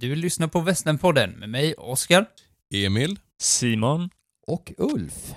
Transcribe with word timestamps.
Du 0.00 0.14
lyssnar 0.14 0.48
på 0.48 0.60
Västernpodden 0.60 1.30
med 1.30 1.48
mig, 1.48 1.74
Oskar. 1.74 2.26
Emil. 2.74 3.18
Simon. 3.42 4.10
Och 4.46 4.72
Ulf. 4.78 5.32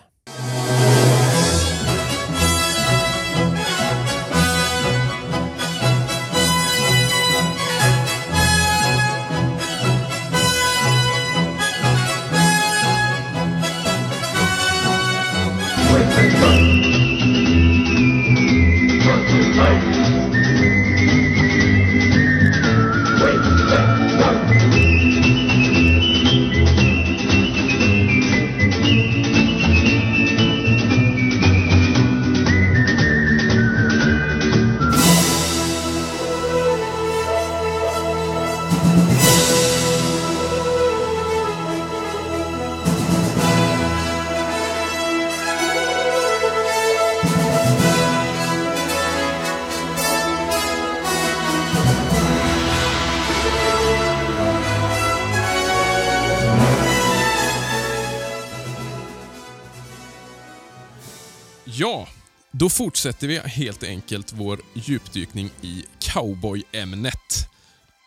Då 62.60 62.70
fortsätter 62.70 63.28
vi 63.28 63.40
helt 63.40 63.84
enkelt 63.84 64.34
vår 64.34 64.60
djupdykning 64.74 65.50
i 65.62 65.86
cowboy-ämnet. 66.00 67.50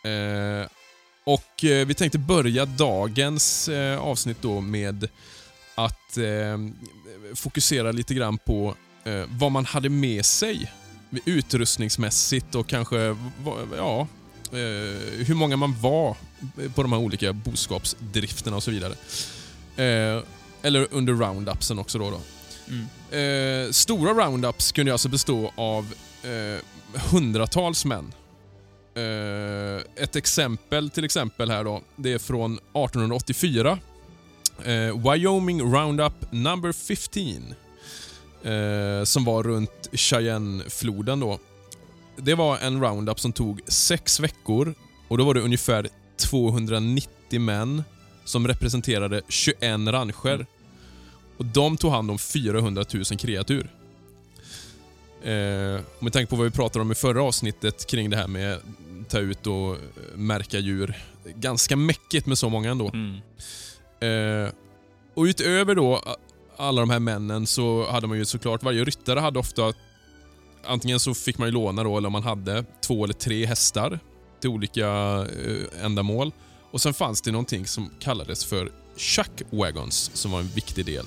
Eh, 0.05 0.71
och 1.25 1.65
eh, 1.65 1.87
vi 1.87 1.95
tänkte 1.95 2.19
börja 2.19 2.67
dagens 2.67 3.69
eh, 3.69 4.01
avsnitt 4.01 4.37
då 4.41 4.61
med 4.61 5.09
att 5.75 6.17
eh, 6.17 6.59
fokusera 7.35 7.93
lite 7.93 8.15
grann 8.15 8.39
på 8.39 8.75
eh, 9.05 9.25
vad 9.29 9.53
man 9.53 9.65
hade 9.65 9.89
med 9.89 10.25
sig 10.25 10.73
utrustningsmässigt 11.25 12.55
och 12.55 12.67
kanske 12.67 13.17
ja, 13.77 14.01
eh, 14.53 15.27
hur 15.27 15.35
många 15.35 15.57
man 15.57 15.81
var 15.81 16.17
på 16.75 16.83
de 16.83 16.93
här 16.93 17.01
olika 17.01 17.33
boskapsdrifterna 17.33 18.57
och 18.57 18.63
så 18.63 18.71
vidare. 18.71 18.93
Eh, 19.77 20.25
eller 20.63 20.87
under 20.91 21.13
roundupsen 21.13 21.79
också 21.79 21.99
då. 21.99 22.11
då. 22.11 22.21
Mm. 22.71 23.67
Eh, 23.67 23.71
stora 23.71 24.13
roundups 24.13 24.73
kunde 24.73 24.93
alltså 24.93 25.09
bestå 25.09 25.53
av 25.57 25.95
eh, 26.23 26.65
hundratals 27.11 27.85
män. 27.85 28.13
Eh, 28.95 30.03
ett 30.05 30.17
exempel 30.17 30.91
till 30.91 31.05
exempel 31.05 31.51
här 31.51 31.65
då, 31.65 31.83
det 31.97 32.13
är 32.13 32.19
från 32.19 32.53
1884. 32.53 33.79
Eh, 34.65 35.13
Wyoming 35.13 35.63
Roundup 35.63 36.33
number 36.33 36.73
15. 36.73 37.55
Eh, 38.43 39.05
som 39.05 39.25
var 39.25 39.43
runt 39.43 39.89
Cheyenne-floden 39.93 41.21
då. 41.21 41.39
Det 42.17 42.35
var 42.35 42.59
en 42.59 42.81
roundup 42.81 43.21
som 43.21 43.33
tog 43.33 43.61
sex 43.67 44.21
veckor 44.21 44.75
och 45.09 45.19
då 45.19 45.25
var 45.25 45.35
det 45.35 45.41
ungefär 45.41 45.89
290 46.17 47.41
män 47.41 47.85
som 48.25 48.49
representerade 48.49 49.23
21 49.29 49.63
rancher. 49.89 50.47
Och 51.41 51.47
de 51.47 51.77
tog 51.77 51.91
hand 51.91 52.11
om 52.11 52.19
400 52.19 52.85
000 52.93 53.05
kreatur. 53.05 53.71
Eh, 55.23 55.81
med 55.99 56.13
tanke 56.13 56.27
på 56.27 56.37
vad 56.37 56.45
vi 56.45 56.51
pratade 56.51 56.83
om 56.83 56.93
i 56.93 56.95
förra 56.95 57.23
avsnittet 57.23 57.87
kring 57.87 58.11
det 58.11 58.17
här 58.17 58.27
med 58.27 58.59
ta 59.09 59.19
ut 59.19 59.47
och 59.47 59.73
eh, 59.73 59.79
märka 60.15 60.59
djur. 60.59 60.97
Ganska 61.35 61.77
mäckigt 61.77 62.27
med 62.27 62.39
så 62.39 62.49
många 62.49 62.71
ändå. 62.71 62.91
Mm. 62.95 63.17
Eh, 64.01 64.53
och 65.15 65.23
utöver 65.23 65.75
då 65.75 66.03
alla 66.57 66.81
de 66.81 66.91
här 66.91 66.99
männen 66.99 67.47
så 67.47 67.91
hade 67.91 68.07
man 68.07 68.19
ju 68.19 68.25
såklart, 68.25 68.63
varje 68.63 68.85
ryttare 68.85 69.21
hade 69.21 69.39
ofta 69.39 69.73
Antingen 70.65 71.01
så 71.01 71.15
fick 71.15 71.39
man 71.39 71.49
ju 71.49 71.53
låna 71.53 71.85
då, 71.85 71.99
eller 71.99 72.07
om 72.07 72.13
man 72.13 72.23
hade 72.23 72.65
två 72.81 73.05
eller 73.05 73.15
tre 73.15 73.47
hästar 73.47 73.99
till 74.41 74.51
olika 74.51 74.89
eh, 75.47 75.85
ändamål. 75.85 76.33
Och 76.71 76.81
sen 76.81 76.95
fanns 76.95 77.23
det 77.23 77.31
någonting 77.31 77.67
som 77.67 77.91
kallades 78.01 78.45
för 78.45 78.73
chuck 78.97 79.43
wagons 79.51 80.11
som 80.15 80.31
var 80.31 80.41
en 80.41 80.49
viktig 80.49 80.87
del. 80.87 81.07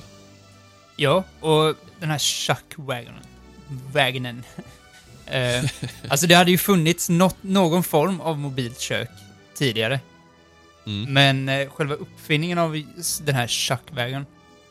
Ja, 0.95 1.23
och 1.39 1.75
den 1.99 2.09
här 2.09 2.19
chuckwagonen. 2.19 3.23
Wagonen. 3.91 4.43
eh, 5.25 5.63
alltså 6.07 6.27
det 6.27 6.35
hade 6.35 6.51
ju 6.51 6.57
funnits 6.57 7.09
något, 7.09 7.37
någon 7.41 7.83
form 7.83 8.21
av 8.21 8.39
mobilt 8.39 8.79
kök 8.79 9.09
tidigare. 9.55 9.99
Mm. 10.85 11.13
Men 11.13 11.49
eh, 11.49 11.69
själva 11.69 11.95
uppfinningen 11.95 12.57
av 12.57 12.83
den 13.21 13.35
här 13.35 13.47
chuckwagon 13.47 14.25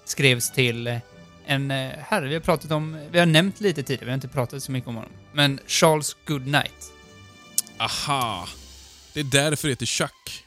skrevs 0.04 0.50
till 0.50 0.86
eh, 0.86 0.98
en 1.46 1.70
eh, 1.70 1.90
herre 1.98 2.28
vi 2.28 2.34
har 2.34 2.40
pratat 2.40 2.70
om, 2.70 3.08
vi 3.10 3.18
har 3.18 3.26
nämnt 3.26 3.60
lite 3.60 3.82
tidigare, 3.82 4.04
vi 4.04 4.10
har 4.10 4.14
inte 4.14 4.28
pratat 4.28 4.62
så 4.62 4.72
mycket 4.72 4.88
om 4.88 4.94
honom. 4.94 5.12
Men 5.32 5.60
Charles 5.66 6.16
Goodnight. 6.24 6.92
Aha! 7.76 8.48
Det 9.14 9.20
är 9.20 9.24
därför 9.24 9.68
det 9.68 9.72
heter 9.72 9.86
chuck. 9.86 10.44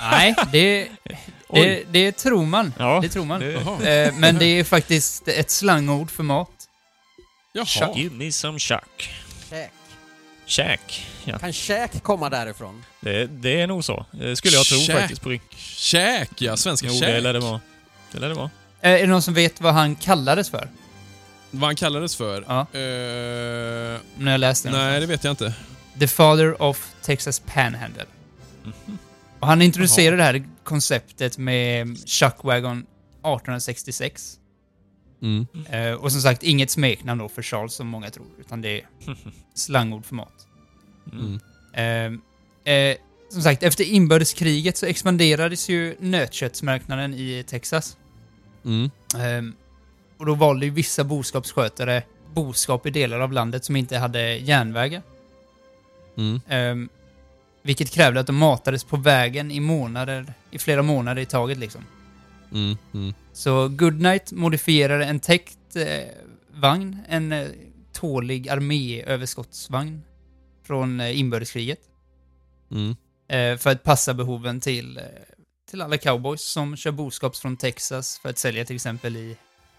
Nej, 0.00 0.34
det, 0.52 0.88
det, 1.54 1.84
det 1.90 2.12
tror 2.12 2.46
man. 2.46 2.74
Ja, 2.78 2.98
Det 3.02 3.08
tror 3.08 3.24
man. 3.24 3.40
det- 3.40 3.52
Jaha. 3.52 3.82
Eh, 3.88 4.14
men 4.14 4.38
det 4.38 4.46
är 4.46 4.64
faktiskt 4.64 5.28
ett 5.28 5.50
slangord 5.50 6.10
för 6.10 6.22
mat. 6.22 6.50
Jaha. 7.52 7.92
Give 7.96 8.14
me 8.14 8.32
some 8.32 8.58
chuck. 8.58 9.10
Käk. 9.50 9.70
Käk. 10.46 11.06
Ja, 11.24 11.38
Kan 11.38 11.52
käk 11.52 12.02
komma 12.02 12.30
därifrån? 12.30 12.84
det, 13.00 13.26
det 13.26 13.60
är 13.60 13.66
nog 13.66 13.84
så. 13.84 14.06
Det 14.10 14.36
skulle 14.36 14.54
jag 14.54 14.66
tro 14.66 14.78
Käk. 14.78 14.96
faktiskt 15.00 15.22
på. 15.22 15.38
Käk 15.58 16.42
ja, 16.42 16.56
svenska 16.56 16.86
Jo, 16.90 17.00
det 17.00 17.20
lär 17.20 17.32
det 17.32 17.40
vara. 17.40 17.60
Det 18.12 18.18
lär 18.18 18.28
det 18.28 18.34
vara. 18.34 18.50
Eh, 18.80 18.90
är 18.92 18.98
det 18.98 19.06
någon 19.06 19.22
som 19.22 19.34
vet 19.34 19.60
vad 19.60 19.74
han 19.74 19.96
kallades 19.96 20.50
för? 20.50 20.68
Vad 21.50 21.68
han 21.68 21.76
kallades 21.76 22.16
för? 22.16 22.44
Ja. 22.48 22.60
Eh, 22.60 24.00
Om 24.18 24.24
ni 24.24 24.30
har 24.30 24.38
läst 24.38 24.62
det? 24.64 24.70
nej, 24.70 25.00
det 25.00 25.06
vet 25.06 25.24
jag 25.24 25.32
inte. 25.32 25.54
The 26.00 26.08
Father 26.08 26.62
of 26.62 26.88
Texas 27.02 27.40
Panhandle. 27.46 28.04
Och 29.40 29.46
han 29.46 29.62
introducerade 29.62 30.16
det 30.16 30.22
här 30.22 30.44
konceptet 30.64 31.38
med 31.38 31.98
Chuckwagon 32.08 32.78
1866. 32.78 34.38
Mm. 35.22 35.46
Eh, 35.70 35.92
och 35.92 36.12
som 36.12 36.20
sagt, 36.20 36.42
inget 36.42 36.70
smeknamn 36.70 37.20
då 37.20 37.28
för 37.28 37.42
Charles 37.42 37.74
som 37.74 37.86
många 37.86 38.10
tror, 38.10 38.26
utan 38.40 38.60
det 38.60 38.80
är 38.80 38.86
slangord 39.54 40.04
för 40.04 40.14
mat. 40.14 40.46
Mm. 41.12 41.40
Eh, 41.72 42.74
eh, 42.74 42.96
som 43.28 43.42
sagt, 43.42 43.62
efter 43.62 43.84
inbördeskriget 43.84 44.76
så 44.76 44.86
expanderades 44.86 45.68
ju 45.68 45.96
nötköttsmarknaden 46.00 47.14
i 47.14 47.44
Texas. 47.46 47.96
Mm. 48.64 48.90
Ehm, 49.18 49.54
och 50.16 50.26
då 50.26 50.34
valde 50.34 50.66
ju 50.66 50.72
vissa 50.72 51.04
boskapsskötare 51.04 52.02
boskap 52.34 52.86
i 52.86 52.90
delar 52.90 53.20
av 53.20 53.32
landet 53.32 53.64
som 53.64 53.76
inte 53.76 53.98
hade 53.98 54.36
järnvägar. 54.36 55.02
Mm. 56.16 56.40
Vilket 57.66 57.90
krävde 57.90 58.20
att 58.20 58.26
de 58.26 58.36
matades 58.36 58.84
på 58.84 58.96
vägen 58.96 59.50
i 59.50 59.60
månader, 59.60 60.34
i 60.50 60.58
flera 60.58 60.82
månader 60.82 61.22
i 61.22 61.26
taget 61.26 61.58
liksom. 61.58 61.84
Mm. 62.52 62.76
Mm. 62.94 63.14
Så 63.32 63.68
Goodnight 63.68 64.32
modifierade 64.32 65.04
en 65.04 65.20
täckt 65.20 65.76
eh, 65.76 66.04
vagn, 66.50 66.98
en 67.08 67.32
eh, 67.32 67.48
tålig 67.92 68.48
arméöverskottsvagn 68.48 70.02
från 70.62 71.00
eh, 71.00 71.20
inbördeskriget. 71.20 71.80
Mm. 72.70 72.96
Eh, 73.28 73.58
för 73.58 73.70
att 73.70 73.82
passa 73.82 74.14
behoven 74.14 74.60
till, 74.60 74.96
eh, 74.96 75.04
till 75.70 75.82
alla 75.82 75.98
cowboys 75.98 76.42
som 76.42 76.76
kör 76.76 76.92
boskaps 76.92 77.40
från 77.40 77.56
Texas 77.56 78.18
för 78.18 78.28
att 78.28 78.38
sälja 78.38 78.64
till 78.64 78.76
exempel 78.76 79.16
i 79.16 79.36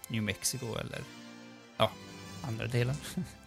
New 0.08 0.22
Mexico 0.22 0.66
eller 0.66 1.00
ja, 1.76 1.90
andra 2.42 2.66
delar. 2.66 2.96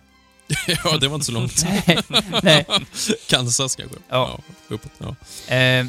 ja, 0.83 0.97
det 0.97 1.07
var 1.07 1.15
inte 1.15 1.25
så 1.25 1.31
långt. 1.31 1.65
nej, 1.85 1.97
nej. 2.43 2.65
Kansas 3.27 3.75
kanske? 3.75 3.97
Ja. 4.09 4.39
uppåt. 4.67 4.91
Ja. 4.97 5.55
Eh, 5.55 5.85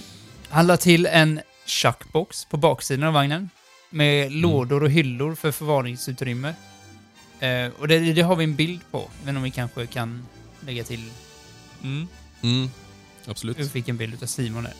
han 0.48 0.66
la 0.66 0.76
till 0.76 1.06
en 1.06 1.40
chuckbox 1.66 2.44
på 2.44 2.56
baksidan 2.56 3.04
av 3.08 3.12
vagnen 3.14 3.50
med 3.90 4.32
lådor 4.32 4.82
och 4.82 4.90
hyllor 4.90 5.34
för 5.34 5.52
förvaringsutrymme. 5.52 6.54
Eh, 7.40 7.70
och 7.78 7.88
det, 7.88 7.98
det 8.12 8.22
har 8.22 8.36
vi 8.36 8.44
en 8.44 8.54
bild 8.56 8.80
på, 8.90 9.10
men 9.24 9.36
om 9.36 9.42
vi 9.42 9.50
kanske 9.50 9.86
kan 9.86 10.26
lägga 10.66 10.84
till. 10.84 11.10
Mm, 11.82 12.08
Mm. 12.42 12.70
Absolut. 13.26 13.58
Vi 13.58 13.68
fick 13.68 13.88
en 13.88 13.96
bild 13.96 14.22
av 14.22 14.26
Simon 14.26 14.64
där. 14.64 14.72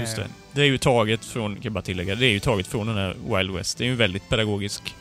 just 0.00 0.18
Eh, 0.18 0.24
det. 0.24 0.30
Det 0.52 0.60
är 0.60 0.66
ju 0.66 0.78
taget 0.78 1.24
från, 1.24 1.54
kan 1.54 1.62
jag 1.62 1.72
bara 1.72 1.82
tillägga, 1.82 2.14
det 2.14 2.26
är 2.26 2.30
ju 2.30 2.40
taget 2.40 2.66
från 2.66 2.86
den 2.86 2.96
här 2.96 3.16
Wild 3.36 3.50
West. 3.50 3.78
Det 3.78 3.84
är 3.84 3.86
ju 3.86 3.92
en 3.92 3.98
väldigt 3.98 4.28
pedagogisk 4.28 4.94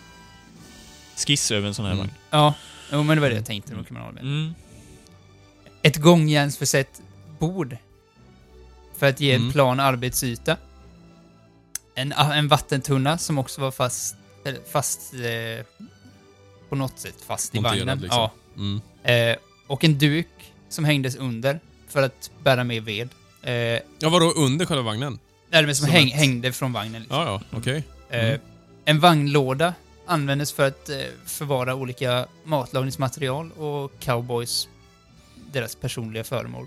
skiss 1.27 1.51
över 1.51 1.67
en 1.67 1.73
sån 1.73 1.85
här 1.85 1.91
Mm. 1.91 2.05
vagn. 2.05 2.11
Ja, 2.29 2.53
jo, 2.91 3.03
men 3.03 3.18
det 3.18 3.21
var 3.21 3.30
det 3.30 3.36
jag 3.36 3.45
tänkte. 3.45 3.75
Ha 3.75 4.12
med. 4.12 4.24
Mm. 4.24 4.53
Ett 5.81 5.97
gångjärnsförsett 5.97 7.01
bord 7.39 7.77
för 8.97 9.09
att 9.09 9.19
ge 9.19 9.33
Mm. 9.33 9.47
en 9.47 9.53
plan 9.53 9.80
arbetsyta. 9.80 10.57
En, 11.95 12.12
en 12.12 12.47
vattentunna 12.47 13.18
som 13.18 13.38
också 13.38 13.62
var 13.62 13.71
fast, 13.71 14.15
fast 14.71 15.13
eh, 15.13 15.65
på 16.69 16.75
något 16.75 17.00
sätt 17.00 17.15
fast 17.27 17.56
i 17.56 17.59
Monterad, 17.59 17.80
vagnen. 17.80 18.00
liksom. 18.00 18.19
Ja. 18.19 18.31
Mm. 18.57 18.81
Eh, 19.31 19.38
och 19.68 19.83
en 19.83 19.97
duk 19.97 20.27
som 20.69 20.85
hängdes 20.85 21.15
under 21.15 21.59
för 21.88 22.03
att 22.03 22.31
bära 22.44 22.63
med 22.63 22.83
ved. 22.83 23.09
Eh, 23.42 23.53
Ja, 24.00 24.09
vadå 24.09 24.31
under 24.31 24.65
själva 24.65 24.83
vagnen? 24.83 25.19
nej, 25.50 25.65
men 25.65 25.75
som, 25.75 25.85
Som 25.85 25.94
häng, 25.95 26.07
ett- 26.09 26.15
hängde 26.15 26.51
från 26.53 26.74
vagnen. 26.74 27.01
Liksom. 27.01 27.18
Ja, 27.18 27.25
ja, 27.51 27.57
okej. 27.57 27.83
Eh, 28.09 28.25
Mm. 28.30 28.39
En 28.85 29.00
vagnlåda 29.00 29.74
användes 30.09 30.51
för 30.51 30.67
att 30.67 30.89
eh, 30.89 30.97
förvara 31.25 31.75
olika 31.75 32.25
matlagningsmaterial 32.44 33.51
och 33.51 33.91
cowboys, 34.00 34.67
deras 35.51 35.75
personliga 35.75 36.23
föremål. 36.23 36.65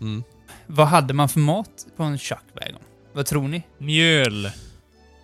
Mm. 0.00 0.24
Vad 0.66 0.86
hade 0.86 1.14
man 1.14 1.28
för 1.28 1.40
mat 1.40 1.86
på 1.96 2.02
en 2.02 2.18
chuckwagon? 2.18 2.82
Vad 3.12 3.26
tror 3.26 3.48
ni? 3.48 3.62
Mjöl. 3.78 4.50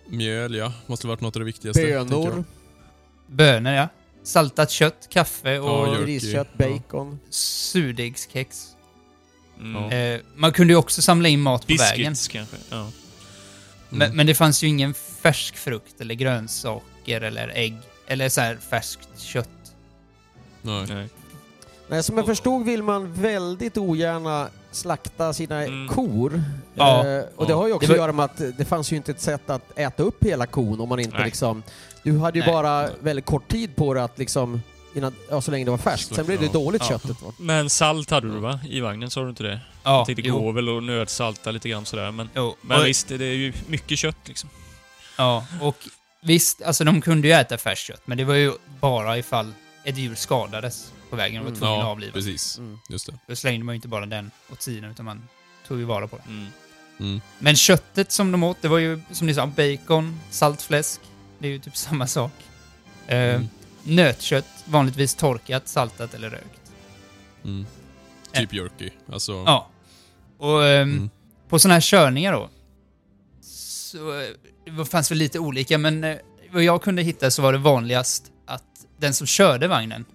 Mjöl, 0.09 0.55
ja. 0.55 0.73
Måste 0.85 1.07
varit 1.07 1.21
något 1.21 1.35
av 1.35 1.39
det 1.39 1.45
viktigaste. 1.45 1.81
Bönor. 1.85 2.43
Bönor, 3.27 3.73
ja. 3.73 3.87
Saltat 4.23 4.71
kött, 4.71 5.07
kaffe 5.09 5.59
och 5.59 5.87
Ja, 5.87 6.01
griskött, 6.01 6.57
bacon. 6.57 7.19
surdegskex. 7.29 8.67
Mm. 9.59 9.91
Eh, 10.15 10.21
man 10.35 10.51
kunde 10.51 10.73
ju 10.73 10.77
också 10.77 11.01
samla 11.01 11.29
in 11.29 11.39
mat 11.41 11.67
på 11.67 11.73
vägen. 11.73 12.11
Biscuits 12.11 12.27
kanske. 12.27 12.55
Ja. 12.69 12.91
Men, 13.89 14.01
Mm. 14.01 14.17
men 14.17 14.27
det 14.27 14.35
fanns 14.35 14.63
ju 14.63 14.67
ingen 14.67 14.93
färsk 14.93 15.55
frukt 15.57 16.01
eller 16.01 16.15
grönsaker 17.09 17.21
eller 17.27 17.51
ägg. 17.55 17.77
Eller 18.07 18.29
så 18.29 18.41
här 18.41 18.57
färskt 18.69 19.09
kött. 19.19 19.49
Nej. 20.61 20.85
Nej. 20.89 21.09
Nej, 21.89 22.03
som 22.03 22.17
jag 22.17 22.25
förstod 22.25 22.65
vill 22.65 22.83
man 22.83 23.13
väldigt 23.13 23.77
ogärna 23.77 24.49
slakta 24.71 25.33
sina 25.33 25.63
Mm. 25.63 25.87
kor. 25.87 26.43
Ja. 26.75 27.07
Eh, 27.07 27.23
och 27.35 27.45
det 27.45 27.51
Ja. 27.51 27.57
har 27.57 27.67
ju 27.67 27.73
också 27.73 27.87
Det 27.87 27.93
var- 27.93 27.95
att 27.95 28.01
göra 28.03 28.11
med 28.11 28.25
att 28.25 28.57
det 28.57 28.65
fanns 28.65 28.91
ju 28.91 28.95
inte 28.95 29.11
ett 29.11 29.21
sätt 29.21 29.49
att 29.49 29.77
äta 29.79 30.03
upp 30.03 30.23
hela 30.23 30.45
kon 30.45 30.79
om 30.81 30.89
man 30.89 30.99
inte 30.99 31.15
Nej. 31.17 31.25
liksom... 31.25 31.63
Du 32.03 32.17
hade 32.19 32.39
ju 32.39 32.45
Nej. 32.45 32.53
bara 32.53 32.89
väldigt 33.01 33.25
kort 33.25 33.47
tid 33.47 33.75
på 33.75 33.93
dig 33.93 34.03
att 34.03 34.17
liksom... 34.19 34.61
Innan, 34.93 35.15
ja, 35.29 35.41
så 35.41 35.51
länge 35.51 35.65
det 35.65 35.71
var 35.71 35.77
färskt. 35.77 36.15
Sen 36.15 36.25
blev 36.25 36.39
det 36.39 36.53
dåligt 36.53 36.81
Ja. 36.81 36.89
köttet. 36.89 37.21
Va? 37.21 37.33
Men 37.39 37.69
salt 37.69 38.09
hade 38.09 38.27
du 38.27 38.39
va? 38.39 38.59
I 38.69 38.79
vagnen, 38.79 39.09
sa 39.09 39.21
du 39.23 39.29
inte 39.29 39.43
det? 39.43 39.59
Ja, 39.83 39.97
Jag 39.97 40.05
tänkte 40.05 40.21
jo. 40.27 40.39
gå 40.39 40.51
väl 40.51 40.69
och 40.69 40.83
nödsalta 40.83 41.51
lite 41.51 41.69
grann 41.69 41.85
sådär, 41.85 42.11
men... 42.11 42.29
jo. 42.35 42.55
Men 42.61 42.79
Och- 42.79 42.85
visst, 42.87 43.07
det 43.07 43.25
är 43.25 43.33
ju 43.33 43.53
mycket 43.67 43.97
kött 43.99 44.27
liksom. 44.27 44.49
Ja, 45.17 45.45
och 45.61 45.75
visst, 46.21 46.61
alltså 46.61 46.83
de 46.83 47.01
kunde 47.01 47.27
ju 47.27 47.33
äta 47.33 47.57
färskt 47.57 47.85
kött, 47.87 48.01
men 48.05 48.17
det 48.17 48.23
var 48.23 48.35
ju 48.35 48.53
bara 48.79 49.17
ifall 49.17 49.53
ett 49.83 49.97
djur 49.97 50.15
skadades 50.15 50.93
på 51.09 51.15
vägen 51.15 51.37
och 51.41 51.43
var 51.45 51.49
Mm. 51.49 51.59
tvungen 51.59 51.79
att 51.79 51.83
Ja, 51.85 51.91
avliva. 51.91 52.13
precis. 52.13 52.57
Mm. 52.57 52.79
Just 52.89 53.05
det. 53.05 53.13
Då 53.27 53.35
slängde 53.35 53.65
man 53.65 53.73
ju 53.73 53.75
inte 53.75 53.87
bara 53.87 54.05
den 54.05 54.31
åt 54.51 54.61
sidan, 54.61 54.91
utan 54.91 55.05
man 55.05 55.27
tog 55.67 55.79
ju 55.79 55.83
vara 55.85 56.07
på 56.07 56.17
det. 56.17 56.23
Mm. 56.27 56.47
Mm. 56.99 57.21
Men 57.39 57.55
köttet 57.55 58.11
som 58.11 58.31
de 58.31 58.43
åt, 58.43 58.57
det 58.61 58.67
var 58.67 58.77
ju 58.77 59.01
som 59.11 59.27
ni 59.27 59.33
sa, 59.33 59.47
bacon, 59.47 60.19
saltfläsk. 60.29 61.01
Det 61.39 61.47
är 61.47 61.51
ju 61.51 61.59
typ 61.59 61.77
samma 61.77 62.07
sak. 62.07 62.31
Eh, 63.07 63.17
Mm. 63.35 63.47
Nötkött, 63.83 64.45
vanligtvis 64.65 65.15
torkat, 65.15 65.67
saltat 65.67 66.13
eller 66.13 66.29
rökt. 66.29 66.71
Mm. 67.43 67.65
Typ 68.33 68.53
jerky. 68.53 68.89
Alltså... 69.11 69.31
Ja. 69.45 69.69
Och 70.37 70.63
Mm. 70.63 71.09
på 71.49 71.59
sådana 71.59 71.73
här 71.73 71.81
körningar 71.81 72.33
då, 72.33 72.49
så 73.41 74.19
eh, 74.21 74.27
det 74.77 74.85
fanns 74.85 75.11
väl 75.11 75.17
lite 75.17 75.39
olika, 75.39 75.77
men 75.77 76.03
eh, 76.03 76.17
vad 76.51 76.63
jag 76.63 76.81
kunde 76.81 77.01
hitta 77.01 77.31
så 77.31 77.41
var 77.41 77.51
det 77.53 77.57
vanligast 77.59 78.31
att 78.45 78.63
den 78.97 79.13
som 79.13 79.27
körde 79.27 79.67
vagnen, 79.67 80.05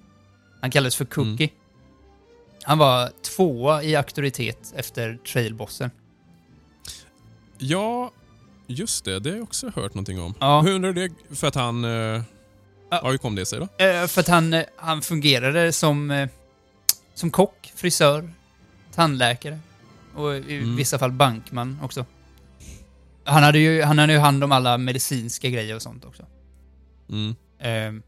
han 0.60 0.70
kallades 0.70 0.96
för 0.96 1.04
Cookie. 1.04 1.46
Mm. 1.48 1.60
Han 2.62 2.78
var 2.78 3.10
tvåa 3.22 3.82
i 3.82 3.96
auktoritet 3.96 4.72
efter 4.76 5.18
trailbossen. 5.32 5.90
Ja, 7.58 8.12
just 8.66 9.04
det. 9.04 9.20
Det 9.20 9.30
har 9.30 9.36
jag 9.36 9.42
också 9.44 9.66
hört 9.66 9.94
någonting 9.94 10.20
om. 10.20 10.34
Ja. 10.40 10.60
Hur 10.60 10.74
undrar 10.74 10.92
du 10.92 11.08
det? 11.08 11.36
För 11.36 11.46
att 11.46 11.54
han... 11.54 11.84
Eh... 11.84 12.22
Ja. 12.90 13.10
Hur 13.10 13.18
kom 13.18 13.34
det 13.34 13.46
sig 13.46 13.58
då? 13.58 13.84
Eh, 13.84 14.06
för 14.06 14.20
att 14.20 14.28
han, 14.28 14.52
eh, 14.52 14.64
han 14.76 15.02
fungerade 15.02 15.72
som, 15.72 16.28
som 17.14 17.30
kock, 17.30 17.72
frisör, 17.76 18.30
tandläkare 18.94 19.58
och 20.14 20.34
i 20.36 20.56
Mm. 20.56 20.76
vissa 20.76 20.98
fall 20.98 21.12
bankman 21.12 21.78
också. 21.82 22.06
Han 23.24 23.42
hade, 23.42 23.58
ju, 23.58 23.82
han 23.82 23.98
hade 23.98 24.12
ju 24.12 24.18
hand 24.18 24.44
om 24.44 24.52
alla 24.52 24.78
medicinska 24.78 25.48
grejer 25.50 25.74
och 25.74 25.82
sånt 25.82 26.04
också. 26.04 26.26
Mm. 27.10 27.34
Ehm, 27.60 28.02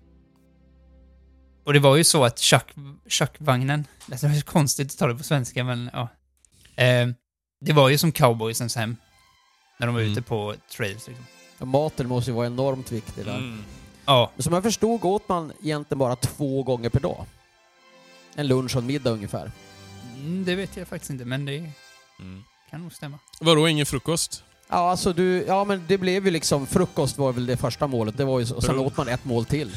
och 1.64 1.72
det 1.72 1.78
var 1.80 1.96
ju 1.96 2.04
så 2.04 2.24
att 2.24 2.38
Chuck, 2.38 2.74
Chuck-vagnen, 3.08 3.84
det 4.06 4.22
är 4.22 4.40
så 4.40 4.46
konstigt 4.46 4.92
att 4.92 4.98
ta 4.98 5.06
det 5.06 5.14
på 5.14 5.22
svenska 5.24 5.64
men 5.64 5.90
ja. 5.92 6.08
Ehm, 6.76 7.14
det 7.60 7.72
var 7.72 7.88
ju 7.88 7.98
som 7.98 8.12
cowboysens 8.12 8.76
hem. 8.76 8.96
När 9.78 9.86
de 9.86 9.94
var 9.94 10.02
Mm. 10.02 10.12
ute 10.12 10.22
på 10.22 10.54
trails 10.76 11.06
liksom. 11.08 11.26
Och 11.58 11.68
Maten 11.68 12.08
måste 12.08 12.30
ju 12.30 12.34
vara 12.34 12.46
enormt 12.46 12.92
viktig 12.92 13.24
där. 13.24 13.36
Mm. 13.38 13.64
Ja, 14.06 14.30
Men 14.34 14.42
som 14.42 14.52
jag 14.52 14.62
förstod 14.62 15.04
åt 15.04 15.28
man 15.28 15.52
egentligen 15.62 15.98
bara 15.98 16.16
två 16.16 16.62
gånger 16.62 16.88
per 16.90 17.00
dag. 17.00 17.24
En 18.34 18.46
lunch 18.48 18.76
och 18.76 18.80
en 18.82 18.86
middag 18.86 19.10
ungefär. 19.10 19.50
mm, 20.16 20.44
det 20.44 20.54
vet 20.54 20.76
jag 20.76 20.88
faktiskt 20.88 21.10
inte 21.10 21.24
men 21.24 21.44
det 21.44 21.72
Mm. 22.20 22.44
kan 22.70 22.82
nog 22.82 22.92
stämma. 22.92 23.18
Vadå, 23.40 23.68
ingen 23.68 23.86
frukost? 23.86 24.44
Ja, 24.68 24.90
alltså 24.90 25.12
du, 25.12 25.44
ja 25.46 25.64
men 25.64 25.84
det 25.88 25.98
blev 25.98 26.24
ju 26.24 26.30
liksom, 26.30 26.66
frukost 26.66 27.18
var 27.18 27.32
väl 27.32 27.46
det 27.46 27.56
första 27.56 27.86
målet. 27.86 28.16
Det 28.16 28.24
var 28.24 28.38
ju, 28.40 28.46
så- 28.46 28.54
och 28.54 28.62
sen 28.64 28.78
åt 28.78 28.96
man 28.96 29.08
ett 29.08 29.24
mål 29.24 29.44
till. 29.44 29.70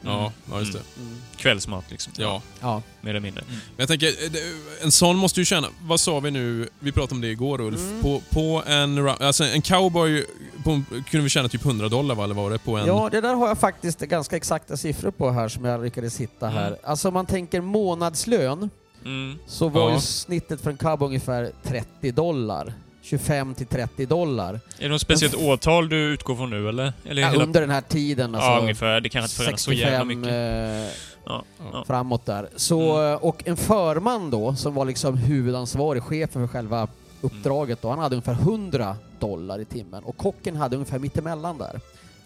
Ja, 0.00 0.32
ja 0.50 0.58
just 0.60 0.72
det. 0.72 0.82
Mm. 1.00 1.16
Kvällsmat 1.36 1.84
liksom. 1.90 2.12
Ja. 2.16 2.42
Ja. 2.60 2.82
Mer 3.00 3.10
eller 3.10 3.20
mindre. 3.20 3.44
Men 3.48 3.58
jag 3.76 3.88
tänker, 3.88 4.06
eh, 4.06 4.84
en 4.84 4.92
sån 4.92 5.16
måste 5.16 5.40
ju 5.40 5.44
känna... 5.44 5.68
Vad 5.82 6.00
sa 6.00 6.20
vi 6.20 6.30
nu? 6.30 6.68
Vi 6.80 6.92
pratade 6.92 7.14
om 7.14 7.20
det 7.20 7.28
igår 7.28 7.60
Ulf. 7.60 7.80
Mm. 7.80 8.02
På, 8.02 8.22
på 8.30 8.62
en... 8.66 9.08
Alltså 9.08 9.44
en 9.44 9.62
cowboy 9.62 10.26
på, 10.64 10.82
kunde 11.10 11.24
vi 11.24 11.28
tjäna 11.28 11.48
typ 11.48 11.64
100 11.64 11.88
dollar 11.88 12.14
va? 12.14 12.24
Eller 12.24 12.34
var 12.34 12.50
det? 12.50 12.58
På 12.58 12.76
en... 12.76 12.86
Ja, 12.86 13.08
det 13.12 13.20
där 13.20 13.34
har 13.34 13.48
jag 13.48 13.58
faktiskt 13.58 14.00
ganska 14.00 14.36
exakta 14.36 14.76
siffror 14.76 15.10
på 15.10 15.30
här 15.30 15.48
som 15.48 15.64
jag 15.64 15.84
lyckades 15.84 16.20
hitta 16.20 16.48
här. 16.48 16.66
Mm. 16.66 16.78
Alltså 16.84 17.08
om 17.08 17.14
man 17.14 17.26
tänker 17.26 17.60
månadslön 17.60 18.70
Mm. 19.04 19.38
så 19.46 19.68
var 19.68 19.88
Ja. 19.88 19.94
ju 19.94 20.00
snittet 20.00 20.60
för 20.60 20.70
en 20.70 20.76
cowboy 20.76 21.06
ungefär 21.06 21.52
30 21.62 22.12
dollar. 22.12 22.72
25 23.10 23.54
till 23.54 23.66
30 23.66 24.06
dollar. 24.06 24.54
Är 24.54 24.60
det 24.82 24.88
något 24.88 25.00
speciellt 25.00 25.34
årtal 25.34 25.88
du 25.88 25.96
utgår 25.96 26.36
från 26.36 26.50
nu 26.50 26.68
eller? 26.68 26.92
eller 27.08 27.22
Ja, 27.22 27.28
hela... 27.28 27.44
under 27.44 27.60
den 27.60 27.70
här 27.70 27.80
tiden 27.80 28.34
alltså. 28.34 28.50
Ja, 28.50 28.58
ungefär. 28.60 29.00
Det 29.00 29.08
kanske 29.08 29.24
inte 29.26 29.36
förändras 29.36 29.62
så 29.62 29.72
jävla 29.72 29.98
65 29.98 30.08
mycket. 30.08 30.32
eh, 30.32 31.00
Ja, 31.26 31.42
ja. 31.72 31.84
framåt 31.86 32.26
där. 32.26 32.48
Så, 32.56 32.96
Mm. 32.98 33.12
eh, 33.12 33.18
Och 33.18 33.42
en 33.44 33.56
förman 33.56 34.30
då, 34.30 34.54
som 34.54 34.74
var 34.74 34.84
liksom 34.84 35.16
huvudansvarig, 35.16 36.02
chefen 36.02 36.48
för 36.48 36.52
själva 36.52 36.88
uppdraget 37.20 37.82
då, 37.82 37.90
han 37.90 37.98
hade 37.98 38.14
ungefär 38.16 38.32
100 38.32 38.96
dollar 39.20 39.60
i 39.60 39.64
timmen. 39.64 40.04
Och 40.04 40.16
kocken 40.16 40.56
hade 40.56 40.76
ungefär 40.76 40.98
mittemellan 40.98 41.58
där. 41.58 41.80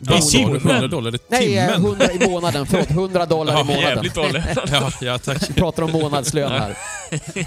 Sa 0.07 0.15
du? 0.15 0.21
timmen? 0.45 0.57
100 0.57 0.87
dollar 0.89 1.15
i 1.15 1.19
Nej, 1.29 1.59
eh, 1.59 1.67
timmen? 1.69 1.87
100 1.91 2.13
i 2.13 2.29
månaden. 2.31 2.67
Förlåt, 2.67 2.91
100 2.91 3.27
dollar 3.27 3.53
i 3.55 3.57
Ja, 3.59 3.65
månaden. 3.65 3.89
Jävligt 3.89 4.15
dåligt. 4.15 4.45
Ja, 4.73 4.91
ja, 5.01 5.19
tack. 5.19 5.51
Vi 5.51 5.55
pratar 5.55 5.83
om 5.83 5.93
månadslön 5.93 6.53
här. 6.53 6.77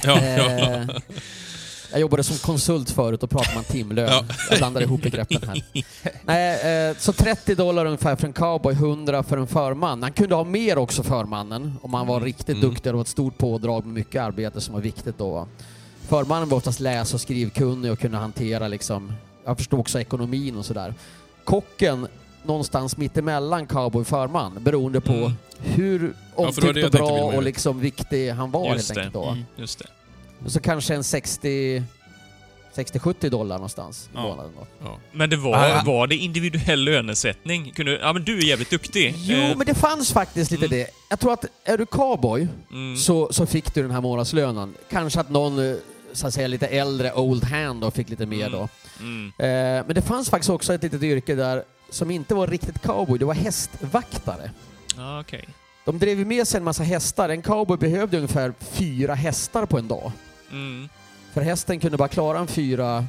Ja, 0.04 0.22
ja. 0.24 0.86
Jag 1.96 2.02
jobbade 2.02 2.24
som 2.24 2.38
konsult 2.38 2.90
förut 2.92 3.24
och 3.24 3.30
pratade 3.30 3.56
man 3.56 3.64
timlön. 3.64 4.10
Ja. 4.12 4.24
Jag 4.50 4.58
blandar 4.58 4.82
ihop 4.82 5.02
begreppen 5.02 5.42
här. 5.48 5.64
Nej, 6.26 6.90
eh, 6.90 6.96
så 6.98 7.14
30 7.14 7.56
dollar 7.56 7.86
ungefär 7.86 8.16
för 8.16 8.28
en 8.28 8.34
cowboy, 8.34 8.74
100 8.74 9.24
för 9.24 9.38
en 9.38 9.48
förman. 9.48 10.04
Han 10.04 10.12
kunde 10.12 10.36
ha 10.36 10.44
mer 10.44 10.78
också 10.78 11.04
förmannen 11.04 11.74
om 11.82 11.94
han 11.94 12.08
var 12.08 12.22
riktigt 12.22 12.58
Mm. 12.58 12.70
duktig 12.70 12.92
och 12.92 12.96
var 12.98 13.02
ett 13.02 13.08
stort 13.08 13.38
pådrag 13.38 13.86
med 13.86 13.94
mycket 13.94 14.22
arbete 14.22 14.62
som 14.62 14.74
var 14.74 14.82
viktigt 14.82 15.18
då. 15.18 15.30
va. 15.32 15.48
Förmannen 16.08 16.50
var 16.50 16.58
oftast 16.58 16.80
läs 16.80 17.14
och 17.14 17.22
skrivkunnig 17.22 17.92
och 17.92 18.00
kunde 18.00 18.18
hantera 18.18 18.68
liksom, 18.68 19.14
jag 19.46 19.58
förstod 19.58 19.80
också 19.80 20.00
ekonomin 20.00 20.58
och 20.58 20.66
sådär. 20.66 20.94
Kocken 21.44 22.08
någonstans 22.44 22.98
mittemellan 22.98 23.68
cowboy 23.68 24.02
och 24.02 24.08
förman 24.08 24.58
beroende 24.60 25.02
på 25.02 25.14
Mm. 25.14 25.32
hur 25.60 26.14
omtyckt 26.36 26.74
det 26.74 26.86
och 26.86 26.92
bra 26.92 27.10
och 27.24 27.44
liksom 27.44 27.80
viktig 27.80 28.30
han 28.32 28.52
var 28.52 28.74
Just 28.74 28.88
helt 28.90 28.98
enkelt 28.98 29.14
då. 29.14 29.26
Mm. 29.30 29.44
Just 29.56 29.80
det. 29.80 29.86
Och 30.46 30.52
så 30.52 30.60
kanske 30.60 30.96
en 30.96 31.04
60 31.04 31.84
60-70 32.76 33.30
dollar 33.30 33.56
någonstans 33.56 34.10
i 34.14 34.16
Ja. 34.16 34.22
månaden 34.22 34.52
då. 34.60 34.68
Ja. 34.84 34.98
Men 35.12 35.30
det 35.30 35.38
var, 35.38 35.54
Ah. 35.56 35.84
var 35.86 36.08
det 36.08 36.16
individuell 36.16 36.84
lönesättning? 36.84 37.72
Kunde, 37.72 37.92
ja 37.92 38.14
men 38.14 38.24
du 38.24 38.38
är 38.38 38.44
jävligt 38.44 38.70
duktig. 38.70 39.14
Jo, 39.18 39.38
Eh, 39.38 39.58
men 39.58 39.66
det 39.68 39.74
fanns 39.74 40.12
faktiskt 40.14 40.52
lite 40.52 40.66
mm. 40.66 40.78
det. 40.78 40.88
Jag 41.10 41.20
tror 41.20 41.34
att 41.34 41.46
är 41.64 41.78
du 41.78 41.86
cowboy 41.86 42.48
mm. 42.72 42.98
så, 42.98 43.34
så 43.34 43.46
fick 43.46 43.74
du 43.74 43.82
den 43.82 43.92
här 43.92 44.02
månadslönen. 44.02 44.74
Kanske 44.92 45.20
att 45.20 45.30
någon, 45.30 45.70
eh, 45.72 45.76
så 46.14 46.28
att 46.28 46.34
säga, 46.34 46.48
lite 46.48 46.68
äldre 46.68 47.14
old 47.14 47.44
hand 47.44 47.82
då 47.82 47.92
fick 47.92 48.10
lite 48.10 48.26
mer 48.26 48.48
Mm. 48.48 48.52
då. 48.52 48.70
Mm. 49.00 49.28
Eh, 49.38 49.86
men 49.86 49.96
det 49.96 50.02
fanns 50.02 50.30
faktiskt 50.30 50.50
också 50.50 50.74
ett 50.74 50.84
litet 50.84 51.04
yrke 51.04 51.36
där 51.36 51.64
som 51.90 52.12
inte 52.12 52.36
var 52.36 52.48
riktigt 52.48 52.82
cowboy, 52.82 53.20
det 53.20 53.26
var 53.26 53.34
hästvaktare. 53.34 54.52
Ja, 54.98 55.20
okej. 55.20 55.48
De 55.86 56.00
drev 56.00 56.28
med 56.28 56.48
sig 56.48 56.58
en 56.58 56.64
massa 56.64 56.84
hästar. 56.84 57.30
En 57.30 57.42
cowboy 57.42 57.78
behövde 57.78 58.18
ungefär 58.18 58.54
fyra 58.72 59.14
hästar 59.14 59.66
på 59.66 59.78
en 59.78 59.88
dag. 59.88 60.12
Mm. 60.52 60.90
För 61.34 61.42
hästen 61.42 61.80
kunde 61.80 61.98
bara 61.98 62.08
klara 62.08 62.40
en 62.40 62.48
fyra, 62.48 63.06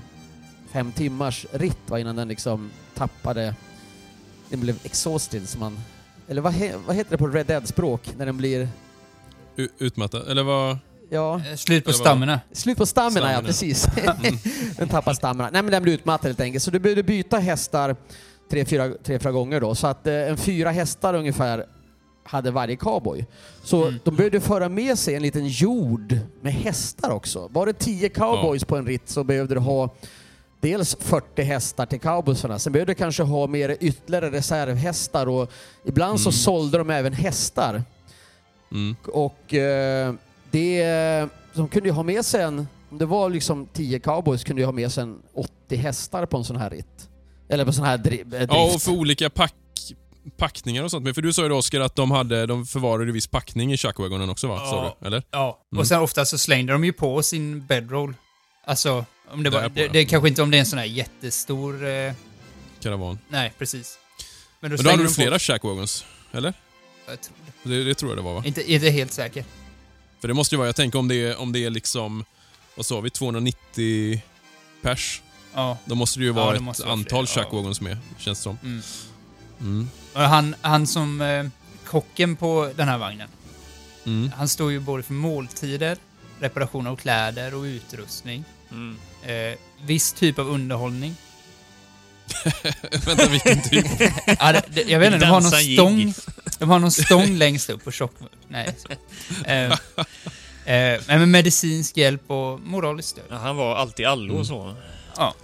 fem 0.73 0.93
timmars 0.93 1.47
ritt 1.53 1.79
va, 1.87 1.99
innan 2.01 2.17
den 2.17 2.29
liksom 2.29 2.71
tappade... 2.95 3.55
Den 4.51 4.61
blev 4.61 4.77
exhausted 4.85 5.49
som 5.49 5.61
man... 5.61 5.79
Eller 6.29 6.43
vad, 6.43 6.53
he, 6.53 6.73
vad 6.87 6.97
heter 6.97 7.11
det 7.11 7.19
på 7.19 7.27
Red 7.27 7.47
Dead-språk? 7.47 8.01
När 8.19 8.27
den 8.27 8.37
blir... 8.37 8.69
U- 9.57 9.69
Utmattad? 9.79 10.29
Eller 10.29 10.43
vad? 10.43 10.79
Ja, 11.11 11.41
Eh, 11.51 11.57
Slut 11.57 11.85
på 11.85 11.93
stamina. 11.93 12.41
slut 12.53 12.79
på 12.79 12.87
stamina, 12.87 13.33
ja 13.33 13.43
precis. 13.43 13.87
den 14.77 14.89
tappar 14.89 15.15
stamina. 15.15 15.51
Nej 15.53 15.63
men 15.63 15.73
den 15.73 15.83
blir 15.83 15.93
utmattad 15.95 16.27
helt 16.29 16.41
enkelt. 16.41 16.65
Så 16.65 16.71
du 16.71 16.79
behövde 16.79 17.03
byta 17.03 17.39
hästar 17.39 17.97
tre, 18.51 18.65
fyra, 18.65 18.91
tre, 19.05 19.19
fyra 19.19 19.33
gånger 19.33 19.61
då. 19.61 19.75
Så 19.75 19.87
att 19.87 20.07
eh, 20.07 20.15
en 20.15 20.37
fyra 20.37 20.71
hästar 20.71 21.15
ungefär 21.15 21.67
hade 22.27 22.51
varje 22.51 22.77
cowboy. 22.77 23.27
Så 23.65 23.83
Mm. 23.87 24.01
de 24.05 24.17
behövde 24.17 24.41
föra 24.41 24.69
med 24.69 24.99
sig 24.99 25.15
en 25.15 25.23
liten 25.23 25.47
jord 25.49 26.19
med 26.41 26.53
hästar 26.53 27.11
också. 27.11 27.49
Var 27.53 27.67
det 27.67 27.73
10 27.73 28.09
cowboys 28.09 28.65
på 28.65 28.77
en 28.77 28.87
ritt 28.87 29.09
så 29.09 29.25
behövde 29.25 29.55
du 29.55 29.61
ha 29.61 29.91
dels 30.61 30.97
40 31.01 31.43
hästar 31.43 31.87
till 31.87 32.01
cowboysarna. 32.01 32.59
Sen 32.59 32.73
behövde 32.73 32.91
du 32.93 32.95
kanske 32.97 33.23
ha 33.23 33.47
med 33.47 33.77
ytterligare 33.81 34.31
reservhästar 34.31 35.27
och 35.27 35.51
ibland 35.85 36.21
så 36.21 36.29
Mm. 36.29 36.33
sålde 36.33 36.79
de 36.79 36.91
även 36.91 37.13
hästar. 37.13 37.83
Mm. 38.73 38.97
Och 39.13 39.55
eh, 39.55 40.15
det, 40.51 41.29
de 41.55 41.69
kunde 41.69 41.89
ju 41.89 41.93
ha 41.93 42.03
med 42.03 42.25
sig 42.25 42.43
en, 42.43 42.67
om 42.91 42.99
det 42.99 43.07
var 43.07 43.31
liksom 43.31 43.67
10 43.73 43.99
cowboys 44.01 44.45
kunde 44.45 44.63
ju 44.63 44.67
ha 44.67 44.73
med 44.73 44.93
sig 44.93 45.03
en 45.03 45.19
80 45.35 45.77
hästar 45.77 46.27
på 46.27 46.37
en 46.37 46.45
sån 46.45 46.57
här 46.57 46.71
ritt. 46.71 47.09
Eller 47.49 47.65
på 47.65 47.73
sån 47.73 47.85
här 47.85 47.99
dri- 47.99 48.21
eh, 48.21 48.29
drift. 48.29 48.53
Ja, 48.53 48.75
och 48.75 48.83
för 48.83 48.93
olika 48.93 49.31
pack, 49.31 49.55
packningar 50.37 50.83
och 50.85 50.91
sånt. 50.91 51.05
Men 51.05 51.15
för 51.15 51.23
du 51.23 51.33
sa 51.33 51.43
ju 51.43 51.49
då 51.49 51.57
Oskar 51.57 51.81
att 51.81 51.95
de, 51.97 52.11
hade, 52.11 52.47
de 52.47 52.67
förvarade 52.67 53.13
viss 53.13 53.27
packning 53.27 53.73
i 53.73 53.77
Chuckwagonen 53.77 54.31
också 54.31 54.47
va? 54.49 54.61
Ja. 54.65 54.97
du? 55.01 55.07
Eller? 55.07 55.23
Ja, 55.31 55.63
Mm. 55.73 55.81
och 55.81 55.87
sen 55.87 56.01
ofta 56.01 56.25
så 56.25 56.39
slängde 56.39 56.73
de 56.73 56.85
ju 56.85 56.93
på 56.93 57.23
sin 57.23 57.67
bedroll. 57.67 58.15
Alltså, 58.65 59.05
om 59.31 59.43
det 59.43 59.51
var... 59.51 59.69
Det, 59.69 59.83
ja. 59.83 59.89
det 59.93 59.99
är 59.99 60.05
kanske 60.05 60.29
inte 60.29 60.43
om 60.43 60.51
det 60.51 60.57
är 60.57 60.61
en 60.61 60.67
sån 60.67 60.79
här 60.79 60.87
jättestor... 60.87 61.87
Eh, 61.89 62.13
Karavan. 62.81 63.19
nej, 63.29 63.53
precis. 63.59 63.99
Men 64.19 64.25
Men 64.61 64.71
då 64.71 64.77
då 64.77 64.83
slängde 64.83 64.97
hade 64.99 65.09
du 65.09 65.15
flera 65.15 65.31
på... 65.33 65.39
Chuckwagons? 65.39 66.05
Eller? 66.33 66.55
Jag 67.09 67.21
tror 67.21 67.35
det. 67.63 67.71
Det, 67.71 67.85
det 67.85 67.95
tror 67.95 68.11
jag 68.11 68.19
det 68.19 68.23
var 68.23 68.35
va? 68.35 68.43
Inte, 68.47 68.73
inte 68.73 68.91
helt 68.91 69.13
säker. 69.13 69.45
För 70.21 70.29
det 70.29 70.35
måste 70.35 70.55
ju 70.55 70.57
vara, 70.57 70.69
jag 70.69 70.77
tänker 70.77 70.99
om 70.99 71.09
det 71.09 71.15
är, 71.17 71.37
om 71.41 71.53
det 71.53 71.65
är 71.65 71.71
liksom, 71.71 72.25
vad 72.75 72.87
sa 72.87 73.01
vi, 73.01 73.11
290 73.11 74.23
pers? 74.83 75.23
Ja. 75.55 75.79
Då 75.85 75.95
måste 75.95 76.19
det 76.19 76.23
ju 76.25 76.31
Ja, 76.31 76.35
vara 76.35 76.59
det 76.59 76.71
ett 76.71 76.81
antal 76.81 77.27
fler, 77.27 77.43
ja. 77.43 77.45
Chuckwagons 77.45 77.81
med, 77.81 77.99
känns 78.19 78.39
det 78.39 78.43
som. 78.43 78.59
Mm. 78.63 78.83
Mm. 79.61 79.89
Och 80.13 80.21
han, 80.21 80.55
han 80.61 80.87
som... 80.87 81.21
Eh, 81.21 81.47
kocken 81.87 82.37
på 82.37 82.71
den 82.77 82.89
här 82.89 82.99
vagnen. 82.99 83.29
Mm. 84.07 84.31
Han 84.37 84.49
står 84.49 84.73
ju 84.73 84.81
både 84.81 85.03
för 85.03 85.13
måltider, 85.13 85.97
reparation 86.41 86.87
av 86.87 86.97
kläder 86.97 87.55
och 87.55 87.63
utrustning. 87.63 88.45
Mm. 88.71 88.97
Eh, 89.23 89.59
viss 89.87 90.13
typ 90.13 90.39
av 90.39 90.49
underhållning. 90.49 91.17
Vänta, 93.07 93.29
vilken 93.29 93.63
typ? 93.63 93.87
Ja, 94.41 94.53
det, 94.53 94.63
det, 94.69 94.83
jag 94.83 94.99
vet 94.99 95.15
inte, 95.15 95.27
de 95.27 95.31
har 95.31 95.41
någon 95.41 95.51
stång. 95.51 96.15
De 96.59 96.71
har 96.71 96.79
någon 96.79 96.91
stång 96.91 97.37
längst 97.37 97.71
upp 97.71 97.85
på 97.85 97.91
tjock... 97.91 98.13
Nej. 98.49 98.75
så. 98.79 98.89
Eh, 99.45 99.73
eh, 100.75 101.01
men 101.07 101.19
med 101.19 101.29
medicinsk 101.29 101.97
hjälp 101.97 102.31
och 102.31 102.61
moraliskt 102.61 103.09
stöd. 103.09 103.25
Ja, 103.29 103.37
han 103.37 103.57
var 103.57 103.77
alltid 103.77 104.07
allo 104.07 104.31
Mm. 104.31 104.41
och 104.41 104.47
så. 104.47 104.75
Ja. 105.17 105.35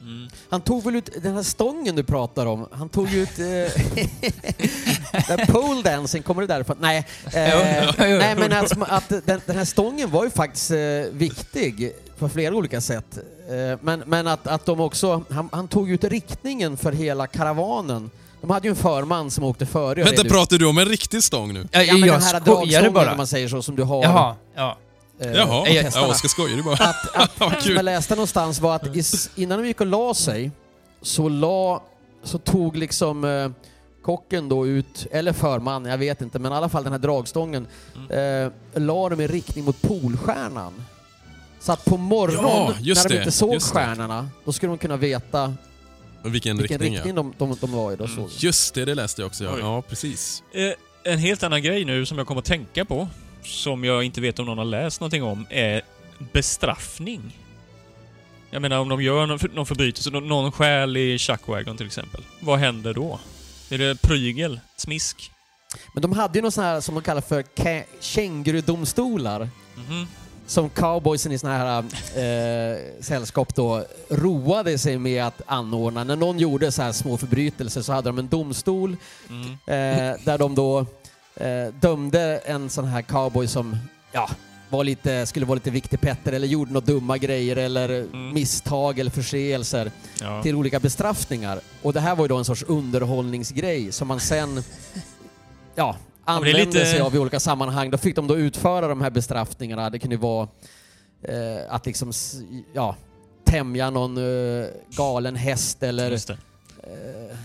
Mm. 0.00 0.28
Han 0.50 0.60
tog 0.60 0.84
väl 0.84 0.96
ut 0.96 1.22
den 1.22 1.34
här 1.34 1.42
stången 1.42 1.96
du 1.96 2.02
pratar 2.02 2.46
om, 2.46 2.68
han 2.72 2.88
tog 2.88 3.08
ju 3.08 3.22
ut... 3.22 3.38
Eh, 3.38 3.82
den 5.36 5.46
pole 5.46 5.82
dancing, 5.82 6.22
kommer 6.22 6.42
det 6.42 6.46
därifrån? 6.48 6.76
Nej. 6.80 7.06
Eh, 7.24 7.88
nej 7.98 8.36
men 8.36 8.52
att, 8.52 8.90
att 8.90 9.08
den, 9.08 9.40
den 9.46 9.56
här 9.56 9.64
stången 9.64 10.10
var 10.10 10.24
ju 10.24 10.30
faktiskt 10.30 10.70
eh, 10.70 10.78
viktig 11.12 11.92
på 12.18 12.28
flera 12.28 12.54
olika 12.54 12.80
sätt. 12.80 13.18
Eh, 13.50 13.78
men 13.80 14.02
men 14.06 14.26
att, 14.26 14.46
att 14.46 14.66
de 14.66 14.80
också, 14.80 15.24
han, 15.30 15.48
han 15.52 15.68
tog 15.68 15.90
ut 15.90 16.04
riktningen 16.04 16.76
för 16.76 16.92
hela 16.92 17.26
karavanen. 17.26 18.10
De 18.40 18.50
hade 18.50 18.68
ju 18.68 18.70
en 18.70 18.76
förman 18.76 19.30
som 19.30 19.44
åkte 19.44 19.66
före. 19.66 20.02
Vänta, 20.02 20.24
pratar 20.24 20.58
du 20.58 20.66
om 20.66 20.78
en 20.78 20.84
riktig 20.84 21.22
stång 21.22 21.54
nu? 21.54 21.68
Ja, 21.72 21.82
Ja, 21.82 21.92
men 21.92 22.08
jag 22.08 22.16
den 22.16 22.22
här 22.22 22.40
dragstången 22.40 22.92
bara. 22.92 23.10
om 23.10 23.16
man 23.16 23.26
säger 23.26 23.48
så, 23.48 23.62
som 23.62 23.76
du 23.76 23.82
har. 23.82 24.02
Jaha, 24.02 24.36
ja. 24.54 24.78
Eh, 25.20 25.32
Jaha, 25.32 25.68
ja, 25.68 25.82
hästarna. 25.82 26.06
Oskar 26.06 26.28
skojar 26.28 26.56
du 26.56 26.62
bara. 26.62 26.74
att, 26.74 27.16
att, 27.42 27.62
som 27.62 27.72
jag 27.74 27.84
läste 27.84 28.14
någonstans 28.14 28.60
var 28.60 28.74
att 28.76 28.96
is, 28.96 29.30
innan 29.36 29.58
de 29.62 29.66
gick 29.68 29.80
och 29.80 29.86
la 29.86 30.14
sig 30.14 30.50
så, 31.02 31.28
la, 31.28 31.82
så 32.24 32.38
tog 32.38 32.76
liksom 32.76 33.24
eh, 33.24 33.50
kocken 34.02 34.48
då 34.48 34.66
ut, 34.66 35.06
eller 35.10 35.32
förman, 35.32 35.84
jag 35.84 35.98
vet 35.98 36.20
inte, 36.22 36.38
men 36.38 36.52
i 36.52 36.54
alla 36.54 36.68
fall 36.68 36.84
den 36.84 36.92
här 36.92 37.00
dragstången, 37.00 37.66
Mm. 38.10 38.46
eh, 38.46 38.52
la 38.82 39.08
dem 39.08 39.20
i 39.20 39.26
riktning 39.26 39.64
mot 39.64 39.82
Polstjärnan. 39.82 40.84
Så 41.60 41.72
att 41.72 41.84
på 41.84 41.96
morgonen, 41.96 42.74
Ja, 42.80 42.94
när 42.94 43.08
de 43.08 43.14
det, 43.14 43.18
inte 43.18 43.30
såg 43.32 43.54
just 43.54 43.74
det. 43.74 43.80
stjärnorna, 43.80 44.28
då 44.44 44.52
skulle 44.52 44.70
de 44.72 44.78
kunna 44.78 44.96
veta 44.96 45.54
Vilken, 46.22 46.56
vilken 46.56 46.58
riktning, 46.58 46.92
riktning 46.94 47.16
ja. 47.16 47.22
de, 47.22 47.48
de, 47.50 47.56
de 47.60 47.72
var 47.72 47.92
i. 47.92 47.96
Då 47.96 48.04
Mm. 48.04 48.24
Just 48.38 48.74
det, 48.74 48.84
det 48.84 48.94
läste 48.94 49.22
jag 49.22 49.26
också 49.26 49.44
ja. 49.44 49.58
Ja, 49.60 49.82
precis. 49.82 50.42
Eh, 50.52 51.12
en 51.12 51.18
helt 51.18 51.42
annan 51.42 51.62
grej 51.62 51.84
nu 51.84 52.06
som 52.06 52.18
jag 52.18 52.26
kommer 52.26 52.38
att 52.38 52.44
tänka 52.44 52.84
på, 52.84 53.08
som 53.42 53.84
jag 53.84 54.04
inte 54.04 54.20
vet 54.20 54.38
om 54.38 54.46
någon 54.46 54.58
har 54.58 54.64
läst 54.64 55.00
någonting 55.00 55.22
om, 55.22 55.46
är 55.50 55.82
bestraffning. 56.32 57.36
Jag 58.50 58.62
menar 58.62 58.78
om 58.78 58.88
de 58.88 59.02
gör 59.02 59.26
någon, 59.26 59.38
någon 59.54 59.66
förbrytelse, 59.66 60.10
någon, 60.10 60.28
någon 60.28 60.52
stjäl 60.52 60.96
i 60.96 61.18
Chuckwagon 61.18 61.76
till 61.76 61.86
exempel. 61.86 62.22
Vad 62.40 62.58
händer 62.58 62.94
då? 62.94 63.20
Är 63.70 63.78
det 63.78 64.02
prygel? 64.02 64.60
Smisk? 64.76 65.30
Men 65.94 66.02
de 66.02 66.12
hade 66.12 66.38
ju 66.38 66.42
något 66.42 66.54
sånt 66.54 66.64
här 66.64 66.80
som 66.80 66.94
de 66.94 67.02
kallar 67.04 67.20
för 67.20 67.42
kä- 67.42 67.84
kängurudomstolar. 68.00 69.48
Mhm. 69.76 70.06
som 70.46 70.70
cowboysen 70.70 71.32
i 71.32 71.38
såna 71.38 71.58
här 71.58 71.78
eh, 72.16 72.78
sällskap 73.00 73.54
då 73.54 73.84
roade 74.08 74.78
sig 74.78 74.98
med 74.98 75.24
att 75.24 75.42
anordna. 75.46 76.04
När 76.04 76.16
någon 76.16 76.38
gjorde 76.38 76.72
så 76.72 76.82
här 76.82 76.92
små 76.92 77.16
förbrytelser 77.16 77.82
så 77.82 77.92
hade 77.92 78.08
de 78.08 78.18
en 78.18 78.28
domstol 78.28 78.96
Mm. 79.28 79.50
eh, 79.52 80.16
där 80.24 80.38
de 80.38 80.54
då 80.54 80.86
eh, 81.40 81.74
dömde 81.80 82.38
en 82.44 82.70
sån 82.70 82.84
här 82.84 83.02
cowboy 83.02 83.46
som 83.46 83.76
ja, 84.12 84.30
var 84.68 84.84
lite, 84.84 85.26
skulle 85.26 85.46
vara 85.46 85.54
lite 85.54 85.70
viktig 85.70 86.00
Petter 86.00 86.32
eller 86.32 86.46
gjorde 86.46 86.72
några 86.72 86.86
dumma 86.86 87.18
grejer 87.18 87.56
eller 87.56 87.88
Mm. 87.88 88.32
misstag 88.34 88.98
eller 88.98 89.10
förseelser 89.10 89.90
Ja. 90.20 90.42
till 90.42 90.56
olika 90.56 90.80
bestraffningar. 90.80 91.60
Och 91.82 91.92
det 91.92 92.00
här 92.00 92.16
var 92.16 92.24
ju 92.24 92.28
då 92.28 92.36
en 92.36 92.44
sorts 92.44 92.62
underhållningsgrej 92.68 93.92
som 93.92 94.08
man 94.08 94.20
sen 94.20 94.62
ja, 95.74 95.96
använde 96.24 96.58
lite- 96.64 96.86
sig 96.86 97.00
av 97.00 97.14
i 97.14 97.18
olika 97.18 97.40
sammanhang. 97.40 97.90
Då 97.90 97.98
fick 97.98 98.16
de 98.16 98.26
då 98.26 98.36
utföra 98.36 98.88
de 98.88 99.00
här 99.00 99.10
bestraffningarna. 99.10 99.90
Det 99.90 99.98
kunde 99.98 100.16
ju 100.16 100.20
vara 100.22 100.48
eh, 101.22 101.34
att 101.74 101.86
liksom, 101.86 102.12
ja, 102.72 102.96
tämja 103.44 103.90
någon 103.90 104.16
eh, 104.16 104.66
galen 104.90 105.36
häst 105.36 105.82
eller 105.82 106.12
eh, 106.12 107.36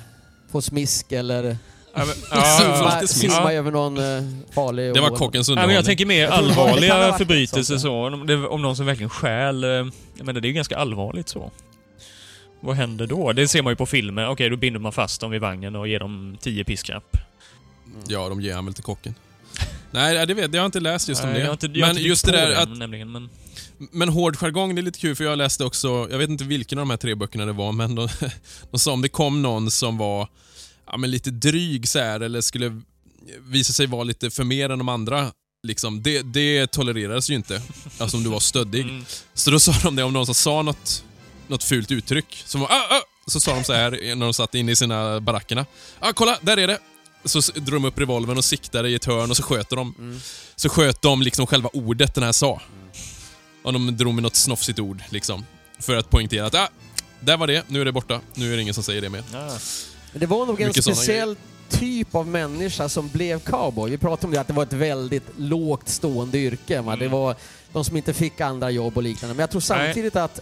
få 0.51 0.61
smisk 0.61 1.11
eller 1.11 1.57
Ja, 1.95 2.05
men, 2.05 2.15
Ja, 2.31 3.01
simma, 3.07 3.53
över 3.53 3.71
någon 3.71 3.97
eh, 3.97 4.23
farlig 4.53 4.93
Det 4.93 5.01
var 5.01 5.09
kockens 5.09 5.47
Ja, 5.49 5.51
men 5.55 5.57
underhållning. 5.63 5.75
jag 5.75 5.85
tänker 5.85 6.05
mer 6.05 6.27
allvarliga 6.27 7.13
förbrytelser 7.17 7.77
så. 7.77 8.07
Om, 8.07 8.27
det, 8.27 8.47
om 8.47 8.61
någon 8.61 8.75
som 8.75 8.85
verkligen 8.85 9.09
stjäl... 9.09 9.63
eh, 9.63 9.69
Jag 9.69 10.25
menar, 10.25 10.33
det 10.41 10.45
är 10.45 10.49
ju 10.49 10.53
ganska 10.53 10.77
allvarligt 10.77 11.29
så. 11.29 11.51
Vad 12.59 12.75
händer 12.75 13.07
då? 13.07 13.33
Det 13.33 13.47
ser 13.47 13.61
man 13.61 13.71
ju 13.71 13.75
på 13.75 13.85
filmer. 13.85 14.27
Okej, 14.29 14.49
då 14.49 14.57
binder 14.57 14.79
man 14.79 14.91
fast 14.91 15.21
dem 15.21 15.31
vid 15.31 15.41
vagnen 15.41 15.75
och 15.75 15.87
ger 15.87 15.99
dem 15.99 16.37
10 16.41 16.63
piskrapp. 16.63 17.17
Ja, 18.07 18.29
de 18.29 18.41
ger 18.41 18.55
han 18.55 18.65
väl 18.65 18.73
till 18.73 18.83
kocken. 18.83 19.15
Nej, 19.91 20.25
det 20.27 20.33
vet 20.33 20.53
jag. 20.53 20.61
Har 20.61 20.65
inte 20.65 20.79
läst 20.79 21.09
just 21.09 21.23
om 21.23 21.29
Nej, 21.29 21.37
det. 21.39 21.43
jag 21.43 21.47
har 21.47 21.53
inte, 21.53 21.67
jag 21.79 21.87
har 21.87 21.93
men 21.93 21.97
inte 21.97 22.09
just 22.09 22.25
det 22.25 22.31
där 22.31 22.49
den, 22.49 22.57
att 22.71 22.77
Nämligen, 22.77 23.11
men... 23.11 23.29
Men 23.77 24.09
hård 24.09 24.35
jargong, 24.37 24.75
det 24.75 24.81
är 24.81 24.83
lite 24.83 24.99
kul 24.99 25.15
för 25.15 25.23
jag 25.23 25.37
läste 25.37 25.63
också, 25.63 26.07
jag 26.11 26.17
vet 26.17 26.29
inte 26.29 26.43
vilken 26.43 26.77
av 26.79 26.81
de 26.81 26.89
här 26.89 26.97
tre 26.97 27.15
böckerna 27.15 27.45
det 27.45 27.51
var, 27.51 27.71
men 27.71 27.95
de, 27.95 28.07
de 28.71 28.79
sa 28.79 28.91
om 28.93 29.01
det 29.01 29.09
kom 29.09 29.41
någon 29.41 29.71
som 29.71 29.97
var 29.97 30.27
ja, 30.95 30.99
men 30.99 31.11
lite 31.11 31.31
dryg 31.31 31.87
så 31.87 31.99
här, 31.99 32.19
eller 32.19 32.41
skulle 32.41 32.81
visa 33.39 33.73
sig 33.73 33.87
vara 33.87 34.03
lite 34.03 34.29
för 34.31 34.43
mer 34.43 34.69
än 34.69 34.77
de 34.77 34.89
andra, 34.89 35.31
liksom, 35.63 36.03
det, 36.03 36.21
det 36.21 36.67
tolererades 36.67 37.29
ju 37.29 37.35
inte. 37.35 37.61
Alltså 37.97 38.17
om 38.17 38.23
du 38.23 38.29
var 38.29 38.39
stöddig. 38.39 38.81
Mm. 38.81 39.05
Så 39.33 39.51
då 39.51 39.59
sa 39.59 39.71
de 39.83 39.95
det 39.95 40.03
om 40.03 40.13
någon 40.13 40.25
som 40.25 40.35
sa 40.35 40.61
något, 40.61 41.03
något 41.47 41.63
fult 41.63 41.91
uttryck, 41.91 42.43
som 42.45 42.61
var 42.61 42.67
ah, 42.67 42.87
ah, 42.89 43.01
så 43.27 43.39
sa 43.39 43.55
de 43.55 43.63
så 43.63 43.73
här 43.73 44.15
när 44.15 44.25
de 44.25 44.33
satt 44.33 44.55
inne 44.55 44.71
i 44.71 44.75
sina 44.75 45.21
barackerna. 45.21 45.65
Ah, 45.99 46.13
kolla, 46.13 46.39
där 46.41 46.57
är 46.57 46.67
det! 46.67 46.79
Så 47.25 47.39
drog 47.39 47.81
de 47.81 47.85
upp 47.85 47.99
revolvern 47.99 48.37
och 48.37 48.45
siktade 48.45 48.89
i 48.89 48.95
ett 48.95 49.05
hörn 49.05 49.31
och 49.31 49.37
så 49.37 49.43
sköt 49.43 49.69
de. 49.69 49.95
Mm. 49.99 50.19
Så 50.55 50.69
sköt 50.69 51.01
de 51.01 51.21
liksom 51.21 51.47
själva 51.47 51.69
ordet 51.73 52.15
den 52.15 52.23
här 52.23 52.31
sa. 52.31 52.61
Och 53.63 53.73
de 53.73 53.97
drog 53.97 54.13
med 54.13 54.23
något 54.23 54.35
snofsigt 54.35 54.79
ord 54.79 55.03
liksom. 55.09 55.45
För 55.79 55.95
att 55.95 56.09
poängtera 56.09 56.45
att 56.45 56.55
ah, 56.55 56.69
där 57.19 57.37
var 57.37 57.47
det, 57.47 57.65
nu 57.67 57.81
är 57.81 57.85
det 57.85 57.91
borta. 57.91 58.21
Nu 58.33 58.53
är 58.53 58.55
det 58.55 58.61
ingen 58.61 58.73
som 58.73 58.83
säger 58.83 59.01
det 59.01 59.09
mer. 59.09 59.23
Ja. 59.33 59.57
Men 60.15 60.19
det 60.19 60.25
var 60.25 60.45
nog 60.45 60.61
en 60.61 60.73
speciell 60.73 61.35
typ 61.69 62.15
av 62.15 62.27
människa 62.27 62.89
som 62.89 63.07
blev 63.09 63.39
cowboy. 63.39 63.91
Vi 63.91 63.97
pratade 63.97 64.27
om 64.27 64.33
det, 64.33 64.41
att 64.41 64.47
det 64.47 64.53
var 64.53 64.63
ett 64.63 64.73
väldigt 64.73 65.23
lågt 65.37 65.89
stående 65.89 66.37
yrke. 66.37 66.81
Va? 66.81 66.95
Det 66.95 67.05
Mm. 67.05 67.17
var 67.17 67.35
de 67.73 67.83
som 67.85 67.97
inte 67.97 68.13
fick 68.13 68.41
andra 68.41 68.71
jobb 68.71 68.97
och 68.97 69.03
liknande. 69.03 69.33
Men 69.35 69.39
jag 69.39 69.49
tror 69.49 69.61
samtidigt 69.61 70.15
att 70.15 70.41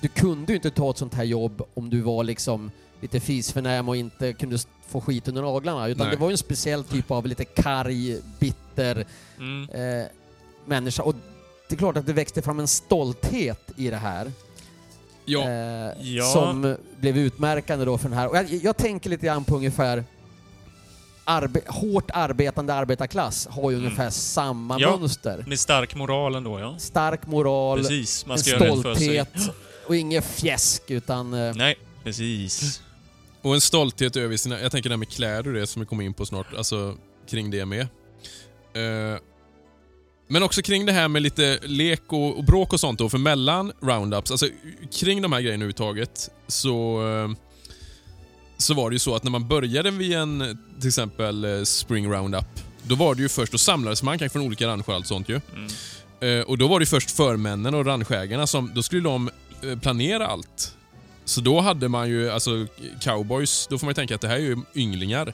du 0.00 0.08
kunde 0.08 0.52
ju 0.52 0.56
inte 0.56 0.70
ta 0.70 0.90
ett 0.90 0.98
sånt 0.98 1.14
här 1.14 1.24
jobb 1.24 1.62
om 1.74 1.90
du 1.90 2.00
var 2.00 2.24
liksom 2.24 2.70
lite 3.00 3.20
fisförnäm 3.20 3.88
och 3.88 3.96
inte 3.96 4.32
kunde 4.32 4.58
få 4.88 5.00
skit 5.00 5.28
under 5.28 5.42
naglarna. 5.42 5.88
Utan 5.88 6.06
Nej. 6.06 6.16
det 6.16 6.20
var 6.20 6.28
ju 6.28 6.32
en 6.32 6.38
speciell 6.38 6.84
typ 6.84 7.10
av 7.10 7.26
lite 7.26 7.44
karg, 7.44 8.16
bitter 8.38 9.06
Mm. 9.38 9.68
eh, 9.70 10.06
människa. 10.66 11.02
Och 11.02 11.14
det 11.68 11.74
är 11.74 11.78
klart 11.78 11.96
att 11.96 12.06
det 12.06 12.12
växte 12.12 12.42
fram 12.42 12.58
en 12.60 12.68
stolthet 12.68 13.70
i 13.76 13.90
det 13.90 13.96
här. 13.96 14.32
Ja, 15.28 15.48
Eh, 15.48 15.92
Ja. 16.00 16.24
Som 16.24 16.76
blev 17.00 17.18
utmärkande 17.18 17.84
då 17.84 17.98
för 17.98 18.08
den 18.08 18.18
här. 18.18 18.28
Och 18.28 18.36
jag, 18.36 18.50
jag 18.52 18.76
tänker 18.76 19.10
lite 19.10 19.26
grann 19.26 19.44
på 19.44 19.56
ungefär 19.56 20.04
arbe 21.24 21.60
hårt 21.66 22.10
arbetande 22.14 22.74
arbetarklass 22.74 23.46
har 23.50 23.70
ju 23.70 23.76
Mm. 23.76 23.86
ungefär 23.86 24.10
samma 24.10 24.80
Ja. 24.80 24.96
mönster. 24.96 25.44
Med 25.46 25.58
stark 25.60 25.94
moral 25.94 26.34
ändå, 26.34 26.60
ja. 26.60 26.74
Stark 26.78 27.26
moral, 27.26 27.78
Precis, 27.78 28.26
man 28.26 28.36
en 28.36 28.42
ska 28.44 28.58
sig. 28.58 28.68
stolthet 28.80 29.28
och 29.86 29.96
inget 29.96 30.24
fjäsk 30.24 30.82
utan... 30.90 31.34
eh, 31.34 31.54
Nej, 31.54 31.76
precis. 32.04 32.82
Och 33.42 33.54
en 33.54 33.60
stolthet 33.60 34.16
över 34.16 34.36
sina... 34.36 34.60
Jag 34.60 34.72
tänker 34.72 34.88
det 34.88 34.92
här 34.94 34.98
med 34.98 35.08
kläder 35.08 35.46
och 35.46 35.52
det 35.54 35.66
som 35.66 35.80
vi 35.80 35.86
kommer 35.86 36.04
in 36.04 36.14
på 36.14 36.26
snart. 36.26 36.46
Alltså 36.56 36.96
kring 37.30 37.50
det 37.50 37.64
med. 37.64 37.80
Eh, 37.80 39.18
men 40.28 40.42
också 40.42 40.62
kring 40.62 40.86
det 40.86 40.92
här 40.92 41.08
med 41.08 41.22
lite 41.22 41.58
lek 41.62 42.02
och, 42.06 42.38
och 42.38 42.44
bråk 42.44 42.72
och 42.72 42.80
sånt 42.80 42.98
då. 42.98 43.08
För 43.08 43.18
mellan 43.18 43.72
roundups, 43.80 44.30
alltså 44.30 44.46
kring 44.92 45.22
de 45.22 45.32
här 45.32 45.40
grejerna 45.40 45.64
överhuvudtaget, 45.64 46.30
så... 46.46 47.06
Eh, 47.08 47.30
så 48.60 48.74
var 48.74 48.90
det 48.90 48.94
ju 48.94 48.98
så 48.98 49.14
att 49.14 49.24
när 49.24 49.30
man 49.30 49.48
började 49.48 49.90
vid 49.90 50.12
en, 50.12 50.58
till 50.78 50.88
exempel 50.88 51.44
eh, 51.44 51.62
Spring 51.62 52.12
Roundup, 52.12 52.44
då 52.82 52.94
var 52.94 53.14
det 53.14 53.22
ju 53.22 53.28
först, 53.28 53.52
då 53.52 53.58
samlades 53.58 54.02
man 54.02 54.18
kanske 54.18 54.32
från 54.32 54.46
olika 54.46 54.66
rancher 54.66 54.88
och 54.88 54.94
allt 54.94 55.06
sånt 55.06 55.28
ju. 55.28 55.40
Mm. 55.54 56.40
Eh, 56.40 56.46
och 56.46 56.58
då 56.58 56.68
var 56.68 56.80
det 56.80 56.86
först 56.86 57.10
förmännen 57.10 57.74
och 57.74 57.86
ranchägarna 57.86 58.46
som, 58.46 58.70
då 58.74 58.82
skulle 58.82 59.02
de 59.02 59.30
planera 59.82 60.26
allt. 60.26 60.74
Så 61.24 61.40
då 61.40 61.60
hade 61.60 61.88
man 61.88 62.08
ju, 62.08 62.30
alltså 62.30 62.66
cowboys, 63.00 63.66
då 63.70 63.78
får 63.78 63.86
man 63.86 63.90
ju 63.90 63.94
tänka 63.94 64.14
att 64.14 64.20
det 64.20 64.28
här 64.28 64.36
är 64.36 64.40
ju 64.40 64.56
ynglingar 64.74 65.32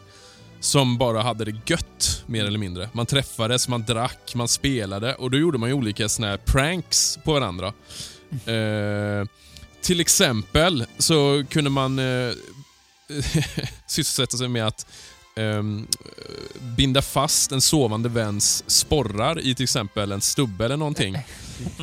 som 0.64 0.98
bara 0.98 1.22
hade 1.22 1.44
det 1.44 1.56
gött, 1.66 2.22
mer 2.26 2.44
eller 2.44 2.58
mindre. 2.58 2.88
Man 2.92 3.06
träffades, 3.06 3.68
man 3.68 3.82
drack, 3.82 4.34
man 4.34 4.48
spelade 4.48 5.14
och 5.14 5.30
då 5.30 5.38
gjorde 5.38 5.58
man 5.58 5.68
ju 5.68 5.74
olika 5.74 6.08
såna 6.08 6.28
här 6.28 6.36
pranks 6.36 7.18
på 7.24 7.32
varandra. 7.32 7.72
Eh, 8.46 9.26
till 9.80 10.00
exempel 10.00 10.86
så 10.98 11.44
kunde 11.48 11.70
man 11.70 11.98
eh, 11.98 12.32
sysselsätta 13.86 14.36
sig 14.36 14.48
med 14.48 14.66
att 14.66 14.86
eh, 15.36 15.62
binda 16.76 17.02
fast 17.02 17.52
en 17.52 17.60
sovande 17.60 18.08
väns 18.08 18.64
sporrar 18.66 19.40
i 19.40 19.54
till 19.54 19.64
exempel 19.64 20.12
en 20.12 20.20
stubbe 20.20 20.64
eller 20.64 20.76
någonting. 20.76 21.16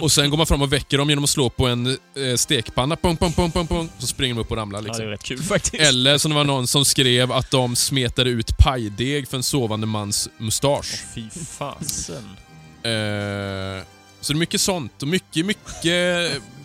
Och 0.01 0.11
sen 0.11 0.29
går 0.29 0.37
man 0.37 0.47
fram 0.47 0.61
och 0.61 0.73
väcker 0.73 0.97
dem 0.97 1.09
genom 1.09 1.23
att 1.23 1.29
slå 1.29 1.49
på 1.49 1.67
en 1.67 1.87
eh, 1.87 2.35
stekpanna, 2.35 2.95
pong, 2.95 3.17
pong, 3.17 3.33
pong, 3.33 3.51
pong, 3.51 3.67
pong, 3.67 3.89
så 3.99 4.07
springer 4.07 4.35
de 4.35 4.41
upp 4.41 4.51
och 4.51 4.57
ramlar. 4.57 4.79
Ja, 4.79 4.81
det 4.83 4.87
Liksom. 4.87 5.05
är 5.05 5.09
rätt 5.09 5.23
kul 5.23 5.41
faktiskt. 5.43 5.83
Eller 5.83 6.17
som 6.17 6.31
det 6.31 6.35
var 6.35 6.43
någon 6.43 6.67
som 6.67 6.85
skrev 6.85 7.31
att 7.31 7.51
de 7.51 7.75
smetade 7.75 8.29
ut 8.29 8.57
pajdeg 8.57 9.27
för 9.27 9.37
en 9.37 9.43
sovande 9.43 9.87
mans 9.87 10.29
mustasch. 10.37 11.03
Fy 11.15 11.29
fasen. 11.29 12.23
Eh, 12.83 13.83
så 14.21 14.33
det 14.33 14.37
är 14.37 14.39
mycket 14.39 14.61
sånt 14.61 15.01
och 15.01 15.07
mycket, 15.07 15.45
mycket, 15.45 15.83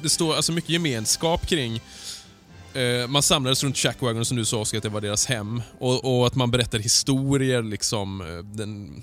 det 0.03 0.09
står 0.09 0.35
alltså 0.37 0.53
mycket 0.53 0.71
gemenskap 0.71 1.47
kring 1.47 1.81
eh, 2.75 3.09
man 3.09 3.23
samlades 3.23 3.65
runt 3.65 3.77
Shackwagon 3.77 4.25
som 4.25 4.37
du 4.37 4.45
sa 4.45 4.57
Oskar, 4.59 4.77
att 4.79 4.83
det 4.83 4.89
var 4.89 5.01
deras 5.01 5.27
hem. 5.27 5.63
Och, 5.79 6.19
och 6.21 6.27
att 6.27 6.35
man 6.35 6.51
berättar 6.51 6.79
historier, 6.79 7.63
liksom, 7.63 8.21
eh, 8.21 8.27
den, 8.57 9.03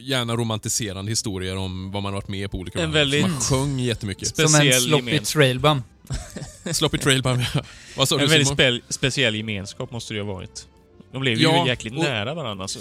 gärna 0.00 0.36
romantiserande 0.36 1.10
historier 1.12 1.56
om 1.56 1.90
vad 1.90 2.02
man 2.02 2.12
har 2.12 2.20
varit 2.20 2.28
med 2.28 2.50
på 2.50 2.58
olika 2.58 2.78
En 2.80 2.92
väldigt- 2.92 3.22
Man 3.22 3.40
sjöng 3.40 3.78
jättemycket. 3.80 4.36
Som 4.36 4.44
en 4.44 4.48
Speciell 4.50 4.82
sloppy 4.82 5.10
gemen- 5.10 5.24
trailbum. 5.24 5.82
Sloppy 6.72 6.98
Trail 6.98 7.22
Bum, 7.22 7.40
ja. 7.54 7.62
Vad 7.96 8.08
sa 8.08 8.16
du 8.16 8.22
En 8.24 8.30
väldigt 8.30 8.48
Simon? 8.48 8.80
spe 8.80 8.92
speciell 8.94 9.34
gemenskap 9.34 9.90
måste 9.90 10.14
det 10.14 10.20
ha 10.20 10.32
varit. 10.32 10.66
De 11.12 11.20
blev 11.20 11.38
Ja, 11.38 11.62
ju 11.64 11.70
jäkligt 11.70 11.92
och- 11.94 11.98
nära 12.02 12.34
varandra 12.34 12.64
alltså. 12.64 12.78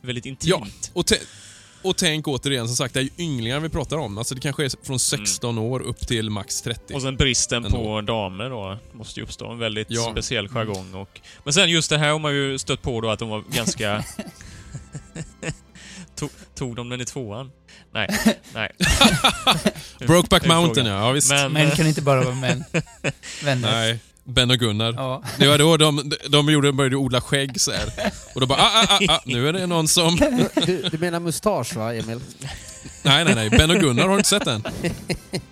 Väldigt 0.00 0.24
Ja, 0.26 0.30
intimt. 0.30 0.90
och, 0.94 1.06
te- 1.06 1.18
och 1.82 1.96
tänk 1.96 2.28
återigen, 2.28 2.66
som 2.66 2.76
sagt, 2.76 2.94
det 2.94 3.00
är 3.00 3.04
ju 3.04 3.10
ynglingar 3.18 3.60
vi 3.60 3.68
pratar 3.68 3.96
om. 3.96 4.18
Alltså 4.18 4.34
det 4.34 4.40
kanske 4.40 4.64
är 4.64 4.70
från 4.86 4.98
16 5.00 5.58
år 5.58 5.80
upp 5.82 6.06
till 6.06 6.30
max 6.30 6.62
30. 6.62 6.94
Och 6.94 7.02
sen 7.02 7.16
bristen 7.16 7.64
Ändå. 7.64 7.76
på 7.76 8.00
damer 8.00 8.50
då, 8.50 8.78
måste 8.92 9.20
ju 9.20 9.24
uppstå. 9.24 9.50
En 9.52 9.58
väldigt 9.58 9.86
Ja. 9.90 10.08
speciell 10.12 10.48
jargong. 10.48 10.94
Och, 10.94 11.20
men 11.44 11.52
sen 11.54 11.70
just 11.70 11.90
det 11.90 11.98
här 11.98 12.10
har 12.12 12.18
man 12.18 12.34
ju 12.34 12.58
stött 12.58 12.82
på 12.82 13.00
då 13.00 13.10
att 13.10 13.18
de 13.18 13.28
var 13.28 13.44
ganska... 13.52 14.04
tog, 16.16 16.30
tog 16.54 16.76
de 16.76 16.88
den 16.88 17.00
i 17.00 17.04
tvåan? 17.04 17.50
Nej, 17.92 18.08
nej. 18.54 18.70
Brokeback 20.06 20.46
Mountain 20.46 20.86
ja, 20.86 21.06
ja 21.06 21.12
visst. 21.12 21.30
Men, 21.30 21.52
Män 21.52 21.70
kan 21.70 21.86
inte 21.86 22.02
bara 22.02 22.24
vara 22.24 22.34
män. 22.34 22.64
Vänner. 23.44 23.72
Nej, 23.72 23.98
Ben 24.24 24.50
och 24.50 24.58
Gunnar. 24.58 24.92
Ja. 24.92 25.22
Det 25.38 25.48
var 25.48 25.58
då 25.58 25.76
de, 25.76 26.12
de 26.28 26.52
gjorde, 26.52 26.72
började 26.72 26.96
odla 26.96 27.20
skägg 27.20 27.60
så 27.60 27.72
här. 27.72 27.92
Och 28.34 28.40
då 28.40 28.46
bara 28.46 28.58
ah, 28.58 28.86
ah, 28.88 28.98
ah, 29.08 29.14
ah, 29.14 29.20
nu 29.24 29.48
är 29.48 29.52
det 29.52 29.66
någon 29.66 29.88
som... 29.88 30.16
Du, 30.66 30.82
du 30.82 30.98
menar 30.98 31.20
mustasch 31.20 31.76
va, 31.76 31.94
Emil? 31.94 32.20
Nej, 33.02 33.24
nej, 33.24 33.34
nej. 33.34 33.50
Ben 33.50 33.70
och 33.70 33.76
Gunnar, 33.76 34.02
har 34.02 34.10
du 34.10 34.16
inte 34.16 34.28
sett 34.28 34.44
den? 34.44 34.64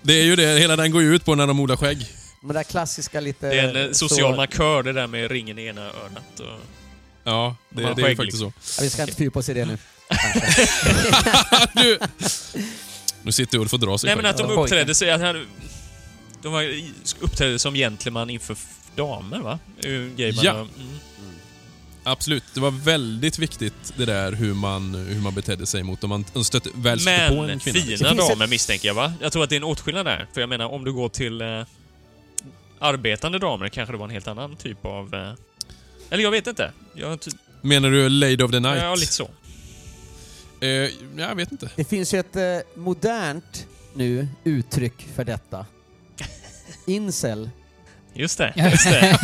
Det 0.02 0.20
är 0.20 0.24
ju 0.24 0.36
det, 0.36 0.58
hela 0.58 0.76
den 0.76 0.90
går 0.90 1.02
ut 1.02 1.24
på 1.24 1.34
när 1.34 1.46
de 1.46 1.60
odlar 1.60 1.76
skägg. 1.76 2.06
Men 2.40 2.48
det 2.48 2.54
där 2.54 2.62
klassiska 2.62 3.20
lite... 3.20 3.48
det 3.48 3.58
är 3.58 3.68
en 3.68 3.86
eh, 3.86 3.92
social 3.92 4.32
så, 4.32 4.36
markör 4.36 4.82
det 4.82 4.92
där 4.92 5.06
med 5.06 5.30
ringen 5.30 5.58
i 5.58 5.66
ena 5.66 5.80
örat. 5.80 6.40
Och, 6.40 6.60
Ja, 7.24 7.56
det, 7.68 7.82
det 7.82 8.02
är 8.10 8.16
faktiskt 8.16 8.38
så. 8.38 8.44
ja, 8.44 8.82
Vi 8.82 8.90
ska 8.90 9.02
inte 9.02 9.14
fördjupa 9.14 9.38
oss 9.38 9.48
i 9.48 9.54
det 9.54 9.64
nu. 9.64 9.78
nu, 11.74 11.98
nu 13.22 13.32
sitter 13.32 13.58
Ulf 13.58 13.72
och 13.72 13.80
drar 13.80 13.96
sig 13.98 14.06
nej 14.08 14.16
men 14.16 14.26
att 14.26 14.36
de 14.36 14.50
uppträdde 14.50 14.94
sig... 14.94 15.10
Att 15.10 15.20
han, 15.20 15.46
de 16.42 16.52
var, 16.52 16.64
uppträdde 17.20 17.58
som 17.58 17.74
gentleman 17.74 18.30
inför 18.30 18.56
damer 18.96 19.38
va? 19.38 19.58
Det 19.80 19.88
är 19.88 19.92
ju 19.92 20.08
en 20.10 20.16
grej 20.16 20.32
man 20.36 20.44
Ja. 20.44 20.52
Mm. 20.52 20.68
Absolut, 22.04 22.44
det 22.54 22.60
var 22.60 22.70
väldigt 22.70 23.38
viktigt 23.38 23.74
det 23.96 24.04
där 24.06 24.32
hur 24.32 24.54
man, 24.54 24.94
hur 24.94 25.20
man 25.20 25.34
betedde 25.34 25.66
sig 25.66 25.82
mot 25.82 26.00
dem. 26.00 26.10
Man 26.34 26.44
stötte, 26.44 26.70
väl 26.74 27.00
stötte 27.00 27.28
på 27.28 27.40
en 27.40 27.46
Men 27.46 27.58
kvinna. 27.60 27.80
fina 27.80 27.96
Det 28.08 28.14
finns 28.16 28.28
damer 28.28 28.46
misstänker 28.46 28.88
jag 28.88 28.94
va? 28.94 29.12
Jag 29.20 29.32
tror 29.32 29.44
att 29.44 29.50
det 29.50 29.54
är 29.54 29.56
en 29.56 29.64
åtskillnad 29.64 30.06
där. 30.06 30.26
För 30.34 30.40
jag 30.40 30.48
menar, 30.48 30.66
om 30.66 30.84
du 30.84 30.92
går 30.92 31.08
till 31.08 31.40
eh, 31.40 31.62
arbetande 32.78 33.38
damer 33.38 33.68
kanske 33.68 33.92
det 33.92 33.98
var 33.98 34.04
en 34.04 34.10
helt 34.10 34.28
annan 34.28 34.56
typ 34.56 34.84
av... 34.84 35.14
Eh, 35.14 35.32
eller 36.10 36.22
jag 36.22 36.30
vet 36.30 36.46
inte. 36.46 36.72
Jag, 36.94 37.20
ty- 37.20 37.30
Menar 37.60 37.90
du 37.90 38.08
Lady 38.08 38.42
of 38.42 38.50
the 38.50 38.60
Night? 38.60 38.82
ja, 38.82 38.94
lite 38.94 39.12
så. 39.12 39.28
Eh, 40.62 40.90
jag 41.16 41.34
vet 41.34 41.52
inte. 41.52 41.70
Det 41.76 41.84
finns 41.84 42.14
ju 42.14 42.18
ett 42.20 42.36
eh, 42.36 42.42
modernt 42.74 43.66
nu 43.94 44.28
uttryck 44.44 45.06
för 45.14 45.24
detta. 45.24 45.66
Incel. 46.86 47.50
Just 48.14 48.38
det. 48.38 48.52
Just 48.56 48.84
det. 48.90 49.18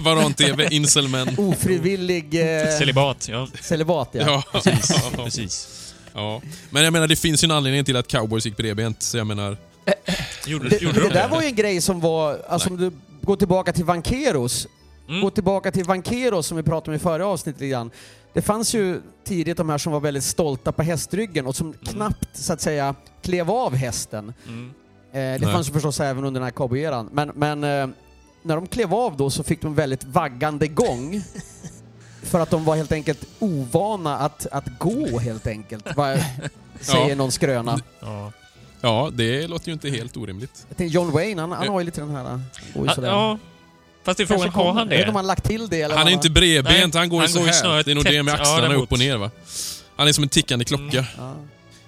Varan-TV, 0.00 0.68
Inselmän. 0.70 1.28
Ofrivillig 1.38 2.34
eh, 2.62 2.78
Celibat, 2.78 3.28
ja. 3.28 3.48
celibat 3.60 4.08
ja. 4.12 4.22
Ja. 4.52 4.60
Precis. 4.60 5.02
Precis. 5.16 5.94
ja. 6.14 6.42
Men 6.70 6.84
jag 6.84 6.92
menar, 6.92 7.06
det 7.08 7.16
finns 7.16 7.44
ju 7.44 7.46
en 7.46 7.50
anledning 7.50 7.84
till 7.84 7.96
att 7.96 8.08
cowboys 8.08 8.46
gick 8.46 8.56
bredbent, 8.56 9.02
så 9.02 9.16
jag 9.16 9.26
menar... 9.26 9.56
Gjorde, 10.46 10.68
Det, 10.68 10.82
gjorde 10.82 11.00
det 11.00 11.08
de 11.08 11.14
där 11.14 11.28
var 11.28 11.42
ju 11.42 11.46
en 11.48 11.54
grej 11.54 11.80
som 11.80 12.00
var, 12.00 12.38
alltså 12.48 12.70
om 12.70 12.76
du 12.76 12.90
går 13.22 13.36
tillbaka 13.36 13.72
till 13.72 13.84
Vankeros, 13.84 14.66
Mm. 15.08 15.20
gå 15.20 15.30
tillbaka 15.30 15.72
till 15.72 15.84
Vankeros 15.84 16.46
som 16.46 16.56
vi 16.56 16.62
pratade 16.62 16.90
om 16.90 16.96
i 16.96 16.98
förra 16.98 17.26
avsnittet 17.26 17.60
lite 17.60 17.70
grann. 17.70 17.90
Det 18.34 18.42
fanns 18.42 18.74
ju 18.74 19.00
tidigt 19.24 19.56
de 19.56 19.68
här 19.68 19.78
som 19.78 19.92
var 19.92 20.00
väldigt 20.00 20.24
stolta 20.24 20.72
på 20.72 20.82
hästryggen 20.82 21.46
och 21.46 21.56
som 21.56 21.72
knappt 21.72 22.36
så 22.36 22.52
att 22.52 22.60
säga 22.60 22.94
klev 23.22 23.50
av 23.50 23.74
hästen. 23.74 24.34
Mm. 24.46 24.70
Eh, 25.12 25.12
det 25.12 25.38
Nej. 25.38 25.52
fanns 25.52 25.68
ju 25.68 25.72
förstås 25.72 26.00
även 26.00 26.24
under 26.24 26.40
den 26.40 26.44
här 26.44 26.50
cowboyeran. 26.50 27.08
Men, 27.12 27.32
men 27.34 27.64
eh, 27.64 27.86
när 28.42 28.56
de 28.56 28.66
klev 28.66 28.94
av 28.94 29.16
då 29.16 29.30
så 29.30 29.42
fick 29.42 29.62
de 29.62 29.74
väldigt 29.74 30.04
vaggande 30.04 30.68
gång. 30.68 31.22
för 32.22 32.40
att 32.40 32.50
de 32.50 32.64
var 32.64 32.76
helt 32.76 32.92
enkelt 32.92 33.26
ovana 33.38 34.18
att, 34.18 34.46
att 34.46 34.78
gå 34.78 35.18
helt 35.18 35.46
enkelt. 35.46 35.86
Säger 36.80 37.08
Ja. 37.08 37.14
någon 37.14 37.32
skröna. 37.32 37.80
Ja. 38.00 38.32
Ja, 38.80 39.10
det 39.12 39.46
låter 39.46 39.66
ju 39.68 39.72
inte 39.72 39.90
helt 39.90 40.16
orimligt. 40.16 40.66
Jag 40.68 40.76
tänkte 40.76 40.94
John 40.94 41.10
Wayne, 41.10 41.40
han, 41.40 41.52
han 41.52 41.68
har 41.68 41.80
ju 41.80 41.86
lite 41.86 42.00
den 42.00 42.10
här... 42.10 42.40
sådär. 42.94 43.08
ja. 43.08 43.38
Fast 44.04 44.16
det 44.16 44.22
är 44.22 44.26
frågan, 44.26 44.48
har 44.48 44.72
han 44.72 44.76
Jag 44.78 44.84
vet 44.86 44.98
inte 44.98 45.08
om 45.08 45.12
det? 45.14 45.18
han 45.18 45.26
lagt 45.26 45.44
till 45.44 45.68
det 45.68 45.82
eller 45.82 45.96
Han 45.96 46.08
är 46.08 46.12
inte 46.12 46.30
bredbent, 46.30 46.94
Nej, 46.94 47.00
han 47.00 47.08
går 47.08 47.22
ju 47.22 47.28
så 47.28 47.38
går 47.38 47.46
här. 47.46 47.84
Det 47.84 47.90
är 47.90 47.94
nog 47.94 48.04
det 48.04 48.22
med. 48.22 48.32
Ja, 48.32 48.38
axlarna 48.38 48.60
däremot. 48.60 48.82
upp 48.84 48.92
och 48.92 48.98
ner 48.98 49.16
va. 49.16 49.30
Han 49.96 50.08
är 50.08 50.12
som 50.12 50.24
en 50.24 50.28
tickande 50.28 50.64
klocka. 50.64 51.06
Ja. 51.18 51.36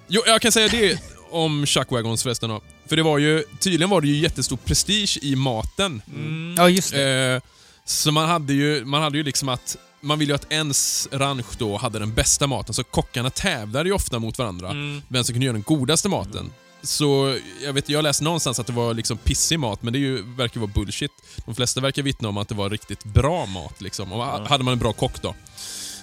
Jo, 0.08 0.22
jag 0.26 0.40
kan 0.42 0.52
säga 0.52 0.68
det 0.68 0.98
om 1.30 1.66
Chuckwagons 1.66 2.22
förresten 2.22 2.50
då. 2.50 2.60
För 2.88 2.96
det 2.96 3.02
var 3.02 3.18
ju, 3.18 3.44
tydligen 3.60 3.90
var 3.90 4.00
det 4.00 4.08
ju 4.08 4.16
jättestor 4.16 4.56
prestige 4.56 5.18
i 5.22 5.36
maten. 5.36 6.02
Mm. 6.14 6.54
Ja, 6.58 6.68
just 6.68 6.92
det. 6.92 7.42
Eh, 7.42 7.50
så 7.84 8.12
man 8.12 8.28
hade, 8.28 8.52
ju, 8.52 8.84
man 8.84 9.02
hade 9.02 9.18
ju 9.18 9.24
liksom 9.24 9.48
att 9.48 9.76
man 10.00 10.18
ville 10.18 10.30
ju 10.32 10.34
att 10.34 10.52
ens 10.52 11.08
ranch 11.12 11.46
då 11.58 11.76
hade 11.76 11.98
den 11.98 12.14
bästa 12.14 12.46
maten, 12.46 12.74
så 12.74 12.84
kockarna 12.84 13.30
tävlade 13.30 13.88
ju 13.88 13.94
ofta 13.94 14.18
mot 14.18 14.38
varandra. 14.38 14.70
Mm. 14.70 15.02
Vem 15.08 15.24
som 15.24 15.32
kunde 15.32 15.46
göra 15.46 15.52
den 15.52 15.62
godaste 15.62 16.08
maten. 16.08 16.52
Så 16.86 17.38
jag 17.62 17.72
vet, 17.72 17.88
jag 17.88 18.02
läste 18.02 18.24
någonstans 18.24 18.58
att 18.60 18.66
det 18.66 18.72
var 18.72 18.94
liksom 18.94 19.18
pissig 19.18 19.58
mat, 19.58 19.82
men 19.82 19.92
det 19.92 19.98
är 19.98 20.00
ju, 20.00 20.22
verkar 20.36 20.60
vara 20.60 20.70
bullshit. 20.74 21.10
De 21.46 21.54
flesta 21.54 21.80
verkar 21.80 22.02
vittna 22.02 22.28
om 22.28 22.36
att 22.36 22.48
det 22.48 22.54
var 22.54 22.70
riktigt 22.70 23.04
bra 23.04 23.46
mat 23.46 23.80
liksom. 23.80 24.12
Och 24.12 24.18
Ja. 24.20 24.46
hade 24.48 24.64
man 24.64 24.72
en 24.72 24.78
bra 24.78 24.92
kock 24.92 25.22
då. 25.22 25.34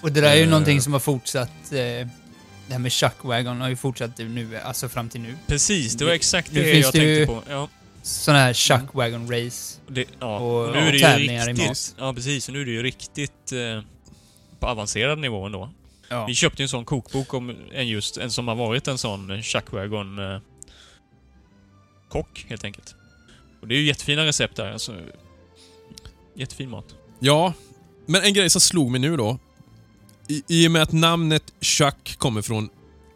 Och 0.02 0.12
det 0.12 0.22
där 0.22 0.32
är 0.32 0.36
ju 0.36 0.43
eh, 0.43 0.50
någonting 0.50 0.82
som 0.82 0.93
har 0.93 1.00
fortsatt... 1.00 1.50
Eh, 1.72 2.08
det 2.67 2.72
här 2.74 2.80
med 2.80 2.91
Chuckwagon 2.93 3.62
har 3.62 3.69
ju 3.69 3.76
fortsatt 3.76 4.17
nu, 4.17 4.58
alltså 4.58 4.89
fram 4.89 5.10
till 5.10 5.22
nu. 5.22 5.36
Precis, 5.48 5.93
det 5.93 6.06
var 6.06 6.12
exakt 6.12 6.54
det 6.54 6.63
finns 6.72 6.84
jag 6.86 6.93
det 6.93 7.00
ju- 7.04 7.26
tänkte 7.26 7.46
på. 7.48 7.52
Ja, 7.54 7.69
Sådana 8.04 8.39
här 8.43 8.54
Chuckwagon 8.54 9.32
race. 9.32 9.80
det, 9.88 10.06
ja. 10.19 10.39
Och- 10.39 10.65
Och 10.69 10.72
nu 10.76 10.80
är 10.80 10.91
det 10.91 11.00
tävlingar 11.00 11.50
i 11.50 11.52
riktigt... 11.54 11.67
mat. 11.67 11.96
Ja, 11.98 12.13
precis. 12.13 12.48
Och 12.48 12.54
nu 12.54 12.62
är 12.62 12.65
det 12.65 12.72
ju 12.72 12.84
riktigt 12.84 13.52
eh, 13.52 13.84
på 14.60 14.67
avancerad 14.67 15.19
nivå 15.19 15.46
ändå. 15.46 15.69
Ja. 16.10 16.26
Vi 16.26 16.36
köpte 16.36 16.62
ju 16.62 16.63
en 16.63 16.69
sån 16.69 16.86
kokbok 16.86 17.34
om 17.34 17.56
en 17.74 17.88
just 17.88 18.17
en 18.17 18.32
som 18.32 18.48
har 18.48 18.56
varit 18.56 18.88
en 18.88 18.98
sån 18.98 19.43
Chuckwagon 19.43 20.19
eh, 20.19 20.39
kock 22.13 22.45
helt 22.49 22.63
enkelt. 22.63 22.95
Och 23.62 23.67
det 23.67 23.76
är 23.76 23.80
ju 23.80 23.86
jättefina 23.86 24.26
recept 24.26 24.56
där. 24.56 24.71
Alltså, 24.71 24.95
jättefin 26.36 26.69
mat. 26.69 26.86
Ja, 27.19 27.54
men 28.06 28.21
en 28.23 28.34
grej 28.34 28.49
som 28.49 28.62
slog 28.62 28.91
mig 28.91 28.99
nu 28.99 29.17
då. 29.17 29.39
i, 30.28 30.43
I 30.47 30.67
och 30.67 30.71
med 30.71 30.82
att 30.82 30.91
namnet 30.91 31.43
Chuck 31.62 32.15
kommer 32.17 32.41
från 32.41 32.69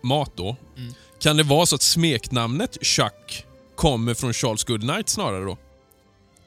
mat 0.03 0.31
då, 0.35 0.55
Mm. 0.77 0.93
kan 1.19 1.37
det 1.37 1.43
vara 1.43 1.65
så 1.65 1.75
att 1.75 1.81
smeknamnet 1.81 2.77
Chuck 2.81 3.45
kommer 3.75 4.13
från 4.13 4.33
Charles 4.33 4.63
Goodnight 4.63 5.09
snarare 5.09 5.45
då? 5.45 5.57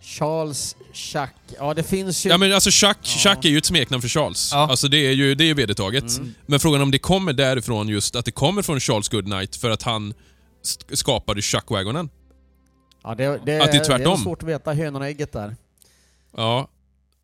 Charles 0.03 0.77
Chuck. 0.93 1.31
Ja, 1.59 1.75
det 1.75 1.83
finns 1.83 2.27
ju... 2.27 2.31
Ja 2.31 2.39
men 2.39 2.53
alltså 2.53 2.71
Chuck, 2.71 2.97
Ja. 3.03 3.35
Chuck 3.35 3.45
är 3.45 3.49
ju 3.49 3.59
ett 3.59 3.65
smeknamn 3.67 4.03
för 4.03 4.09
Charles. 4.09 4.51
Ja. 4.53 4.59
Alltså 4.71 4.89
det 4.89 4.97
är 5.07 5.13
ju 5.13 5.35
det 5.35 5.45
är 5.45 5.47
ju 5.47 5.55
vedertaget. 5.55 6.19
Mm. 6.19 6.35
Men 6.47 6.61
frågan 6.61 6.83
om 6.83 6.91
det 6.91 6.99
kommer 6.99 7.33
därifrån 7.33 7.89
just, 7.89 8.17
att 8.17 8.25
det 8.25 8.31
kommer 8.33 8.63
från 8.63 8.81
Charles 8.81 9.09
Goodnight 9.09 9.57
för 9.57 9.71
att 9.71 9.83
han 9.83 10.15
sk- 10.65 10.97
skapade 10.97 11.41
Chuck-wagonen. 11.41 12.09
Ja, 13.03 13.15
det, 13.15 13.41
det, 13.45 13.61
Att 13.61 13.73
det 13.73 13.79
är 13.79 13.85
tvärtom. 13.85 14.05
Det 14.05 14.11
är 14.11 14.17
svårt 14.17 14.43
att 14.43 14.49
veta 14.49 14.73
hönan 14.73 15.03
och 15.03 15.09
ägget 15.09 15.33
där. 15.33 15.57
Ja. 16.37 16.69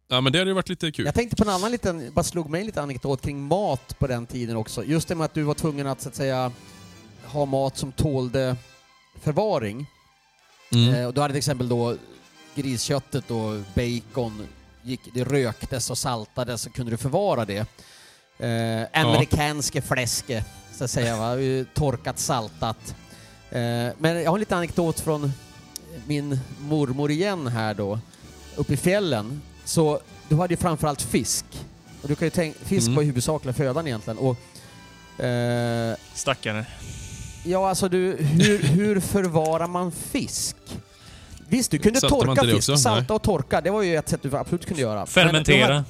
Ja 0.08 0.20
men 0.20 0.32
det 0.32 0.38
hade 0.38 0.50
ju 0.50 0.54
varit 0.54 0.68
lite 0.68 0.92
kul. 0.92 1.04
Jag 1.04 1.14
tänkte 1.14 1.36
på 1.36 1.42
en 1.42 1.48
annan 1.48 1.70
liten, 1.70 2.12
bara 2.12 2.22
slog 2.22 2.50
mig 2.50 2.60
en 2.60 2.66
liten 2.66 2.82
anekdot 2.82 3.22
kring 3.22 3.42
mat 3.42 3.98
på 3.98 4.06
den 4.06 4.26
tiden 4.26 4.56
också. 4.56 4.84
Just 4.84 5.08
det 5.08 5.14
med 5.14 5.24
att 5.24 5.34
du 5.34 5.42
var 5.42 5.54
tvungen 5.54 5.86
att 5.86 6.00
så 6.00 6.08
att 6.08 6.14
säga 6.14 6.52
ha 7.24 7.44
mat 7.44 7.76
som 7.76 7.92
tålde 7.92 8.56
förvaring. 9.20 9.86
Mm. 10.72 10.94
Eh, 10.94 11.06
och 11.06 11.14
du 11.14 11.20
hade 11.20 11.32
till 11.32 11.38
exempel 11.38 11.68
då 11.68 11.96
grisköttet 12.54 13.30
och 13.30 13.54
bacon, 13.74 14.46
gick, 14.82 15.00
det 15.14 15.24
röktes 15.24 15.90
och 15.90 15.98
saltades 15.98 16.66
och 16.66 16.74
kunde 16.74 16.90
du 16.90 16.96
förvara 16.96 17.44
det. 17.44 17.66
Eh, 18.38 19.02
amerikanske 19.02 19.82
fläske, 19.82 20.44
så 20.72 20.84
att 20.84 20.90
säga, 20.90 21.16
va? 21.16 21.36
Torkat, 21.74 22.18
saltat. 22.18 22.94
Eh, 23.50 23.58
men 23.98 24.22
jag 24.22 24.30
har 24.30 24.36
en 24.36 24.40
liten 24.40 24.58
anekdot 24.58 25.00
från 25.00 25.32
min 26.06 26.38
mormor 26.60 27.10
igen 27.10 27.46
här 27.46 27.74
då, 27.74 27.98
uppe 28.56 28.72
i 28.72 28.76
fjällen. 28.76 29.42
Så 29.64 30.00
du 30.28 30.36
hade 30.36 30.52
ju 30.54 30.58
framförallt 30.58 31.02
fisk. 31.02 31.44
Och 32.02 32.08
du 32.08 32.14
kan 32.14 32.26
ju 32.26 32.30
tänka, 32.30 32.58
fisk 32.64 32.86
Mm. 32.86 32.94
var 32.94 33.02
ju 33.02 33.06
huvudsakliga 33.06 33.52
födan 33.54 33.86
egentligen. 33.86 34.18
Och, 34.18 34.36
eh, 35.24 35.96
Stackare. 36.14 36.66
Ja, 37.44 37.68
alltså 37.68 37.88
du, 37.88 38.16
hur, 38.16 38.62
hur 38.62 39.00
förvarar 39.00 39.66
man 39.66 39.92
fisk? 39.92 40.56
Visst, 41.48 41.70
du 41.70 41.78
kunde 41.78 42.00
Saltar 42.00 42.16
torka 42.26 42.42
fisk. 42.42 42.56
också? 42.56 42.76
Salta 42.76 43.14
och 43.14 43.22
torka, 43.22 43.60
det 43.60 43.70
var 43.70 43.82
ju 43.82 43.96
ett 43.96 44.08
sätt 44.08 44.22
du 44.22 44.36
absolut 44.36 44.66
kunde 44.66 44.82
göra. 44.82 45.06
Fermentera. 45.06 45.74
hade- 45.74 45.84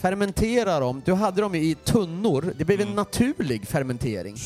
fermentera 0.00 0.80
dem. 0.80 1.02
Du 1.04 1.12
hade 1.12 1.40
dem 1.42 1.54
i 1.54 1.76
tunnor. 1.84 2.54
Det 2.58 2.64
blev 2.64 2.80
en 2.80 2.86
Mm. 2.86 2.96
naturlig 2.96 3.68
fermentering. 3.68 4.36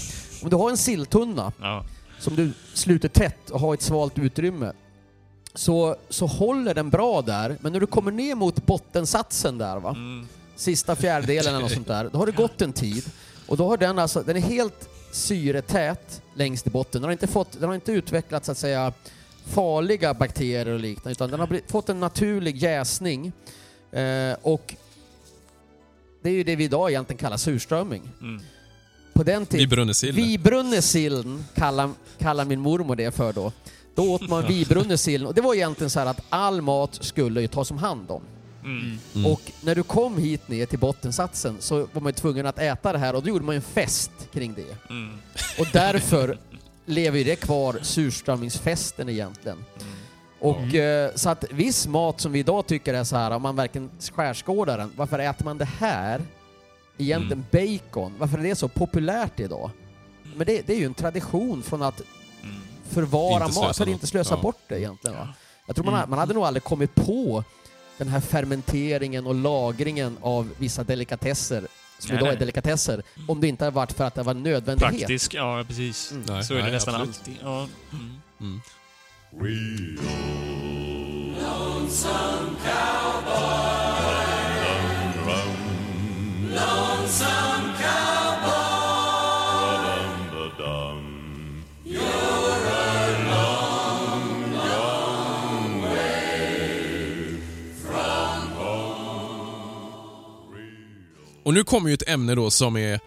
Om 0.42 0.50
du 0.50 0.56
har 0.56 0.70
en 0.70 0.76
silltunna 0.76 1.52
Ja. 1.60 1.84
som 2.20 2.36
du 2.36 2.52
sluter 2.74 3.08
tätt 3.08 3.50
och 3.50 3.60
har 3.60 3.74
ett 3.74 3.82
svalt 3.82 4.18
utrymme 4.18 4.72
så, 5.54 5.96
så 6.08 6.26
håller 6.26 6.74
den 6.74 6.90
bra 6.90 7.22
där, 7.22 7.56
men 7.60 7.72
när 7.72 7.80
du 7.80 7.86
kommer 7.86 8.10
ner 8.12 8.34
mot 8.34 8.66
bottensatsen 8.66 9.58
där 9.58 9.80
va, 9.80 9.90
Mm. 9.90 10.26
sista 10.56 10.96
fjärdedelen 10.96 11.54
eller 11.54 11.62
något 11.62 11.72
sånt 11.72 11.86
där, 11.86 12.08
då 12.12 12.18
har 12.18 12.26
det 12.26 12.32
gått 12.32 12.62
en 12.62 12.72
tid 12.72 13.04
och 13.46 13.56
då 13.56 13.68
har 13.68 13.76
den 13.76 13.98
alltså, 13.98 14.22
den 14.22 14.36
är 14.36 14.40
helt 14.40 14.88
syretät 15.12 16.22
längst 16.34 16.66
i 16.66 16.70
botten. 16.70 17.00
Den 17.02 17.08
har 17.08 17.12
inte, 17.12 17.26
fått, 17.26 17.52
den 17.52 17.68
har 17.68 17.74
inte 17.74 17.92
utvecklat 17.92 18.44
så 18.44 18.52
att 18.52 18.58
säga 18.58 18.92
farliga 19.46 20.14
bakterier 20.14 20.68
och 20.68 20.80
liknande, 20.80 21.12
utan 21.12 21.30
den 21.30 21.40
har 21.40 21.46
blivit, 21.46 21.70
fått 21.70 21.88
en 21.88 22.00
naturlig 22.00 22.56
jäsning. 22.56 23.32
Eh, 23.92 24.36
och 24.42 24.74
det 26.22 26.28
är 26.28 26.34
ju 26.34 26.44
det 26.44 26.56
vi 26.56 26.64
idag 26.64 26.90
egentligen 26.90 27.18
kallar 27.18 27.36
surströmming. 27.36 28.02
Mm. 28.20 28.42
På 29.12 29.22
den 29.22 29.46
tiden... 29.46 29.58
Vibrunnesill. 29.68 30.14
Vibrunnesillen 30.14 31.44
kallar, 31.54 31.90
kallar 32.18 32.44
min 32.44 32.60
mormor 32.60 32.96
det 32.96 33.14
för 33.14 33.32
då. 33.32 33.52
Då 33.94 34.12
åt 34.14 34.28
man 34.28 34.46
vibrunnesillen 34.46 35.26
och 35.26 35.34
det 35.34 35.40
var 35.40 35.54
egentligen 35.54 35.90
så 35.90 35.98
här 35.98 36.06
att 36.06 36.20
all 36.28 36.62
mat 36.62 36.98
skulle 37.00 37.40
ju 37.40 37.48
tas 37.48 37.70
om 37.70 37.78
hand 37.78 38.10
om. 38.10 38.22
Mm. 38.64 38.98
Mm. 39.14 39.32
Och 39.32 39.40
när 39.60 39.74
du 39.74 39.82
kom 39.82 40.18
hit 40.18 40.48
ner 40.48 40.66
till 40.66 40.78
bottensatsen 40.78 41.56
så 41.60 41.76
var 41.92 42.00
man 42.00 42.06
ju 42.06 42.12
tvungen 42.12 42.46
att 42.46 42.58
äta 42.58 42.92
det 42.92 42.98
här 42.98 43.14
och 43.14 43.22
då 43.22 43.28
gjorde 43.28 43.44
man 43.44 43.54
ju 43.54 43.56
en 43.56 43.62
fest 43.62 44.10
kring 44.32 44.54
det. 44.54 44.90
Mm. 44.90 45.18
Och 45.58 45.66
därför 45.72 46.38
lever 46.86 47.18
ju 47.18 47.24
det 47.24 47.36
kvar, 47.36 47.78
surströmmingsfesten 47.82 49.08
egentligen. 49.08 49.64
Och 50.40 50.74
eh, 50.74 51.10
så 51.14 51.28
att 51.28 51.44
viss 51.50 51.86
mat 51.86 52.20
som 52.20 52.32
vi 52.32 52.38
idag 52.38 52.66
tycker 52.66 52.94
är 52.94 53.04
så 53.04 53.16
här, 53.16 53.30
om 53.30 53.42
man 53.42 53.56
verkligen 53.56 53.90
skärskådar 54.14 54.78
den, 54.78 54.92
varför 54.96 55.18
äter 55.18 55.44
man 55.44 55.58
det 55.58 55.68
här? 55.78 56.22
Egentligen 56.98 57.44
bacon, 57.50 58.14
varför 58.18 58.38
är 58.38 58.42
det 58.42 58.56
så 58.56 58.68
populärt 58.68 59.40
idag? 59.40 59.70
Men 60.36 60.46
det, 60.46 60.66
det 60.66 60.72
är 60.72 60.78
ju 60.78 60.86
en 60.86 60.94
tradition 60.94 61.62
från 61.62 61.82
att 61.82 62.00
Mm. 62.00 62.23
Förvara 62.90 63.44
Inte 63.44 63.60
mat, 63.60 63.64
för 63.64 63.70
att 63.70 63.78
något. 63.78 63.88
inte 63.88 64.06
slösa 64.06 64.34
Ja. 64.34 64.40
bort 64.40 64.58
det 64.68 64.78
egentligen. 64.80 65.16
Va? 65.18 65.28
Jag 65.66 65.76
tror 65.76 65.86
man, 65.86 66.10
man 66.10 66.18
hade 66.18 66.34
nog 66.34 66.44
aldrig 66.44 66.64
kommit 66.64 66.94
på 66.94 67.44
den 67.98 68.08
här 68.08 68.20
fermenteringen 68.20 69.26
och 69.26 69.34
lagringen 69.34 70.16
av 70.20 70.50
vissa 70.58 70.84
delikatesser, 70.84 71.66
som 71.98 72.08
Nej, 72.08 72.16
idag 72.16 72.28
är 72.28 72.32
nej. 72.32 72.38
delikatesser, 72.38 73.02
om 73.28 73.40
det 73.40 73.48
inte 73.48 73.64
hade 73.64 73.74
varit 73.74 73.92
för 73.92 74.04
att 74.04 74.14
det 74.14 74.22
var 74.22 74.30
en 74.34 74.42
nödvändighet. 74.42 74.98
Praktisk, 74.98 75.34
ja 75.34 75.64
precis. 75.68 76.12
Mm. 76.12 76.24
Nej, 76.28 76.44
Så 76.44 76.54
är 76.54 76.62
det 76.62 76.70
nästan 76.70 76.94
absolut. 76.94 77.16
alltid. 77.18 77.36
Ja. 77.42 77.66
Mm. 77.92 78.20
Mm. 78.40 78.60
Och 101.44 101.54
nu 101.54 101.64
kommer 101.64 101.88
ju 101.88 101.94
ett 101.94 102.08
ämne 102.08 102.34
då 102.34 102.50
som 102.50 102.76
är, 102.76 102.94
eh, 102.94 103.00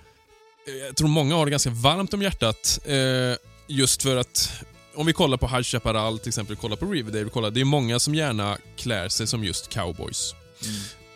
jag 0.85 0.95
tror 0.95 1.07
många 1.07 1.35
har 1.35 1.45
det 1.45 1.51
ganska 1.51 1.69
varmt 1.69 2.13
om 2.13 2.21
hjärtat. 2.21 2.79
Eh, 2.85 3.35
just 3.67 4.03
för 4.03 4.15
att, 4.17 4.51
om 4.95 5.05
vi 5.05 5.13
kollar 5.13 5.37
på 5.37 5.47
High 5.47 5.61
Chaparral 5.63 6.19
till 6.19 6.27
exempel, 6.27 6.55
kollar 6.55 6.75
på 6.75 6.85
Riverdale, 6.85 7.29
kollar, 7.29 7.51
det 7.51 7.61
är 7.61 7.65
många 7.65 7.99
som 7.99 8.15
gärna 8.15 8.57
klär 8.77 9.09
sig 9.09 9.27
som 9.27 9.43
just 9.43 9.69
cowboys. 9.69 10.33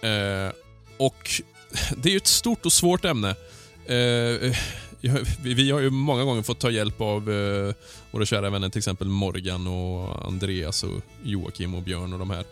Eh, 0.02 0.52
och 0.98 1.42
det 1.98 2.10
är 2.10 2.12
ju 2.12 2.18
ett 2.18 2.28
stort 2.28 2.66
och 2.66 2.74
svårt 2.74 3.06
ämne. 3.06 3.30
Eh, 3.86 4.58
vi 5.42 5.72
har 5.72 5.80
ju 5.80 5.90
många 5.90 6.24
gånger 6.24 6.42
fått 6.42 6.60
ta 6.60 6.70
hjälp 6.70 7.02
av 7.02 7.32
eh, 7.32 7.74
våra 8.12 8.26
kära 8.26 8.50
vänner, 8.50 8.70
till 8.70 8.80
exempel 8.80 9.08
Morgan 9.08 9.68
och 9.68 10.26
Andreas 10.26 10.84
och 10.84 11.02
Joakim 11.24 11.76
och 11.76 11.82
Björn 11.82 12.14
och 12.14 12.20
de 12.20 12.30
här. 12.30 12.46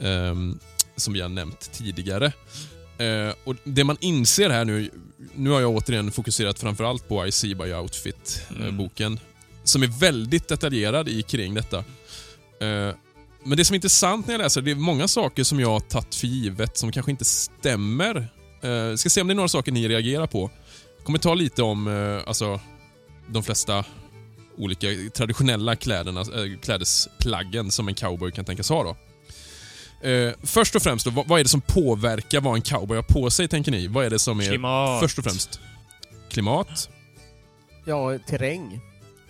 ehm, 0.00 0.58
som 0.96 1.12
vi 1.12 1.20
har 1.20 1.28
nämnt 1.28 1.72
tidigare. 1.72 2.32
Eh, 3.02 3.34
och 3.44 3.56
Det 3.64 3.84
man 3.84 3.96
inser 4.00 4.50
här 4.50 4.64
nu, 4.64 4.90
nu 5.34 5.50
har 5.50 5.60
jag 5.60 5.70
återigen 5.70 6.12
fokuserat 6.12 6.58
framförallt 6.58 7.08
på 7.08 7.26
I 7.26 7.32
See 7.32 7.54
By 7.54 7.72
Outfit, 7.74 8.42
eh, 8.50 8.66
Mm. 8.66 9.18
som 9.64 9.82
är 9.82 10.00
väldigt 10.00 10.48
detaljerad 10.48 11.08
i 11.08 11.22
kring 11.22 11.54
detta. 11.54 11.78
Eh, 12.60 12.94
men 13.44 13.56
det 13.56 13.64
som 13.64 13.74
är 13.74 13.76
intressant 13.76 14.26
när 14.26 14.34
jag 14.34 14.38
läser, 14.42 14.60
det 14.62 14.70
är 14.70 14.74
många 14.74 15.08
saker 15.08 15.44
som 15.44 15.60
jag 15.60 15.68
har 15.70 15.80
tagit 15.80 16.14
för 16.14 16.26
givet 16.26 16.76
som 16.78 16.92
kanske 16.92 17.10
inte 17.10 17.24
stämmer. 17.24 18.28
Eh, 18.62 18.94
ska 18.96 19.10
se 19.10 19.20
om 19.20 19.26
det 19.26 19.32
är 19.32 19.36
några 19.36 19.48
saker 19.48 19.72
ni 19.72 19.88
reagerar 19.88 20.26
på. 20.26 20.50
Jag 20.96 21.04
kommer 21.06 21.18
ta 21.18 21.34
lite 21.34 21.62
om 21.62 21.88
eh, 21.88 22.28
alltså, 22.28 22.60
de 23.28 23.42
flesta 23.42 23.84
olika 24.58 24.86
traditionella 25.14 25.76
kläderna, 25.76 26.20
äh, 26.20 26.58
klädesplaggen 26.62 27.70
som 27.70 27.88
en 27.88 27.94
cowboy 27.94 28.32
kan 28.32 28.44
tänkas 28.44 28.68
ha. 28.68 28.82
Då. 28.84 28.96
Eh, 30.02 30.32
först 30.42 30.76
och 30.76 30.82
främst, 30.82 31.04
då, 31.04 31.10
vad, 31.10 31.28
vad 31.28 31.40
är 31.40 31.44
det 31.44 31.48
som 31.50 31.60
påverkar 31.60 32.40
vad 32.40 32.54
en 32.54 32.62
cowboy 32.62 32.96
har 32.96 33.02
på 33.02 33.30
sig, 33.30 33.48
tänker 33.48 33.72
ni? 33.72 33.86
Vad 33.86 34.04
är 34.06 34.10
det 34.10 34.18
som 34.18 34.40
är 34.40 34.44
Klimat. 34.48 35.00
först 35.00 35.18
och 35.18 35.24
främst? 35.24 35.60
Klimat? 36.30 36.88
Ja, 37.84 38.18
terräng. 38.28 38.80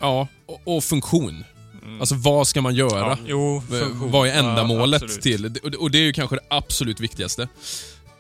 Ja, 0.01 0.29
och, 0.47 0.61
och 0.77 0.85
funktion. 0.85 1.45
Mm. 1.83 2.01
Alltså 2.01 2.15
vad 2.15 2.47
ska 2.49 2.61
man 2.63 2.75
göra? 2.75 3.09
Ja, 3.09 3.19
jo, 3.27 3.63
V- 3.71 3.81
funktion. 3.81 4.11
Vad 4.11 4.29
är 4.29 4.33
Ja, 4.33 4.39
ändamålet 4.39 5.03
absolut. 5.03 5.23
till? 5.23 5.45
Och 5.45 5.71
det- 5.71 5.77
Och 5.79 5.91
det 5.91 5.99
är 5.99 6.03
ju 6.03 6.13
kanske 6.13 6.37
det 6.37 6.43
absolut 6.51 7.01
viktigaste. 7.01 7.43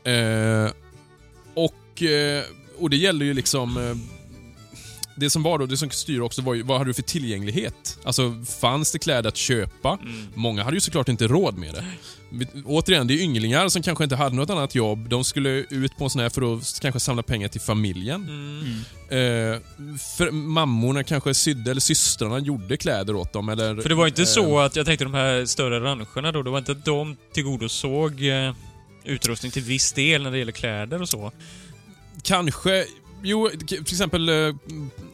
Eh, 0.04 0.70
och, 1.54 2.02
eh, 2.02 2.44
och 2.78 2.90
det 2.90 2.96
gäller 2.96 3.24
ju 3.26 3.34
liksom... 3.34 3.76
Eh, 3.76 3.96
det 5.16 5.30
som 5.30 5.42
var 5.42 5.58
då, 5.58 5.66
det 5.66 5.76
som 5.76 5.90
styr 5.90 6.20
också 6.20 6.42
var 6.42 6.54
ju, 6.54 6.62
vad 6.62 6.78
hade 6.78 6.90
du 6.90 6.94
för 6.94 7.02
tillgänglighet? 7.02 7.98
Alltså, 8.04 8.44
fanns 8.60 8.92
det 8.92 8.98
kläder 8.98 9.28
att 9.28 9.36
köpa? 9.36 9.98
Mm. 10.02 10.26
Många 10.34 10.64
hade 10.64 10.76
ju 10.76 10.80
såklart 10.80 11.08
inte 11.08 11.26
råd 11.28 11.58
med 11.58 11.74
det. 11.74 11.84
Återigen, 12.64 13.06
det 13.06 13.14
är 13.14 13.18
ynglingar 13.18 13.68
som 13.68 13.82
kanske 13.82 14.04
inte 14.04 14.16
hade 14.16 14.36
något 14.36 14.50
annat 14.50 14.74
jobb. 14.74 15.08
De 15.08 15.24
skulle 15.24 15.50
ut 15.50 15.96
på 15.96 16.04
en 16.04 16.10
sån 16.10 16.20
här 16.20 16.28
för 16.28 16.56
att 16.56 16.80
kanske 16.80 17.00
samla 17.00 17.22
pengar 17.22 17.48
till 17.48 17.60
familjen. 17.60 18.22
Mm. 18.28 18.78
Eh, 19.08 19.60
för 20.16 20.30
mammorna 20.30 21.04
kanske 21.04 21.34
sydde, 21.34 21.70
eller 21.70 21.80
systrarna 21.80 22.38
gjorde 22.38 22.76
kläder 22.76 23.16
åt 23.16 23.32
dem. 23.32 23.48
Eller, 23.48 23.76
För 23.82 23.88
det 23.88 23.94
var 23.94 24.06
inte 24.06 24.22
eh, 24.22 24.26
så 24.26 24.58
att, 24.58 24.76
jag 24.76 24.86
tänkte 24.86 25.04
de 25.04 25.14
här 25.14 25.44
större 25.46 25.80
rancherna 25.80 26.32
då, 26.32 26.42
det 26.42 26.50
var 26.50 26.58
inte 26.58 26.72
att 26.72 26.84
de 26.84 27.16
tillgodosåg 27.32 28.26
eh, 28.26 28.54
utrustning 29.04 29.52
till 29.52 29.62
viss 29.62 29.92
del 29.92 30.22
när 30.22 30.30
det 30.30 30.38
gäller 30.38 30.52
kläder 30.52 31.02
och 31.02 31.08
så. 31.08 31.32
Kanske... 32.22 32.84
Jo, 33.24 33.50
till 33.66 33.80
exempel 33.80 34.28
eh, 34.28 34.54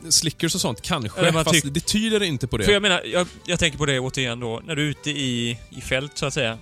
Slickers 0.08 0.54
och 0.54 0.60
sånt, 0.60 0.82
kanske. 0.82 1.32
Man 1.32 1.44
fast 1.44 1.74
det 1.74 1.86
tyder 1.86 2.22
inte 2.22 2.46
på 2.46 2.56
det. 2.56 2.64
För 2.64 2.72
jag 2.72 2.82
menar, 2.82 3.02
jag, 3.04 3.26
jag 3.46 3.58
tänker 3.58 3.78
på 3.78 3.86
det 3.86 4.00
återigen 4.00 4.40
då, 4.40 4.62
när 4.64 4.76
du 4.76 4.82
är 4.82 4.90
ute 4.90 5.10
i, 5.10 5.58
i 5.70 5.80
fält 5.80 6.18
så 6.18 6.26
att 6.26 6.34
säga. 6.34 6.58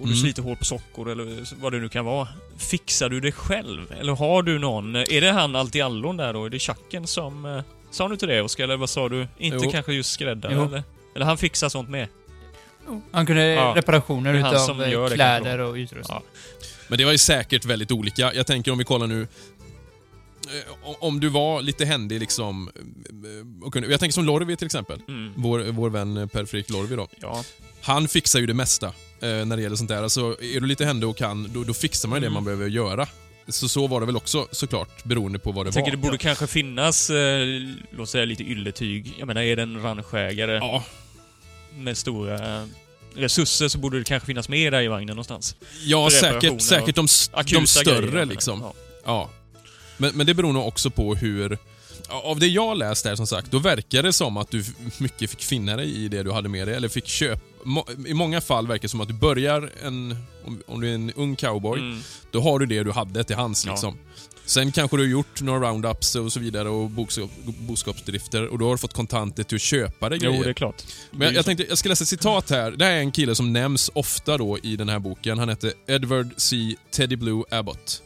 Och 0.00 0.06
du 0.06 0.12
Mm. 0.12 0.16
sliter 0.22 0.42
hårt 0.42 0.58
på 0.58 0.64
sockor 0.64 1.10
eller 1.10 1.54
vad 1.60 1.72
det 1.72 1.78
nu 1.78 1.88
kan 1.88 2.04
vara. 2.04 2.28
Fixar 2.58 3.08
du 3.08 3.20
det 3.20 3.32
själv? 3.32 3.92
Eller 4.00 4.12
har 4.12 4.42
du 4.42 4.58
någon... 4.58 4.96
Är 4.96 5.20
det 5.20 5.30
han 5.30 5.56
allt 5.56 5.76
i 5.76 5.80
allon 5.80 6.16
där 6.16 6.32
då? 6.32 6.44
Är 6.44 6.50
det 6.50 6.58
Chucken 6.58 7.06
som... 7.06 7.44
eh, 7.44 7.62
Sa 7.90 8.08
du 8.08 8.14
inte 8.14 8.26
det 8.26 8.42
Oskar? 8.42 8.64
Eller 8.64 8.76
vad 8.76 8.90
sa 8.90 9.08
du? 9.08 9.26
Inte 9.38 9.58
Jo. 9.62 9.70
kanske 9.70 9.92
just 9.92 10.12
skräddare 10.12 10.52
eller? 10.52 10.82
Eller 11.14 11.26
han 11.26 11.38
fixar 11.38 11.68
sånt 11.68 11.88
med? 11.88 12.08
Han 13.10 13.26
kunde 13.26 13.46
Ja. 13.46 13.72
reparationer 13.76 14.34
utav 14.34 14.54
som 14.54 14.78
gör 14.90 15.08
det 15.08 15.14
kläder 15.14 15.58
och 15.58 15.74
utrustning. 15.74 16.18
Ja. 16.18 16.22
Men 16.88 16.98
det 16.98 17.04
var 17.04 17.12
ju 17.12 17.18
säkert 17.18 17.64
väldigt 17.64 17.92
olika. 17.92 18.34
Jag 18.34 18.46
tänker 18.46 18.72
om 18.72 18.78
vi 18.78 18.84
kollar 18.84 19.06
nu. 19.06 19.22
eh, 19.22 20.94
om- 21.00 21.20
du 21.20 21.28
var 21.28 21.62
lite 21.62 21.84
händig 21.84 22.20
liksom. 22.20 22.70
eh, 22.76 23.66
Och 23.66 23.72
kunde, 23.72 23.88
jag 23.90 24.00
tänker 24.00 24.12
som 24.14 24.24
Lorvi 24.24 24.56
till 24.56 24.66
exempel. 24.66 25.02
Mm. 25.08 25.32
Vår, 25.36 25.58
vår 25.70 25.90
vän 25.90 26.28
Per-Fredrik 26.32 26.70
Lorvi 26.70 26.96
då. 26.96 27.08
Ja. 27.20 27.44
Han 27.82 28.08
fixar 28.08 28.40
ju 28.40 28.46
det 28.46 28.54
mesta 28.54 28.92
när 29.20 29.56
det 29.56 29.62
gäller 29.62 29.76
sånt 29.76 29.88
där. 29.90 30.02
Alltså, 30.02 30.20
är 30.40 30.60
du 30.60 30.66
lite 30.66 30.84
händig 30.84 31.08
och 31.08 31.16
kan, 31.16 31.50
då, 31.52 31.64
då 31.64 31.74
fixar 31.74 32.08
man 32.08 32.16
ju 32.16 32.20
det 32.20 32.26
Mm. 32.26 32.34
man 32.34 32.44
behöver 32.44 32.68
göra. 32.68 33.06
Så 33.48 33.68
så 33.68 33.86
var 33.86 34.00
det 34.00 34.06
väl 34.06 34.16
också 34.16 34.48
såklart, 34.52 35.04
beroende 35.04 35.38
på 35.38 35.52
vad 35.52 35.66
det 35.66 35.68
Jag 35.68 35.74
tänker 35.74 35.90
var. 35.90 35.96
det 35.96 36.02
borde 36.02 36.18
kanske 36.18 36.46
finnas, 36.46 37.10
eh, 37.10 37.46
låt 37.90 38.08
säga 38.08 38.24
lite 38.24 38.42
ylletyg. 38.42 39.14
Jag 39.18 39.26
menar, 39.26 39.42
är 39.42 39.56
det 39.56 39.62
en 39.62 39.82
ranchägare 39.82 40.52
Ja, 40.56 40.84
med 41.76 41.96
stora 41.98 42.68
resurser 43.14 43.68
så 43.68 43.78
borde 43.78 43.98
det 43.98 44.04
kanske 44.04 44.26
finnas 44.26 44.48
mer 44.48 44.70
där 44.70 44.82
i 44.82 44.88
vagnen 44.88 45.08
någonstans. 45.16 45.56
ja 45.84 46.10
säkert, 46.10 46.62
säkert 46.62 46.94
de, 46.96 47.06
de 47.54 47.66
större 47.66 48.06
grejer, 48.10 48.26
liksom. 48.26 48.60
Ja. 48.60 48.74
Ja. 49.04 49.30
Men, 49.96 50.16
men 50.16 50.26
det 50.26 50.34
beror 50.34 50.52
nog 50.52 50.66
också 50.68 50.90
på 50.90 51.14
hur... 51.14 51.58
Av 52.08 52.38
det 52.38 52.46
jag 52.46 52.78
läst 52.78 53.04
där 53.04 53.16
som 53.16 53.26
sagt, 53.26 53.50
då 53.50 53.58
verkar 53.58 54.02
det 54.02 54.12
som 54.12 54.36
att 54.36 54.50
du 54.50 54.64
mycket 54.98 55.30
fick 55.30 55.42
finna 55.42 55.76
dig 55.76 55.96
i 56.04 56.08
det 56.08 56.22
du 56.22 56.32
hade 56.32 56.48
med 56.48 56.68
dig, 56.68 56.76
eller 56.76 56.88
fick 56.88 57.06
köpa... 57.06 57.40
I 58.06 58.14
många 58.14 58.40
fall 58.40 58.66
verkar 58.66 58.82
det 58.82 58.88
som 58.88 59.00
att 59.00 59.08
du 59.08 59.14
börjar 59.14 59.72
en... 59.82 60.16
Om, 60.44 60.62
om 60.66 60.80
du 60.80 60.90
är 60.90 60.94
en 60.94 61.12
ung 61.12 61.36
cowboy, 61.36 61.80
Mm. 61.80 62.00
då 62.30 62.40
har 62.40 62.58
du 62.58 62.66
det 62.66 62.82
du 62.82 62.90
hade 62.92 63.24
till 63.24 63.36
hands 63.36 63.64
Ja. 63.66 63.72
liksom. 63.72 63.98
Sen 64.44 64.72
kanske 64.72 64.96
du 64.96 65.02
har 65.02 65.08
gjort 65.08 65.40
några 65.42 65.68
roundups 65.70 66.14
och 66.14 66.32
så 66.32 66.40
vidare 66.40 66.68
och 66.68 66.90
boskap, 66.90 67.30
boskapsdrifter 67.44 68.46
och 68.46 68.58
då 68.58 68.64
har 68.66 68.72
du 68.72 68.78
fått 68.78 68.92
kontanter 68.92 69.42
till 69.42 69.56
att 69.56 69.62
köpa 69.62 70.08
dig 70.08 70.18
Jo, 70.22 70.30
grejer. 70.30 70.44
det 70.44 70.50
är 70.50 70.54
klart. 70.54 70.82
Men 71.10 71.20
jag, 71.20 71.34
jag 71.34 71.44
tänkte, 71.44 71.66
jag 71.68 71.78
ska 71.78 71.88
läsa 71.88 72.02
ett 72.02 72.08
citat 72.08 72.50
här. 72.50 72.70
Det 72.70 72.84
här 72.84 72.92
är 72.92 72.98
en 72.98 73.12
kille 73.12 73.34
som 73.34 73.52
nämns 73.52 73.90
ofta 73.94 74.38
då 74.38 74.58
i 74.58 74.76
den 74.76 74.88
här 74.88 74.98
boken. 74.98 75.38
Han 75.38 75.48
heter 75.48 75.72
Edward 75.86 76.30
C. 76.36 76.56
Teddy 76.90 77.16
Blue 77.16 77.44
Abbott. 77.50 78.02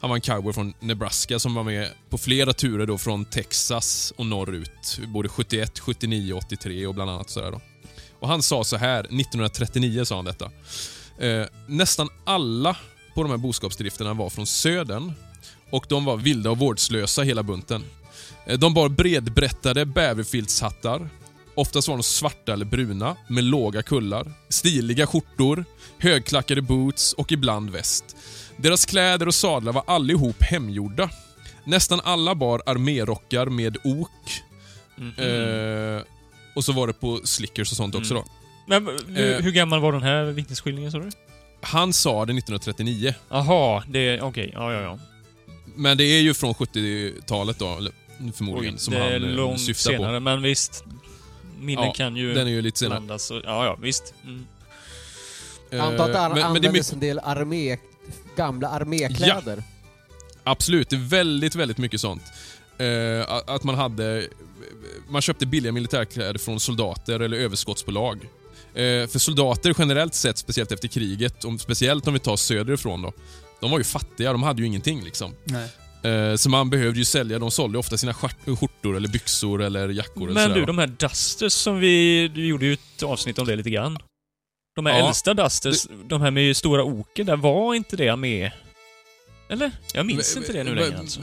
Han 0.00 0.10
var 0.10 0.16
en 0.16 0.20
cowboy 0.20 0.52
från 0.52 0.74
Nebraska 0.80 1.38
som 1.38 1.54
var 1.54 1.64
med 1.64 1.88
på 2.10 2.18
flera 2.18 2.52
turer 2.52 2.86
då 2.86 2.98
från 2.98 3.24
Texas 3.24 4.12
och 4.16 4.26
norrut. 4.26 5.00
Både 5.08 5.28
71, 5.28 5.78
79 5.78 6.32
och 6.32 6.38
83 6.46 6.86
och 6.86 6.94
bland 6.94 7.10
annat 7.10 7.30
sådär 7.30 7.50
då. 7.50 7.60
Och 8.20 8.28
han 8.28 8.42
sa 8.42 8.64
så 8.64 8.76
här, 8.76 9.00
1939 9.00 10.04
sa 10.04 10.16
han 10.16 10.24
detta. 10.24 10.50
Eh, 11.18 11.46
nästan 11.66 12.08
alla 12.24 12.76
på 13.14 13.22
de 13.22 13.30
här 13.30 13.38
boskapsdrifterna 13.38 14.14
var 14.14 14.30
från 14.30 14.46
södern 14.46 15.12
och 15.70 15.86
de 15.88 16.04
var 16.04 16.16
vilda 16.16 16.50
och 16.50 16.58
vårdslösa 16.58 17.22
hela 17.22 17.42
bunten. 17.42 17.84
Eh, 18.46 18.58
De 18.58 18.74
bar 18.74 18.88
bredbrättade 18.88 19.84
bäverfiltshattar, 19.84 21.08
Oftast 21.54 21.88
var 21.88 21.96
de 21.96 22.02
svarta 22.02 22.52
eller 22.52 22.64
bruna, 22.64 23.16
med 23.28 23.44
låga 23.44 23.82
kullar, 23.82 24.32
stiliga 24.48 25.06
skjortor, 25.06 25.64
högklackade 25.98 26.62
boots 26.62 27.12
och 27.12 27.32
ibland 27.32 27.70
väst. 27.70 28.16
Deras 28.56 28.84
kläder 28.86 29.26
och 29.28 29.34
sadlar 29.34 29.72
var 29.72 29.82
allihop 29.86 30.42
hemgjorda. 30.42 31.10
Nästan 31.64 32.00
alla 32.04 32.34
bar 32.34 32.62
armérockar 32.66 33.46
med 33.46 33.76
ok. 33.84 34.42
Mhm. 34.96 35.12
Eh, 35.16 36.02
och 36.58 36.64
så 36.64 36.72
var 36.72 36.86
det 36.86 36.92
på 36.92 37.20
slickers 37.24 37.70
och 37.70 37.76
sånt 37.76 37.94
också 37.94 38.14
Mm. 38.14 38.24
då. 38.24 38.30
Men 38.66 38.86
hur, 39.16 39.34
eh, 39.36 39.40
hur 39.42 39.50
gammal 39.52 39.80
var 39.80 39.92
den 39.92 40.02
här 40.02 40.24
vittnesskildringen 40.24 40.92
sa 40.92 40.98
du? 40.98 41.10
Han 41.60 41.92
sa 41.92 42.12
det 42.24 42.32
1939, 42.32 43.14
Jaha, 43.28 43.82
det... 43.88 44.20
Okej, 44.20 44.50
ja, 44.54 44.72
ja, 44.72 44.80
ja. 44.80 44.98
men 45.76 45.98
det 45.98 46.04
är 46.04 46.20
ju 46.20 46.34
från 46.34 46.54
70-talet 46.54 47.58
då, 47.58 47.76
eller 47.76 47.92
förmodligen, 48.34 48.74
Oj, 48.74 48.80
som 48.80 48.94
det 48.94 49.00
är 49.00 49.12
han 49.12 49.12
eh, 49.30 49.36
långt 49.36 49.60
syftar 49.60 49.90
senare, 49.90 50.20
men 50.20 50.42
visst. 50.42 50.84
Minnen 51.60 51.84
Ja, 51.84 51.92
kan 51.92 52.16
ju 52.16 52.32
på. 52.32 52.38
Den 52.38 52.46
är 52.46 52.50
ju 52.50 52.62
lite 52.62 52.78
senare. 52.78 53.00
blandas. 53.00 53.30
Och, 53.30 53.36
ja, 53.44 53.64
ja, 53.64 53.78
visst. 53.82 54.14
Mm. 54.24 54.46
Jag 55.70 55.80
antar 55.80 56.04
att 56.04 56.12
det 56.12 56.18
Eh, 56.18 56.24
an- 56.24 56.32
men, 56.32 56.40
men 56.52 56.62
det 56.62 56.68
användes 56.68 56.92
en 56.92 57.00
del 57.00 57.18
armé, 57.18 57.78
gamla 58.36 58.68
armékläder. 58.68 59.62
Absolut, 60.44 60.90
det 60.90 60.96
är 60.96 61.08
väldigt, 61.08 61.54
väldigt 61.54 61.78
mycket 61.78 62.00
sånt. 62.00 62.22
Eh, 62.78 63.32
att 63.46 63.64
man 63.64 63.74
hade... 63.74 64.26
Man 65.08 65.22
köpte 65.22 65.46
billiga 65.46 65.72
militärkläder 65.72 66.38
från 66.38 66.60
soldater 66.60 67.20
eller 67.20 67.36
överskottsbolag. 67.36 68.18
Eh, 68.74 69.06
för 69.08 69.18
soldater 69.18 69.74
generellt 69.78 70.14
sett, 70.14 70.38
speciellt 70.38 70.72
efter 70.72 70.88
kriget, 70.88 71.44
om, 71.44 71.58
speciellt 71.58 72.06
om 72.06 72.12
vi 72.14 72.18
tar 72.20 72.36
söderifrån 72.36 73.02
då, 73.02 73.12
de 73.60 73.70
var 73.70 73.78
ju 73.78 73.84
fattiga, 73.84 74.32
de 74.32 74.42
hade 74.42 74.60
ju 74.62 74.66
ingenting 74.66 75.04
liksom. 75.04 75.34
Nej. 75.44 75.68
Eh, 76.12 76.36
så 76.36 76.50
man 76.50 76.70
behövde 76.70 76.98
ju 76.98 77.04
sälja, 77.04 77.38
de 77.38 77.50
sålde 77.50 77.78
ofta 77.78 77.98
sina 77.98 78.14
skjort- 78.14 78.58
skjortor 78.58 78.96
eller 78.96 79.08
byxor 79.08 79.62
eller 79.62 79.88
jackor. 79.88 80.22
eller 80.24 80.34
Men 80.34 80.42
sådär, 80.42 80.54
du, 80.54 80.60
va. 80.60 80.66
de 80.66 80.78
här 80.78 80.86
Dusters 80.86 81.52
som 81.52 81.78
vi... 81.80 82.28
Du 82.34 82.46
gjorde 82.46 82.66
ju 82.66 82.72
ett 82.72 83.02
avsnitt 83.02 83.38
om 83.38 83.46
det 83.46 83.56
lite 83.56 83.70
grann. 83.70 83.98
De 84.76 84.86
här 84.86 84.98
Ja, 84.98 85.06
äldsta 85.08 85.34
Dusters, 85.34 85.86
de 86.04 86.20
här 86.20 86.30
med 86.30 86.56
stora 86.56 86.84
oken 86.84 87.26
där, 87.26 87.36
var 87.36 87.74
inte 87.74 87.96
det 87.96 88.16
med? 88.16 88.50
Eller? 89.50 89.72
Jag 89.94 90.06
minns 90.06 90.36
V- 90.36 90.40
inte 90.40 90.52
det 90.52 90.64
nu 90.64 90.74
v- 90.74 90.80
längre 90.80 90.98
alltså. 90.98 91.20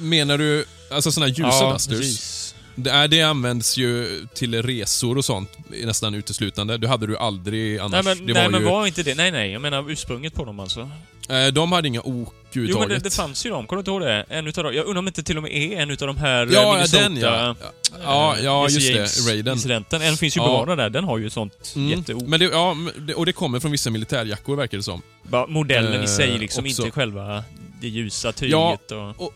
Menar 0.00 0.38
du, 0.38 0.64
alltså 0.90 1.12
såna 1.12 1.28
ljusa 1.28 1.42
ja, 1.42 1.72
dusters? 1.72 1.98
precis. 1.98 2.45
Det, 2.78 2.90
är, 2.90 3.08
det 3.08 3.22
används 3.22 3.76
ju 3.76 4.26
till 4.34 4.62
resor 4.62 5.18
och 5.18 5.24
sånt 5.24 5.50
nästan 5.84 6.14
uteslutande. 6.14 6.78
Det 6.78 6.88
hade 6.88 7.06
du 7.06 7.16
aldrig 7.16 7.62
Nej 7.70 7.78
annars. 7.78 8.04
men, 8.04 8.26
det 8.26 8.32
nej, 8.32 8.42
var 8.44 8.50
men 8.50 8.60
ju, 8.60 8.66
var 8.66 8.86
inte 8.86 9.02
det? 9.02 9.14
Nej, 9.14 9.30
nej. 9.30 9.50
Jag 9.52 9.62
menar 9.62 9.90
ursprunget 9.90 10.34
på 10.34 10.44
dem 10.44 10.60
alltså. 10.60 10.90
eh, 11.28 11.46
de 11.52 11.72
hade 11.72 11.88
inga 11.88 12.00
ok 12.00 12.32
Jo, 12.52 12.78
men 12.78 12.88
det, 12.88 12.98
det 12.98 13.14
fanns 13.14 13.46
ju 13.46 13.50
dem. 13.50 13.66
Kommer 13.66 13.76
du 13.76 13.80
inte 13.80 13.90
ihåg 13.90 14.00
det? 14.00 14.24
En 14.28 14.46
utav 14.46 14.64
dem. 14.64 14.74
Jag 14.74 14.84
undrar 14.86 14.98
om 14.98 15.06
inte 15.06 15.22
till 15.22 15.36
och 15.36 15.42
med 15.42 15.52
är 15.52 15.76
en 15.82 15.90
utav 15.90 16.06
de 16.08 16.16
här 16.16 16.46
eh, 16.46 16.52
Ja, 16.52 16.60
ja, 16.62 16.72
Minnesota... 16.74 17.02
den 17.02 17.16
ja. 17.16 17.54
Ja, 18.02 18.36
ja 18.42 18.64
Jesse 18.68 18.78
just 18.80 18.90
James 18.96 19.26
det. 19.26 19.32
Raiden. 19.32 19.52
incidenten. 19.54 20.02
En 20.02 20.16
finns 20.16 20.36
ju 20.36 20.40
Ja. 20.40 20.46
bevarad 20.46 20.78
där. 20.78 20.90
Den 20.90 21.04
har 21.04 21.18
ju 21.18 21.30
sånt 21.30 21.72
Mm. 21.76 21.98
jätteok. 21.98 22.22
Men 22.26 22.40
det, 22.40 22.44
ja, 22.46 22.76
det- 22.98 23.14
och 23.14 23.26
det 23.26 23.32
kommer 23.32 23.60
från 23.60 23.70
vissa 23.70 23.90
militärjackor 23.90 24.56
verkar 24.56 24.76
det 24.76 24.82
som. 24.82 25.02
Bara 25.22 25.46
Modellen 25.46 25.92
i 25.94 25.96
Eh, 25.96 26.04
sig 26.04 26.38
liksom, 26.38 26.64
också. 26.64 26.82
inte 26.82 26.94
själva 26.94 27.44
det 27.80 27.88
ljusa 27.88 28.32
tyget 28.32 28.52
Ja. 28.52 29.14
och... 29.16 29.34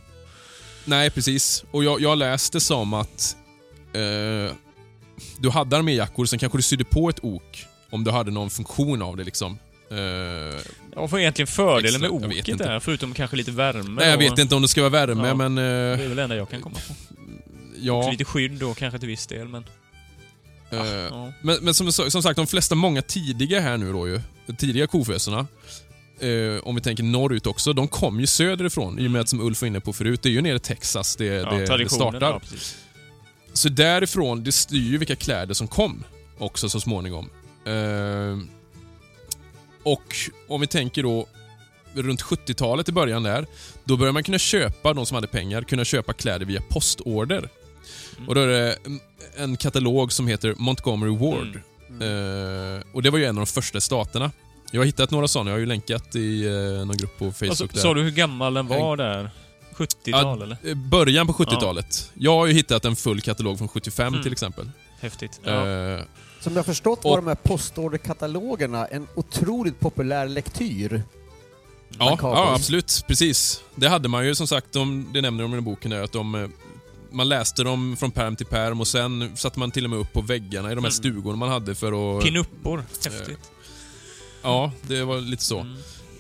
Nej, 0.85 1.11
precis. 1.11 1.65
Och 1.71 1.85
jag, 1.85 2.01
jag 2.01 2.19
läste 2.19 2.61
som 2.61 2.95
att 2.95 3.37
eh, 3.93 4.55
du 5.39 5.51
hade 5.51 5.77
arméjackor, 5.77 6.25
sen 6.27 6.39
kanske 6.39 6.59
du 6.59 6.63
sydde 6.63 6.85
på 6.85 7.09
ett 7.09 7.19
ok 7.25 7.67
om 7.91 8.05
du 8.05 8.11
hade 8.11 8.31
någon 8.31 8.51
funktion 8.51 9.03
av 9.03 9.17
det 9.17 9.25
liksom. 9.25 9.59
Eh, 9.91 10.61
Vad 10.97 11.11
var 11.11 11.19
egentligen 11.19 11.47
fördelen 11.47 12.01
med 12.01 12.11
oket 12.11 12.49
inte. 12.49 12.65
där? 12.65 12.81
Förutom 12.81 13.15
kanske 13.15 13.37
lite 13.37 13.51
värme 13.51 13.83
nej, 13.89 14.07
jag 14.09 14.17
och... 14.17 14.23
vet 14.23 14.39
inte 14.39 14.55
om 14.55 14.63
det 14.63 14.69
ska 14.69 14.81
vara 14.89 15.07
värme, 15.07 15.29
Ja. 15.29 15.35
men... 15.35 15.55
Det 15.55 15.63
Eh, 15.63 16.05
är 16.05 16.09
väl 16.09 16.17
det 16.17 16.23
enda 16.23 16.37
jag 16.37 16.51
kan 16.51 16.61
komma 16.61 16.77
på. 16.89 16.95
ja. 17.81 17.93
Också 17.93 18.11
lite 18.11 18.25
skydd 18.25 18.53
då 18.53 18.75
kanske 18.75 18.99
till 18.99 19.09
viss 19.09 19.27
del, 19.27 19.49
men... 19.49 19.65
eh, 20.71 20.79
Ja. 20.87 21.33
Men, 21.43 21.57
men 21.65 21.75
som, 21.75 21.93
som 21.93 22.23
sagt, 22.23 22.37
de 22.37 22.47
flesta, 22.47 22.75
många 22.75 23.03
tidiga 23.03 23.61
här 23.61 23.77
nu 23.77 23.93
då 23.93 24.09
ju, 24.09 24.21
tidiga 24.59 24.87
koföserna, 24.87 25.47
eh, 26.21 26.61
om 26.63 26.75
vi 26.75 26.81
tänker 26.81 27.03
norrut 27.03 27.47
också, 27.47 27.73
de 27.73 27.89
kom 27.89 28.21
ju 28.21 28.27
söderifrån 28.27 28.99
i 28.99 29.07
och 29.07 29.11
med 29.11 29.21
att 29.21 29.29
som 29.29 29.41
Ulf 29.41 29.61
var 29.63 29.67
inne 29.67 29.81
på 29.81 29.93
förut, 29.93 30.23
det 30.23 30.29
är 30.29 30.31
ju 30.31 30.43
nere 30.43 30.57
i 30.57 30.61
Texas 30.61 31.17
det, 31.17 31.25
Ja, 31.25 31.51
det, 31.51 31.77
det 31.77 31.89
startar. 31.89 32.21
ja. 32.21 32.41
Så 33.53 33.69
därifrån, 33.69 34.45
det 34.45 34.53
styr 34.53 34.91
ju 34.91 34.99
vilka 34.99 35.17
kläder 35.17 35.55
som 35.55 35.69
kom 35.69 36.05
också 36.39 36.69
så 36.69 36.81
småningom. 36.81 37.31
Eh, 37.65 38.39
och 39.83 40.17
om 40.49 40.61
vi 40.61 40.67
tänker 40.67 41.03
då 41.03 41.27
runt 41.95 42.23
70-talet 42.23 42.89
i 42.89 42.93
början 42.93 43.23
där, 43.23 43.47
då 43.85 43.97
började 43.97 44.13
man 44.13 44.23
kunna 44.23 44.39
köpa, 44.39 44.93
de 44.95 45.07
som 45.07 45.15
hade 45.15 45.27
pengar, 45.27 45.63
kunna 45.63 45.85
köpa 45.85 46.13
kläder 46.13 46.47
via 46.47 46.63
postorder. 46.69 47.49
Mm. 48.17 48.29
Och 48.29 48.35
då 48.35 48.41
är 48.41 48.47
det 48.47 48.77
en 49.37 49.57
katalog 49.57 50.13
som 50.13 50.27
heter 50.27 50.55
Montgomery 50.57 51.17
Ward. 51.17 51.61
Mm. 51.89 52.77
Eh, 52.77 52.83
och 52.93 53.03
det 53.03 53.11
var 53.11 53.19
ju 53.19 53.25
en 53.25 53.39
av 53.39 53.47
de 53.47 53.47
första 53.47 53.81
staterna. 53.81 54.31
Jag 54.71 54.81
har 54.81 54.85
hittat 54.87 55.11
några 55.11 55.29
sådana, 55.29 55.51
jag 55.51 55.55
har 55.55 55.61
ju 55.61 55.67
länkat 55.67 56.17
i 56.17 56.47
eh, 56.47 56.53
någon 56.87 56.97
grupp 56.97 57.19
på 57.19 57.33
Facebook 57.33 57.51
Alltså, 57.51 57.67
där. 57.67 57.81
sa 57.81 57.95
du 57.95 58.03
hur 58.03 58.11
gammal 58.11 58.55
den 58.55 58.67
var 58.67 58.97
där? 58.97 59.31
70-tal 59.77 60.43
eller? 60.43 60.57
Eh, 60.65 60.75
Början 60.75 61.27
på 61.27 61.33
70-talet. 61.33 62.11
Jag 62.15 62.33
har 62.37 62.47
ju 62.47 62.53
hittat 62.53 62.85
en 62.85 62.97
full 62.97 63.21
katalog 63.21 63.59
från 63.59 63.69
75 63.69 64.07
Mm. 64.15 64.23
till 64.23 64.33
exempel. 64.33 64.71
Häftigt. 65.01 65.41
Ja. 65.45 65.69
Eh, 65.69 66.01
Som 66.41 66.57
jag 66.57 66.67
förstått 66.67 67.05
var 67.05 67.11
Och- 67.11 67.17
de 67.17 67.27
här 67.27 67.35
postorderkatalogerna 67.35 68.87
en 68.87 69.07
otroligt 69.15 69.81
populär 69.81 70.29
lektyr. 70.29 71.03
Ja, 71.99 72.19
ja, 72.23 72.55
absolut. 72.55 73.05
Precis. 73.09 73.63
Det 73.75 73.89
hade 73.89 74.09
man 74.09 74.27
ju 74.27 74.35
som 74.35 74.47
sagt, 74.47 74.73
de, 74.73 75.07
det 75.13 75.21
nämner 75.21 75.43
de 75.43 75.55
i 75.55 75.61
boken 75.61 75.91
där, 75.91 76.03
att 76.03 76.13
de, 76.13 76.35
eh, 76.35 76.49
man 77.13 77.29
läste 77.29 77.63
dem 77.65 77.97
från 77.97 78.11
perm 78.11 78.37
till 78.37 78.47
perm 78.47 78.81
och 78.81 78.87
sen 78.89 79.37
satte 79.37 79.59
man 79.59 79.71
till 79.71 79.85
och 79.85 79.91
med 79.91 79.99
upp 79.99 80.13
på 80.13 80.21
väggarna 80.21 80.69
i 80.73 80.75
de 80.75 80.85
här 80.85 80.91
Mm. 80.91 80.91
stugorna 80.91 81.37
man 81.37 81.49
hade 81.49 81.75
för 81.75 82.19
att... 82.19 82.25
Pinuppor. 82.25 82.85
Häftigt. 83.05 83.51
Ja, 84.43 84.73
det 84.83 85.05
var 85.05 85.21
lite 85.21 85.45
så. 85.45 85.67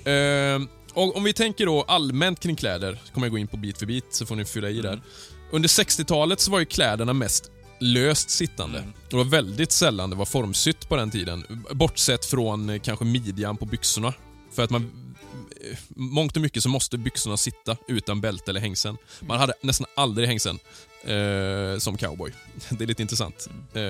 Mm. 0.04 0.62
Eh, 0.62 0.68
och 0.94 1.16
om 1.16 1.24
vi 1.24 1.32
tänker 1.32 1.66
då 1.66 1.82
allmänt 1.82 2.40
kring 2.40 2.56
kläder, 2.56 2.98
så 3.04 3.12
kommer 3.12 3.26
jag 3.26 3.32
gå 3.32 3.38
in 3.38 3.48
på 3.48 3.56
bit 3.56 3.78
för 3.78 3.86
bit 3.86 4.04
så 4.10 4.26
får 4.26 4.36
ni 4.36 4.44
fylla 4.44 4.70
i 4.70 4.80
där. 4.80 4.92
Mm. 4.92 5.04
Under 5.52 5.68
60-talet 5.68 6.40
så 6.40 6.50
var 6.50 6.58
ju 6.58 6.64
kläderna 6.64 7.12
mest 7.12 7.50
löst 7.80 8.30
sittande. 8.30 8.78
Mm. 8.78 8.92
Det 9.10 9.16
var 9.16 9.24
väldigt 9.24 9.72
sällan 9.72 10.10
det 10.10 10.16
var 10.16 10.24
formsytt 10.24 10.88
på 10.88 10.96
den 10.96 11.10
tiden. 11.10 11.66
Bortsett 11.72 12.24
från 12.24 12.70
eh, 12.70 12.80
kanske 12.80 13.04
midjan 13.04 13.56
på 13.56 13.64
byxorna. 13.64 14.14
För 14.52 14.62
att 14.64 14.70
man... 14.70 14.90
eh, 15.70 15.78
Mångt 15.88 16.36
och 16.36 16.42
mycket 16.42 16.62
så 16.62 16.68
måste 16.68 16.98
byxorna 16.98 17.36
sitta 17.36 17.76
utan 17.88 18.20
bälte 18.20 18.50
eller 18.50 18.60
hängsen. 18.60 18.96
Man 19.20 19.38
hade 19.38 19.52
nästan 19.62 19.86
aldrig 19.96 20.28
hängsen 20.28 20.58
eh, 21.04 21.78
som 21.78 21.96
cowboy. 21.96 22.32
Det 22.70 22.84
är 22.84 22.88
lite 22.88 23.02
intressant. 23.02 23.48
Eh, 23.72 23.80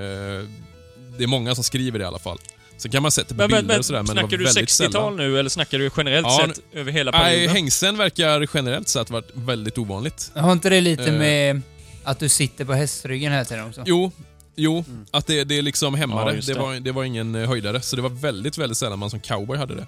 det 1.19 1.25
är 1.25 1.27
många 1.27 1.55
som 1.55 1.64
skriver 1.64 1.99
det 1.99 2.03
i 2.03 2.07
alla 2.07 2.19
fall. 2.19 2.38
Sen 2.81 2.90
kan 2.90 3.03
man 3.03 3.11
se 3.12 3.25
på 3.25 3.35
Men, 3.35 3.49
bilder 3.49 3.62
men, 3.62 3.79
och 3.79 3.85
sådär, 3.85 4.03
men 4.03 4.07
det 4.16 4.23
var 4.23 4.29
snackar 4.29 4.38
du 4.38 4.45
väldigt 4.45 4.69
60-tal 4.69 4.93
sällan. 4.93 5.16
nu 5.16 5.38
eller 5.38 5.51
snackar 5.51 5.79
du 5.79 5.90
generellt 5.97 6.27
Ja, 6.27 6.47
sett 6.55 6.61
över 6.73 6.93
hela 6.93 7.11
Nej, 7.11 7.21
perioden? 7.21 7.55
hängsen 7.57 7.97
verkar 7.99 8.49
generellt 8.55 8.88
sett 8.88 9.11
varit 9.11 9.31
väldigt 9.35 9.79
ovanligt. 9.79 10.31
Har 10.35 10.53
inte 10.53 10.71
det 10.71 10.81
lite 10.81 11.05
Eh. 11.09 11.12
med 11.19 11.62
att 12.05 12.19
du 12.19 12.29
sitter 12.29 12.64
på 12.64 12.73
hästryggen 12.73 13.33
här 13.33 13.45
tiden 13.45 13.69
också? 13.69 13.83
Jo, 13.87 14.12
jo 14.57 14.85
Mm. 14.88 15.07
att 15.11 15.27
det, 15.27 15.45
det 15.45 15.62
liksom 15.62 15.95
hämmade. 15.95 16.31
Ja, 16.35 16.40
det. 16.47 16.55
det. 16.55 16.61
var, 16.61 16.75
det 16.81 16.93
var 16.93 17.05
ingen 17.05 17.35
eh, 17.35 17.49
höjdare, 17.49 17.81
så 17.81 17.97
det 17.97 18.03
var 18.03 18.11
väldigt, 18.11 18.59
väldigt 18.59 18.79
sällan 18.79 18.99
man 18.99 19.11
som 19.11 19.21
cowboy 19.21 19.59
hade 19.59 19.75
det. 19.75 19.87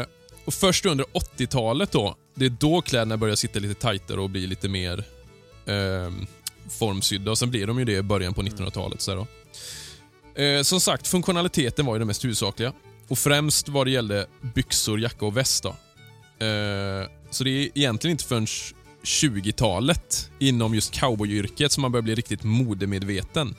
Eh, 0.00 0.06
och 0.44 0.54
först 0.54 0.86
under 0.86 1.06
80-talet 1.36 1.92
då, 1.92 2.16
det 2.34 2.44
är 2.46 2.50
då 2.50 2.80
kläderna 2.82 3.16
börjar 3.16 3.36
sitta 3.36 3.58
lite 3.58 3.74
tajtare 3.80 4.20
och 4.20 4.30
bli 4.30 4.46
lite 4.46 4.68
mer 4.68 5.04
eh, 5.66 6.12
formsydda. 6.78 7.30
Och 7.30 7.38
sen 7.38 7.50
blir 7.50 7.66
de 7.66 7.78
ju 7.78 7.84
det 7.84 7.92
i 7.92 8.02
början 8.02 8.34
på 8.34 8.42
1900-talet. 8.42 9.00
Så 9.00 9.10
här 9.10 9.18
då. 9.18 9.26
Eh, 10.36 10.62
som 10.62 10.80
sagt, 10.80 11.06
funktionaliteten 11.06 11.86
var 11.86 11.94
ju 11.94 11.98
det 11.98 12.04
mest 12.04 12.24
huvudsakliga. 12.24 12.72
Och 13.08 13.18
främst 13.18 13.68
vad 13.68 13.86
det 13.86 13.90
gällde 13.90 14.26
byxor, 14.54 15.00
jacka 15.00 15.26
och 15.26 15.36
väst. 15.36 15.62
Då. 15.62 15.68
Eh, 16.46 17.06
så 17.30 17.44
det 17.44 17.50
är 17.50 17.68
egentligen 17.74 18.12
inte 18.12 18.24
förrän 18.24 18.46
20-talet 19.02 20.30
inom 20.38 20.74
just 20.74 20.92
cowboyyrket 20.94 21.72
som 21.72 21.82
man 21.82 21.92
börjar 21.92 22.02
bli 22.02 22.14
riktigt 22.14 22.42
modemedveten. 22.42 23.54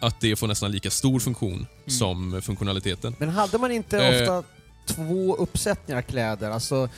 Att 0.00 0.20
det 0.20 0.36
får 0.36 0.46
nästan 0.46 0.72
lika 0.72 0.90
stor 0.90 1.20
funktion 1.20 1.66
som 1.86 2.42
funktionaliteten. 2.42 3.14
Men 3.18 3.28
hade 3.28 3.58
man 3.58 3.70
inte 3.72 3.98
Eh. 3.98 4.20
ofta 4.22 4.42
två 4.86 5.36
uppsättningar 5.36 6.02
kläder? 6.02 6.50
Alltså 6.50 6.88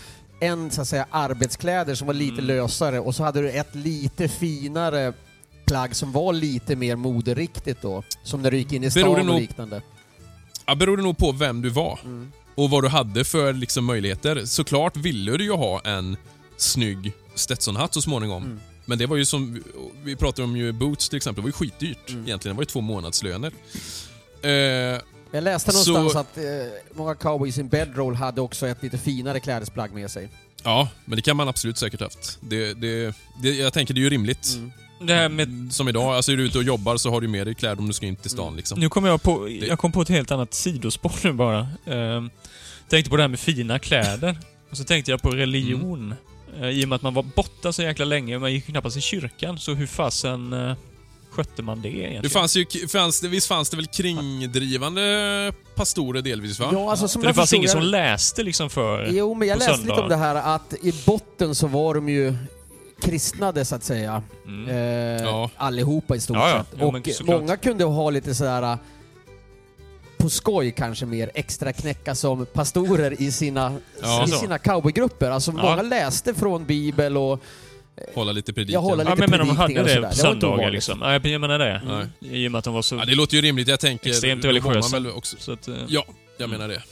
en 0.41 0.71
så 0.71 0.81
att 0.83 0.89
säga 0.89 1.07
arbetskläder 1.11 1.95
som 1.95 2.07
var 2.07 2.15
lite 2.15 2.33
Mm. 2.43 2.45
lösare 2.47 3.01
och 3.01 3.15
så 3.15 3.23
hade 3.25 3.41
du 3.43 3.51
ett 3.51 3.75
lite 3.75 4.29
finare 4.29 5.13
plagg 5.71 5.97
som 5.97 6.13
var 6.13 6.33
lite 6.33 6.77
mer 6.77 6.97
moderiktigt 6.97 7.83
då. 7.83 8.03
Som 8.23 8.43
när 8.43 8.51
du 8.51 8.57
gick 8.59 8.73
in 8.73 8.85
i 8.85 8.91
Beror 8.91 9.05
det 9.05 9.13
stan 9.15 9.21
och 9.21 9.27
nog- 9.27 9.41
liknande. 9.41 9.83
Ja, 10.67 10.75
beror 10.75 10.97
det 10.97 11.03
nog 11.03 11.17
på 11.19 11.33
vem 11.33 11.63
du 11.63 11.69
var 11.69 11.99
Mm. 12.05 12.33
och 12.55 12.71
vad 12.71 12.85
du 12.85 12.89
hade 12.89 13.25
för 13.25 13.53
liksom, 13.53 13.85
möjligheter. 13.85 14.45
Såklart 14.45 14.97
ville 14.97 15.37
du 15.37 15.45
ju 15.45 15.53
ha 15.53 15.81
en 15.81 16.17
snygg 16.57 17.13
Stetsonhatt 17.35 17.95
så 17.95 18.03
småningom. 18.03 18.43
Mm. 18.45 18.61
Men 18.85 18.99
det 18.99 19.07
var 19.07 19.17
ju 19.17 19.25
som, 19.25 19.63
vi 20.05 20.17
pratade 20.17 20.45
om 20.45 20.57
ju 20.57 20.73
boots 20.73 21.09
till 21.09 21.17
exempel, 21.17 21.43
det 21.43 21.45
var 21.45 21.49
ju 21.49 21.71
skitdyrt 21.71 22.11
Mm. 22.11 22.25
egentligen. 22.25 22.55
Det 22.55 22.59
var 22.59 22.63
ju 22.63 22.67
två 22.67 22.81
månadslöner. 22.81 23.53
Eh, 24.43 24.51
Jag 25.33 25.45
läste 25.45 25.73
Så- 25.73 25.93
någonstans 25.93 26.27
att 26.27 26.39
eh, 26.39 26.45
många 26.95 27.15
cowboys 27.15 27.59
in 27.59 27.69
bedroll 27.69 28.15
hade 28.15 28.41
också 28.41 28.67
ett 28.69 28.83
lite 28.83 28.99
finare 28.99 29.41
klädesplagg 29.41 29.93
med 29.93 30.11
sig. 30.11 30.29
ja, 30.65 30.89
men 31.05 31.17
det 31.17 31.23
kan 31.23 31.37
man 31.37 31.49
absolut 31.49 31.79
säkert 31.79 32.01
haft. 32.01 32.39
Det, 32.41 32.75
det, 32.75 33.15
det, 33.43 33.51
jag 33.55 33.73
tänker 33.73 33.95
det 33.95 34.01
är 34.01 34.03
ju 34.03 34.11
rimligt. 34.11 34.55
Mm. 34.57 34.73
Det 35.01 35.15
här 35.15 35.29
med... 35.29 35.69
Som 35.71 35.89
idag, 35.89 36.15
alltså 36.15 36.33
är 36.33 36.37
du 36.37 36.45
ute 36.45 36.59
och 36.59 36.65
jobbar 36.65 36.97
så 36.97 37.11
har 37.11 37.21
du 37.21 37.29
med 37.29 37.47
dig 37.47 37.55
kläder 37.55 37.79
om 37.79 37.87
du 37.87 37.93
ska 37.93 38.07
in 38.07 38.17
till 38.17 38.31
stan 38.31 38.47
Mm. 38.47 38.57
liksom. 38.57 38.81
Nu 38.81 38.89
kom 38.89 39.05
jag 39.05 39.23
på... 39.23 39.49
Jag 39.49 39.79
kom 39.79 39.93
på 39.93 40.03
ett 40.03 40.09
helt 40.09 40.31
annat 40.31 40.55
sidospår 40.55 41.13
nu 41.25 41.33
bara. 41.33 41.69
Ehm, 41.87 42.31
tänkte 42.89 43.11
på 43.11 43.17
det 43.17 43.23
här 43.23 43.29
med 43.29 43.41
fina 43.41 43.79
kläder. 43.79 44.39
Och 44.71 44.77
så 44.77 44.85
tänkte 44.85 45.11
jag 45.11 45.23
på 45.23 45.31
religion. 45.31 46.15
Eh, 46.61 46.69
I 46.69 46.85
och 46.85 46.89
med 46.89 46.97
att 46.97 47.03
man 47.03 47.15
var 47.15 47.23
borta 47.23 47.73
så 47.73 47.83
jäkla 47.83 48.05
länge, 48.05 48.39
man 48.39 48.53
gick 48.53 48.67
knappast 48.67 48.97
i 48.97 49.01
kyrkan, 49.01 49.59
så 49.59 49.75
hur 49.75 49.87
fasen 49.87 50.53
uh, 50.53 50.75
skötte 51.31 51.63
man 51.63 51.83
det 51.83 51.89
egentligen? 51.89 52.23
Det 52.23 52.29
fanns 52.29 52.57
ju, 52.57 52.67
fanns 52.89 53.21
det, 53.21 53.29
visst 53.29 53.49
fanns 53.49 53.71
det 53.71 53.77
väl 53.77 53.87
kringdrivande 53.87 55.53
pastorer 55.75 56.23
delvis 56.23 56.61
va? 56.61 56.69
Ja, 56.73 56.91
alltså 56.91 57.09
som 57.09 57.23
För 57.23 57.29
det 57.29 57.35
fanns 57.35 57.53
ingen 57.53 57.69
som 57.69 57.83
läste 57.83 58.43
liksom 58.43 58.71
för... 58.71 59.09
Jo, 59.13 59.35
men 59.35 59.49
jag 59.49 59.59
läste 59.59 59.81
lite 59.81 59.93
om 59.93 60.09
det 60.09 60.17
här 60.17 60.35
att 60.35 60.75
i 60.83 60.95
botten 61.07 61.55
så 61.55 61.67
var 61.67 61.95
de 61.95 62.09
ju 62.09 62.35
kristnade 63.03 63.65
så 63.65 63.75
att 63.75 63.85
säga. 63.85 64.23
Mm. 64.47 64.69
Eh, 64.69 65.23
Ja. 65.23 65.51
Allihopa 65.57 66.17
i 66.17 66.21
stort 66.21 66.37
Ja, 66.37 66.49
ja. 66.51 66.65
sett. 66.65 66.83
Och 67.23 67.27
många 67.27 67.57
kunde 67.57 67.85
ha 67.85 68.11
lite 68.11 68.35
sådär 68.35 68.79
på 70.19 70.31
skoj 70.31 70.73
kanske 70.73 71.07
mer 71.07 71.31
extra 71.35 71.73
knäcka 71.73 72.15
som 72.15 72.47
pastorer 72.47 73.23
i 73.23 73.33
sina, 73.33 73.77
Ja, 74.03 74.25
i 74.25 74.31
så. 74.31 74.37
sina 74.39 74.59
cowboygrupper. 74.59 75.31
Alltså 75.31 75.51
Ja. 75.57 75.63
många 75.63 75.83
läste 75.83 76.35
från 76.35 76.65
bibel 76.65 77.17
och 77.17 77.41
Hålla 78.15 78.33
lite 78.33 78.53
predikan. 78.53 78.83
Håller 78.83 79.05
Ja, 79.05 79.11
lite 79.11 79.21
men, 79.21 79.31
men 79.31 79.39
de 79.49 79.57
hade 79.57 79.75
predikningar 79.75 80.01
det 80.03 80.09
på 80.09 80.15
söndagar 80.15 80.71
liksom. 80.71 80.99
Nej, 80.99 81.21
jag 81.33 81.41
menar 81.41 81.59
det. 81.59 81.83
Nej. 81.87 82.07
I 82.43 82.49
och 82.49 82.53
med 82.53 82.59
att 82.59 82.65
de 82.65 82.75
var 82.75 82.83
så... 82.83 82.97
Ja, 82.97 83.05
det 83.05 83.15
låter 83.15 83.37
ju 83.37 83.43
rimligt. 83.43 83.69
Jag 83.69 83.81
tänker... 83.81 84.11
Extremt 84.11 84.45
religiösa. 84.45 84.97
väl 84.97 85.07
Också, 85.13 85.37
så 85.39 85.53
att, 85.53 85.69
eh, 85.69 85.75
ja, 85.89 86.05
jag 86.37 86.47
Mm. 86.49 86.59
menar 86.61 86.75
det. 86.75 86.83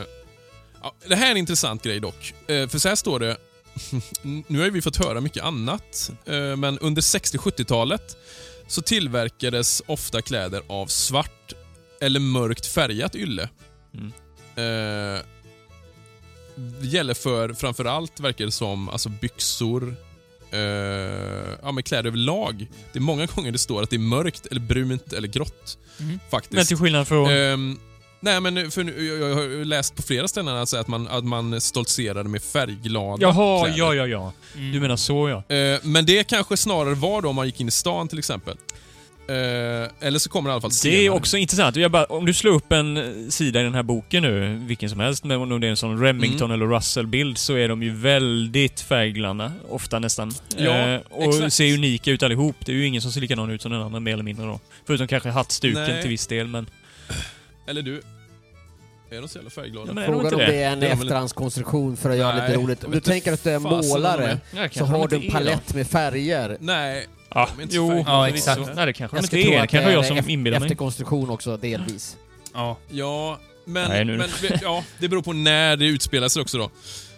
Eh, 0.00 0.06
ja, 0.82 0.94
det 1.08 1.14
här 1.16 1.26
är 1.26 1.30
en 1.30 1.36
intressant 1.36 1.82
grej 1.82 2.00
dock. 2.00 2.34
Eh, 2.46 2.68
för 2.68 2.78
så 2.78 2.88
här 2.88 2.96
står 2.96 3.20
det... 3.20 3.36
nu 4.22 4.60
har 4.60 4.70
vi 4.70 4.82
fått 4.82 4.96
höra 4.96 5.20
mycket 5.20 5.42
annat, 5.42 6.10
eh, 6.26 6.56
men 6.56 6.78
under 6.78 7.02
60-70-talet 7.02 8.16
så 8.66 8.82
tillverkades 8.82 9.82
ofta 9.86 10.22
kläder 10.22 10.62
av 10.66 10.86
svart 10.86 11.52
eller 12.00 12.20
mörkt 12.20 12.66
färgat 12.66 13.14
ylle. 13.14 13.48
Mm. 13.94 14.12
Eh, 14.56 15.22
det 16.56 16.86
gäller 16.86 17.14
för 17.14 17.52
framförallt, 17.52 18.20
verkar 18.20 18.44
det 18.44 18.50
som, 18.52 18.88
alltså 18.88 19.08
byxor, 19.08 19.96
eh, 20.50 20.60
ja, 21.62 21.72
men 21.72 21.82
kläder 21.82 22.06
överlag. 22.06 22.66
Det 22.92 22.98
är 22.98 23.00
många 23.00 23.26
gånger 23.34 23.52
det 23.52 23.58
står 23.58 23.82
att 23.82 23.90
det 23.90 23.96
är 23.96 24.00
mörkt, 24.00 24.46
eller 24.46 24.60
brunt 24.60 25.12
eller 25.12 25.28
grått. 25.28 25.78
Mm. 26.00 26.20
Faktiskt. 26.30 26.52
Men 26.52 26.66
till 26.66 26.76
skillnad 26.76 27.08
från... 27.08 27.30
Ehm, 27.30 27.78
nej, 28.24 28.40
men 28.40 28.70
för 28.70 28.84
nu, 28.84 29.04
jag, 29.06 29.30
jag 29.30 29.34
har 29.34 29.64
läst 29.64 29.96
på 29.96 30.02
flera 30.02 30.28
ställen 30.28 30.56
alltså 30.56 30.76
att, 30.76 30.88
man, 30.88 31.08
att 31.08 31.24
man 31.24 31.60
stoltserade 31.60 32.28
med 32.28 32.42
färgglada 32.42 33.22
Jaha, 33.22 33.64
kläder. 33.64 33.78
ja, 33.78 33.94
ja, 33.94 34.06
ja. 34.06 34.32
Mm. 34.56 34.72
Du 34.72 34.80
menar 34.80 34.96
så 34.96 35.28
ja. 35.28 35.54
Eh, 35.56 35.78
men 35.82 36.06
det 36.06 36.24
kanske 36.24 36.56
snarare 36.56 36.94
var 36.94 37.22
då 37.22 37.28
om 37.28 37.36
man 37.36 37.46
gick 37.46 37.60
in 37.60 37.68
i 37.68 37.70
stan 37.70 38.08
till 38.08 38.18
exempel. 38.18 38.56
Eh, 39.28 40.06
eller 40.06 40.18
så 40.18 40.30
kommer 40.30 40.50
det 40.50 40.52
i 40.52 40.54
alla 40.54 40.60
fall 40.60 40.70
senare. 40.72 40.98
Det 40.98 41.06
är 41.06 41.10
också 41.10 41.36
intressant. 41.36 41.76
Jag 41.76 41.90
bara, 41.90 42.04
om 42.04 42.26
du 42.26 42.34
slår 42.34 42.52
upp 42.52 42.72
en 42.72 43.26
sida 43.32 43.60
i 43.60 43.62
den 43.64 43.74
här 43.74 43.82
boken 43.82 44.22
nu, 44.22 44.60
vilken 44.66 44.90
som 44.90 45.00
helst, 45.00 45.24
men 45.24 45.52
om 45.52 45.60
det 45.60 45.66
är 45.66 45.70
en 45.70 45.76
sån 45.76 46.00
Remington 46.02 46.50
Mm. 46.50 46.62
eller 46.62 46.74
Russell-bild, 46.76 47.38
så 47.38 47.54
är 47.54 47.68
de 47.68 47.82
ju 47.82 47.94
väldigt 47.94 48.80
färgglada. 48.80 49.52
Ofta 49.68 49.98
nästan. 49.98 50.32
Ja, 50.56 50.70
Eh, 50.70 51.00
och 51.10 51.34
exakt. 51.34 51.52
ser 51.52 51.74
unika 51.74 52.10
ut 52.10 52.22
allihop. 52.22 52.56
Det 52.66 52.72
är 52.72 52.76
ju 52.76 52.86
ingen 52.86 53.02
som 53.02 53.12
ser 53.12 53.20
likadan 53.20 53.50
ut 53.50 53.62
som 53.62 53.72
den 53.72 53.82
andra, 53.82 54.00
mer 54.00 54.12
eller 54.12 54.22
mindre 54.24 54.46
då. 54.46 54.60
Förutom 54.86 55.06
kanske 55.08 55.28
hattstuken 55.30 55.82
Nej. 55.82 56.00
till 56.00 56.10
viss 56.10 56.26
del, 56.26 56.46
men... 56.46 56.66
Eller 57.66 57.82
du. 57.82 58.02
Är 59.10 59.20
de 59.20 59.28
så 59.28 59.38
jävla 59.38 59.50
färgglada? 59.50 59.86
Ja, 59.88 59.92
men 59.94 60.04
är 60.04 60.08
de 60.08 60.14
Frågan 60.14 60.34
om 60.34 60.40
det? 60.40 60.46
det 60.46 60.62
är 60.62 60.70
en 60.72 60.80
Det 60.80 60.86
är 60.86 60.90
de 60.90 60.96
väl- 60.96 61.06
efterhandskonstruktion 61.06 61.96
för 61.96 62.10
att 62.10 62.16
göra 62.16 62.36
Nej, 62.36 62.48
lite 62.48 62.60
roligt. 62.62 62.84
Om 62.84 62.90
du 62.90 62.96
vet 62.96 63.04
tänker 63.04 63.32
att 63.32 63.44
du 63.44 63.50
är 63.50 63.60
fasen 63.60 63.72
om 63.74 63.80
de 63.82 63.88
målare 63.88 64.24
är. 64.24 64.40
Ja, 64.62 64.68
så 64.72 64.84
har 64.84 65.08
du 65.08 65.16
en 65.16 65.22
är 65.22 65.30
palett 65.30 65.74
med 65.74 65.86
färger. 65.86 66.56
Nej. 66.60 67.06
Ja, 67.28 67.48
De 67.54 67.58
är 67.60 67.62
inte 67.62 67.76
jo. 67.76 67.88
färgglada. 67.88 68.10
Ja, 68.18 68.26
förvisso. 68.26 68.50
exakt. 68.50 68.76
Nej, 68.76 68.86
det 68.86 68.92
kanske 68.92 69.16
de 69.16 69.18
Jag 69.18 69.24
inte 69.40 69.54
är. 69.56 69.60
Det 69.60 69.66
kanske 69.66 69.90
är 69.90 69.94
jag 69.94 70.06
som 70.06 70.16
ef- 70.16 70.28
inbillar 70.28 70.60
mig. 70.60 70.66
efterkonstruktion 70.66 71.30
också, 71.30 71.56
delvis. 71.56 72.16
Ja. 72.54 72.76
Ja, 72.90 73.38
men, 73.64 73.88
Nej, 73.90 74.04
nu- 74.04 74.16
men 74.16 74.28
ja, 74.62 74.84
det 74.98 75.08
beror 75.08 75.22
på 75.22 75.32
när 75.32 75.76
det 75.76 75.86
utspelar 75.86 76.28
sig 76.28 76.42
också 76.42 76.58
då. 76.58 76.70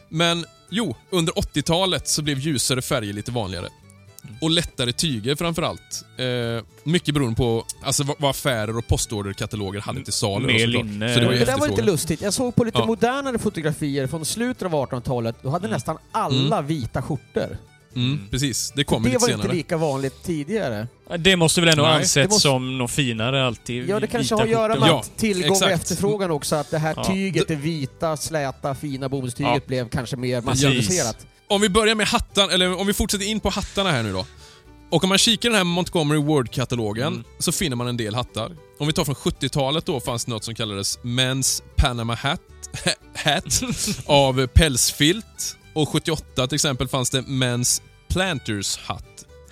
Men 0.09 0.45
jo, 0.71 0.97
under 1.11 1.33
80-talet 1.39 2.09
så 2.09 2.23
blev 2.23 2.39
ljusare 2.39 2.83
färger 2.83 3.13
lite 3.13 3.31
vanligare. 3.31 3.69
Och 4.41 4.51
lättare 4.51 4.93
tyger 4.93 5.35
framförallt. 5.37 6.05
Eh, 6.19 6.65
mycket 6.85 7.15
beroende 7.15 7.37
på 7.37 7.65
alltså, 7.83 8.05
vad, 8.05 8.17
vad 8.19 8.31
affärer 8.31 8.77
och 8.79 8.87
postorderkataloger 8.89 9.81
hade 9.81 10.05
till 10.05 10.13
salu. 10.13 10.47
Mer 10.47 10.67
linne. 10.67 11.15
Så 11.15 11.21
det 11.21 11.27
var 11.27 11.33
ju 11.33 11.39
Det 11.39 11.45
där 11.45 11.59
var 11.59 11.69
lite 11.69 11.83
lustigt. 11.83 12.23
Jag 12.23 12.33
såg 12.35 12.55
på 12.55 12.65
lite 12.65 12.79
Ja. 12.79 12.87
modernare 12.87 13.39
fotografier 13.39 14.07
från 14.07 14.25
slutet 14.25 14.63
av 14.63 14.73
1800-talet. 14.75 15.37
Då 15.43 15.49
hade 15.51 15.67
Mm. 15.67 15.75
nästan 15.75 15.99
alla 16.13 16.63
vita 16.63 17.03
skjortor. 17.03 17.59
Mm, 17.97 18.21
precis, 18.31 18.73
det 18.77 18.85
kommer 18.85 19.09
det 19.09 19.13
lite 19.15 19.21
var 19.23 19.29
senare. 19.29 19.45
inte 19.47 19.57
lika 19.57 19.77
vanligt 19.77 20.23
tidigare. 20.23 20.89
Det 21.19 21.37
måste 21.37 21.61
väl 21.61 21.71
ändå 21.71 21.83
Nej, 21.83 21.93
ansetts 21.93 22.15
det 22.15 22.25
måste- 22.29 22.41
som 22.49 22.79
något 22.79 22.91
finare 22.91 23.47
alltid? 23.47 23.89
Ja, 23.89 24.01
det 24.01 24.07
kanske 24.07 24.35
har 24.35 24.43
att 24.43 24.49
göra 24.51 24.79
med 24.81 24.89
Ja, 24.89 25.01
att 25.01 25.17
tillgång 25.17 25.51
och 25.51 25.57
exakt. 25.57 25.73
efterfrågan 25.83 26.31
också. 26.31 26.57
Att 26.57 26.71
det 26.71 26.79
här 26.79 26.95
Ja. 26.97 27.05
tyget, 27.05 27.49
det 27.49 27.55
vita, 27.55 28.17
släta, 28.17 28.75
fina 28.75 29.09
bomullstyget 29.09 29.53
Ja. 29.55 29.61
blev 29.67 29.89
kanske 29.89 30.17
mer 30.17 30.41
massproducerat. 30.41 31.27
Om 31.49 31.61
vi 31.61 31.69
börjar 31.69 31.95
med 31.95 32.07
hattan, 32.07 32.51
eller 32.51 32.81
om 32.81 32.87
vi 32.87 32.93
fortsätter 32.95 33.25
in 33.27 33.41
på 33.41 33.51
hattarna 33.51 33.91
här 33.91 34.03
nu 34.03 34.13
då. 34.13 34.27
Och 34.91 35.03
om 35.03 35.09
man 35.09 35.19
kikar 35.19 35.49
i 35.49 35.51
den 35.51 35.57
här 35.57 35.65
Montgomery 35.65 36.23
Ward-katalogen 36.23 37.07
Mm. 37.13 37.25
så 37.39 37.53
finner 37.53 37.77
man 37.77 37.89
en 37.89 37.97
del 37.97 38.15
hattar. 38.15 38.53
Om 38.79 38.87
vi 38.87 38.93
tar 38.93 39.05
från 39.05 39.15
70-talet 39.15 39.87
då 39.87 40.01
fanns 40.01 40.25
det 40.25 40.31
något 40.31 40.45
som 40.45 40.55
kallades 40.55 40.99
Men's 40.99 41.63
Panama 41.77 42.15
Hat, 42.15 42.41
hat 43.25 43.63
av 44.07 44.47
pälsfilt. 44.47 45.57
Och 45.75 45.89
78 45.89 46.47
till 46.47 46.55
exempel 46.55 46.89
fanns 46.89 47.11
det 47.11 47.21
Men's 47.21 47.83
Planters 48.09 48.79
Hat. 48.79 49.05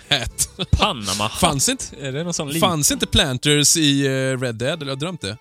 Hat. 0.09 0.49
Panama 0.71 1.29
Fanns 1.41 1.69
inte, 1.69 1.85
Är 2.01 2.11
det 2.11 2.23
någon 2.23 2.33
sån 2.33 2.53
fanns 2.59 2.91
inte 2.91 3.07
Planters 3.07 3.77
i 3.77 4.05
eh, 4.05 4.09
Red 4.39 4.55
Dead? 4.55 4.73
Eller 4.73 4.85
har 4.85 4.91
jag 4.91 4.99
drömt 4.99 5.21
det? 5.21 5.37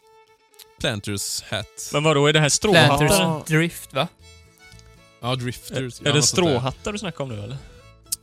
Planters 0.81 1.43
Hat. 1.51 1.91
Men 1.93 2.03
vadå, 2.05 2.26
är 2.26 2.33
det 2.33 2.41
här 2.41 2.49
stråhattar? 2.49 3.09
Planters 3.09 3.49
Drift, 3.49 3.93
va? 3.95 4.09
Ja, 5.25 5.35
Drifters. 5.37 6.01
Är, 6.01 6.07
är 6.09 6.12
det 6.12 6.22
stråhattar 6.22 6.93
du 6.93 6.99
snackar 6.99 7.25
om 7.25 7.31
nu 7.31 7.43
eller? 7.43 7.57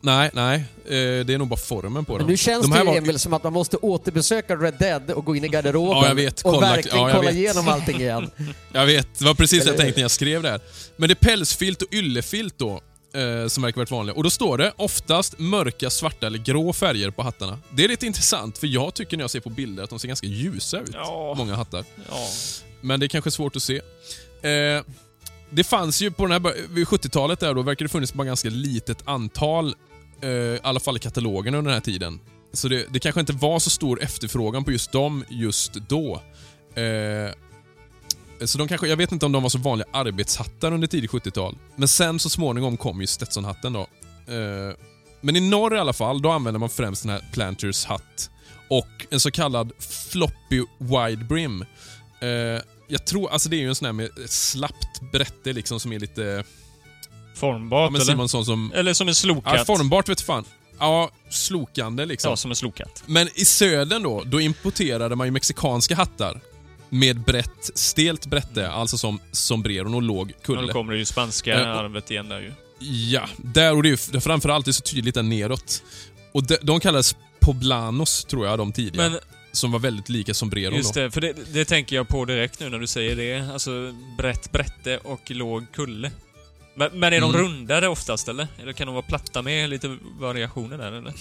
Nej, 0.04 0.30
nej. 0.34 0.56
Eh, 0.86 1.26
det 1.26 1.34
är 1.34 1.38
nog 1.38 1.48
bara 1.48 1.56
formen 1.60 2.06
på 2.06 2.12
Men 2.14 2.20
dem. 2.20 2.28
nu 2.30 2.38
känns 2.38 2.68
De 2.68 2.72
det 2.78 2.84
var- 2.84 2.96
Emil 2.98 3.20
som 3.20 3.34
att 3.34 3.44
man 3.44 3.54
måste 3.54 3.78
återbesöka 3.78 4.56
Red 4.56 4.74
Dead 4.80 5.12
och 5.12 5.26
gå 5.26 5.36
in 5.36 5.44
i 5.44 5.48
garderoben 5.48 5.98
Ja, 5.98 6.08
jag 6.08 6.16
vet. 6.16 6.42
och 6.42 6.54
Kolla- 6.54 6.60
verkligen 6.72 6.98
ja, 6.98 7.10
jag 7.10 7.18
kolla 7.18 7.30
vet. 7.32 7.38
igenom 7.38 7.68
allting 7.68 8.00
igen. 8.02 8.32
Jag 8.74 8.86
vet, 8.86 9.20
det 9.20 9.26
var 9.26 9.34
precis 9.34 9.64
det 9.64 9.70
jag 9.70 9.78
tänkte 9.78 10.00
när 10.00 10.04
jag 10.04 10.12
skrev 10.12 10.42
det 10.44 10.50
här. 10.50 10.60
Men 10.98 11.10
det 11.10 11.14
är 11.14 11.26
pälsfilt 11.30 11.82
och 11.82 11.94
yllefilt 11.94 12.54
då, 12.58 12.82
eh, 13.14 13.48
som 13.48 13.64
verkar 13.64 13.78
varit 13.82 13.92
vanliga. 13.92 14.16
Och 14.16 14.24
då 14.24 14.30
står 14.30 14.58
det 14.58 14.74
oftast 14.78 15.40
mörka, 15.40 15.90
svarta 15.90 16.28
eller 16.28 16.40
grå 16.40 16.74
färger 16.74 17.10
på 17.12 17.22
hattarna. 17.24 17.60
Det 17.72 17.84
är 17.84 17.88
lite 17.88 18.06
intressant, 18.06 18.58
för 18.58 18.68
jag 18.68 18.94
tycker 18.94 19.18
när 19.18 19.24
jag 19.24 19.32
ser 19.32 19.40
på 19.40 19.50
bilder 19.50 19.84
att 19.84 19.90
de 19.90 20.00
ser 20.00 20.08
ganska 20.08 20.28
ljusa 20.28 20.80
ut, 20.80 20.90
Ja. 20.94 21.34
många 21.38 21.56
hattar. 21.56 21.86
Ja. 22.10 22.28
Men 22.82 23.00
det 23.00 23.06
är 23.06 23.08
kanske 23.08 23.32
svårt 23.32 23.56
att 23.56 23.64
se. 23.64 23.76
Eh, 24.42 24.84
det 25.52 25.64
fanns 25.64 26.02
ju 26.02 26.12
på 26.12 26.28
den 26.28 26.32
här, 26.32 26.54
vid 26.70 26.88
70-talet 26.88 27.40
där 27.40 27.54
då, 27.54 27.62
verkar 27.62 27.86
det 27.86 27.90
funnits 27.90 28.14
bara 28.14 28.28
ganska 28.28 28.50
litet 28.50 29.08
antal, 29.08 29.76
eh, 30.22 30.30
i 30.30 30.60
alla 30.64 30.80
fall 30.80 30.98
i 30.98 31.00
katalogen 31.00 31.56
under 31.56 31.72
den 31.72 31.76
här 31.76 31.86
tiden. 31.86 32.20
Så 32.54 32.68
det, 32.68 32.86
det 32.90 33.00
kanske 33.00 33.20
inte 33.20 33.34
var 33.34 33.60
så 33.60 33.70
stor 33.70 34.02
efterfrågan 34.02 34.64
på 34.64 34.72
just 34.72 34.92
dem 34.92 35.24
just 35.30 35.74
då. 35.74 36.22
Eh, 36.82 37.32
så 38.46 38.58
de 38.58 38.68
kanske, 38.68 38.88
jag 38.88 38.98
vet 38.98 39.12
inte 39.12 39.26
om 39.26 39.32
de 39.32 39.44
var 39.44 39.50
så 39.50 39.58
vanliga 39.58 39.88
arbetshattar 39.94 40.72
under 40.72 40.88
tidigt 40.88 41.12
70-tal. 41.12 41.58
Men 41.76 41.88
sen 41.88 42.20
så 42.20 42.30
småningom 42.30 42.78
kom 42.78 43.02
ju 43.02 43.08
Stetsonhatten 43.08 43.74
då. 43.74 43.82
Eh, 44.34 44.76
men 45.22 45.36
i 45.36 45.40
norr 45.40 45.76
i 45.76 45.80
alla 45.80 45.94
fall, 45.94 46.22
då 46.22 46.32
använder 46.32 46.60
man 46.60 46.70
främst 46.70 47.04
den 47.04 47.12
här 47.12 47.24
Planters 47.34 47.86
hatt 47.86 48.30
och 48.70 49.06
en 49.10 49.20
så 49.20 49.32
kallad 49.32 49.72
floppy 49.80 50.66
wide 50.78 51.24
brim. 51.24 51.62
Eh, 52.22 52.62
jag 52.92 53.06
tror, 53.06 53.32
alltså 53.32 53.50
det 53.50 53.56
är 53.56 53.60
ju 53.60 53.68
en 53.70 53.76
sån 53.76 53.86
här 53.86 53.94
med 53.94 54.06
ett 54.26 54.32
slappt 54.32 55.02
brätte 55.12 55.54
liksom 55.54 55.80
som 55.80 55.94
är 55.94 56.00
lite... 56.00 56.22
Ja, 56.22 56.44
Formbart 57.36 57.92
men 57.92 58.02
eller? 58.02 58.12
Simon 58.12 58.30
sån 58.30 58.46
som... 58.46 58.72
Eller 58.76 58.94
som 58.94 59.08
en 59.08 59.10
Ja, 59.10 59.14
slokatt. 59.16 59.66
formbart 59.66 60.10
vet 60.10 60.22
fan. 60.22 60.46
Ja, 60.80 61.12
slokande 61.30 62.06
liksom. 62.06 62.30
Ja, 62.30 62.36
som 62.36 62.52
en 62.52 62.56
slokatt. 62.56 63.04
Men 63.06 63.30
i 63.36 63.46
södern 63.46 64.04
då, 64.04 64.24
då 64.26 64.42
importerade 64.42 65.16
man 65.16 65.28
ju 65.28 65.32
mexikanska 65.32 65.96
hattar 65.96 66.42
med 66.90 67.20
brett, 67.20 67.70
stelt 67.76 68.26
brätte, 68.26 68.70
alltså 68.72 68.98
som 68.98 69.20
sombreron 69.32 69.94
och 69.94 70.02
låg 70.02 70.30
Ja, 70.32 70.36
kulle. 70.46 70.62
då 70.62 70.74
kommer 70.74 70.94
det 70.94 71.00
ju 71.00 71.06
spanska 71.06 71.62
Eh, 71.62 71.68
arvet 71.72 72.12
igen 72.12 72.30
där 72.30 72.40
ju. 72.40 72.54
Ja, 73.10 73.28
där 73.38 73.76
och 73.76 73.84
det 73.84 73.90
är 73.90 73.92
ju 73.92 73.98
det 74.12 74.22
framförallt 74.22 74.68
är 74.68 74.72
så 74.72 74.82
tydligt 74.82 75.16
där 75.16 75.24
neråt. 75.24 75.84
Och 76.32 76.44
de, 76.44 76.58
de 76.62 76.80
kallades 76.80 77.16
poblanos, 77.40 78.26
tror 78.26 78.46
jag, 78.48 78.58
de 78.58 78.72
tidiga. 78.72 79.10
Men 79.10 79.20
som 79.52 79.72
var 79.72 79.80
väldigt 79.80 80.10
lika 80.10 80.34
sombreron 80.34 80.76
just 80.76 80.94
då. 80.94 81.00
det, 81.02 81.12
för 81.12 81.22
det, 81.22 81.34
det 81.54 81.66
tänker 81.66 81.96
jag 81.96 82.08
på 82.08 82.26
direkt 82.26 82.60
nu 82.60 82.70
när 82.70 82.80
du 82.80 82.88
säger 82.88 83.16
det. 83.16 83.54
Alltså 83.54 83.72
brett 84.18 84.52
brätte 84.52 84.98
och 84.98 85.32
låg 85.32 85.72
kulle. 85.72 86.12
Men, 86.76 87.00
men 87.00 87.14
är 87.14 87.22
de 87.22 87.30
Mm. 87.36 87.42
rundare 87.42 87.88
oftast 87.88 88.28
eller? 88.28 88.48
Eller 88.62 88.74
kan 88.74 88.88
de 88.88 88.94
vara 88.96 89.06
platta 89.06 89.42
med 89.42 89.70
lite 89.70 89.98
variationer 90.20 90.78
där 90.78 90.92
eller? 90.92 91.14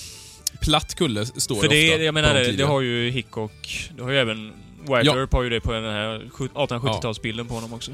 Platt 0.60 0.94
kulle 0.94 1.26
står 1.26 1.60
För 1.60 1.68
det 1.68 1.74
det, 1.74 1.90
ofta 1.92 2.02
jag 2.04 2.14
menar 2.14 2.34
de 2.34 2.44
det, 2.44 2.52
det 2.52 2.64
har 2.64 2.80
ju 2.80 3.10
Hickok, 3.10 3.90
det 3.96 4.02
har 4.02 4.10
ju 4.10 4.18
även 4.18 4.52
Wagler 4.84 5.28
har 5.32 5.42
ju 5.42 5.50
det 5.50 5.60
på 5.60 5.72
den 5.72 5.84
här 5.84 6.30
1870-talsbilden 6.38 7.48
på 7.48 7.54
honom 7.54 7.72
också. 7.72 7.90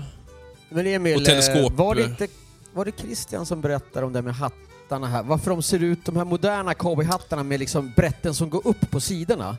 Men 0.69 0.87
Emil, 0.87 1.17
Och 1.17 1.25
teleskop, 1.25 1.73
eh, 1.73 1.77
var 1.77 1.95
det 1.95 2.03
inte 2.03 2.29
var 2.73 2.85
det 2.85 2.93
Christian 3.01 3.47
som 3.47 3.61
berättade 3.61 4.07
om 4.07 4.13
det 4.13 4.23
med 4.23 4.35
hattarna 4.35 5.07
här? 5.07 5.23
Varför 5.23 5.51
de 5.51 5.63
ser 5.63 5.83
ut, 5.83 6.05
de 6.05 6.17
här 6.17 6.25
moderna 6.25 6.75
cowboyhattarna 6.75 7.43
med 7.43 7.61
liksom 7.61 7.93
brätten 7.97 8.35
som 8.35 8.51
går 8.51 8.67
upp 8.67 8.91
på 8.91 9.01
sidorna? 9.01 9.57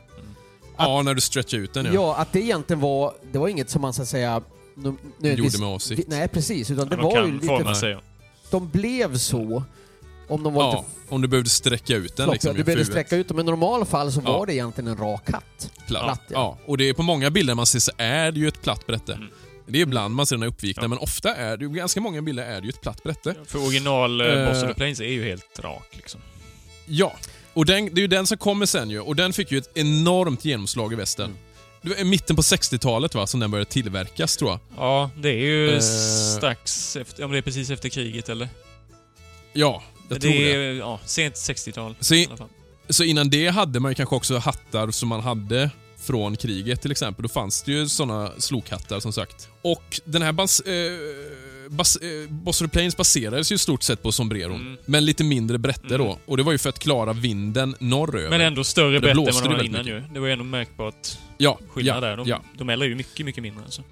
Ja, 0.78 1.02
när 1.02 1.14
du 1.14 1.20
stretchar 1.20 1.58
ut 1.58 1.74
den 1.74 1.86
Ja. 1.86 1.92
ja. 1.94 2.16
att 2.16 2.32
det 2.32 2.40
egentligen 2.40 2.80
var, 2.80 3.14
det 3.32 3.38
var 3.38 3.48
inget 3.48 3.70
som 3.70 3.82
man 3.82 3.92
så 3.92 4.02
att 4.02 4.08
säga 4.08 4.42
nö- 4.74 4.96
nödvändigtvis- 5.18 5.38
Gjorde 5.54 5.58
med 5.58 5.74
avsikt. 5.74 6.00
Vi- 6.00 6.04
Nej 6.08 6.28
precis, 6.28 6.70
utan 6.70 6.88
det 6.88 6.96
de 6.96 7.02
var 7.04 7.14
kan 7.14 7.26
ju 7.26 7.40
lite... 7.58 7.74
sig. 7.74 7.90
ja. 7.90 8.00
De 8.50 8.68
blev 8.68 9.16
så, 9.16 9.62
om 10.28 10.42
de 10.42 10.54
var 10.54 10.62
Ja, 10.64 10.70
lite 10.72 11.14
om 11.14 11.22
du 11.22 11.28
behövde 11.28 11.50
sträcka 11.50 11.96
ut 11.96 12.16
den 12.16 12.24
flopp, 12.24 12.34
liksom. 12.34 12.54
Du 12.54 12.60
i 12.60 12.64
behövde 12.64 12.72
huvudet. 12.84 12.92
sträcka 13.06 13.16
ut 13.16 13.28
dem, 13.28 13.36
men 13.36 13.46
i 13.46 13.50
normalfall 13.50 14.12
så 14.12 14.22
Ja. 14.24 14.32
var 14.38 14.46
det 14.46 14.54
egentligen 14.54 14.88
en 14.90 14.96
rak 14.96 15.30
hatt. 15.30 15.70
Platt. 15.86 16.02
Platt, 16.04 16.20
ja. 16.28 16.34
ja. 16.34 16.58
och 16.66 16.78
det 16.78 16.88
är 16.88 16.92
på 16.94 17.02
många 17.02 17.30
bilder 17.30 17.54
man 17.54 17.66
ser 17.66 17.78
så 17.78 17.92
är 17.96 18.32
det 18.32 18.40
ju 18.40 18.48
ett 18.48 18.62
platt 18.62 18.86
brätte. 18.86 19.12
Mm. 19.12 19.28
Det 19.66 19.78
är 19.78 19.82
ibland 19.82 20.14
man 20.14 20.26
ser 20.26 20.36
den 20.36 20.42
här 20.42 20.48
uppvikna, 20.48 20.82
Ja. 20.82 20.88
men 20.88 20.98
ofta 20.98 21.34
är 21.34 21.56
det 21.56 21.64
ju, 21.64 21.70
ganska 21.70 22.00
många 22.00 22.22
bilder 22.22 22.44
är 22.44 22.60
det 22.60 22.64
ju 22.66 22.68
ett 22.70 22.80
platt 22.80 23.02
brätte. 23.02 23.34
För 23.46 23.58
original 23.66 24.20
Eh. 24.20 24.48
Boss 24.48 24.62
of 24.62 24.68
the 24.68 24.74
Plains 24.74 25.00
är 25.00 25.04
ju 25.04 25.24
helt 25.24 25.58
rak 25.60 25.88
liksom. 25.92 26.20
Ja, 26.86 27.12
och 27.58 27.66
den, 27.66 27.84
det 27.94 27.98
är 28.00 28.02
ju 28.02 28.06
den 28.06 28.26
som 28.26 28.38
kommer 28.38 28.66
sen 28.66 28.90
ju, 28.90 29.00
och 29.00 29.16
den 29.16 29.32
fick 29.32 29.52
ju 29.52 29.58
ett 29.58 29.70
enormt 29.74 30.44
genomslag 30.44 30.92
i 30.92 30.96
västern. 30.96 31.26
Mm. 31.26 31.38
Det 31.82 31.88
var 31.88 31.96
i 31.96 32.04
mitten 32.04 32.36
på 32.36 32.42
60-talet 32.42 33.14
va, 33.14 33.26
som 33.26 33.40
den 33.40 33.50
började 33.50 33.70
tillverkas 33.70 34.36
tror 34.36 34.50
jag. 34.50 34.60
Ja, 34.76 35.10
det 35.16 35.28
är 35.28 35.34
ju 35.34 35.74
Eh. 35.74 35.80
strax 36.36 36.96
efter, 36.96 37.24
om 37.24 37.32
det 37.32 37.38
är 37.38 37.42
precis 37.42 37.70
efter 37.70 37.88
kriget 37.88 38.28
eller? 38.28 38.48
Ja, 39.52 39.82
jag 40.08 40.20
det 40.20 40.20
tror 40.20 40.32
det. 40.32 40.54
är, 40.54 40.72
ja, 40.72 41.00
sent 41.04 41.34
60-tal 41.34 41.94
Så 42.00 42.14
i-. 42.14 42.28
Så 42.88 43.04
innan 43.04 43.30
det 43.30 43.48
hade 43.48 43.80
man 43.80 43.90
ju 43.90 43.94
kanske 43.94 44.16
också 44.16 44.38
hattar 44.38 44.90
som 44.90 45.08
man 45.08 45.20
hade 45.20 45.70
från 46.00 46.36
kriget 46.36 46.82
till 46.82 46.90
exempel. 46.90 47.22
Då 47.22 47.28
fanns 47.28 47.62
det 47.62 47.72
ju 47.72 47.88
såna 47.88 48.30
slokhattar 48.38 49.00
som 49.00 49.12
sagt. 49.12 49.48
Och 49.62 50.00
den 50.04 50.22
här 50.22 50.32
bas, 50.32 50.60
eh, 50.60 50.72
bas, 51.70 51.96
eh, 51.96 52.30
Boss 52.30 52.60
of 52.62 52.66
the 52.66 52.72
Plains 52.72 52.96
baserades 52.96 53.52
ju 53.52 53.54
i 53.54 53.58
stort 53.58 53.82
sett 53.82 54.02
på 54.02 54.12
sombreron. 54.12 54.60
Mm. 54.60 54.76
Men 54.84 55.04
lite 55.04 55.24
mindre 55.24 55.58
brätte 55.58 55.94
Mm. 55.94 55.98
då. 56.06 56.18
Och 56.26 56.36
det 56.36 56.42
var 56.42 56.52
ju 56.52 56.58
för 56.58 56.68
att 56.68 56.78
klara 56.78 57.12
vinden 57.12 57.74
norröver. 57.78 58.30
Men 58.30 58.40
ändå 58.40 58.64
större 58.64 59.00
bett 59.00 59.10
än 59.10 59.16
vad 59.16 59.26
de 59.34 59.42
det 59.42 59.48
var 59.56 59.62
innan 59.64 59.86
ju. 59.86 60.00
Det 60.14 60.20
var 60.20 60.26
ju 60.26 60.32
ändå 60.32 60.44
märkbart 60.44 61.08
ja, 61.38 61.58
skillnad 61.68 61.96
ja, 61.96 62.00
där. 62.00 62.16
De, 62.16 62.28
ja, 62.28 62.42
de 62.58 62.68
är 62.68 62.84
ju 62.84 62.94
mycket, 62.94 63.26
mycket 63.26 63.42
mindre 63.42 63.64
alltså. 63.64 63.82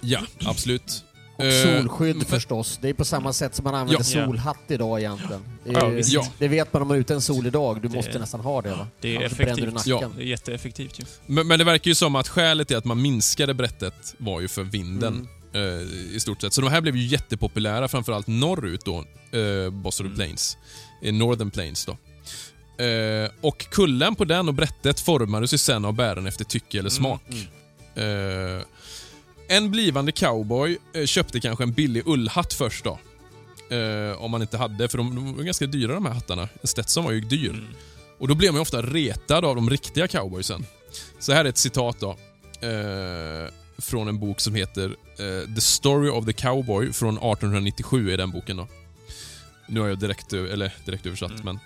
ja, 0.00 0.20
absolut. 0.44 1.04
Och 1.36 1.46
Eh, 1.46 1.64
solskydd 1.82 2.26
förstås. 2.26 2.78
Det 2.82 2.88
är 2.88 2.94
på 2.94 3.04
samma 3.04 3.32
sätt 3.32 3.54
som 3.54 3.64
man 3.64 3.74
använder 3.74 4.04
Ja. 4.14 4.26
solhatt 4.26 4.58
idag 4.68 5.00
egentligen. 5.00 5.42
Det, 5.64 5.70
Ja, 5.72 5.90
är. 5.92 6.02
Ja. 6.06 6.26
det 6.38 6.48
vet 6.48 6.72
man 6.72 6.82
om 6.82 6.88
man 6.88 6.96
är 6.96 7.00
ute 7.00 7.14
en 7.14 7.20
solig 7.20 7.52
dag. 7.52 7.82
Du 7.82 7.88
Det- 7.88 7.94
måste 7.96 8.18
nästan 8.18 8.40
ha 8.40 8.62
det 8.62 8.70
va? 8.70 8.86
Det 9.00 9.08
är 9.14 9.16
Annars 9.18 9.32
effektivt. 9.32 9.74
nacken. 9.74 10.12
Det 10.16 10.22
är 10.22 10.26
jätteeffektivt 10.26 11.00
ju. 11.00 11.04
Men, 11.26 11.46
men 11.46 11.58
det 11.58 11.64
verkar 11.64 11.88
ju 11.88 11.94
som 11.94 12.14
att 12.16 12.28
skälet 12.28 12.68
till 12.68 12.76
att 12.76 12.84
man 12.84 13.02
minskade 13.02 13.54
brättet 13.54 14.14
var 14.18 14.40
ju 14.40 14.48
för 14.48 14.62
vinden. 14.62 15.14
Mm. 15.14 15.28
Eh, 15.52 15.60
I 16.16 16.20
stort 16.20 16.40
sett. 16.40 16.52
Så 16.52 16.60
de 16.60 16.70
här 16.70 16.80
blev 16.80 16.96
ju 16.96 17.06
jättepopulära, 17.06 17.88
framförallt 17.88 18.26
norrut 18.26 18.84
då, 18.84 18.98
eh, 18.98 19.04
the 19.30 20.00
Mm. 20.00 20.14
Plains. 20.14 20.58
Eh, 21.02 21.12
Northern 21.12 21.50
Plains 21.50 21.86
då. 21.86 21.96
Eh, 22.84 23.30
och 23.40 23.58
kullen 23.70 24.14
på 24.14 24.24
den 24.24 24.48
och 24.48 24.54
brättet 24.54 25.00
formades 25.00 25.54
ju 25.54 25.58
sen 25.58 25.84
av 25.84 25.92
bäraren 25.92 26.26
efter 26.26 26.44
tycke 26.44 26.78
eller 26.78 26.90
smak. 26.90 27.22
Mm. 27.94 28.58
Eh, 28.58 28.64
en 29.48 29.70
blivande 29.70 30.12
cowboy 30.12 30.78
eh, 30.94 31.06
köpte 31.06 31.40
kanske 31.40 31.64
en 31.64 31.72
billig 31.72 32.02
ullhatt 32.06 32.54
först 32.54 32.84
då. 32.84 32.98
Eh, 33.76 34.22
om 34.22 34.30
man 34.30 34.42
inte 34.42 34.56
hade, 34.56 34.88
för 34.88 34.98
de, 34.98 35.14
de 35.14 35.36
var 35.36 35.42
ganska 35.42 35.66
dyra 35.66 35.94
de 35.94 36.06
här 36.06 36.12
hattarna. 36.12 36.48
Stetson 36.64 37.04
var 37.04 37.12
ju 37.12 37.20
dyr. 37.20 37.50
Mm. 37.50 37.66
Och 38.18 38.28
då 38.28 38.34
blev 38.34 38.52
man 38.52 38.58
ju 38.58 38.62
ofta 38.62 38.82
retad 38.82 39.44
av 39.44 39.54
de 39.56 39.70
riktiga 39.70 40.08
cowboysen. 40.08 40.66
Så 41.18 41.32
här 41.32 41.44
är 41.44 41.48
ett 41.48 41.58
citat 41.58 42.00
då. 42.00 42.16
Från 43.80 44.08
en 44.08 44.18
bok 44.18 44.40
som 44.40 44.54
heter 44.54 44.96
eh, 45.18 45.54
The 45.54 45.60
Story 45.60 46.08
of 46.10 46.24
the 46.26 46.32
Cowboy 46.32 46.92
från 46.92 47.14
1897 47.14 48.12
är 48.12 48.16
den 48.16 48.30
boken 48.30 48.56
då. 48.56 48.68
Nu 49.68 49.80
har 49.80 49.88
jag 49.88 49.98
direkt, 49.98 50.32
eller 50.32 50.72
direkt 50.84 51.06
översatt 51.06 51.30
Mm. 51.30 51.44
men... 51.44 51.58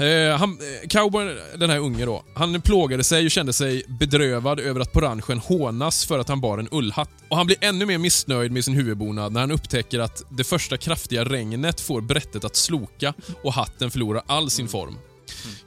Eh, 0.00 0.36
han, 0.38 0.58
cowboyn, 0.88 1.36
den 1.56 1.70
här 1.70 1.78
unge 1.78 2.04
då, 2.04 2.24
han 2.34 2.62
plågade 2.62 3.04
sig 3.04 3.24
och 3.24 3.30
kände 3.30 3.52
sig 3.52 3.82
bedrövad 3.88 4.60
över 4.60 4.80
att 4.80 4.92
på 4.92 5.00
ranchen 5.00 5.38
hånas 5.38 6.04
för 6.04 6.18
att 6.18 6.28
han 6.28 6.40
bar 6.40 6.58
en 6.58 6.68
ullhatt. 6.70 7.10
Och 7.28 7.36
han 7.36 7.46
blir 7.46 7.56
ännu 7.60 7.86
mer 7.86 7.98
missnöjd 7.98 8.52
med 8.52 8.64
sin 8.64 8.74
huvudbonad 8.74 9.32
när 9.32 9.40
han 9.40 9.50
upptäcker 9.50 9.98
att 9.98 10.22
det 10.28 10.44
första 10.44 10.76
kraftiga 10.76 11.24
regnet 11.24 11.80
får 11.80 12.00
brättet 12.00 12.44
att 12.44 12.56
sloka 12.56 13.14
och 13.42 13.52
hatten 13.52 13.90
förlorar 13.90 14.22
all 14.26 14.50
sin 14.50 14.68
form. 14.68 14.96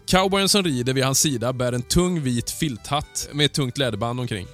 Cowboyen 0.05 0.49
som 0.49 0.63
rider 0.63 0.93
vid 0.93 1.03
hans 1.03 1.19
sida 1.19 1.53
bär 1.53 1.73
en 1.73 1.81
tung 1.81 2.21
vit 2.21 2.51
filthatt 2.51 3.29
med 3.31 3.45
ett 3.45 3.53
tungt 3.53 3.77
läderband 3.77 4.19
omkring. 4.19 4.47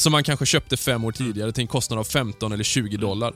Som 0.00 0.14
han 0.14 0.24
kanske 0.24 0.46
köpte 0.46 0.76
fem 0.76 1.04
år 1.04 1.12
tidigare 1.12 1.52
till 1.52 1.62
en 1.62 1.68
kostnad 1.68 1.98
av 1.98 2.04
15 2.04 2.52
eller 2.52 2.64
20 2.64 2.96
dollar. 2.96 3.34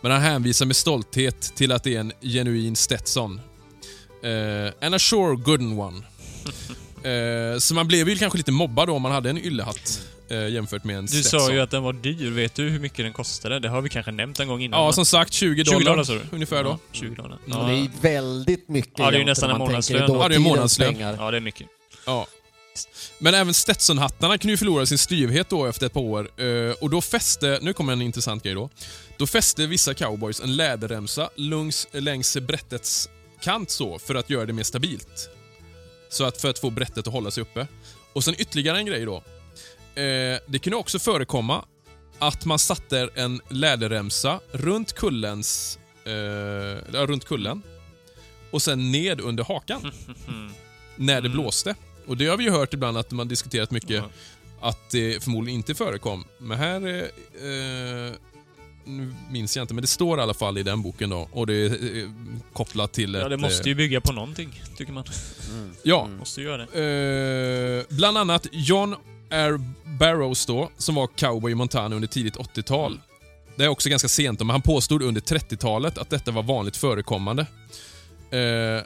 Men 0.00 0.12
han 0.12 0.20
hänvisar 0.20 0.66
med 0.66 0.76
stolthet 0.76 1.40
till 1.56 1.72
att 1.72 1.84
det 1.84 1.94
är 1.96 2.00
en 2.00 2.12
genuin 2.20 2.76
Stetson. 2.76 3.40
Uh, 4.24 4.70
and 4.80 4.94
a 4.94 4.98
sure 4.98 5.36
good 5.36 5.60
one. 5.60 6.02
Eh, 7.02 7.58
så 7.58 7.74
man 7.74 7.88
blev 7.88 8.08
ju 8.08 8.16
kanske 8.16 8.36
lite 8.36 8.52
mobbad 8.52 8.88
då 8.88 8.94
om 8.94 9.02
man 9.02 9.12
hade 9.12 9.30
en 9.30 9.38
yllehatt 9.38 10.00
eh, 10.30 10.48
jämfört 10.48 10.84
med 10.84 10.98
en 10.98 11.06
Du 11.06 11.12
Stetson. 11.12 11.40
sa 11.40 11.52
ju 11.52 11.60
att 11.60 11.70
den 11.70 11.82
var 11.82 11.92
dyr. 11.92 12.30
Vet 12.30 12.54
du 12.54 12.68
hur 12.68 12.80
mycket 12.80 12.98
den 12.98 13.12
kostade? 13.12 13.60
Det 13.60 13.68
har 13.68 13.80
vi 13.80 13.88
kanske 13.88 14.12
nämnt 14.12 14.40
en 14.40 14.48
gång 14.48 14.62
innan. 14.62 14.80
Ja, 14.84 14.92
som 14.92 15.06
sagt 15.06 15.32
20 15.32 15.64
20 15.64 15.72
dollar, 15.72 15.90
dollar 15.90 16.04
sa 16.04 16.12
du? 16.12 16.20
ungefär 16.32 16.64
då. 16.64 16.70
Ja, 16.70 16.78
20 16.92 17.14
dollar. 17.14 17.38
Ja. 17.46 17.56
Det 17.56 17.72
är 17.72 17.90
väldigt 18.00 18.68
mycket 18.68 18.98
Ja, 18.98 19.10
det 19.10 19.16
är 19.16 19.18
ju 19.18 19.24
nästan 19.24 19.50
en 19.50 19.58
man 19.58 19.68
månadslön. 19.68 20.12
Ja, 20.12 20.28
det 20.28 20.34
är 20.34 20.36
en 20.36 20.42
månadslön. 20.42 20.98
Ja, 21.00 21.30
det 21.30 21.36
är 21.36 21.40
mycket. 21.40 21.66
Ja. 22.06 22.26
Men 23.18 23.34
även 23.34 23.54
Stetson-hattarna 23.54 24.38
kunde 24.38 24.52
ju 24.52 24.56
förlora 24.56 24.86
sin 24.86 24.98
styvhet 24.98 25.48
då 25.48 25.66
efter 25.66 25.86
ett 25.86 25.92
par 25.92 26.00
år. 26.00 26.40
Eh, 26.42 26.70
och 26.80 26.90
då 26.90 27.00
fäste, 27.00 27.58
nu 27.62 27.72
kommer 27.72 27.92
en 27.92 28.02
intressant 28.02 28.42
grej 28.42 28.54
då. 28.54 28.70
Då 29.18 29.26
fäste 29.26 29.66
vissa 29.66 29.94
cowboys 29.94 30.40
en 30.40 30.56
läderremsa 30.56 31.30
längs, 31.34 31.86
längs 31.92 32.36
brättets 32.36 33.08
kant 33.40 33.70
så, 33.70 33.98
för 33.98 34.14
att 34.14 34.30
göra 34.30 34.46
det 34.46 34.52
mer 34.52 34.62
stabilt. 34.62 35.28
Så 36.08 36.24
att 36.24 36.40
för 36.40 36.50
att 36.50 36.58
få 36.58 36.70
brättet 36.70 37.06
att 37.06 37.12
hålla 37.12 37.30
sig 37.30 37.42
uppe. 37.42 37.66
Och 38.12 38.24
sen 38.24 38.34
ytterligare 38.38 38.78
en 38.78 38.86
grej 38.86 39.04
då. 39.04 39.16
Eh, 40.00 40.38
det 40.46 40.58
kunde 40.62 40.76
också 40.76 40.98
förekomma 40.98 41.64
att 42.18 42.44
man 42.44 42.58
satte 42.58 43.08
en 43.14 43.40
läderremsa 43.48 44.40
runt 44.52 44.92
kullens... 44.92 45.78
Eh, 46.04 46.92
runt 47.06 47.24
kullen. 47.24 47.62
och 48.50 48.62
sen 48.62 48.92
ned 48.92 49.20
under 49.20 49.44
hakan 49.44 49.92
när 50.96 51.14
det 51.20 51.28
Mm. 51.28 51.32
blåste. 51.32 51.74
Och 52.06 52.16
det 52.16 52.26
har 52.26 52.36
vi 52.36 52.44
ju 52.44 52.50
hört 52.50 52.74
ibland 52.74 52.98
att 52.98 53.10
man 53.10 53.28
diskuterat 53.28 53.70
mycket 53.70 53.90
Ja. 53.90 54.08
att 54.60 54.90
det 54.90 55.22
förmodligen 55.24 55.58
inte 55.58 55.74
förekom. 55.74 56.24
Men 56.38 56.58
här, 56.58 56.86
eh, 56.86 56.94
eh, 56.96 58.12
nu 58.84 59.14
minns 59.30 59.56
jag 59.56 59.64
inte, 59.64 59.74
men 59.74 59.82
det 59.82 59.88
står 59.88 60.18
i 60.18 60.22
alla 60.22 60.34
fall 60.34 60.58
i 60.58 60.62
den 60.62 60.82
boken 60.82 61.10
då. 61.10 61.28
Och 61.32 61.46
det 61.46 61.54
är 61.54 61.98
eh, 62.02 62.08
kopplat 62.52 62.92
till 62.92 63.14
Ja, 63.14 63.20
ett... 63.24 63.30
det 63.30 63.36
måste 63.36 63.62
eh, 63.62 63.68
ju 63.68 63.74
bygga 63.74 64.00
på 64.00 64.12
någonting, 64.12 64.62
tycker 64.76 64.92
man. 64.92 65.04
Ja, 65.82 66.04
Mm. 66.04 66.18
Måste 66.18 66.40
ju 66.40 66.46
göra 66.46 66.66
det. 66.72 67.86
eh, 67.90 67.96
bland 67.96 68.18
annat 68.18 68.46
John 68.52 68.94
R. 69.30 69.60
Barrows 69.84 70.46
då, 70.46 70.70
som 70.78 70.94
var 70.94 71.06
cowboy 71.06 71.52
i 71.52 71.54
Montana 71.54 71.96
under 71.96 72.08
tidigt 72.08 72.36
80-tal. 72.36 72.92
Mm. 72.92 73.02
Det 73.56 73.64
är 73.64 73.68
också 73.68 73.88
ganska 73.88 74.08
sent, 74.08 74.38
men 74.40 74.50
han 74.50 74.62
påstod 74.62 75.02
under 75.02 75.20
30-talet 75.20 75.98
att 75.98 76.10
detta 76.10 76.30
var 76.30 76.42
vanligt 76.42 76.76
förekommande. 76.76 77.46
Eh, 78.30 78.82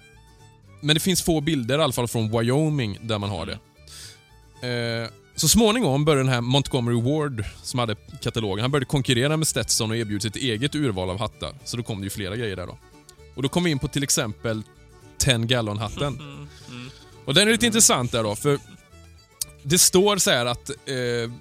men 0.80 0.94
det 0.94 1.00
finns 1.00 1.22
få 1.22 1.40
bilder, 1.40 1.78
i 1.78 1.82
alla 1.82 1.92
fall 1.92 2.08
från 2.08 2.30
Wyoming, 2.30 2.98
där 3.02 3.18
man 3.18 3.30
har 3.30 3.46
det. 3.46 3.58
Eh, 4.68 5.10
så 5.34 5.48
småningom 5.48 6.04
började 6.04 6.22
den 6.22 6.32
här 6.32 6.40
Montgomery 6.40 7.02
Ward, 7.02 7.44
som 7.62 7.78
hade 7.78 7.94
katalogen, 8.22 8.62
han 8.62 8.70
började 8.70 8.86
konkurrera 8.86 9.36
med 9.36 9.48
Stetson 9.48 9.90
och 9.90 9.96
erbjuda 9.96 10.20
sitt 10.20 10.36
eget 10.36 10.74
urval 10.74 11.10
av 11.10 11.18
hattar. 11.18 11.54
Så 11.64 11.76
då 11.76 11.82
kom 11.82 12.00
det 12.00 12.04
ju 12.04 12.10
flera 12.10 12.36
grejer 12.36 12.56
där 12.56 12.66
då. 12.66 12.78
Och 13.34 13.42
då 13.42 13.48
kom 13.48 13.64
vi 13.64 13.70
in 13.70 13.78
på 13.78 13.88
till 13.88 14.02
exempel 14.02 14.62
10 15.18 15.38
gallon-hatten. 15.38 16.14
Mm. 16.20 16.48
Mm. 16.68 16.90
Och 17.24 17.34
den 17.34 17.48
är 17.48 17.52
lite 17.52 17.66
intressant 17.66 18.12
där 18.12 18.22
då, 18.22 18.36
för 18.36 18.58
det 19.62 19.78
står 19.78 20.16
så 20.16 20.30
här 20.30 20.46
att 20.46 20.70
eh, 20.70 21.32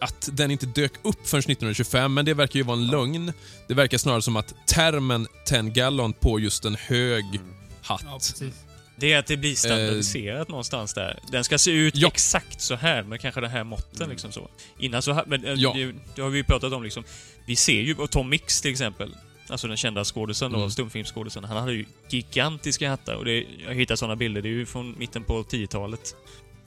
att 0.00 0.28
den 0.32 0.50
inte 0.50 0.66
dök 0.66 0.92
upp 1.02 1.28
förrän 1.28 1.40
1925, 1.40 2.14
men 2.14 2.24
det 2.24 2.34
verkar 2.34 2.56
ju 2.56 2.62
vara 2.62 2.76
en 2.76 2.86
lögn. 2.86 3.32
Det 3.68 3.74
verkar 3.74 3.98
snarare 3.98 4.22
som 4.22 4.36
att 4.36 4.54
termen 4.66 5.26
10 5.46 5.62
gallon 5.62 6.12
på 6.12 6.40
just 6.40 6.64
en 6.64 6.74
hög 6.74 7.40
hatt. 7.84 8.02
Ja, 8.04 8.12
precis. 8.14 8.54
Det 8.96 9.12
är 9.12 9.18
att 9.18 9.26
det 9.26 9.36
blir 9.36 9.54
standardiserat 9.54 10.48
någonstans 10.48 10.94
där. 10.94 11.18
Den 11.32 11.44
ska 11.44 11.58
se 11.58 11.70
ut 11.70 11.96
Ja. 11.96 12.08
exakt 12.08 12.60
så 12.60 12.74
här 12.74 13.02
med 13.02 13.20
kanske 13.20 13.40
den 13.40 13.50
här 13.50 13.64
måtten 13.64 14.10
liksom 14.10 14.32
så. 14.32 14.48
Innan 14.78 15.02
så 15.02 15.12
här, 15.12 15.24
men 15.26 15.44
eh, 15.44 15.52
Ja. 15.54 15.72
det, 15.76 15.92
det 16.16 16.22
har 16.22 16.30
vi 16.30 16.38
ju 16.38 16.44
pratat 16.44 16.72
om 16.72 16.82
liksom. 16.82 17.04
Vi 17.46 17.56
ser 17.56 17.80
ju, 17.80 17.94
och 17.94 18.10
Tom 18.10 18.28
Mix 18.30 18.60
till 18.60 18.70
exempel, 18.70 19.16
alltså 19.48 19.68
den 19.68 19.76
kända 19.76 20.04
skådisen 20.04 20.52
då, 20.52 20.58
Mm. 20.58 20.70
stumfilmsskådisen, 20.70 21.44
han 21.44 21.56
hade 21.56 21.72
ju 21.72 21.84
gigantiska 22.08 22.90
hattar 22.90 23.14
och 23.14 23.24
det, 23.24 23.44
jag 23.60 23.66
har 23.66 23.74
hittat 23.74 23.98
sådana 23.98 24.16
bilder, 24.16 24.42
det 24.42 24.48
är 24.48 24.50
ju 24.50 24.66
från 24.66 24.94
mitten 24.98 25.24
på 25.24 25.42
10-talet. 25.42 26.16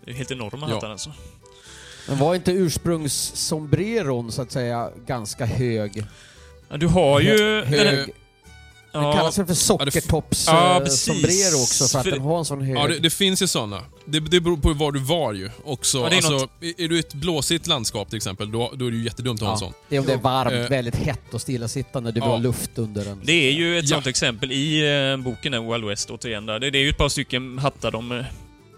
Det 0.06 0.12
är 0.12 0.16
helt 0.16 0.32
enorma 0.32 0.68
Ja. 0.70 0.76
hattar 0.76 0.90
alltså. 0.92 1.14
Men 2.08 2.18
var 2.18 2.36
inte 2.36 2.52
ursprungssombreron 2.52 4.32
så 4.32 4.42
att 4.42 4.52
säga 4.52 4.92
ganska 5.06 5.46
hög? 5.46 6.04
Ja, 6.70 6.78
du 6.78 6.88
har 6.88 7.20
ju... 7.22 7.38
Hö- 7.38 7.64
hög. 7.66 8.14
Den 8.98 9.06
ja, 9.08 9.14
kallas 9.18 9.38
väl 9.38 9.46
för 9.46 9.54
Ja, 9.54 9.58
sockertopps-sombrero 9.58 10.84
precis. 10.84 11.64
också 11.64 11.88
för 11.88 12.00
att 12.00 12.04
För 12.06 12.12
den 12.12 12.22
har 12.22 12.38
en 12.40 12.46
sån 12.46 12.62
hög... 12.62 12.78
Ja, 12.78 12.88
det, 12.88 13.00
det 13.00 13.10
finns 13.10 13.42
ju 13.42 13.48
såna. 13.48 13.80
Det, 14.06 14.20
det 14.20 14.40
beror 14.40 14.58
på 14.58 14.74
var 14.74 14.92
du 14.92 15.00
var 15.00 15.34
ju 15.34 15.50
också. 15.66 15.98
Ja, 15.98 16.10
är 16.10 16.16
alltså, 16.16 16.32
något- 16.32 16.50
är, 16.78 16.88
du 16.88 16.96
i 16.96 17.00
ett 17.00 17.14
blåsigt 17.14 17.68
landskap 17.68 18.10
till 18.10 18.18
exempel, 18.18 18.52
då, 18.52 18.72
då 18.76 18.88
är 18.88 18.92
det 18.92 18.98
ju 18.98 19.04
jättedumt 19.04 19.42
att 19.42 19.46
ha 19.48 19.54
en 19.54 19.60
sån. 19.60 19.74
det 19.90 19.96
är 19.96 20.00
om 20.00 20.06
det 20.06 20.14
är 20.14 20.18
varmt, 20.18 20.54
Eh. 20.54 20.70
väldigt 20.70 20.96
hett 20.96 21.34
och 21.34 21.42
stillasittande, 21.42 22.10
du 22.12 22.14
vill 22.14 22.24
Ja. 22.24 22.30
ha 22.30 22.38
luft 22.38 22.72
under 22.76 23.06
den. 23.06 23.22
Det 23.24 23.48
är 23.48 23.52
ju 23.52 23.80
ett 23.80 23.90
Ja. 23.90 23.96
sånt 23.96 24.08
exempel 24.08 24.52
i 24.52 24.80
eh, 25.12 25.18
boken 25.24 25.52
där, 25.52 25.72
Wild 25.74 25.86
West 25.86 26.10
återigen. 26.10 26.46
Där. 26.46 26.60
Det, 26.60 26.70
det 26.72 26.78
är 26.78 26.84
ju 26.84 26.90
ett 26.90 26.98
par 26.98 27.10
stycken 27.10 27.60
hattar 27.60 27.92
de 27.92 28.12
eh, 28.12 28.26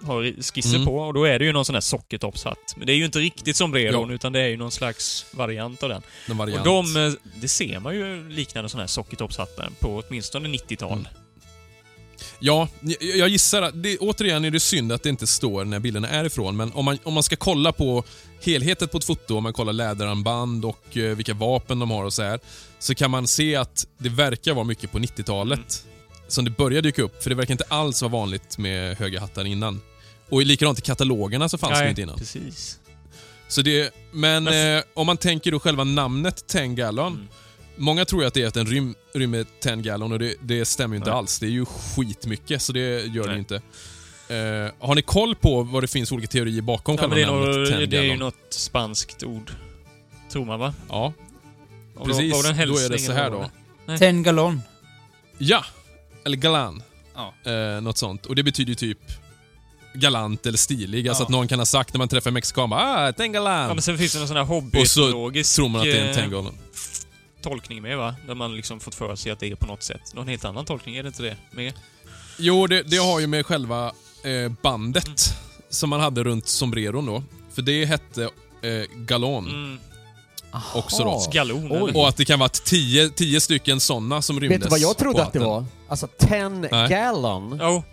har 0.04 0.42
skisser 0.54 0.76
Mm. 0.76 0.86
på 0.86 0.98
och 0.98 1.14
då 1.14 1.24
är 1.24 1.40
det 1.40 1.46
ju 1.46 1.52
någon 1.54 1.66
sån 1.66 1.76
här 1.76 1.82
sockertoppshatt. 1.82 2.74
Men 2.78 2.88
det 2.88 2.94
är 2.94 2.98
ju 2.98 3.06
inte 3.06 3.20
riktigt 3.20 3.56
sombreron 3.58 4.10
Ja. 4.10 4.16
utan 4.16 4.32
det 4.34 4.40
är 4.40 4.48
ju 4.48 4.58
någon 4.58 4.72
slags 4.72 5.26
variant 5.32 5.84
av 5.84 5.90
den. 5.90 6.02
Variant. 6.38 6.60
Och 6.60 6.66
de, 6.66 6.96
eh, 7.08 7.14
det 7.42 7.48
ser 7.48 7.80
man 7.80 7.96
ju 7.96 8.30
liknande 8.30 8.70
såna 8.70 8.84
här 8.84 8.88
sockertoppshattar 8.88 9.70
på 9.80 10.04
åtminstone 10.08 10.50
90-tal. 10.50 10.92
Mm. 10.94 11.06
Ja, 12.40 12.68
jag- 13.00 13.30
gissar 13.30 13.62
att... 13.62 13.84
Det, 13.84 13.98
återigen 13.98 14.46
är 14.46 14.52
det 14.52 14.60
synd 14.60 14.92
att 14.92 15.04
det 15.04 15.10
inte 15.10 15.28
står 15.28 15.66
när 15.66 15.80
bilderna 15.80 16.08
är 16.10 16.26
ifrån, 16.26 16.58
men 16.58 16.72
om 16.74 16.86
man, 16.86 16.98
om 17.04 17.14
man 17.14 17.24
ska 17.24 17.36
kolla 17.36 17.72
på 17.72 18.04
helheten 18.44 18.88
på 18.88 18.98
ett 18.98 19.04
foto, 19.06 19.38
om 19.38 19.44
man 19.44 19.54
kollar 19.54 19.74
läderarmband 19.74 20.66
och 20.66 20.98
eh, 20.98 21.16
vilka 21.16 21.34
vapen 21.34 21.80
de 21.80 21.92
har 21.92 22.04
och 22.06 22.14
så 22.14 22.24
här, 22.24 22.40
så 22.80 22.96
kan 22.96 23.12
man 23.12 23.28
se 23.28 23.56
att 23.56 23.88
det 23.98 24.10
verkar 24.10 24.54
vara 24.54 24.66
mycket 24.66 24.92
på 24.92 25.00
90-talet 25.00 25.86
som 26.28 26.46
det 26.46 26.52
började 26.52 26.88
dyka 26.88 27.02
upp, 27.02 27.24
för 27.24 27.30
det 27.30 27.36
verkar 27.36 27.52
inte 27.52 27.64
alls 27.68 28.02
vara 28.02 28.12
vanligt 28.12 28.58
med 28.58 28.98
höga 28.98 29.20
hattar 29.20 29.46
innan. 29.46 29.82
Och 30.30 30.42
likadant 30.46 30.80
i 30.80 30.82
katalogerna 30.82 31.50
så 31.50 31.58
fanns 31.58 31.80
det 31.80 31.90
inte 31.90 32.02
innan. 32.02 32.18
precis. 32.18 32.80
Så 33.48 33.62
det, 33.62 33.94
men 34.12 34.44
Men- 34.44 34.78
eh, 34.78 34.84
om 34.94 35.06
man 35.06 35.18
tänker 35.18 35.52
då 35.52 35.60
själva 35.60 35.84
namnet 35.84 36.48
10 36.48 36.68
gallon. 36.68 37.14
Mm. 37.14 37.28
Många 37.78 38.06
tror 38.06 38.22
ju 38.22 38.28
att 38.28 38.34
det 38.34 38.44
är 38.44 38.48
att 38.48 38.54
den 38.54 38.66
rym, 38.66 38.96
rymmer 39.14 39.46
10 39.62 39.76
gallon 39.76 40.12
och 40.12 40.20
det, 40.20 40.36
det 40.42 40.66
stämmer 40.66 40.96
ju 40.96 40.98
inte 40.98 41.10
Nej. 41.10 41.18
alls. 41.18 41.40
Det 41.40 41.46
är 41.46 41.50
ju 41.50 41.66
skitmycket, 41.66 42.62
så 42.62 42.74
det 42.74 42.80
gör 43.06 43.24
det 43.24 43.28
Nej. 43.28 43.34
ju 43.34 43.40
inte. 43.40 43.56
Eh, 44.36 44.88
har 44.88 44.96
ni 44.96 45.02
koll 45.02 45.36
på 45.36 45.64
vad 45.64 45.84
det 45.84 45.88
finns 45.88 46.12
olika 46.12 46.28
teorier 46.28 46.62
bakom 46.62 46.96
Ja, 46.96 47.08
men 47.08 47.10
själva 47.18 47.36
det, 47.36 47.44
är 47.44 47.50
namnet 47.54 47.68
10 47.70 47.80
nog, 47.80 47.90
det 47.90 47.98
är 47.98 48.02
ju 48.04 48.10
gallon? 48.10 48.20
något 48.26 48.54
spanskt 48.54 49.24
ord. 49.24 49.52
Tror 50.32 50.46
man 50.46 50.60
va? 50.60 50.74
Ja, 50.90 51.14
Och 51.96 52.08
precis. 52.08 52.44
det 52.44 52.50
en 52.50 52.68
Då 52.68 52.78
är 52.78 52.90
det 52.90 53.00
så 53.00 53.12
här 53.12 53.30
då. 53.32 53.38
var 53.38 53.50
det? 53.94 53.98
10 53.98 54.12
gallon. 54.24 54.62
Ja! 55.38 55.66
Eller 56.26 56.38
galan. 56.38 56.84
Ja. 57.16 57.52
Eh, 57.52 57.82
något 57.82 57.98
sånt. 57.98 58.26
Och 58.26 58.36
det 58.36 58.44
betyder 58.44 58.70
ju 58.70 58.76
typ 58.76 59.00
galant 59.94 60.46
eller 60.46 60.58
stilig. 60.58 61.08
Alltså 61.08 61.22
Ja. 61.22 61.26
att 61.26 61.30
någon 61.32 61.48
kan 61.48 61.60
ha 61.60 61.66
sagt 61.66 61.94
när 61.94 61.98
man 61.98 62.08
träffar 62.08 62.30
en 62.30 62.34
mexikan 62.34 62.70
bara 62.70 63.08
ah, 63.08 63.12
10 63.12 63.34
Ja, 63.34 63.74
men 63.74 63.82
sen 63.82 63.98
finns 63.98 64.14
det 64.14 64.20
någon 64.20 64.28
sån 64.28 64.38
här 64.38 64.44
Och 64.44 64.48
så 64.48 64.54
hobbyetologisk 64.54 65.56
tror 65.56 65.70
man 65.70 65.82
att 65.82 65.86
det 65.86 65.98
är 65.98 66.04
en 66.04 66.10
eh, 66.10 66.16
10 66.16 66.28
gallon. 66.28 66.54
tolkning 67.42 67.82
med 67.82 67.98
va? 67.98 68.16
Där 68.28 68.36
man 68.36 68.56
liksom 68.56 68.80
fått 68.80 68.96
för 68.96 69.16
sig 69.16 69.32
att 69.32 69.40
det 69.40 69.52
är 69.52 69.56
på 69.56 69.66
något 69.66 69.84
sätt. 69.84 70.14
Någon 70.14 70.28
helt 70.28 70.46
annan 70.46 70.66
tolkning, 70.66 70.96
är 70.96 71.04
det 71.04 71.08
inte 71.08 71.24
det? 71.24 71.38
Med? 71.52 71.74
Jo, 72.38 72.68
det, 72.68 72.84
det 72.84 72.98
har 72.98 73.20
ju 73.20 73.28
med 73.28 73.46
själva 73.46 73.86
eh, 74.24 74.52
bandet 74.62 75.34
som 75.70 75.90
man 75.90 76.00
hade 76.00 76.24
runt 76.24 76.48
sombreron 76.48 77.06
då. 77.06 77.24
För 77.54 77.62
det 77.62 77.86
hette 77.86 78.24
eh, 78.24 78.96
galon. 78.96 79.48
Mm, 79.48 79.80
också 80.74 81.04
då. 81.04 81.26
galon? 81.34 81.96
Och 81.96 82.08
att 82.10 82.18
det 82.18 82.26
kan 82.26 82.40
vara 82.40 82.50
tio, 82.50 83.10
tio 83.10 83.42
stycken 83.42 83.80
sådana 83.80 84.22
som 84.22 84.40
rymdes 84.40 84.56
Vet 84.58 84.64
du 84.64 84.70
vad 84.70 84.80
jag 84.80 84.98
trodde 84.98 85.24
att 85.24 85.34
det 85.34 85.40
var? 85.40 85.66
Alltså 85.88 86.08
10 86.18 86.50
Nej. 86.50 86.90
gallon. 86.90 87.60
Jo, 87.62 87.84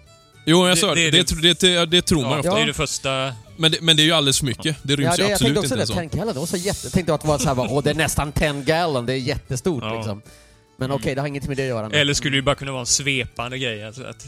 Jo, 0.46 0.66
jag 0.68 0.76
Det- 0.76 0.80
sa 0.80 0.94
det 0.94 0.94
det. 0.94 1.06
är 1.06 1.12
Det, 1.12 1.42
det- 1.42 1.60
det, 1.60 1.60
det, 1.60 1.86
det 1.86 2.02
tror 2.02 2.22
man 2.22 2.30
ja, 2.30 2.36
ju 2.36 2.42
det 2.42 2.48
ofta. 2.48 2.56
är 2.58 2.60
ju 2.60 2.66
det 2.66 2.74
första... 2.74 3.32
Men 3.56 3.70
det, 3.72 3.80
men 3.80 3.96
det 3.96 4.02
är 4.02 4.04
ju 4.04 4.12
alldeles 4.12 4.38
för 4.38 4.46
mycket. 4.46 4.76
Det 4.82 4.96
ryms 4.96 5.04
Ja, 5.04 5.10
det, 5.16 5.22
ju 5.22 5.22
jag 5.28 5.32
absolut 5.32 5.54
tänkte 5.54 5.60
också 5.60 5.64
inte 5.66 5.76
det, 5.76 5.82
en 5.82 5.86
sån. 5.86 6.10
10 6.10 6.18
gallon, 6.18 6.34
det 6.34 6.40
var 6.40 6.46
så 6.46 6.56
jätte... 6.56 6.80
Jag 6.86 6.92
tänkte 6.92 7.14
att 7.14 7.20
det 7.22 7.28
var 7.28 7.38
så 7.38 7.48
här, 7.48 7.54
bara, 7.54 7.68
åh 7.70 7.82
det 7.82 7.90
är 7.90 7.94
nästan 7.94 8.32
10 8.32 8.52
gallon, 8.52 9.06
det 9.06 9.12
är 9.12 9.16
jättestort 9.16 9.82
Ja. 9.84 9.94
liksom. 9.96 10.22
Men 10.76 10.90
okej, 10.90 11.14
det 11.14 11.20
har 11.20 11.28
inget 11.28 11.48
med 11.48 11.56
det 11.56 11.62
att 11.62 11.68
göra. 11.68 11.88
nu. 11.88 11.96
Eller 11.96 12.14
skulle 12.14 12.32
det 12.32 12.36
ju 12.36 12.42
bara 12.42 12.54
kunna 12.54 12.70
vara 12.72 12.80
en 12.80 12.86
svepande 12.86 13.58
grej. 13.58 13.84
Alltså 13.86 14.04
att 14.04 14.26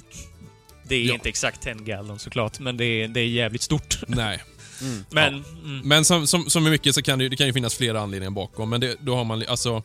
det 0.89 0.95
är 0.95 1.05
Ja. 1.05 1.15
inte 1.15 1.29
exakt 1.29 1.63
10 1.63 1.75
gallon 1.75 2.19
såklart, 2.19 2.59
men 2.59 2.77
det 2.77 2.85
är, 2.85 3.09
det 3.09 3.21
är 3.21 3.27
jävligt 3.27 3.63
stort. 3.63 3.99
Nej. 4.07 4.43
Mm. 4.81 5.05
Men... 5.11 5.29
Mm, 5.65 5.81
Men 5.85 6.05
som, 6.05 6.27
som, 6.27 6.51
som 6.51 6.65
mycket 6.65 6.95
så 6.95 7.03
kan 7.03 7.19
det, 7.19 7.23
ju- 7.23 7.29
det 7.29 7.37
kan 7.37 7.47
ju 7.47 7.53
finnas 7.53 7.75
flera 7.75 8.01
anledningar 8.01 8.31
bakom. 8.31 8.71
Men 8.71 8.81
det, 8.81 8.97
då 9.01 9.17
har 9.17 9.25
man, 9.25 9.45
alltså... 9.49 9.83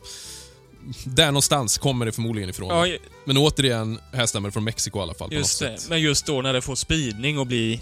Där 1.04 1.26
någonstans 1.26 1.78
kommer 1.78 2.06
det 2.06 2.12
förmodligen 2.12 2.50
ifrån. 2.50 2.88
ja, 2.88 2.96
Men 3.24 3.36
återigen, 3.36 3.98
här 4.12 4.26
stämmer 4.26 4.48
det 4.48 4.52
från 4.52 4.64
Mexiko 4.64 4.98
i 4.98 5.02
alla 5.02 5.14
fall. 5.14 5.32
Just 5.32 5.62
något 5.62 5.70
det. 5.72 5.78
sätt. 5.78 5.90
Men 5.90 6.00
just 6.00 6.26
då 6.26 6.42
när 6.42 6.52
det 6.52 6.60
får 6.62 6.74
spridning 6.74 7.38
och 7.38 7.46
blir 7.46 7.80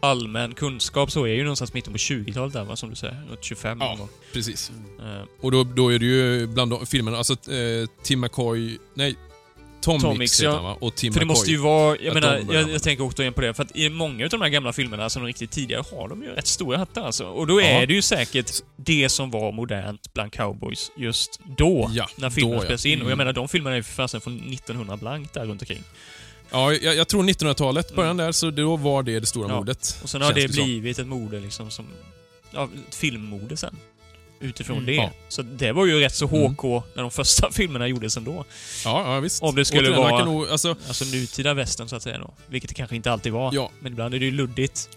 allmän 0.00 0.54
kunskap 0.54 1.10
så 1.10 1.24
är 1.26 1.32
ju 1.34 1.42
någonstans 1.42 1.72
mitten 1.74 1.92
på 1.92 1.96
20-talet 1.98 2.52
där 2.52 2.64
va, 2.64 2.76
som 2.76 2.90
du 2.90 2.96
säger. 2.96 3.22
Runt 3.30 3.44
25 3.44 3.78
Ja. 3.80 3.94
någon. 3.98 4.08
Precis. 4.32 4.70
Eh, 5.00 5.22
Och 5.40 5.50
då, 5.52 5.64
då 5.64 5.92
är 5.92 5.98
det 5.98 6.06
ju 6.06 6.46
bland 6.46 6.70
de 6.70 6.86
filmerna, 6.86 7.16
alltså 7.18 7.32
eh, 7.52 7.88
Tim 8.02 8.20
McCoy... 8.20 8.78
Nej. 8.94 9.16
Tom, 9.92 10.00
Tom 10.00 10.18
Mix 10.18 10.40
ja. 10.40 10.62
va? 10.62 10.76
Och 10.80 10.94
Tim 10.94 11.12
För 11.12 11.20
det 11.20 11.26
McCoy. 11.26 11.36
måste 11.38 11.50
ju 11.50 11.56
vara, 11.56 11.96
jag 12.00 12.14
menar, 12.14 12.42
jag, 12.52 12.70
jag 12.70 12.82
tänker 12.82 13.04
återigen 13.04 13.32
på 13.32 13.40
det, 13.40 13.54
för 13.54 13.62
att 13.62 13.76
i 13.76 13.88
många 13.90 14.24
av 14.24 14.30
de 14.30 14.40
här 14.40 14.48
gamla 14.48 14.72
filmerna, 14.72 15.02
alltså 15.04 15.18
de 15.18 15.26
riktigt 15.26 15.50
tidigare, 15.50 15.84
har 15.90 16.08
de 16.08 16.22
ju 16.22 16.28
rätt 16.30 16.46
stora 16.46 16.78
hattar 16.78 17.02
alltså. 17.06 17.26
Och 17.26 17.46
då 17.46 17.60
Ja. 17.60 17.66
är 17.66 17.86
det 17.86 17.94
ju 17.94 18.02
säkert 18.02 18.50
det 18.76 19.08
som 19.08 19.30
var 19.30 19.52
modernt 19.52 20.14
bland 20.14 20.32
cowboys 20.32 20.90
just 20.96 21.40
då, 21.58 21.90
Ja, 21.94 22.08
när 22.16 22.30
filmen 22.30 22.50
då, 22.50 22.56
ja. 22.56 22.60
spelades 22.60 22.86
in. 22.86 22.92
Och 22.92 23.04
jag 23.04 23.06
Mm. 23.06 23.18
menar, 23.18 23.32
de 23.32 23.48
filmerna 23.48 23.74
är 23.74 23.78
ju 23.78 23.82
för 23.82 23.92
fasen 23.92 24.20
från 24.20 24.36
1900 24.36 24.96
blankt 24.96 25.34
där 25.34 25.46
runt 25.46 25.62
omkring. 25.62 25.82
Ja, 26.50 26.72
jag, 26.72 26.96
jag 26.96 27.08
tror 27.08 27.22
1900-talet, 27.22 27.94
början 27.94 28.16
där, 28.16 28.32
så 28.32 28.50
då 28.50 28.76
var 28.76 29.02
det 29.02 29.20
det 29.20 29.26
stora 29.26 29.44
Mm. 29.44 29.54
Ja. 29.54 29.60
modet. 29.60 30.00
Och 30.02 30.10
sen 30.10 30.22
har 30.22 30.32
det 30.32 30.54
som. 30.54 30.64
blivit 30.64 30.98
ett 30.98 31.06
mode 31.06 31.40
liksom 31.40 31.70
som... 31.70 31.86
Ja, 32.50 32.68
ett 32.88 32.94
filmmode 32.94 33.56
sen. 33.56 33.76
Utifrån 34.40 34.76
Mm. 34.76 34.86
det. 34.86 34.94
Ja. 34.94 35.10
Så 35.28 35.42
det 35.42 35.72
var 35.72 35.86
ju 35.86 36.00
rätt 36.00 36.14
så 36.14 36.28
Mm. 36.28 36.42
HK 36.54 36.62
när 36.94 37.02
de 37.02 37.10
första 37.10 37.50
filmerna 37.52 37.88
gjordes 37.88 38.16
ändå. 38.16 38.44
Ja, 38.84 39.14
ja 39.14 39.20
visst. 39.20 39.42
Om 39.42 39.54
det 39.54 39.64
skulle 39.64 39.88
Återigen, 39.88 40.00
vara- 40.12 40.24
nog, 40.24 40.48
alltså, 40.48 40.76
Alltså 40.88 41.04
nutida 41.04 41.54
västern 41.54 41.88
så 41.88 41.96
att 41.96 42.02
säga 42.02 42.18
då. 42.18 42.34
Vilket 42.48 42.68
det 42.68 42.74
kanske 42.74 42.96
inte 42.96 43.12
alltid 43.12 43.32
var. 43.32 43.54
ja, 43.54 43.70
Men 43.80 43.92
ibland 43.92 44.14
är 44.14 44.18
det 44.18 44.24
ju 44.24 44.30
luddigt. 44.30 44.88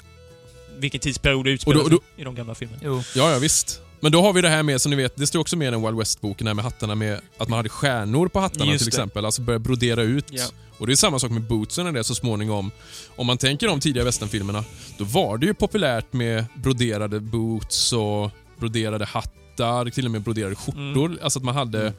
Vilken 0.78 1.00
tidsperiod 1.00 1.46
det 1.46 1.52
utspelar 1.52 1.78
då- 1.84 1.90
sig 1.90 1.98
i 2.18 2.24
de 2.24 2.36
gamla 2.36 2.56
filmerna. 2.56 2.82
Jo. 2.86 3.04
ja, 3.16 3.32
ja, 3.32 3.40
visst. 3.40 3.82
Men 4.00 4.12
då 4.12 4.22
har 4.22 4.34
vi 4.34 4.42
det 4.42 4.50
här 4.50 4.64
med, 4.64 4.82
som 4.82 4.90
ni 4.90 4.96
vet, 4.96 5.16
det 5.16 5.28
står 5.28 5.40
också 5.40 5.58
med 5.58 5.68
i 5.68 5.72
den 5.72 5.82
Wild 5.82 5.98
West-boken, 5.98 6.48
här 6.48 6.54
med 6.54 6.64
hattarna 6.66 6.96
med 6.96 7.20
att 7.38 7.48
man 7.50 7.58
hade 7.58 7.70
stjärnor 7.70 8.28
på 8.28 8.40
hattarna 8.40 8.72
Just 8.72 8.84
till 8.86 8.92
det. 8.92 8.96
exempel. 8.98 9.26
Alltså 9.26 9.42
börja 9.42 9.60
brodera 9.60 10.02
ut. 10.04 10.26
Ja. 10.30 10.46
Och 10.78 10.88
det 10.88 10.94
är 10.94 10.96
samma 10.96 11.20
sak 11.20 11.32
med 11.32 11.42
bootsen 11.42 11.94
det 11.94 12.04
så 12.04 12.16
småningom. 12.16 12.72
Om 13.16 13.28
man 13.28 13.38
tänker 13.38 13.68
de 13.68 13.80
tidiga 13.80 14.04
westernfilmerna, 14.04 14.64
då 14.98 15.04
var 15.04 15.38
det 15.38 15.46
ju 15.46 15.54
populärt 15.54 16.14
med 16.14 16.46
broderade 16.56 17.20
boots 17.20 17.94
och 17.94 18.32
broderade 18.60 19.06
hattar, 19.06 19.90
till 19.90 20.06
och 20.06 20.12
med 20.12 20.22
broderade 20.22 20.56
skjortor. 20.56 21.18
Alltså 21.22 21.40
att 21.40 21.46
man 21.46 21.56
hade... 21.56 21.94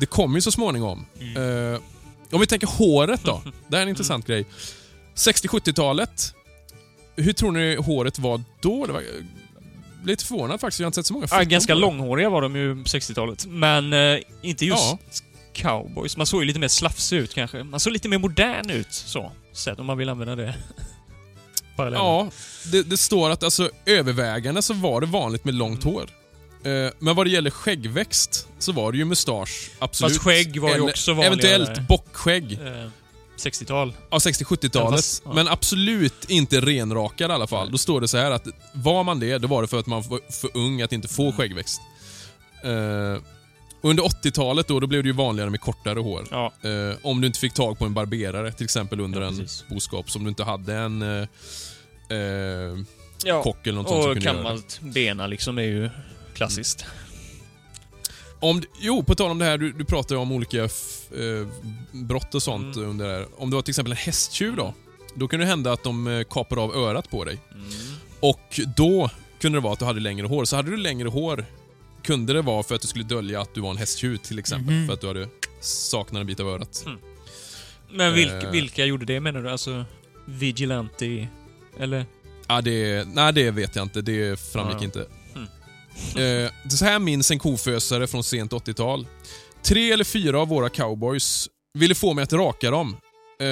Det 0.00 0.06
kom 0.06 0.34
ju 0.34 0.40
så 0.40 0.52
småningom. 0.52 1.06
Mm. 1.20 1.72
Eh, 1.74 1.80
Om 2.30 2.40
vi 2.40 2.46
tänker 2.46 2.66
håret 2.66 3.24
då. 3.24 3.42
Det 3.68 3.76
här 3.76 3.78
är 3.78 3.82
en 3.82 3.88
intressant 3.88 4.26
grej. 4.26 4.46
60-70-talet. 5.14 6.34
Hur 7.16 7.32
tror 7.32 7.52
ni 7.52 7.76
håret 7.76 8.18
var 8.18 8.42
då? 8.60 8.86
Det 8.86 8.92
var 8.92 9.02
lite 10.04 10.24
förvånad 10.24 10.60
faktiskt. 10.60 10.80
Jag 10.80 10.84
har 10.84 10.88
inte 10.88 10.94
sett 10.96 11.06
så 11.06 11.12
många 11.14 11.26
Ja, 11.30 11.42
ganska 11.42 11.74
långhåriga 11.74 12.30
var 12.30 12.42
de 12.42 12.56
ju 12.56 12.74
på 12.76 12.82
60-talet. 12.88 13.46
Men 13.46 13.92
eh, 13.92 14.18
inte 14.42 14.66
just 14.66 14.82
Ja. 14.82 14.98
cowboys. 15.52 16.16
Man 16.16 16.26
såg 16.26 16.40
ju 16.40 16.46
lite 16.46 16.58
mer 16.58 16.68
slafsig 16.68 17.16
ut 17.16 17.34
kanske. 17.34 17.62
Man 17.64 17.80
såg 17.80 17.92
lite 17.92 18.08
mer 18.08 18.18
modern 18.18 18.70
ut 18.70 18.92
så. 18.92 19.32
Sett 19.52 19.78
om 19.78 19.86
man 19.86 19.98
vill 19.98 20.08
använda 20.08 20.36
det. 20.36 20.54
Parallellen. 21.78 22.06
Ja, 22.06 22.28
det, 22.72 22.82
det 22.82 22.96
står 22.96 23.30
att 23.30 23.42
alltså, 23.42 23.70
övervägande 23.86 24.62
så 24.62 24.74
var 24.74 25.00
det 25.00 25.06
vanligt 25.06 25.44
med 25.44 25.54
långt 25.54 25.84
hår. 25.84 26.10
Eh, 26.64 26.90
Men 26.98 27.16
vad 27.16 27.26
det 27.26 27.30
gäller 27.30 27.50
skäggväxt 27.50 28.48
så 28.58 28.72
var 28.72 28.92
det 28.92 28.98
ju 28.98 29.04
mustasch, 29.04 29.70
absolut. 29.78 30.12
Fast 30.12 30.24
skägg 30.24 30.60
var 30.60 30.74
ju 30.74 30.80
också 30.80 31.12
vanligare. 31.12 31.34
Eventuellt 31.54 31.88
bockskägg. 31.88 32.52
Eh, 32.52 32.88
60-tal. 33.38 33.92
Ja, 34.10 34.18
60-70-talet. 34.18 34.98
Fast, 34.98 35.22
ja. 35.24 35.32
Men 35.32 35.48
absolut 35.48 36.30
inte 36.30 36.60
renrakad 36.60 37.30
i 37.30 37.34
alla 37.34 37.46
fall. 37.46 37.70
Då 37.70 37.78
står 37.78 38.00
det 38.00 38.08
så 38.08 38.16
här 38.18 38.30
att 38.30 38.46
var 38.72 39.04
man 39.04 39.20
det, 39.20 39.38
då 39.38 39.48
var 39.48 39.62
det 39.62 39.68
för 39.68 39.78
att 39.78 39.86
man 39.86 40.02
var 40.02 40.20
för 40.32 40.50
ung 40.56 40.82
att 40.82 40.92
inte 40.92 41.08
få 41.08 41.22
Mm. 41.22 41.36
skäggväxt. 41.36 41.80
Eh, 42.64 43.22
under 43.82 44.02
80-talet 44.02 44.68
då, 44.68 44.80
då 44.80 44.86
blev 44.86 45.02
det 45.02 45.06
ju 45.06 45.12
vanligare 45.12 45.50
med 45.50 45.60
kortare 45.60 45.98
hår. 46.00 46.26
Ja. 46.30 46.52
Eh, 46.62 46.96
om 47.02 47.20
du 47.20 47.26
inte 47.26 47.38
fick 47.38 47.52
tag 47.54 47.78
på 47.78 47.84
en 47.84 47.94
barberare, 47.94 48.52
till 48.52 48.64
exempel 48.64 49.00
under 49.00 49.20
Ja, 49.20 49.26
en 49.28 49.46
boskap. 49.70 50.10
Som 50.10 50.24
du 50.24 50.28
inte 50.28 50.44
hade 50.44 50.74
en 50.74 51.02
eh, 51.20 51.28
eh, 52.08 52.84
ja. 53.24 53.42
kock 53.42 53.66
eller 53.66 53.78
något 53.78 53.88
sånt 53.88 54.02
som 54.02 54.10
Och 54.10 54.16
kunde 54.16 54.24
göra 54.24 54.36
det. 54.36 54.42
gammalt 54.42 54.80
bena 54.82 55.26
liksom 55.26 55.58
är 55.58 55.62
ju 55.62 55.90
klassiskt. 56.34 56.84
Om, 58.40 58.60
du- 58.60 58.66
jo, 58.80 59.02
på 59.02 59.14
tal 59.14 59.30
om 59.30 59.38
det 59.38 59.44
här, 59.44 59.58
du, 59.58 59.72
du 59.72 59.84
ju 60.14 60.16
om 60.16 60.32
olika 60.32 60.62
eh, 60.64 60.68
brott 61.92 62.34
och 62.34 62.42
sånt 62.42 62.76
Mm. 62.76 62.88
under 62.90 63.08
det 63.08 63.12
här. 63.14 63.26
Om 63.36 63.50
det 63.50 63.56
var 63.56 63.62
till 63.62 63.70
exempel 63.72 63.92
en 63.92 63.96
hästtjuv 63.98 64.56
då, 64.56 64.74
då 65.14 65.28
kan 65.28 65.40
det 65.40 65.46
hända 65.46 65.72
att 65.72 65.82
de 65.82 66.06
eh, 66.06 66.24
kapar 66.24 66.56
av 66.64 66.76
örat 66.76 67.10
på 67.10 67.24
dig. 67.24 67.38
Mm. 67.52 67.64
Och 68.20 68.60
då 68.76 69.10
kunde 69.40 69.58
det 69.58 69.62
vara 69.62 69.72
att 69.72 69.78
du 69.78 69.84
hade 69.84 70.00
längre 70.00 70.26
hår. 70.26 70.44
Så 70.44 70.56
hade 70.56 70.70
du 70.70 70.76
längre 70.76 71.08
hår 71.08 71.44
kunde 72.02 72.32
det 72.32 72.42
vara 72.42 72.62
för 72.62 72.74
att 72.74 72.80
du 72.82 72.88
skulle 72.88 73.04
dölja 73.04 73.40
att 73.40 73.54
du 73.54 73.60
var 73.60 73.70
en 73.70 73.76
hästtjuv 73.76 74.16
till 74.16 74.38
exempel. 74.38 74.74
Mhm. 74.74 74.86
För 74.86 74.94
att 74.94 75.00
du 75.00 75.06
hade 75.06 75.28
saknat 75.60 76.20
en 76.20 76.26
bit 76.26 76.40
av 76.40 76.48
örat. 76.48 76.84
Men 77.90 78.14
vilka, 78.14 78.38
Eh. 78.40 78.50
vilka 78.50 78.84
gjorde 78.84 79.04
det 79.06 79.20
menar 79.20 79.42
du? 79.42 79.50
Alltså 79.50 79.84
Vigilante? 80.24 81.28
Eller? 81.80 82.06
Ja, 82.48 82.60
det, 82.60 83.08
nej, 83.08 83.32
det 83.32 83.50
vet 83.50 83.76
jag 83.76 83.82
inte. 83.82 84.00
Det 84.02 84.40
framgick 84.40 84.76
Ja. 84.80 84.84
inte. 84.84 85.06
Mm. 85.34 86.44
Eh, 86.44 86.50
så 86.68 86.84
här 86.84 86.98
minns 86.98 87.30
en 87.30 87.38
kofösare 87.38 88.06
från 88.06 88.24
sent 88.24 88.52
80-tal. 88.52 89.06
Tre 89.62 89.92
eller 89.92 90.04
fyra 90.04 90.40
av 90.40 90.48
våra 90.48 90.68
cowboys 90.68 91.48
ville 91.74 91.94
få 91.94 92.14
mig 92.14 92.22
att 92.22 92.32
raka 92.32 92.70
dem. 92.70 92.96
Eh, 93.40 93.46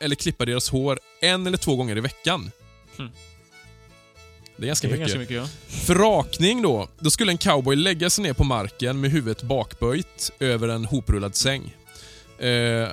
eller 0.00 0.14
klippa 0.14 0.44
deras 0.44 0.70
hår 0.70 0.98
en 1.20 1.46
eller 1.46 1.56
två 1.58 1.76
gånger 1.76 1.96
i 1.96 2.00
veckan. 2.00 2.50
Mm. 2.98 3.10
Det 4.56 4.64
är 4.64 4.66
ganska 4.66 4.88
Det 4.88 4.94
är 4.94 4.98
mycket. 4.98 5.14
ganska 5.14 5.18
mycket 5.18 5.36
ja. 5.36 5.76
För 5.86 5.94
rakning 5.94 6.62
då, 6.62 6.88
då 6.98 7.10
skulle 7.10 7.32
en 7.32 7.38
cowboy 7.38 7.76
lägga 7.76 8.10
sig 8.10 8.22
ner 8.24 8.32
på 8.32 8.44
marken 8.44 9.00
med 9.00 9.10
huvudet 9.10 9.42
bakböjt 9.42 10.32
över 10.40 10.68
en 10.68 10.84
hoprullad 10.84 11.36
säng. 11.36 11.76
Eh, 12.38 12.88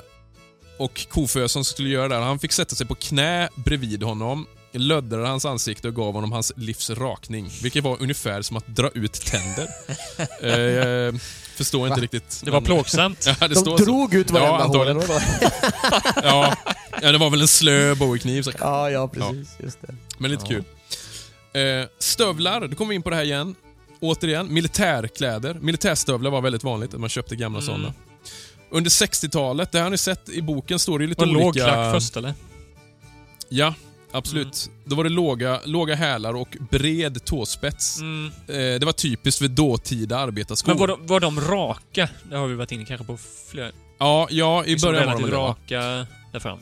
och 0.79 1.07
kofösaren 1.09 1.49
som 1.49 1.65
skulle 1.65 1.89
göra 1.89 2.07
det, 2.07 2.15
här, 2.15 2.21
han 2.21 2.39
fick 2.39 2.51
sätta 2.51 2.75
sig 2.75 2.87
på 2.87 2.95
knä 2.95 3.49
bredvid 3.55 4.03
honom, 4.03 4.45
löddrade 4.77 5.27
hans 5.27 5.45
ansikte 5.45 5.87
och 5.87 5.95
gav 5.95 6.13
honom 6.13 6.31
hans 6.31 6.51
livs 6.55 6.89
rakning. 6.89 7.49
Vilket 7.63 7.83
var 7.83 8.01
ungefär 8.01 8.41
som 8.41 8.57
att 8.57 8.67
dra 8.67 8.89
ut 8.93 9.13
tänder. 9.13 9.67
eh, 10.41 10.59
jag 10.59 11.21
förstår 11.55 11.87
inte 11.87 11.99
Va? 11.99 12.03
riktigt. 12.03 12.41
Det 12.45 12.51
var 12.51 12.59
men- 12.61 12.65
plågsamt. 12.65 13.25
Ja, 13.27 13.35
det 13.39 13.47
De 13.47 13.55
står 13.55 13.77
så. 13.77 13.83
drog 13.85 14.13
ut 14.13 14.31
varenda 14.31 14.77
Ja, 14.77 14.93
vadå? 14.93 15.03
Ja, 16.23 16.55
ja, 17.01 17.11
det 17.11 17.17
var 17.17 17.29
väl 17.29 17.41
en 17.41 17.47
slö 17.47 17.95
bowie-kniv. 17.95 18.41
så- 18.41 18.51
Ja, 18.59 18.89
ja 18.89 19.07
precis. 19.07 19.49
Just 19.63 19.81
det. 19.81 19.95
Men 20.17 20.31
lite 20.31 20.43
Ja. 20.43 20.49
kul. 20.49 20.63
Eh, 21.61 21.87
stövlar, 21.99 22.67
då 22.67 22.75
kommer 22.75 22.89
vi 22.89 22.95
in 22.95 23.01
på 23.01 23.09
det 23.09 23.15
här 23.15 23.23
igen. 23.23 23.55
Återigen, 23.99 24.53
militärkläder. 24.53 25.53
Militärstövlar 25.53 26.31
var 26.31 26.41
väldigt 26.41 26.63
vanligt, 26.63 26.93
att 26.93 26.99
man 26.99 27.09
köpte 27.09 27.35
gamla 27.35 27.59
Mm. 27.59 27.65
sådana. 27.67 27.93
Under 28.71 28.89
60-talet, 28.89 29.71
det 29.71 29.79
har 29.79 29.89
ni 29.89 29.97
sett 29.97 30.29
i 30.29 30.41
boken, 30.41 30.79
står 30.79 30.99
det 30.99 31.03
ju 31.03 31.09
lite 31.09 31.21
Och 31.23 31.27
olika... 31.29 31.43
låg 31.45 31.53
klack 31.55 31.93
först 31.93 32.17
eller? 32.17 32.33
Ja, 33.49 33.73
absolut. 34.11 34.69
Då 34.85 34.95
var 34.95 35.03
det 35.03 35.09
låga, 35.09 35.59
låga 35.65 35.95
hälar 35.95 36.33
och 36.33 36.57
bred 36.71 37.25
tåspets. 37.25 37.99
Mm. 37.99 38.25
Eh, 38.47 38.79
det 38.79 38.85
var 38.85 38.91
typiskt 38.91 39.39
för 39.39 39.47
dåtida 39.47 40.17
arbetarskor. 40.17 40.71
Men 40.71 40.77
var 40.79 40.87
de, 40.87 41.07
var 41.07 41.19
de 41.19 41.41
raka? 41.41 42.09
Det 42.29 42.35
har 42.37 42.47
vi 42.47 42.55
varit 42.55 42.71
inne 42.71 42.85
kanske 42.85 43.05
på 43.05 43.17
flera... 43.51 43.71
Ja, 43.99 44.27
ja, 44.31 44.65
i 44.65 44.69
liksom 44.71 44.91
början 44.91 45.07
var 45.07 45.21
de 45.21 45.29
det. 45.29 45.35
raka 45.37 46.07
där 46.31 46.39
fram. 46.39 46.59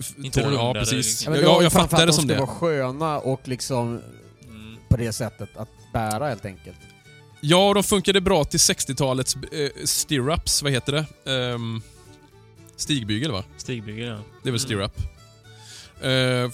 F- 0.00 0.12
Inte 0.18 0.42
tå- 0.42 0.52
Ja, 0.52 0.74
precis. 0.74 0.92
liksom. 0.96 1.24
Ja, 1.24 1.30
men 1.30 1.40
det 1.40 1.46
Ja, 1.46 1.52
var 1.54 1.60
ju 1.60 1.64
jag 1.64 1.72
framför 1.72 1.88
fattar 1.88 1.96
att 1.96 2.06
det 2.06 2.06
de 2.06 2.12
som 2.12 2.22
skulle 2.22 2.34
det. 2.34 2.40
vara 2.40 2.50
sköna 2.50 3.18
och 3.18 3.48
liksom 3.48 4.00
Mm. 4.50 4.76
på 4.88 4.96
det 4.96 5.12
sättet 5.12 5.56
att 5.56 5.68
bära 5.92 6.28
helt 6.28 6.44
enkelt. 6.44 6.76
Ja, 7.40 7.74
de 7.74 7.82
funkade 7.82 8.20
bra 8.20 8.44
till 8.44 8.58
60-talets 8.60 9.36
eh, 9.36 9.70
stirrups, 9.84 10.62
vad 10.62 10.72
heter 10.72 10.92
det? 11.24 11.32
Ehm, 11.32 11.82
stigbygel 12.76 13.32
va? 13.32 13.44
Stigbygel 13.56 14.06
ja. 14.08 14.14
Det 14.14 14.18
är 14.18 14.22
väl 14.42 14.48
Mm. 14.48 14.58
stirrup. 14.58 14.92
Eh, 16.02 16.50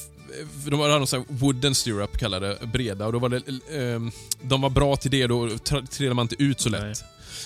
de 0.66 0.80
hade 0.80 0.98
någon 0.98 1.06
sån 1.06 1.20
här 1.20 1.26
wooden 1.28 1.74
stirrup 1.74 2.18
kallade 2.18 2.58
breda 2.62 3.06
och 3.06 3.12
då 3.12 3.18
var 3.18 3.28
det, 3.28 3.42
ehm, 3.78 4.10
de 4.42 4.60
var 4.60 4.70
bra 4.70 4.96
till 4.96 5.10
det, 5.10 5.26
då 5.26 5.58
trillade 5.90 6.14
man 6.14 6.24
inte 6.24 6.42
ut 6.42 6.60
så 6.60 6.68
lätt. 6.68 6.82
Nej. 6.82 6.94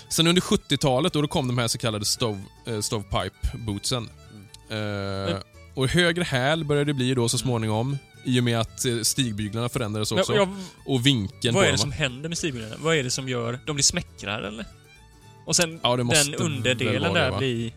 Sen 0.08 0.26
under 0.26 0.42
70-talet 0.42 1.12
då, 1.12 1.22
då 1.22 1.28
kom 1.28 1.46
de 1.46 1.58
här 1.58 1.68
så 1.68 1.78
kallade 1.78 2.04
stove, 2.04 2.40
eh, 2.66 2.80
stovepipe 2.80 3.48
bootsen. 3.54 4.08
Eh, 4.68 5.36
och 5.74 5.88
högre 5.88 6.24
häl 6.24 6.64
började 6.64 6.84
det 6.84 6.94
bli 6.94 7.14
då 7.14 7.28
så 7.28 7.38
småningom 7.38 7.98
i 8.24 8.40
och 8.40 8.44
med 8.44 8.60
att 8.60 8.84
eh, 8.84 9.00
stigbyglarna 9.00 9.68
förändrades 9.68 10.12
också. 10.12 10.34
Ja, 10.34 10.38
ja, 10.38 10.64
Och 10.86 11.06
vinkeln 11.06 11.54
vad 11.54 11.66
är 11.66 11.72
det 11.72 11.78
som 11.78 11.92
händer 11.92 12.28
med 12.28 12.38
stigbyglarna? 12.38 12.76
Vad 12.78 12.96
är 12.96 13.02
det 13.02 13.10
som 13.10 13.28
gör... 13.28 13.58
De 13.66 13.76
blir 13.76 13.84
smäckrare 13.84 14.48
eller? 14.48 14.66
Och 15.46 15.56
sen 15.56 15.80
Ja, 15.82 15.96
den 15.96 16.34
underdelen 16.34 17.14
det, 17.14 17.20
där 17.20 17.38
blir... 17.38 17.72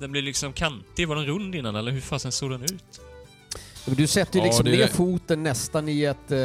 Den 0.00 0.12
blir 0.12 0.22
liksom 0.22 0.52
kantig. 0.52 1.08
Var 1.08 1.16
den 1.16 1.26
rund 1.26 1.54
innan 1.54 1.76
eller 1.76 1.92
hur 1.92 2.00
fasen 2.00 2.32
såg 2.32 2.50
den 2.50 2.62
ut? 2.62 3.00
Men 3.86 3.94
du 3.94 4.06
sätter 4.06 4.34
ju 4.34 4.40
Ja, 4.40 4.44
liksom 4.46 4.66
ner 4.66 4.86
foten 4.86 5.42
nästan 5.42 5.88
i 5.88 6.04
ett, 6.04 6.30
eh, 6.32 6.38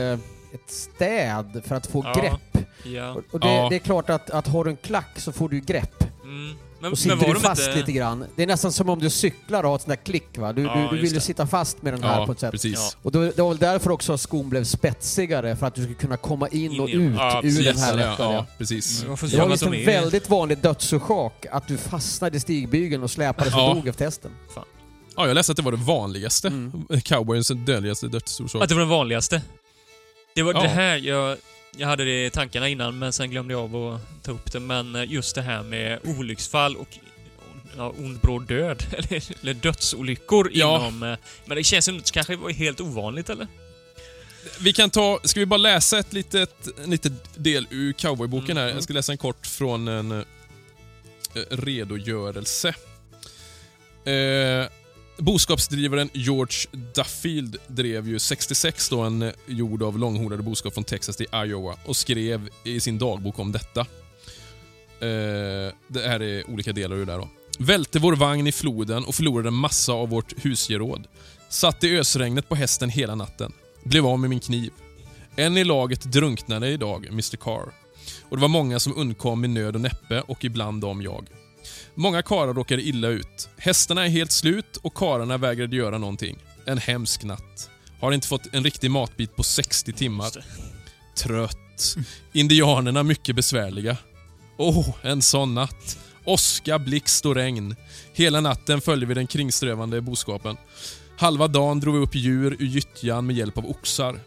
ett 0.53 0.67
städ 0.67 1.61
för 1.65 1.75
att 1.75 1.87
få 1.87 2.03
Ja. 2.05 2.13
grepp. 2.21 2.67
Ja. 2.83 3.17
Och, 3.31 3.39
det, 3.39 3.47
Ja. 3.47 3.67
det 3.69 3.75
är 3.75 3.79
klart 3.79 4.09
att, 4.09 4.29
att 4.29 4.47
har 4.47 4.63
du 4.63 4.69
en 4.69 4.77
klack 4.77 5.19
så 5.19 5.31
får 5.31 5.49
du 5.49 5.59
grepp. 5.59 6.03
Mm. 6.23 6.55
Men, 6.85 6.91
Och 6.91 6.97
men 7.05 7.17
sitter 7.17 7.27
var 7.27 7.33
du 7.33 7.39
fast 7.39 7.61
inte... 7.67 7.75
lite 7.79 7.91
grann. 7.91 8.25
Det 8.35 8.43
är 8.43 8.47
nästan 8.47 8.71
som 8.71 8.89
om 8.89 8.99
du 8.99 9.09
cyklar 9.09 9.63
och 9.63 9.69
har 9.69 9.75
ett 9.75 9.81
sånt 9.81 9.89
där 9.89 10.05
klick 10.05 10.37
va. 10.37 10.53
Du, 10.53 10.61
Ja, 10.61 10.87
du, 10.91 10.95
du 10.97 11.01
vill 11.03 11.13
ju 11.13 11.19
sitta 11.19 11.47
fast 11.47 11.81
med 11.81 11.93
den 11.93 12.03
här 12.03 12.19
Ja, 12.19 12.25
på 12.25 12.31
ett 12.31 12.39
sätt. 12.39 12.51
precis. 12.51 12.73
Ja. 12.93 12.99
Och 13.01 13.11
då, 13.11 13.21
det 13.21 13.37
var 13.37 13.49
väl 13.49 13.57
därför 13.57 13.91
också 13.91 14.17
skon 14.17 14.49
blev 14.49 14.63
spetsigare, 14.63 15.55
för 15.55 15.67
att 15.67 15.75
du 15.75 15.81
skulle 15.81 15.95
kunna 15.95 16.17
komma 16.17 16.47
in, 16.47 16.71
In 16.71 16.79
och 16.79 16.87
ut 16.87 17.13
ja, 17.17 17.41
ur 17.43 17.63
den 17.63 17.77
här 17.77 17.89
ja, 17.91 17.95
lättare. 18.11 18.33
ja, 18.33 18.45
precis. 18.57 19.03
Jag 19.07 19.19
får 19.19 19.27
Det 19.27 19.37
var 19.37 19.47
visst 19.47 19.63
de 19.63 19.73
en 19.73 19.85
väldigt 19.85 20.29
vanlig 20.29 20.57
dödsorsak 20.57 21.45
att 21.51 21.67
du 21.67 21.77
fastnade 21.77 22.37
i 22.37 22.39
stigbygeln 22.39 23.03
och 23.03 23.11
släpades 23.11 23.53
Ja. 23.53 23.69
och 23.69 23.75
dog 23.75 23.87
efter 23.87 24.05
hästen. 24.05 24.31
Ja, 25.17 25.27
jag 25.27 25.35
läste 25.35 25.51
att 25.51 25.55
det 25.57 25.63
var 25.63 25.71
det 25.71 25.77
vanligaste. 25.77 26.47
Mm. 26.47 26.71
Cowboyens 27.03 27.47
dödligaste 27.65 28.07
dödsorsak. 28.07 28.63
Att 28.63 28.69
det 28.69 28.75
var 28.75 28.79
den 28.81 28.89
vanligaste. 28.89 29.41
Det 30.35 30.43
var 30.43 30.53
Ja. 30.53 30.61
det 30.61 30.67
här 30.67 30.97
jag... 30.97 31.37
Jag 31.77 31.87
hade 31.87 32.05
det 32.05 32.25
i 32.25 32.29
tankarna 32.29 32.67
innan, 32.69 32.99
men 32.99 33.13
sen 33.13 33.29
glömde 33.31 33.53
jag 33.53 33.61
av 33.75 33.93
att 33.93 34.23
ta 34.23 34.31
upp 34.31 34.51
det. 34.51 34.59
Men 34.59 34.95
eh, 34.95 35.11
just 35.11 35.35
det 35.35 35.41
här 35.41 35.63
med 35.63 35.99
olycksfall 36.03 36.75
och 36.75 36.87
ja, 37.77 37.93
ond 37.97 38.19
bråd 38.19 38.47
död, 38.47 38.83
eller, 38.97 39.23
eller 39.41 39.53
dödsolyckor 39.53 40.49
Ja. 40.53 40.77
inom... 40.79 41.03
eh, 41.03 41.17
Men 41.45 41.57
det 41.57 41.63
känns 41.63 41.85
det 41.85 42.11
kanske 42.11 42.35
var 42.35 42.49
helt 42.49 42.81
ovanligt, 42.81 43.29
eller? 43.29 43.47
Vi 44.59 44.73
kan 44.73 44.89
ta, 44.89 45.19
ska 45.23 45.39
vi 45.39 45.45
bara 45.45 45.57
läsa 45.57 45.99
ett 45.99 46.13
litet, 46.13 46.67
en 46.83 46.89
litet 46.89 47.13
del 47.35 47.67
ur 47.69 47.93
cowboyboken 47.93 48.57
här? 48.57 48.63
Mm. 48.63 48.75
Jag 48.75 48.83
ska 48.83 48.93
läsa 48.93 49.11
en 49.11 49.17
kort 49.17 49.47
från 49.47 49.87
en 49.87 50.11
eh, 50.11 50.25
redogörelse. 51.49 52.67
Eh, 54.05 54.67
boskapsdrivaren 55.17 56.09
George 56.13 56.57
Duffield 56.95 57.57
drev 57.67 58.07
ju 58.07 58.19
66 58.19 58.89
då 58.89 59.01
en 59.01 59.31
jord 59.47 59.83
av 59.83 59.99
långhornade 59.99 60.43
boskap 60.43 60.73
från 60.73 60.83
Texas 60.83 61.17
till 61.17 61.27
Iowa 61.33 61.75
och 61.85 61.95
skrev 61.95 62.49
i 62.63 62.79
sin 62.79 62.97
dagbok 62.97 63.39
om 63.39 63.51
detta. 63.51 63.79
Eh, 64.99 65.73
det 65.87 66.07
här 66.07 66.21
är 66.21 66.49
olika 66.49 66.73
delar 66.73 66.95
ur 66.95 67.05
det 67.05 67.11
där 67.11 67.19
då. 67.19 67.29
Välte 67.59 67.99
vår 67.99 68.15
vagn 68.15 68.47
i 68.47 68.51
floden 68.51 69.05
och 69.05 69.15
förlorade 69.15 69.51
massa 69.51 69.93
av 69.93 70.09
vårt 70.09 70.45
husgeråd. 70.45 71.07
Satt 71.49 71.83
i 71.83 71.97
ösregnet 71.97 72.49
på 72.49 72.55
hästen 72.55 72.89
hela 72.89 73.15
natten. 73.15 73.53
Blev 73.83 74.05
av 74.05 74.19
med 74.19 74.29
min 74.29 74.39
kniv. 74.39 74.71
En 75.35 75.57
i 75.57 75.63
laget 75.63 76.03
drunknade 76.03 76.69
idag, 76.69 77.07
Mr 77.07 77.37
Carr. 77.37 77.71
Och 78.29 78.37
det 78.37 78.41
var 78.41 78.47
många 78.47 78.79
som 78.79 78.97
undkom 78.97 79.41
med 79.41 79.49
nöd 79.49 79.75
och 79.75 79.81
näppe 79.81 80.21
och 80.21 80.45
ibland 80.45 80.81
dem 80.81 81.01
jag. 81.01 81.27
Många 81.95 82.21
karlar 82.21 82.53
råkade 82.53 82.81
illa 82.81 83.07
ut. 83.07 83.49
Hästarna 83.57 84.05
är 84.05 84.09
helt 84.09 84.31
slut 84.31 84.77
och 84.77 84.93
karlarna 84.93 85.37
vägrade 85.37 85.75
göra 85.75 85.97
någonting. 85.97 86.37
En 86.65 86.77
hemsk 86.77 87.23
natt. 87.23 87.69
Har 87.99 88.11
inte 88.11 88.27
fått 88.27 88.53
en 88.53 88.63
riktig 88.63 88.91
matbit 88.91 89.35
på 89.35 89.43
60 89.43 89.93
timmar. 89.93 90.31
Trött. 91.15 91.95
Indianerna 92.33 93.03
mycket 93.03 93.35
besvärliga. 93.35 93.97
Åh, 94.57 94.95
en 95.01 95.21
sån 95.21 95.55
natt. 95.55 95.97
Åska, 96.25 96.79
blixt 96.79 97.25
och 97.25 97.35
regn. 97.35 97.75
Hela 98.13 98.41
natten 98.41 98.81
följde 98.81 99.05
vi 99.05 99.13
den 99.13 99.27
kringströvande 99.27 100.01
boskapen. 100.01 100.57
Halva 101.17 101.47
dagen 101.47 101.79
drog 101.79 101.95
vi 101.95 102.01
upp 102.01 102.15
djur 102.15 102.55
ur 102.59 102.65
gyttjan 102.65 103.25
med 103.25 103.35
hjälp 103.35 103.57
av 103.57 103.69
oxar. 103.69 104.19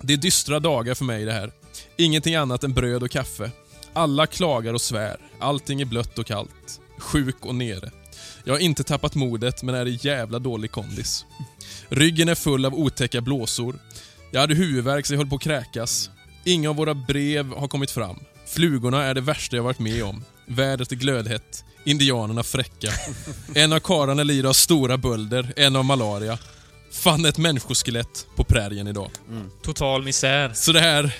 Det 0.00 0.12
är 0.12 0.16
dystra 0.16 0.60
dagar 0.60 0.94
för 0.94 1.04
mig 1.04 1.24
det 1.24 1.32
här. 1.32 1.52
Ingenting 1.96 2.34
annat 2.34 2.64
än 2.64 2.72
bröd 2.72 3.02
och 3.02 3.10
kaffe. 3.10 3.50
Alla 3.92 4.26
klagar 4.26 4.74
och 4.74 4.80
svär. 4.80 5.16
Allting 5.38 5.80
är 5.80 5.84
blött 5.84 6.18
och 6.18 6.26
kallt. 6.26 6.80
Sjuk 6.98 7.46
och 7.46 7.54
nere. 7.54 7.90
Jag 8.44 8.54
har 8.54 8.58
inte 8.58 8.84
tappat 8.84 9.14
modet 9.14 9.62
men 9.62 9.74
är 9.74 9.88
i 9.88 9.98
jävla 10.02 10.38
dålig 10.38 10.70
kondis. 10.70 11.26
Ryggen 11.88 12.28
är 12.28 12.34
full 12.34 12.64
av 12.64 12.74
otäcka 12.74 13.20
blåsor. 13.20 13.78
Jag 14.30 14.40
hade 14.40 14.54
huvudvärk 14.54 15.06
så 15.06 15.14
jag 15.14 15.18
höll 15.18 15.28
på 15.28 15.36
att 15.36 15.42
kräkas. 15.42 16.10
Inga 16.44 16.70
av 16.70 16.76
våra 16.76 16.94
brev 16.94 17.52
har 17.52 17.68
kommit 17.68 17.90
fram. 17.90 18.16
Flugorna 18.46 19.04
är 19.04 19.14
det 19.14 19.20
värsta 19.20 19.56
jag 19.56 19.62
varit 19.62 19.78
med 19.78 20.04
om. 20.04 20.24
Vädret 20.46 20.92
är 20.92 20.96
glödhett. 20.96 21.64
Indianerna 21.84 22.42
fräcka. 22.42 22.92
En 23.54 23.72
av 23.72 23.80
karlarna 23.80 24.22
lider 24.22 24.48
av 24.48 24.52
stora 24.52 24.98
bölder, 24.98 25.52
en 25.56 25.76
av 25.76 25.84
malaria. 25.84 26.38
Fann 26.92 27.24
ett 27.24 27.38
människoskelett 27.38 28.26
på 28.36 28.44
prärien 28.44 28.88
idag. 28.88 29.10
Total 29.62 30.02
misär. 30.02 30.52
Så 30.54 30.72
det 30.72 30.80
här, 30.80 31.16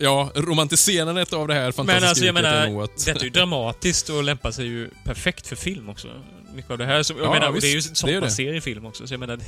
ja, 0.00 0.30
romantiserandet 0.34 1.32
av 1.32 1.48
det 1.48 1.54
här 1.54 1.62
Men 1.64 1.72
fantastiska 1.72 2.08
alltså 2.08 2.24
jag 2.24 2.36
är 2.38 2.42
menar, 2.42 2.66
nog 2.68 2.82
att... 2.82 3.04
detta 3.06 3.20
är 3.20 3.24
ju 3.24 3.30
dramatiskt 3.30 4.08
och 4.08 4.22
lämpar 4.24 4.50
sig 4.50 4.66
ju 4.66 4.90
perfekt 5.04 5.46
för 5.46 5.56
film 5.56 5.88
också. 5.88 6.08
Mycket 6.54 6.70
av 6.70 6.78
det 6.78 6.86
här. 6.86 7.02
Så, 7.02 7.12
jag 7.12 7.22
Ja, 7.26 7.30
menar, 7.32 7.46
ja, 7.46 7.52
och 7.52 7.60
det 7.60 7.66
är 7.66 7.70
ju 7.70 7.76
visst. 7.76 7.96
sånt 7.96 8.10
är 8.10 8.14
man 8.20 8.22
det. 8.28 8.30
ser 8.34 8.54
i 8.54 8.60
film 8.60 8.86
också. 8.86 9.06
Så 9.06 9.14
jag 9.14 9.20
menar, 9.20 9.36
det- 9.36 9.44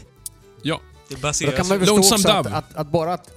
Ja. 0.62 0.80
det 1.09 1.14
Då 1.14 1.20
baseras 1.20 1.55
kan 1.55 1.68
man 1.68 1.76
ju... 1.76 1.80
förstå 1.86 1.98
också 2.16 2.28
att, 2.28 2.46
att, 2.46 2.74
att 2.74 2.86
bara 2.86 3.12
att, 3.14 3.30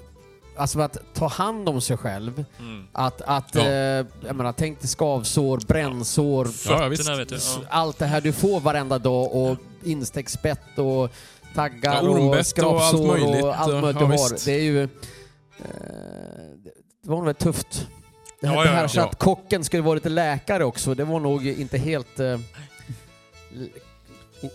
alltså 0.58 0.80
att 0.80 0.98
ta 1.14 1.28
hand 1.28 1.70
om 1.70 1.82
sig 1.82 1.98
själv, 1.98 2.46
Mm. 2.60 2.84
att, 2.92 3.22
att 3.22 3.56
Ja. 3.56 3.62
eh, 3.62 4.06
jag 4.28 4.36
menar, 4.36 4.52
tänk 4.58 4.82
dig 4.82 4.88
skavsår, 4.90 5.58
bränsår, 5.68 6.48
Ja, 6.68 6.82
ja, 6.84 6.88
visst. 6.88 7.02
Fötterna, 7.04 7.18
vet 7.18 7.30
du. 7.30 7.36
s- 7.36 7.58
Ja. 7.62 7.68
allt 7.70 7.98
det 8.00 8.06
här 8.06 8.22
du 8.22 8.32
får 8.34 8.60
varenda 8.60 9.00
dag 9.00 9.36
och 9.36 9.58
insteckspett 9.84 10.78
och 10.80 11.12
taggar 11.56 11.94
Ja, 11.94 12.02
och 12.02 12.10
ormbett 12.20 12.40
och 12.40 12.46
skrapsår 12.46 12.80
allt 13.16 13.22
möjligt. 13.22 13.44
och 13.44 13.60
allt 13.60 13.72
möjligt 13.74 13.86
Ja, 13.96 14.00
du 14.00 14.06
har. 14.06 14.12
visst. 14.34 14.46
Det 14.46 14.52
är 14.52 14.62
ju... 14.64 14.84
Eh, 14.84 16.35
det- 17.06 17.12
var 17.12 17.22
nog 17.24 17.38
tufft. 17.38 17.88
Det 18.42 18.48
här, 18.48 18.56
Ja, 18.56 18.62
det 18.64 18.68
ja, 18.70 18.74
här 18.76 18.82
ja. 18.82 18.88
så 18.88 19.02
att 19.02 19.20
kocken 19.20 19.64
skulle 19.64 19.84
vara 19.84 19.96
lite 19.96 20.10
läkare 20.10 20.64
också, 20.66 20.94
det 20.94 21.04
var 21.04 21.20
nog 21.20 21.48
inte 21.48 21.78
helt 21.78 22.20
eh, 22.20 22.40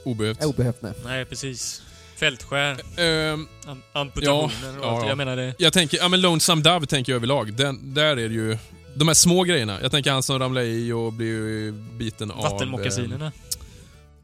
obehövt. 0.05 0.45
obehövt. 0.45 0.83
Nej. 0.83 0.93
Nej, 1.05 1.25
precis. 1.25 1.83
Fältskär, 2.17 2.81
Ehm, 3.01 3.49
am- 3.67 3.83
amputationer 3.93 4.79
och 4.79 4.85
ja, 4.85 4.91
allt. 4.91 5.03
ja. 5.03 5.09
Jag 5.09 5.19
menar 5.19 5.37
det. 5.37 5.55
jag 5.59 5.73
tänker, 5.73 5.99
ja 5.99 6.09
men 6.09 6.21
Lonesome 6.21 6.63
Dove 6.63 6.87
tänker 6.87 7.13
jag 7.13 7.17
överlag. 7.17 7.53
Den, 7.53 7.95
där 7.95 8.05
är 8.05 8.17
det 8.29 8.35
ju... 8.35 8.59
De 8.95 9.09
här 9.09 9.15
små 9.15 9.43
grejerna. 9.45 9.79
Jag 9.83 9.91
tänker 9.91 10.11
han 10.13 10.23
som 10.23 10.39
ramlar 10.39 10.63
i 10.63 10.93
och 10.93 11.13
blir 11.13 11.73
biten 11.99 12.31
av... 12.31 12.43
Vattenmockasinerna. 12.43 13.27
eh, 13.27 13.33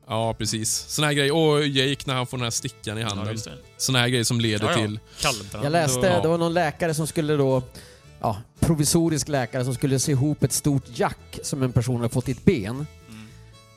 Ja, 0.08 0.34
precis. 0.34 0.74
Såna 0.88 1.06
här 1.06 1.14
grejer. 1.14 1.34
Och 1.34 1.66
Jake 1.66 2.02
när 2.06 2.14
han 2.14 2.26
får 2.26 2.36
den 2.36 2.44
här 2.44 2.50
stickan 2.50 2.98
i 2.98 3.00
Ja, 3.00 3.08
handen. 3.08 3.32
just 3.32 3.44
det. 3.44 3.52
Såna 3.76 3.98
här 3.98 4.08
grejer 4.08 4.24
som 4.24 4.40
leder 4.40 4.64
Ja, 4.66 4.70
ja. 4.72 4.76
till... 4.76 4.98
Kallbrand 5.20 5.64
Jag 5.66 5.72
läste, 5.72 6.16
och... 6.16 6.22
det 6.22 6.28
var 6.28 6.38
någon 6.38 6.54
läkare 6.54 6.94
som 6.94 7.06
skulle 7.06 7.36
då, 7.36 7.62
ja, 8.20 8.36
provisorisk 8.60 9.28
läkare 9.28 9.64
som 9.64 9.74
skulle 9.74 9.98
se 9.98 10.12
ihop 10.12 10.42
ett 10.42 10.52
stort 10.52 10.84
jack 10.94 11.38
som 11.42 11.62
en 11.62 11.72
person 11.72 11.96
hade 11.96 12.08
fått 12.08 12.28
i 12.28 12.32
ett 12.32 12.44
ben. 12.44 12.86
Mm. 13.08 13.26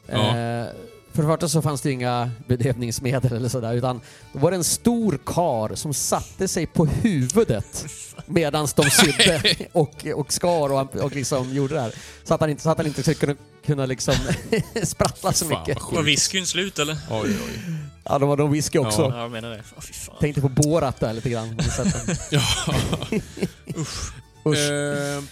Ja. 0.08 0.38
Eh, 0.38 0.68
för 1.14 1.24
det 1.24 1.30
första 1.30 1.48
så 1.50 1.62
fanns 1.62 1.82
det 1.82 1.92
inga 1.92 2.32
bedövningsmedel 2.48 3.34
eller 3.34 3.50
sådär, 3.50 3.74
utan 3.74 4.02
då 4.34 4.40
var 4.40 4.52
det 4.52 4.58
en 4.58 4.64
stor 4.64 5.20
kar 5.26 5.76
som 5.76 5.94
satte 5.94 6.48
sig 6.48 6.68
på 6.68 6.86
huvudet 6.86 7.86
medan 8.26 8.68
de 8.76 8.90
sydde 8.90 9.56
och, 9.72 10.08
och 10.16 10.34
skar 10.34 10.74
och, 10.74 10.96
och 10.96 11.16
liksom 11.16 11.54
gjorde 11.54 11.74
det 11.74 11.82
här. 11.82 11.94
Så 12.24 12.34
att 12.34 12.42
han 12.42 12.50
inte, 12.50 12.64
så 12.64 12.70
att 12.70 12.78
han 12.78 12.88
inte 12.88 13.02
skulle 13.02 13.16
kunna, 13.16 13.36
kunna 13.66 13.86
liksom 13.86 14.16
sprattla 14.84 15.34
så 15.34 15.46
Fan, 15.46 15.60
mycket. 15.60 15.84
Var 15.92 16.04
whiskyn 16.04 16.46
slut 16.46 16.80
eller? 16.80 16.98
Oj, 17.10 17.30
oj. 17.48 17.74
Ja, 18.04 18.20
de 18.20 18.30
var 18.30 18.38
de 18.38 18.52
whisky 18.52 18.80
också. 18.80 19.02
Ja. 19.02 19.12
Ja, 19.16 19.22
jag 19.22 19.32
menar 19.32 19.50
det. 19.50 19.64
Fan. 19.64 20.16
Tänkte 20.20 20.42
på 20.42 20.50
Borat 20.50 21.00
där 21.00 21.14
lite 21.14 21.30
grann. 21.30 21.60
Ja. 22.32 22.42
Usch. 23.78 24.14
Eh, 24.46 25.24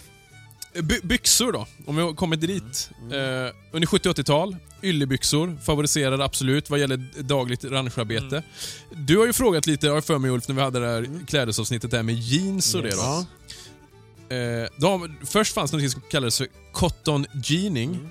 by- 0.84 1.02
byxor 1.04 1.52
då, 1.52 1.68
om 1.86 1.96
vi 1.96 2.02
har 2.02 2.14
kommit 2.14 2.42
dit. 2.42 2.90
Eh, 3.02 3.54
under 3.72 3.88
70-80-tal, 3.88 4.56
yllebyxor 4.84 5.58
favoriserade 5.64 6.24
absolut 6.26 6.70
vad 6.70 6.80
gäller 6.80 6.98
dagligt 7.24 7.64
rancharbete. 7.64 8.44
Du 8.92 9.18
har 9.18 9.26
ju 9.26 9.34
frågat 9.34 9.68
lite, 9.68 9.88
har 9.88 9.96
jag 9.96 10.06
för 10.06 10.18
mig 10.18 10.32
Ulf, 10.32 10.48
när 10.48 10.56
vi 10.56 10.62
hade 10.62 10.80
det 10.80 10.88
här 10.88 11.26
klädesavsnittet 11.28 11.92
där 11.92 12.04
med 12.04 12.16
jeans 12.16 12.76
och 12.76 12.84
det 12.84 12.90
då. 12.96 13.26
Eh, 14.36 14.68
de, 14.78 15.18
först 15.26 15.54
fanns 15.54 15.72
det 15.72 15.78
något 15.78 15.92
som 15.92 16.02
kallades 16.12 16.38
för 16.38 16.48
cotton 16.72 17.26
jeaning. 17.44 18.10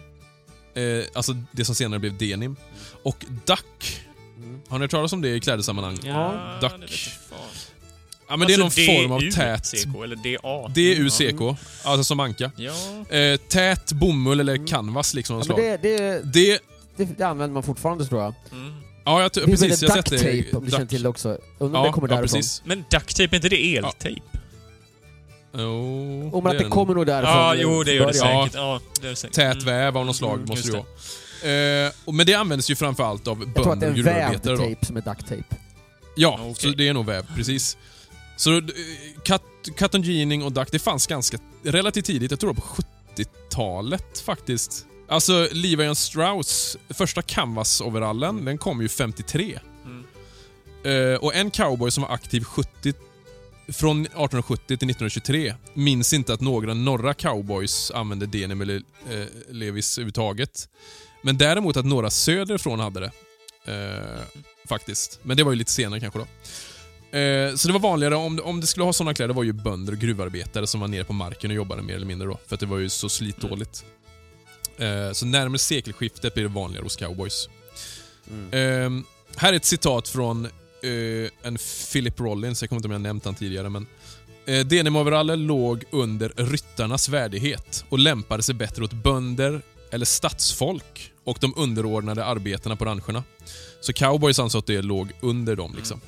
Eh, 0.74 1.05
alltså 1.14 1.36
det 1.53 1.64
som 1.64 1.74
senare 1.74 2.01
blev 2.01 2.18
denim. 2.18 2.57
Och 3.03 3.24
duck. 3.47 4.01
Mm. 4.36 4.61
Har 4.68 4.78
ni 4.78 4.84
hört 4.84 4.90
talas 4.90 5.12
om 5.12 5.22
det 5.22 5.28
i 5.36 5.40
klädsammanhang? 5.40 5.99
Ja, 6.05 6.59
Duck. 6.61 7.11
Ja, 8.29 8.37
men 8.37 8.49
det 8.49 8.55
är 8.55 8.59
någon 8.59 8.64
Alltså, 8.64 8.81
form 8.81 9.12
av 9.12 9.20
tät... 9.31 9.70
DUCK, 9.72 10.05
eller 10.05 10.16
DA. 10.16 10.68
DUCK, 10.68 11.59
alltså 11.85 12.05
som 12.05 12.20
anka. 12.20 12.51
Ja. 12.57 12.72
Eh, 13.16 13.37
tät 13.37 13.93
bomull 13.93 14.41
eller 14.41 14.66
canvas 14.66 15.14
liksom. 15.14 15.37
Mm. 15.37 15.41
Ja, 15.49 15.55
slag. 15.55 15.59
men 15.59 15.83
det, 15.83 15.99
det, 16.22 16.22
Det... 16.33 16.59
det, 16.97 17.18
det 17.18 17.24
använder 17.27 17.55
man 17.55 17.62
fortfarande 17.62 18.07
tror 18.07 18.22
jag. 18.22 18.35
Mm. 18.53 18.74
Ja, 19.05 19.22
jag, 19.22 19.31
Det 19.35 19.41
är 19.41 19.47
precis. 19.47 19.83
Jag 19.83 19.89
har 19.91 19.97
sett 19.97 20.05
duct 20.11 20.22
det. 20.22 20.43
tape 20.45 20.57
om 20.57 20.64
du 20.64 20.70
känner 20.70 20.87
till 20.87 21.03
det 21.03 21.09
också. 21.09 21.39
Undrar 21.59 21.79
om 21.81 21.85
Ja, 21.85 21.91
det 21.91 21.93
kommer 21.95 22.09
ja, 22.09 22.16
därifrån. 22.16 22.39
precis. 22.39 22.62
Men 22.64 22.79
duct 22.91 23.16
tape, 23.16 23.22
är 23.22 23.35
inte 23.35 23.49
det 23.49 23.77
eltape? 23.77 24.14
Jo, 25.59 26.31
Och 26.33 26.43
men 26.43 26.51
att 26.57 26.61
är 26.61 26.64
det 26.64 26.70
kommer 26.70 26.95
nog 26.95 27.07
därifrån. 27.07 27.35
Ja, 27.35 27.55
jo 27.55 27.83
det 27.83 27.93
gör 27.95 28.07
det 28.12 28.18
Ja. 28.18 28.43
säkert. 28.45 28.55
Ja, 28.57 28.81
det 29.01 29.07
är 29.07 29.11
det 29.11 29.16
säkert. 29.16 29.35
Tät 29.35 29.53
Mm. 29.53 29.64
väv 29.64 29.97
av 29.97 30.07
något 30.07 30.16
slag 30.16 30.35
Mm, 30.35 30.49
måste 30.49 30.70
det 30.70 30.72
vara. 30.77 31.87
Eh, 31.87 31.93
och- 32.05 32.14
men 32.14 32.27
det 32.27 32.35
används 32.35 32.70
ju 32.70 32.74
framförallt 32.77 33.29
av 33.29 33.43
Jag 33.55 33.55
tror 33.64 33.72
att 33.72 33.81
det 33.81 33.87
bönder 33.87 33.87
är 33.87 33.91
och 33.93 33.99
en 33.99 34.05
vävd 34.31 34.43
gruvarbetare. 34.45 34.74
tape 34.74 34.87
som 34.87 34.97
är 34.97 35.01
duct 35.01 35.20
tape. 35.29 35.57
Ja, 36.16 36.39
Okej. 36.43 36.55
så 36.55 36.68
det 36.68 36.89
är 36.89 36.95
nog 36.95 37.07
väv, 37.07 37.27
precis. 37.37 37.77
Så 38.37 38.57
eh, 38.57 38.62
cut 39.76 39.95
and 39.95 40.05
jeaning 40.05 40.43
och 40.43 40.53
duck, 40.53 40.68
det 40.72 40.78
fanns 40.78 41.07
ganska 41.07 41.39
relativt 41.62 42.05
tidigt, 42.05 42.30
jag 42.30 42.41
tror 42.41 42.55
på 42.55 42.62
70-talet 43.16 44.18
faktiskt. 44.18 44.87
Alltså, 45.09 45.49
Levi 45.53 45.95
Strauss, 45.95 46.76
första 46.89 47.22
canvas-overallen, 47.22 48.45
den 48.45 48.59
kom 48.59 48.82
ju 48.82 48.89
53. 48.89 49.59
Mm. 49.84 50.05
Eh, 50.84 51.18
och 51.18 51.34
en 51.34 51.51
cowboy 51.51 51.91
som 51.91 52.03
var 52.03 52.11
aktiv 52.11 52.45
70, 52.45 52.93
från 53.68 54.01
1870 54.01 54.66
till 54.66 54.74
1923 54.74 55.55
minns 55.74 56.12
inte 56.12 56.34
att 56.34 56.41
några 56.41 56.74
norra 56.74 57.14
cowboys 57.14 57.91
använde 57.91 58.26
denim 58.26 58.61
eller 58.61 58.82
eh, 59.11 59.26
levis 59.51 59.99
överhuvudtaget. 59.99 60.68
Men 61.22 61.39
däremot 61.39 61.76
att 61.76 61.87
några 61.87 62.11
söderifrån 62.11 62.80
hade 62.80 63.01
det. 63.01 63.11
Eh, 63.72 64.43
faktiskt. 64.68 65.18
Men 65.22 65.37
det 65.37 65.43
var 65.43 65.53
ju 65.53 65.59
lite 65.59 65.72
senare 65.72 66.01
kanske 66.01 66.18
då. 66.18 66.26
Eh, 67.16 67.54
så 67.54 67.68
det 67.68 67.72
var 67.72 67.80
vanligare, 67.80 68.14
om, 68.14 68.40
om 68.44 68.60
det 68.60 68.66
skulle 68.66 68.84
ha 68.84 68.92
sådana 68.92 69.14
kläder, 69.14 69.34
var 69.34 69.42
ju 69.42 69.52
bönder 69.52 69.92
och 69.92 69.98
gruvarbetare 69.98 70.66
som 70.66 70.80
var 70.80 70.88
nere 70.88 71.04
på 71.04 71.12
marken 71.12 71.50
och 71.50 71.56
jobbade 71.56 71.82
mer 71.82 71.94
eller 71.94 72.06
mindre 72.06 72.28
då. 72.28 72.38
För 72.46 72.54
att 72.54 72.60
det 72.60 72.66
var 72.66 72.78
ju 72.78 72.88
så 72.88 73.08
slitdåligt. 73.08 73.84
Eh, 74.78 75.12
så 75.12 75.26
närmare 75.26 75.58
sekelskiftet 75.58 76.34
blir 76.34 76.44
det 76.44 76.50
vanligare 76.54 76.84
hos 76.84 76.96
cowboys. 76.96 77.48
Eh, 78.50 78.90
här 79.36 79.52
är 79.52 79.56
ett 79.56 79.64
citat 79.64 80.08
från 80.08 80.44
eh, 80.44 81.30
en 81.42 81.58
Philip 81.92 82.20
Rollins, 82.20 82.62
jag 82.62 82.68
kommer 82.68 82.78
inte 82.78 82.86
ihåg 82.86 82.96
om 82.96 83.04
jag 83.04 83.08
nämnt 83.08 83.24
han 83.24 83.34
tidigare, 83.34 83.68
men 83.68 83.86
eh, 84.46 84.66
Denimoverallen 84.66 85.46
låg 85.46 85.84
under 85.90 86.32
ryttarnas 86.36 87.08
värdighet 87.08 87.84
och 87.88 87.98
lämpade 87.98 88.42
sig 88.42 88.54
bättre 88.54 88.84
åt 88.84 88.92
bönder 88.92 89.62
eller 89.90 90.06
stadsfolk 90.06 91.12
och 91.24 91.38
de 91.40 91.54
underordnade 91.56 92.24
arbetarna 92.24 92.76
på 92.76 92.84
rancherna. 92.84 93.24
Så 93.80 93.92
cowboys 93.92 94.38
ansåg 94.38 94.58
att 94.58 94.66
det 94.66 94.82
låg 94.82 95.12
under 95.20 95.56
dem. 95.56 95.74
liksom. 95.76 96.00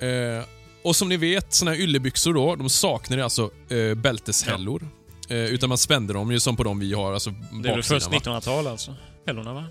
Eh, 0.00 0.44
och 0.82 0.96
som 0.96 1.08
ni 1.08 1.16
vet, 1.16 1.54
såna 1.54 1.70
här 1.70 1.78
yllebyxor 1.78 2.34
då, 2.34 2.56
de 2.56 2.68
saknar 2.70 3.18
alltså 3.18 3.50
eh, 3.68 3.94
bälteshällor. 3.94 4.88
Eh, 5.28 5.36
utan 5.36 5.68
man 5.68 5.78
spände 5.78 6.12
dem 6.12 6.32
ju 6.32 6.40
som 6.40 6.56
på 6.56 6.64
de 6.64 6.78
vi 6.78 6.92
har, 6.94 7.12
alltså 7.12 7.30
Det 7.62 7.68
är 7.68 7.74
väl 7.74 7.82
först 7.82 8.06
va? 8.10 8.18
1900-tal 8.18 8.66
alltså? 8.66 8.94
Hällorna 9.26 9.52
va? 9.54 9.64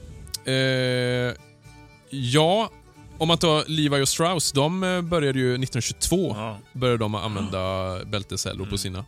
Eh, 0.52 1.34
ja, 2.10 2.70
om 3.18 3.28
man 3.28 3.38
tar 3.38 3.64
Levi 3.68 4.02
och 4.04 4.08
Strauss, 4.10 4.52
de 4.52 4.84
eh, 4.84 5.02
började 5.02 5.40
ju 5.40 5.46
1922 5.54 6.34
Ja. 6.38 6.58
började 6.74 6.98
de 6.98 7.16
använda 7.16 7.96
bälteshällor 8.06 8.64
på 8.66 8.70
Mm. 8.70 8.78
sina. 8.78 9.06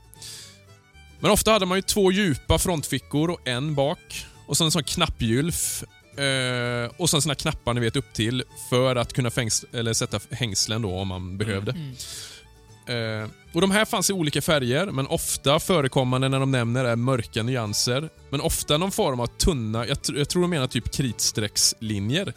Men 1.20 1.32
ofta 1.32 1.52
hade 1.52 1.66
man 1.66 1.78
ju 1.78 1.82
två 1.82 2.12
djupa 2.12 2.58
frontfickor 2.60 3.30
och 3.30 3.48
en 3.48 3.76
bak. 3.76 4.26
Och 4.48 4.58
sen 4.58 4.66
en 4.66 4.72
sån 4.72 4.84
knappgylf. 4.84 5.84
Eh, 6.18 6.92
och 6.98 7.10
sen 7.10 7.22
såna 7.22 7.36
knappar 7.36 7.74
ni 7.74 7.80
vet 7.82 7.96
upp 7.96 8.14
till 8.14 8.44
för 8.70 8.96
att 8.96 9.14
kunna 9.14 9.30
fängs 9.30 9.66
eller 9.74 9.94
sätta 9.94 10.20
hängslen 10.32 10.82
då 10.82 10.96
om 10.96 11.08
man 11.08 11.38
behövde. 11.38 11.72
Mm. 11.72 13.24
Eh, 13.24 13.30
och 13.54 13.62
De 13.62 13.72
här 13.72 13.86
fanns 13.86 14.10
i 14.10 14.14
olika 14.14 14.42
färger, 14.42 14.86
men 14.86 15.08
ofta 15.08 15.60
förekommande 15.60 16.30
när 16.30 16.40
de 16.40 16.52
nämner 16.52 16.86
är 16.86 16.96
mörka 16.96 17.44
nyanser. 17.44 18.10
Men 18.30 18.42
ofta 18.42 18.78
någon 18.78 18.92
form 18.92 19.20
av 19.20 19.28
tunna, 19.28 19.88
jag, 19.88 19.98
tr- 19.98 20.18
jag 20.18 20.30
tror 20.30 20.42
de 20.42 20.50
menar 20.50 20.68
typ 20.68 20.92
kritstreckslinjer. 20.92 22.34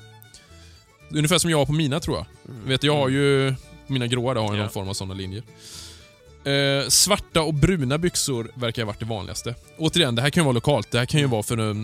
Ungefär 1.10 1.38
som 1.38 1.50
jag 1.50 1.58
har 1.58 1.66
på 1.66 1.72
mina 1.72 2.00
tror 2.00 2.16
jag. 2.16 2.26
Vet, 2.64 2.82
jag 2.82 2.96
har 2.96 3.08
ju, 3.08 3.54
mina 3.86 4.06
gråa 4.06 4.34
där 4.34 4.40
har 4.40 4.52
ju 4.52 4.56
Ja. 4.56 4.62
någon 4.62 4.72
form 4.72 4.88
av 4.88 4.94
sådana 4.94 5.14
linjer. 5.14 5.42
Eh, 6.44 6.88
svarta 6.88 7.42
och 7.42 7.54
bruna 7.54 7.98
byxor 7.98 8.50
verkar 8.54 8.82
ha 8.82 8.86
varit 8.86 8.98
det 8.98 9.04
vanligaste. 9.06 9.54
Återigen, 9.78 10.14
det 10.14 10.22
här 10.22 10.30
kan 10.30 10.40
ju 10.40 10.44
vara 10.44 10.54
lokalt. 10.54 10.90
Det 10.90 10.98
här 10.98 11.06
kan 11.06 11.20
ju 11.20 11.26
vara 11.26 11.42
för 11.42 11.58
eh, 11.68 11.74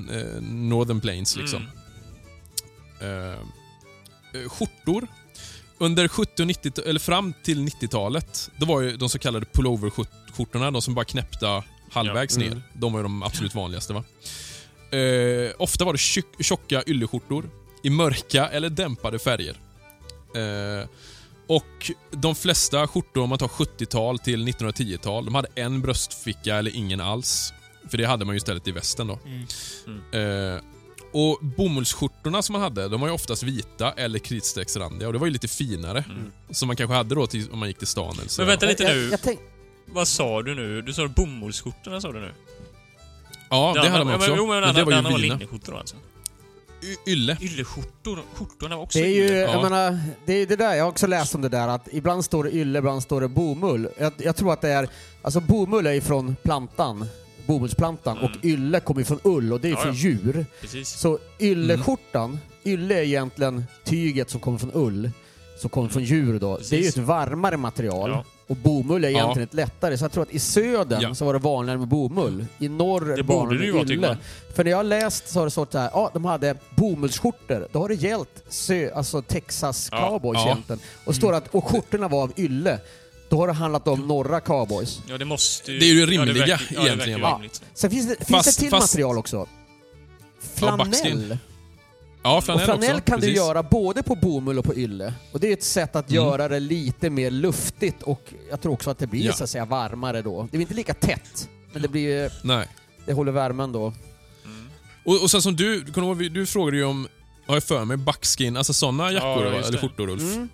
Northern 0.43 1.01
Plains 1.01 1.37
liksom. 1.37 1.63
Mm. 1.63 1.71
Eh, 3.01 3.31
eh, 4.43 4.49
skjortor. 4.49 5.07
Under 5.79 6.09
70 6.09 6.43
och 6.43 6.47
90 6.47 6.83
eller 6.87 7.01
fram 7.01 7.35
till 7.43 7.61
90-talet, 7.69 8.51
då 8.57 8.67
var 8.67 8.81
ju 8.81 8.97
de 8.97 9.09
så 9.09 9.19
kallade 9.19 9.47
pullover-skjortorna, 9.53 10.71
de 10.71 10.83
som 10.83 10.95
bara 10.95 11.05
knäppta 11.05 11.65
halvvägs 11.93 12.35
Ja. 12.37 12.41
ner. 12.41 12.47
Mm. 12.53 12.63
De 12.73 12.93
var 12.93 12.99
ju 13.01 13.03
de 13.03 13.23
absolut 13.23 13.55
vanligaste. 13.55 13.93
va? 13.93 14.05
Eh, 14.99 15.53
ofta 15.59 15.85
var 15.85 15.93
det 15.93 15.99
tjock- 15.99 16.43
tjocka 16.43 16.83
ylleskjortor 16.87 17.51
i 17.83 17.91
mörka 17.91 18.49
eller 18.49 18.71
dämpade 18.71 19.19
färger. 19.19 19.57
Eh, 20.35 20.89
och 21.49 21.91
de 22.11 22.35
flesta 22.35 22.87
skjortor, 22.89 23.23
om 23.23 23.29
man 23.29 23.39
tar 23.39 23.49
70-tal 23.49 24.19
till 24.19 24.45
1910-tal, 24.49 25.25
de 25.25 25.35
hade 25.35 25.49
en 25.55 25.81
bröstficka 25.81 26.57
eller 26.57 26.77
ingen 26.77 27.01
alls. 27.01 27.53
För 27.91 27.99
det 27.99 28.05
hade 28.05 28.25
man 28.25 28.35
ju 28.35 28.37
istället 28.37 28.69
i 28.69 28.71
västen 28.73 29.07
då. 29.07 29.19
Mm. 29.27 29.45
Eh, 30.55 30.61
och 31.17 31.39
bomullsskjortorna 31.41 32.43
som 32.43 32.53
man 32.53 32.63
hade, 32.63 32.89
de 32.89 33.01
var 33.01 33.09
ju 33.09 33.15
oftast 33.15 33.43
vita 33.43 33.93
eller 33.93 34.19
kritstrecksrandiga 34.19 35.07
och 35.07 35.13
det 35.13 35.19
var 35.19 35.27
ju 35.27 35.33
lite 35.33 35.49
finare. 35.49 36.05
Mm. 36.09 36.33
Som 36.51 36.67
man 36.67 36.77
kanske 36.77 36.95
hade 36.97 37.15
då 37.15 37.27
till, 37.27 37.51
om 37.51 37.59
man 37.59 37.69
gick 37.69 37.79
till 37.79 37.87
stan 37.87 38.17
eller 38.19 38.29
så. 38.29 38.41
Men 38.41 38.49
vänta 38.49 38.67
lite 38.67 38.85
nu. 38.85 39.03
Jag, 39.03 39.13
jag 39.13 39.23
tänk, 39.23 39.41
Vad 39.87 40.09
sa 40.09 40.43
du 40.43 40.55
nu? 40.55 40.83
Du 40.83 40.93
sa 40.93 41.09
bomullsskjortorna 41.09 42.01
sa 42.01 42.13
du 42.13 42.21
nu? 42.21 42.33
Ja, 43.51 43.73
det 43.75 43.89
hade 43.89 44.05
man 44.05 44.15
också. 44.15 44.29
Men, 44.31 44.39
jo, 44.39 44.47
men, 44.47 44.61
men 44.61 44.75
det 44.75 44.85
var 44.85 44.93
den 44.93 45.05
var 45.05 45.11
ju 45.11 45.17
vina. 45.17 45.35
linneskjortor 45.35 45.79
alltså? 45.79 45.97
Y- 46.83 47.13
Ylle. 47.13 47.37
Ylleskjortor. 47.41 48.23
Skjortorna 48.35 48.77
var 48.77 48.83
också 48.83 48.99
det 48.99 49.05
är 49.05 49.09
ju, 49.09 49.25
ylle. 49.25 49.37
Ja. 49.37 49.51
jag 49.51 49.63
menar, 49.63 49.99
det 50.27 50.33
är 50.33 50.47
det 50.47 50.57
där, 50.57 50.75
jag 50.75 50.85
har 50.85 50.91
också 50.91 51.07
läst 51.07 51.35
om 51.35 51.43
det 51.43 51.49
där 51.49 51.69
att 51.69 51.89
ibland 51.93 52.25
står 52.25 52.45
det 52.45 52.51
ylle, 52.55 52.79
ibland 52.79 53.03
står 53.03 53.21
det 53.21 53.29
bomull. 53.29 53.89
Jag, 53.99 54.13
jag 54.17 54.37
tror 54.37 54.53
att 54.53 54.61
det 54.61 54.69
är, 54.69 54.89
alltså 55.23 55.41
bomull 55.41 55.87
är 55.87 55.93
ju 55.93 56.01
från 56.01 56.37
plantan, 56.43 57.09
bomullsplantan, 57.47 58.19
Mm. 58.19 58.31
och 58.31 58.45
ylle 58.45 58.81
kommer 58.81 59.01
ju 59.01 59.05
från 59.05 59.21
ull 59.23 59.53
och 59.53 59.61
det 59.61 59.69
är 59.69 59.73
Ja, 59.73 59.77
från 59.77 59.93
ja. 59.95 59.99
djur. 59.99 60.47
Precis. 60.61 60.89
Så 60.89 61.19
ylleskjortan, 61.41 62.39
ylle 62.65 62.95
är 62.95 63.03
egentligen 63.03 63.65
tyget 63.85 64.31
som 64.31 64.41
kommer 64.41 64.59
från 64.59 64.71
ull, 64.75 65.11
som 65.61 65.71
kommer 65.71 65.89
från 65.89 66.05
djur 66.05 66.39
då. 66.39 66.57
Det 66.57 66.63
är 66.73 66.77
ju 66.77 66.83
Precis. 66.83 66.97
ett 66.97 67.05
varmare 67.05 67.57
material. 67.57 68.11
Ja. 68.11 68.25
Och 68.49 68.57
bomull 68.57 69.05
är 69.05 69.09
Ja. 69.09 69.19
egentligen 69.19 69.49
ett 69.49 69.55
lättare, 69.55 69.99
så 69.99 70.05
jag 70.05 70.13
tror 70.13 70.23
att 70.23 70.31
i 70.35 70.39
södern 70.39 71.01
Ja. 71.03 71.15
så 71.15 71.25
var 71.25 71.33
det 71.33 71.39
vanligare 71.39 71.79
med 71.79 71.89
bomull. 71.89 72.47
I 72.59 72.69
norr 72.69 73.13
är 73.13 73.17
Det 73.17 73.23
borde 73.23 73.39
vanligare 73.39 73.59
det 73.63 73.67
ju 73.67 73.73
med 73.73 73.79
vara, 73.79 73.83
tycker 73.89 73.95
ylle. 73.99 74.09
man. 74.09 74.17
För 74.55 74.65
när 74.65 74.71
jag 74.71 74.79
har 74.79 74.85
läst 74.85 75.29
så 75.29 75.39
har 75.39 75.45
det 75.45 75.51
stått 75.51 75.73
så 75.73 75.79
här, 75.79 75.91
ja 75.93 76.11
de 76.15 76.25
hade 76.25 76.55
bomullsskjortor, 76.77 77.69
då 77.73 77.79
har 77.79 77.89
det 77.89 77.95
gällt 77.95 78.43
sö, 78.49 78.91
alltså 78.95 79.23
Texas 79.23 79.89
Ja. 79.93 80.09
cowboys 80.09 80.39
Ja. 80.39 80.45
egentligen. 80.47 80.81
Och 81.05 81.15
står 81.15 81.31
det 81.33 81.39
att, 81.39 81.55
och 81.55 81.65
skjortorna 81.65 82.09
var 82.09 82.23
av 82.23 82.33
ylle, 82.37 82.79
då 83.29 83.37
har 83.37 83.47
det 83.47 83.53
handlat 83.53 83.89
om 83.89 84.07
norra 84.09 84.41
cowboys. 84.41 85.01
Ja, 85.09 85.19
det 85.19 85.25
måste 85.25 85.73
ju... 85.73 85.79
Det 85.79 85.85
är 85.87 85.93
ju 85.95 86.01
ja, 86.01 86.07
rimliga 86.07 86.47
verkar- 86.47 86.63
ja, 86.75 86.81
det 86.81 86.87
egentligen, 86.87 87.21
verkar 87.21 87.31
va? 87.33 87.37
rimligt. 87.37 87.63
Sen 87.75 87.91
finns 87.91 88.07
det, 88.09 88.17
finns 88.25 88.29
Fast- 88.29 88.57
det 88.59 88.63
till 88.63 88.71
fast- 88.71 88.93
material 88.95 89.19
också. 89.19 89.37
Ja. 89.37 89.47
Flanell. 90.55 91.39
Ja, 92.23 92.37
och 92.37 92.45
flanell, 92.45 92.65
flanell 92.65 92.91
också. 92.91 93.05
kan 93.05 93.21
du 93.21 93.27
precis. 93.27 93.37
göra 93.37 93.63
både 93.63 94.03
på 94.03 94.15
bomull 94.15 94.59
och 94.59 94.65
på 94.65 94.75
ylle. 94.75 95.15
Och 95.33 95.41
det 95.41 95.49
är 95.49 95.53
ett 95.53 95.63
sätt 95.63 95.97
att 95.97 96.11
Mm. 96.11 96.23
göra 96.25 96.49
det 96.49 96.61
lite 96.61 97.11
mer 97.11 97.31
luftigt 97.31 98.03
och 98.03 98.33
jag 98.51 98.61
tror 98.61 98.73
också 98.73 98.91
att 98.91 98.99
det 98.99 99.07
blir 99.07 99.25
Ja. 99.27 99.33
så 99.33 99.45
att 99.45 99.51
säga 99.51 99.65
varmare 99.65 100.23
då. 100.23 100.43
Det 100.43 100.49
blir 100.51 100.61
inte 100.61 100.75
lika 100.75 100.95
tätt, 100.95 101.49
men 101.73 101.83
det 101.83 101.89
blir 101.89 102.33
Nej. 102.43 102.67
det 103.07 103.13
håller 103.13 103.33
värmen 103.33 103.73
då. 103.73 103.87
Mm. 104.45 104.67
Och, 105.05 105.23
och 105.23 105.31
sen 105.31 105.43
som 105.43 105.57
du, 105.57 105.81
du, 105.81 106.29
du 106.29 106.47
frågade 106.47 106.77
ju 106.77 106.85
om, 106.85 107.09
har 107.47 107.57
jag 107.57 107.65
för 107.65 107.85
mig, 107.85 107.97
buckskin, 107.97 108.57
alltså 108.57 108.73
sådana 108.73 109.13
jackor 109.13 109.29
Ja, 109.47 109.53
eller 109.55 109.73
det. 109.73 109.79
skjortor 109.79 110.09
Ulf. 110.11 110.23
Mm. 110.23 110.49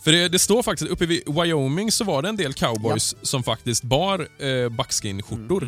För 0.00 0.12
det, 0.12 0.28
det 0.28 0.38
står 0.38 0.62
faktiskt, 0.62 0.90
uppe 0.90 1.06
vid 1.06 1.22
Wyoming 1.26 1.92
så 1.92 2.04
var 2.04 2.22
det 2.22 2.28
en 2.28 2.36
del 2.36 2.52
cowboys 2.54 3.16
som 3.22 3.42
faktiskt 3.42 3.82
bar 3.82 4.28
eh, 4.38 4.68
buckskin-skjortor 4.68 5.62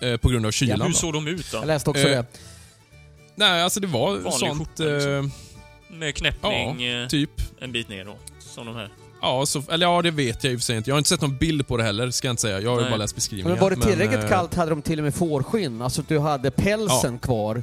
Mm. 0.00 0.12
eh, 0.14 0.16
på 0.20 0.28
grund 0.28 0.46
av 0.46 0.50
kylan. 0.50 0.80
Hur 0.80 0.88
då. 0.88 0.94
såg 0.94 1.12
de 1.12 1.26
ut 1.28 1.46
då? 1.52 1.58
Jag 1.58 1.66
läste 1.66 1.90
också 1.90 2.08
Eh, 2.08 2.10
det. 2.10 2.26
Nej, 3.34 3.62
alltså 3.62 3.80
det 3.80 3.86
var 3.86 4.10
Vanlig 4.10 4.32
sånt... 4.32 4.58
skjorta, 4.58 4.82
liksom. 4.84 5.32
eh, 5.90 5.96
Med 5.96 6.14
knäppning 6.14 6.84
eh, 6.84 7.08
typ. 7.08 7.30
en 7.60 7.72
bit 7.72 7.88
ner 7.88 8.04
då. 8.04 8.16
Som 8.40 8.66
de 8.66 8.76
här. 8.76 8.90
Ja, 9.22 9.46
så, 9.46 9.62
eller 9.70 9.86
ja, 9.86 10.02
det 10.02 10.10
vet 10.10 10.44
jag 10.44 10.52
i 10.52 10.56
och 10.56 10.60
för 10.60 10.64
sig 10.64 10.76
inte. 10.76 10.90
Jag 10.90 10.94
har 10.94 10.98
inte 10.98 11.08
sett 11.08 11.20
någon 11.20 11.36
bild 11.36 11.66
på 11.68 11.76
det 11.76 11.82
heller, 11.84 12.10
ska 12.10 12.28
jag 12.28 12.32
inte 12.32 12.42
säga. 12.42 12.60
Jag 12.60 12.70
har 12.70 12.76
ju 12.76 12.82
Nej. 12.82 12.90
bara 12.90 12.96
läst 12.96 13.14
beskrivningar. 13.14 13.50
Men 13.50 13.60
var 13.60 13.70
det 13.70 13.76
tillräckligt 13.76 14.22
eh, 14.22 14.28
kallt 14.28 14.54
hade 14.54 14.70
de 14.70 14.82
till 14.82 14.98
och 14.98 15.04
med 15.04 15.14
fårskinn, 15.14 15.82
alltså 15.82 16.00
att 16.00 16.08
du 16.08 16.18
hade 16.18 16.50
pälsen 16.50 17.18
kvar. 17.18 17.62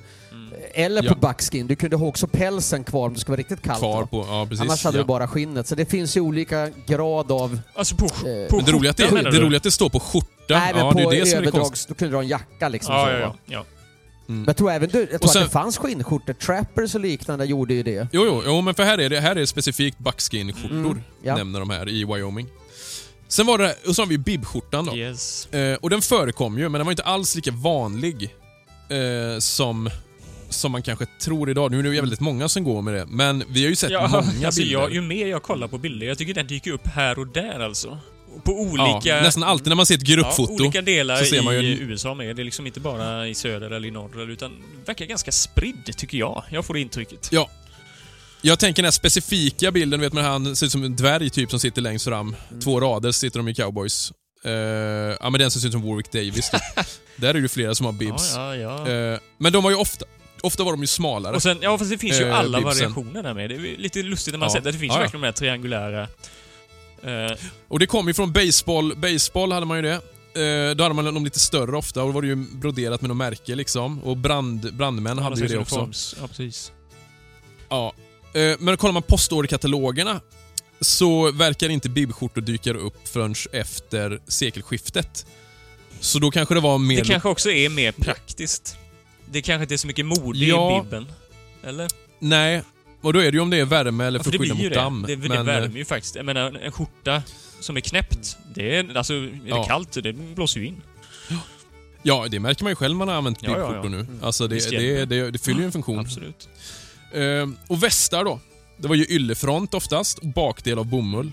Eller 0.74 1.01
på 1.01 1.07
Ja. 1.22 1.28
buckskin, 1.30 1.68
du 1.68 1.76
kunde 1.76 1.95
ha 1.95 2.05
också 2.07 2.28
pälsen 2.28 2.84
kvar 2.84 3.07
om 3.07 3.14
det 3.14 3.20
ska 3.20 3.32
vara 3.32 3.39
riktigt 3.39 3.61
kallt. 3.61 3.80
Kvar 3.80 4.05
på, 4.05 4.26
ja 4.30 4.45
precis. 4.49 4.61
Annars 4.61 4.84
hade 4.84 4.97
ja. 4.97 5.03
du 5.03 5.07
bara 5.07 5.28
skinnet. 5.28 5.68
Så 5.68 5.76
det 5.76 5.86
finns 5.86 6.18
ju 6.18 6.22
olika 6.22 6.70
grad 6.86 7.32
av... 7.32 7.59
Alltså 7.76 7.95
på, 7.95 8.05
Eh, 8.05 8.49
på 8.49 8.55
Men 8.55 8.66
det 8.66 8.72
roliga 8.72 8.89
är 8.89 8.89
att 8.89 9.32
det, 9.34 9.39
roliga 9.39 9.57
att 9.57 9.64
det 9.64 9.72
står 9.72 9.89
på 9.89 9.99
skjorta. 9.99 10.28
Nej 10.49 10.74
men 10.74 10.86
ja, 10.86 10.91
på 10.91 10.97
det 10.97 11.03
är 11.18 11.20
det 11.20 11.26
som 11.26 11.39
är. 11.39 11.88
Då 11.88 11.93
kunde 11.95 12.07
du 12.11 12.16
ha 12.16 12.22
en 12.24 12.28
jacka 12.28 12.70
liksom. 12.70 12.95
Ja, 12.95 13.05
så, 13.05 13.11
ja. 13.11 13.36
ja. 13.45 13.66
Mm. 14.28 14.39
Men 14.41 14.43
jag 14.45 14.57
tror 14.57 14.72
även 14.72 14.89
du, 14.89 15.07
jag 15.11 15.22
tror 15.22 15.32
sen- 15.32 15.41
att 15.41 15.47
det 15.47 15.51
fanns 15.53 15.78
skinnskjortor. 15.78 16.34
Trappers 16.34 16.95
och 16.95 17.01
liknande 17.01 17.45
gjorde 17.45 17.74
ju 17.74 17.84
det. 17.84 18.07
Jo, 18.11 18.26
jo, 18.26 18.43
jo, 18.45 18.61
men 18.61 18.76
för 18.76 18.84
här 18.84 18.97
är 18.97 19.09
det 19.09 19.20
här 19.20 19.36
är 19.36 19.45
specifikt 19.45 19.97
buckskin-skjortor, 19.99 20.91
Mm, 20.91 21.01
ja. 21.24 21.36
nämner 21.36 21.59
de 21.59 21.70
här 21.70 21.89
i 21.89 22.05
Wyoming. 22.05 22.47
Sen 23.28 23.45
var 23.45 23.57
det, 23.57 23.76
och 23.88 23.95
så 23.95 24.01
har 24.01 24.07
vi 24.07 24.18
bibskjortan 24.18 24.86
då. 24.86 24.95
Yes. 24.97 25.45
Eh, 25.53 25.76
och 25.82 25.89
den 25.89 26.01
förekom 26.01 26.57
ju, 26.57 26.64
men 26.70 26.80
den 26.80 26.86
var 26.86 26.91
inte 26.91 27.03
alls 27.03 27.36
lika 27.36 27.51
vanlig 27.51 28.36
eh, 28.89 29.39
som, 29.39 29.89
som 30.59 30.71
man 30.71 30.81
kanske 30.83 31.05
tror 31.05 31.49
idag. 31.49 31.71
Nu 31.71 31.79
är 31.79 31.83
det 31.83 31.89
ju 31.89 31.99
väldigt 32.01 32.19
många 32.19 32.49
som 32.49 32.63
går 32.63 32.81
med 32.81 32.93
det, 32.93 33.05
men 33.05 33.43
vi 33.49 33.63
har 33.63 33.69
ju 33.69 33.75
sett 33.75 33.91
Ja, 33.91 34.07
många 34.11 34.45
alltså 34.47 34.61
bilder. 34.61 34.79
jag, 34.79 34.93
ju 34.93 35.01
mer 35.01 35.27
jag 35.27 35.43
kollar 35.43 35.67
på 35.67 35.77
bilder, 35.77 36.07
jag 36.07 36.17
tycker 36.17 36.33
den 36.33 36.47
dyker 36.47 36.71
upp 36.71 36.87
här 36.87 37.19
och 37.19 37.27
där 37.27 37.59
alltså. 37.59 37.97
På 38.43 38.51
ja, 38.77 38.93
olika... 38.95 39.21
nästan 39.21 39.43
alltid 39.43 39.67
när 39.67 39.75
man 39.75 39.85
ser 39.85 39.95
ett 39.95 40.07
Ja, 40.09 40.15
gruppfoto. 40.15 40.53
olika 40.53 40.81
delar 40.81 41.15
så 41.15 41.25
ser 41.25 41.41
man 41.41 41.53
ju 41.55 41.61
i 41.61 41.73
en- 41.81 41.89
USA 41.89 42.13
med. 42.13 42.35
Det 42.35 42.41
är 42.41 42.43
liksom 42.43 42.67
inte 42.67 42.79
bara 42.79 43.27
i 43.27 43.35
söder 43.35 43.71
eller 43.71 43.87
i 43.87 43.91
norr, 43.91 44.31
utan 44.31 44.51
verkar 44.85 45.05
ganska 45.05 45.31
spridd, 45.31 45.97
tycker 45.97 46.17
jag. 46.17 46.43
Jag 46.51 46.65
får 46.65 46.73
det 46.73 46.79
intrycket. 46.79 47.29
Ja. 47.31 47.49
Jag 48.41 48.59
tänker 48.59 48.81
den 48.81 48.85
här 48.87 48.91
specifika 48.91 49.71
bilden, 49.71 50.01
vet 50.01 50.13
man 50.13 50.23
han 50.23 50.55
ser 50.55 50.65
ut 50.65 50.71
som 50.71 50.83
en 50.83 50.95
dvärg 50.95 51.29
typ 51.29 51.49
som 51.49 51.59
sitter 51.59 51.81
längst 51.81 52.05
fram. 52.05 52.35
Mm. 52.49 52.61
Två 52.61 52.79
rader 52.79 53.11
sitter 53.11 53.39
de 53.39 53.47
i 53.47 53.55
cowboys. 53.55 54.11
Eh, 54.45 54.51
ja 54.51 55.29
men 55.29 55.33
den 55.39 55.51
ser 55.51 55.67
ut 55.67 55.71
som 55.71 55.81
Warwick 55.81 56.11
Davis 56.11 56.49
då. 56.51 56.57
Där 57.15 57.29
är 57.29 57.33
det 57.33 57.39
ju 57.39 57.47
flera 57.47 57.75
som 57.75 57.85
har 57.85 57.93
bibs. 57.93 58.33
Ja, 58.35 58.55
ja, 58.55 58.89
ja. 58.89 59.13
Eh, 59.13 59.19
men 59.37 59.53
de 59.53 59.63
var 59.63 59.71
ju 59.71 59.77
ofta, 59.77 60.05
ofta 60.43 60.63
var 60.63 60.71
de 60.71 60.81
ju 60.81 60.87
smalare. 60.87 61.35
Och 61.35 61.41
sen, 61.41 61.57
ja 61.61 61.77
fast 61.77 61.91
det 61.91 61.97
finns 61.97 62.19
ju 62.19 62.23
Eh, 62.27 62.35
alla 62.39 62.57
bibsen. 62.57 62.63
variationer 62.63 63.23
där 63.23 63.33
med. 63.33 63.49
Det 63.49 63.55
är 63.55 63.77
lite 63.77 64.03
lustigt 64.03 64.33
när 64.33 64.39
man 64.39 64.49
Ja. 64.49 64.53
sett 64.53 64.63
det. 64.63 64.71
Det 64.71 64.77
finns 64.77 64.89
Ja, 64.89 64.95
ju 64.95 64.99
ja. 64.99 65.01
verkligen 65.03 65.21
de 65.21 65.27
här 65.27 65.33
triangulära... 65.33 66.01
Eh, 67.03 67.37
Och 67.67 67.79
det 67.79 67.85
kom 67.87 68.07
ju 68.07 68.13
från 68.13 68.31
baseball. 68.31 68.95
Baseball 68.97 69.51
hade 69.51 69.65
man 69.65 69.77
ju 69.77 69.81
det. 69.83 69.93
Eh, 70.41 70.75
då 70.75 70.83
hade 70.83 70.95
man 70.95 71.05
dem 71.05 71.23
lite 71.25 71.39
större 71.39 71.77
ofta 71.77 72.01
och 72.01 72.07
då 72.07 72.13
var 72.13 72.21
det 72.21 72.27
ju 72.27 72.35
broderat 72.35 73.01
med 73.01 73.07
något 73.09 73.17
märke 73.17 73.55
liksom. 73.55 74.03
Och 74.03 74.17
brand, 74.17 74.73
brandmän 74.73 75.17
hade 75.19 75.41
ju 75.41 75.47
det 75.47 75.57
också. 75.57 75.75
uniforms. 75.75 76.15
Ja, 76.21 76.27
precis. 76.27 76.71
Ja. 77.69 77.93
Eh, 78.33 78.55
men 78.59 78.77
kollar 78.77 78.93
man 78.93 79.03
postorderkatalogerna 79.03 80.21
så 80.81 81.31
verkar 81.31 81.69
inte 81.69 81.89
bibskjortor 81.89 82.41
dyka 82.41 82.73
upp 82.73 83.07
förrän 83.07 83.35
efter 83.51 84.19
sekelskiftet. 84.27 85.25
Så 85.99 86.19
då 86.19 86.31
kanske 86.31 86.53
det 86.53 86.59
var 86.59 86.77
mer... 86.77 86.97
Det 87.01 87.07
kanske 87.07 87.29
också 87.29 87.51
är 87.51 87.69
mer 87.69 87.91
praktiskt. 87.91 88.77
Det 89.32 89.41
kanske 89.41 89.63
inte 89.63 89.76
är 89.76 89.78
så 89.78 89.88
mycket 89.88 90.05
mode 90.05 90.39
Ja. 90.39 90.80
i 90.80 90.84
bibben. 90.84 91.07
Eller? 91.63 91.88
Nej. 92.19 92.61
Och 93.01 93.13
då 93.13 93.19
är 93.19 93.32
det 93.32 93.36
ju 93.36 93.39
om 93.39 93.49
det 93.49 93.57
är 93.57 93.65
värme 93.65 94.05
eller 94.05 94.19
Ja, 94.19 94.24
för 94.24 94.32
för 94.32 94.38
skydda 94.39 94.53
mot 94.53 94.63
det. 94.63 94.69
damm. 94.69 95.05
Det, 95.07 95.15
det 95.15 95.30
Men, 95.30 95.38
eh, 95.38 95.43
värmer 95.43 95.78
ju 95.78 95.86
faktiskt. 95.86 96.15
Jag 96.15 96.26
menar, 96.26 96.59
en 96.63 96.71
skjorta 96.71 97.24
som 97.59 97.78
är 97.78 97.82
knäppt, 97.82 98.38
det 98.55 98.76
är, 98.76 98.97
alltså, 98.97 99.13
är 99.13 99.39
Ja. 99.45 99.57
det 99.57 99.65
kallt, 99.67 99.93
det 100.03 100.13
blåser 100.13 100.59
ju 100.59 100.65
in. 100.67 100.82
Ja, 102.05 102.28
det 102.32 102.39
märker 102.39 102.63
man 102.63 102.71
ju 102.71 102.76
själv 102.76 102.91
när 102.91 102.97
man 102.97 103.07
har 103.07 103.15
använt 103.15 103.43
Ja, 103.43 103.57
ja, 103.57 103.80
ja. 103.84 103.89
nu. 103.89 104.07
Alltså 104.21 104.47
det, 104.47 104.69
det, 104.69 105.05
det, 105.05 105.32
det, 105.32 105.39
fyller 105.39 105.59
ju 105.59 105.65
en 105.65 105.71
funktion. 105.71 105.99
Absolut. 105.99 106.49
Eh, 107.13 107.49
och 107.67 107.84
västar 107.84 108.24
då. 108.24 108.39
Det 108.78 108.88
var 108.88 108.95
ju 108.95 109.05
yllefront 109.09 109.74
oftast 109.74 110.17
och 110.17 110.28
bakdel 110.28 110.80
av 110.80 110.86
bomull. 110.86 111.32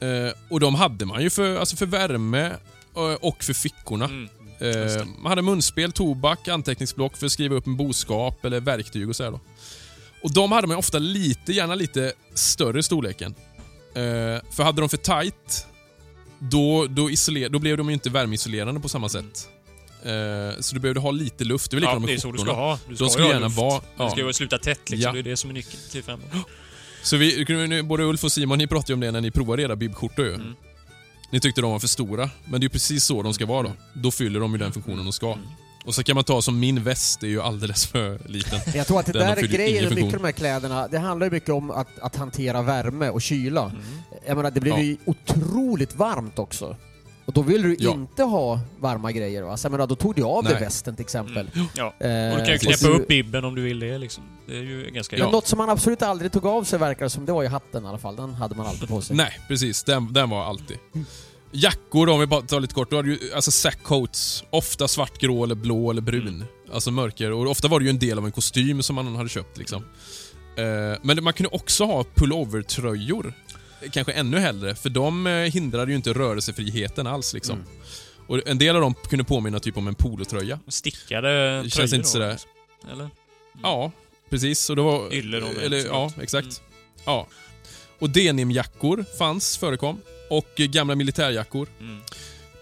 Eh, 0.00 0.08
och 0.48 0.60
de 0.60 0.74
hade 0.74 1.04
man 1.06 1.22
ju 1.22 1.30
för, 1.30 1.56
alltså 1.56 1.76
för 1.76 1.86
värme 1.86 2.46
eh, 2.96 3.02
och 3.20 3.44
för 3.44 3.52
fickorna. 3.52 4.04
Mm. 4.04 4.28
Eh, 4.60 5.04
man 5.18 5.30
hade 5.30 5.42
munspel, 5.42 5.92
tobak, 5.92 6.48
anteckningsblock 6.48 7.16
för 7.16 7.26
att 7.26 7.32
skriva 7.32 7.54
upp 7.54 7.66
en 7.66 7.76
boskap 7.76 8.44
eller 8.44 8.60
verktyg 8.60 9.08
och 9.08 9.16
så 9.16 9.24
här 9.24 9.30
då. 9.30 9.40
Och 10.22 10.32
de 10.32 10.52
hade 10.52 10.66
man 10.66 10.76
ofta 10.76 10.98
lite, 10.98 11.52
gärna 11.52 11.74
lite 11.74 12.12
större 12.34 12.82
storleken. 12.82 13.34
Eh, 13.94 14.02
för 14.50 14.62
hade 14.62 14.80
de 14.80 14.88
för 14.88 14.96
tight, 14.96 15.66
då, 16.38 16.86
då, 16.86 17.10
isoler, 17.10 17.48
då 17.48 17.58
blev 17.58 17.76
de 17.76 17.88
ju 17.88 17.92
inte 17.94 18.10
värmeisolerande 18.10 18.80
på 18.80 18.88
samma 18.88 19.08
sätt. 19.08 19.48
Eh, 20.02 20.60
så 20.60 20.74
du 20.74 20.80
behövde 20.80 21.00
ha 21.00 21.10
lite 21.10 21.44
luft. 21.44 21.70
Det 21.70 21.76
är 21.76 21.80
Ja, 21.80 21.80
likadant 21.80 22.04
är 22.08 22.12
med 22.12 22.20
så 22.20 22.32
du 22.32 22.38
skjortorna. 22.38 22.52
ska 22.52 22.60
ha. 22.62 22.78
Du 22.88 22.96
ska 22.96 23.04
De 23.04 23.10
skulle 23.10 23.28
gärna 23.28 23.48
vara- 23.48 23.82
ja. 23.96 24.10
ska 24.10 24.20
ju 24.20 24.32
sluta 24.32 24.58
tätt 24.58 24.90
liksom. 24.90 25.08
Ja. 25.08 25.12
Det 25.12 25.18
är 25.18 25.22
det 25.30 25.36
som 25.36 25.50
är 25.50 25.54
nyckeln 25.54 25.82
till 25.90 26.02
framåt. 26.02 26.24
Så 27.02 27.16
vi, 27.16 27.82
både 27.82 28.04
Ulf 28.04 28.24
och 28.24 28.32
Simon 28.32 28.58
ni 28.58 28.66
pratade 28.66 28.92
ju 28.92 28.94
om 28.94 29.00
det 29.00 29.10
när 29.10 29.20
ni 29.20 29.30
provade 29.30 29.62
era 29.62 29.76
bibskjortor 29.76 30.24
ju. 30.26 30.34
Mm. 30.34 30.54
Ni 31.30 31.40
tyckte 31.40 31.60
de 31.60 31.70
var 31.70 31.78
för 31.78 31.88
stora, 31.88 32.30
men 32.44 32.60
det 32.60 32.64
är 32.64 32.66
ju 32.66 32.68
precis 32.68 33.04
så 33.04 33.22
de 33.22 33.34
ska 33.34 33.46
vara 33.46 33.62
då. 33.62 33.72
Då 33.94 34.10
fyller 34.10 34.40
de 34.40 34.52
ju 34.52 34.58
den 34.58 34.72
funktionen 34.72 35.04
de 35.04 35.12
ska. 35.12 35.36
Och 35.84 35.94
så 35.94 36.02
kan 36.02 36.14
man 36.14 36.24
ta 36.24 36.42
som 36.42 36.58
min 36.60 36.82
väst, 36.82 37.20
det 37.20 37.26
är 37.26 37.30
ju 37.30 37.42
alldeles 37.42 37.86
för 37.86 38.20
liten. 38.28 38.60
Jag 38.74 38.86
tror 38.86 39.00
att 39.00 39.06
det 39.06 39.12
Den 39.12 39.26
där 39.26 39.36
är 39.36 39.46
grejen 39.46 39.84
med 39.84 39.94
mycket 39.94 40.14
av 40.14 40.20
de 40.20 40.24
här 40.24 40.32
kläderna. 40.32 40.88
Det 40.88 40.98
handlar 40.98 41.26
ju 41.26 41.30
mycket 41.30 41.50
om 41.50 41.70
att, 41.70 41.98
att 41.98 42.16
hantera 42.16 42.62
värme 42.62 43.08
och 43.08 43.22
kyla. 43.22 43.62
Mm. 43.64 43.82
Jag 44.26 44.36
menar, 44.36 44.50
det 44.50 44.60
blev 44.60 44.74
Ja. 44.74 44.82
ju 44.82 44.96
otroligt 45.04 45.94
varmt 45.96 46.38
också. 46.38 46.76
Och 47.26 47.32
då 47.32 47.42
ville 47.42 47.68
du 47.68 47.76
Ja. 47.78 47.90
inte 47.92 48.22
ha 48.22 48.60
varma 48.80 49.12
grejer 49.12 49.42
va? 49.42 49.56
Så 49.56 49.70
menar, 49.70 49.86
då 49.86 49.94
tog 49.96 50.14
du 50.14 50.22
av 50.22 50.44
dig 50.44 50.52
Nej. 50.52 50.62
västen 50.62 50.96
till 50.96 51.02
exempel. 51.04 51.50
Ja. 51.74 51.94
Eh, 52.00 52.32
Och 52.32 52.38
du 52.38 52.44
kan 52.44 52.52
ju 52.52 52.58
knäppa 52.58 52.88
upp 52.88 53.08
bibben 53.08 53.44
om 53.44 53.54
du 53.54 53.62
vill 53.62 53.78
det 53.80 53.98
liksom. 53.98 54.24
Det 54.46 54.52
är 54.56 54.62
ju 54.62 54.90
ganska... 54.90 55.16
Men 55.16 55.26
Ja. 55.26 55.30
något 55.32 55.46
som 55.46 55.56
man 55.58 55.70
absolut 55.70 56.02
aldrig 56.02 56.32
tog 56.32 56.46
av 56.46 56.64
sig 56.64 56.78
verkar 56.78 57.08
som, 57.08 57.26
det 57.26 57.32
var 57.32 57.42
ju 57.42 57.48
hatten 57.48 57.84
i 57.84 57.88
alla 57.88 57.98
fall. 57.98 58.16
Den 58.16 58.34
hade 58.34 58.54
man 58.54 58.66
alltid 58.66 58.88
på 58.88 59.00
sig. 59.00 59.16
Nej, 59.16 59.40
precis. 59.48 59.84
Den, 59.84 60.12
den 60.12 60.30
var 60.30 60.44
alltid. 60.44 60.78
Jackor 61.52 62.06
då, 62.06 62.12
om 62.12 62.20
vi 62.20 62.26
bara 62.26 62.42
tar 62.42 62.60
lite 62.60 62.74
kort. 62.74 62.90
Då 62.90 62.96
hade 62.96 63.08
du 63.08 63.32
alltså 63.34 63.50
sackcoats. 63.50 64.44
Ofta 64.50 64.88
svartgrå 64.88 65.44
eller 65.44 65.54
blå 65.54 65.90
eller 65.90 66.02
brun. 66.02 66.28
Mm. 66.28 66.46
Alltså 66.72 66.90
mörker. 66.90 67.32
Och 67.32 67.46
ofta 67.50 67.68
var 67.68 67.80
det 67.80 67.84
ju 67.84 67.90
en 67.90 67.98
del 67.98 68.18
av 68.18 68.26
en 68.26 68.32
kostym 68.32 68.82
som 68.82 68.94
man 68.96 69.16
hade 69.16 69.28
köpt 69.28 69.58
liksom. 69.58 69.82
Eh, 70.58 70.98
men 71.02 71.24
man 71.24 71.32
kunde 71.32 71.48
också 71.52 71.84
ha 71.84 72.04
pullovertröjor. 72.14 73.32
Kanske 73.92 74.12
ännu 74.12 74.38
hellre, 74.38 74.74
för 74.74 74.90
de 74.90 75.26
eh, 75.26 75.32
hindrade 75.32 75.90
ju 75.90 75.96
inte 75.96 76.12
rörelsefriheten 76.12 77.06
alls 77.06 77.32
liksom. 77.34 77.54
Mm. 77.56 77.68
Och 78.26 78.48
en 78.48 78.58
del 78.58 78.74
av 78.76 78.82
dem 78.82 78.94
kunde 79.08 79.24
påminna 79.24 79.60
typ 79.60 79.76
om 79.76 79.88
en 79.88 79.94
polotröja. 79.94 80.58
Stickade 80.68 81.56
Det 81.62 81.70
känns 81.70 81.74
tröjor 81.74 81.94
inte 81.94 81.98
då, 82.08 82.10
sådär- 82.12 82.30
liksom. 82.32 82.50
Eller? 82.92 83.08
Ja, 83.62 83.92
precis. 84.30 84.70
Och 84.70 84.76
det 84.76 84.82
var... 84.82 85.14
Ylle 85.14 85.40
då 85.40 85.46
eller. 85.62 85.86
Ja, 85.86 86.12
exakt. 86.22 86.62
Ja. 87.04 87.26
Och 87.98 88.10
denimjackor 88.10 89.04
fanns, 89.18 89.56
förekom. 89.58 90.00
Och 90.30 90.52
gamla 90.56 90.94
militärjackor. 90.94 91.68
Mm. 91.80 92.00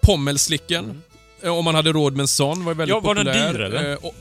Pommelslicken, 0.03 0.85
Mm. 0.85 1.03
eh, 1.43 1.59
om 1.59 1.65
man 1.65 1.75
hade 1.75 1.93
råd 1.93 2.13
med 2.13 2.21
en 2.21 2.29
sån, 2.29 2.65
var 2.65 2.75
väldigt 2.75 2.95
Ja, 2.95 3.01
var 3.01 3.15
den 3.15 3.27
populär. 3.27 3.53
dyr, 3.53 3.61
eller? 3.61 3.91
Eh, 3.91 3.97
och, 3.97 4.15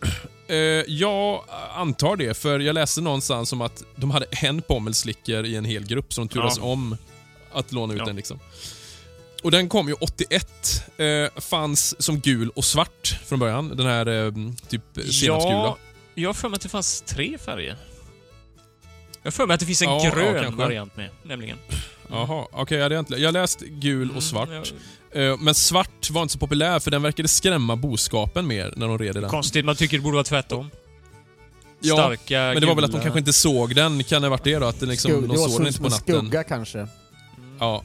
eh, 0.48 0.56
jag 0.88 1.44
antar 1.74 2.16
det, 2.16 2.34
för 2.36 2.60
jag 2.60 2.74
läste 2.74 3.00
någonstans 3.00 3.52
om 3.52 3.60
att 3.60 3.82
de 3.96 4.10
hade 4.10 4.26
en 4.30 4.62
pommelslicker 4.62 5.46
i 5.46 5.56
en 5.56 5.64
hel 5.64 5.86
grupp, 5.86 6.12
så 6.12 6.20
de 6.20 6.28
turades 6.28 6.56
Ja. 6.58 6.62
om 6.64 6.96
att 7.52 7.72
låna 7.72 7.92
ut 7.94 7.98
Ja. 7.98 8.04
den. 8.06 8.16
liksom. 8.16 8.38
Och 9.42 9.50
den 9.50 9.68
kom 9.68 9.88
ju 9.88 9.94
81. 9.94 10.82
Eh, 10.96 11.40
fanns 11.40 12.02
som 12.02 12.20
gul 12.20 12.50
och 12.50 12.64
svart 12.64 13.18
från 13.26 13.38
början. 13.38 13.76
Den 13.76 13.86
här 13.86 14.06
eh, 14.26 14.32
typ 14.68 14.82
senapsgula. 14.94 15.36
Ja, 15.54 15.78
jag 16.14 16.28
har 16.28 16.34
för 16.34 16.48
mig 16.48 16.56
att 16.56 16.62
det 16.62 16.68
fanns 16.68 17.00
tre 17.00 17.38
färger. 17.38 17.76
Jag 19.22 19.26
har 19.26 19.30
för 19.30 19.46
mig 19.46 19.54
att 19.54 19.60
det 19.60 19.66
finns 19.66 19.82
en 19.82 19.88
Ja, 19.88 20.00
ja, 20.04 20.14
grön 20.14 20.42
kanske. 20.42 20.62
variant 20.62 20.96
med, 20.96 21.10
nämligen. 21.22 21.58
Jaha, 22.10 22.46
okej. 22.52 22.76
jag 22.78 22.82
hade 22.84 22.98
inte- 22.98 23.16
jag 23.16 23.32
läste 23.32 23.66
gul 23.66 24.02
Mm, 24.02 24.16
och 24.16 24.22
svart. 24.22 24.48
ja, 24.52 24.56
Eh, 24.56 24.62
men 25.38 25.54
svart 25.54 26.10
var 26.10 26.22
inte 26.22 26.32
så 26.32 26.38
populär, 26.38 26.78
för 26.80 26.90
den 26.90 27.02
verkade 27.02 27.28
skrämma 27.28 27.76
boskapen 27.76 28.46
mer 28.46 28.72
när 28.76 28.88
de 28.88 28.98
red 28.98 29.16
i 29.16 29.20
den. 29.20 29.30
Konstigt, 29.30 29.64
man 29.64 29.76
tycker 29.76 29.96
det 29.98 30.02
borde 30.02 30.14
vara 30.14 30.24
tvärtom. 30.24 30.70
Ja, 31.80 31.94
Starka, 31.94 32.40
Men 32.40 32.60
det 32.60 32.66
var 32.66 32.74
väl 32.74 32.84
att 32.84 32.92
de 32.92 33.00
kanske 33.00 33.18
inte 33.18 33.32
såg 33.32 33.74
den. 33.74 34.04
Kan 34.04 34.22
det 34.22 34.28
ha 34.28 34.30
varit 34.30 34.44
det 34.44 34.58
då? 34.58 34.66
Att 34.66 34.80
det 34.80 34.86
liksom, 34.86 35.10
Skugg, 35.10 35.28
de 35.28 35.36
såg 35.36 35.50
så 35.50 35.58
den 35.58 35.66
inte 35.66 35.78
på 35.80 35.86
en 35.86 35.90
natten? 35.90 36.16
skugga 36.20 36.44
kanske. 36.44 36.78
Mm. 36.78 36.88
Ja. 37.60 37.82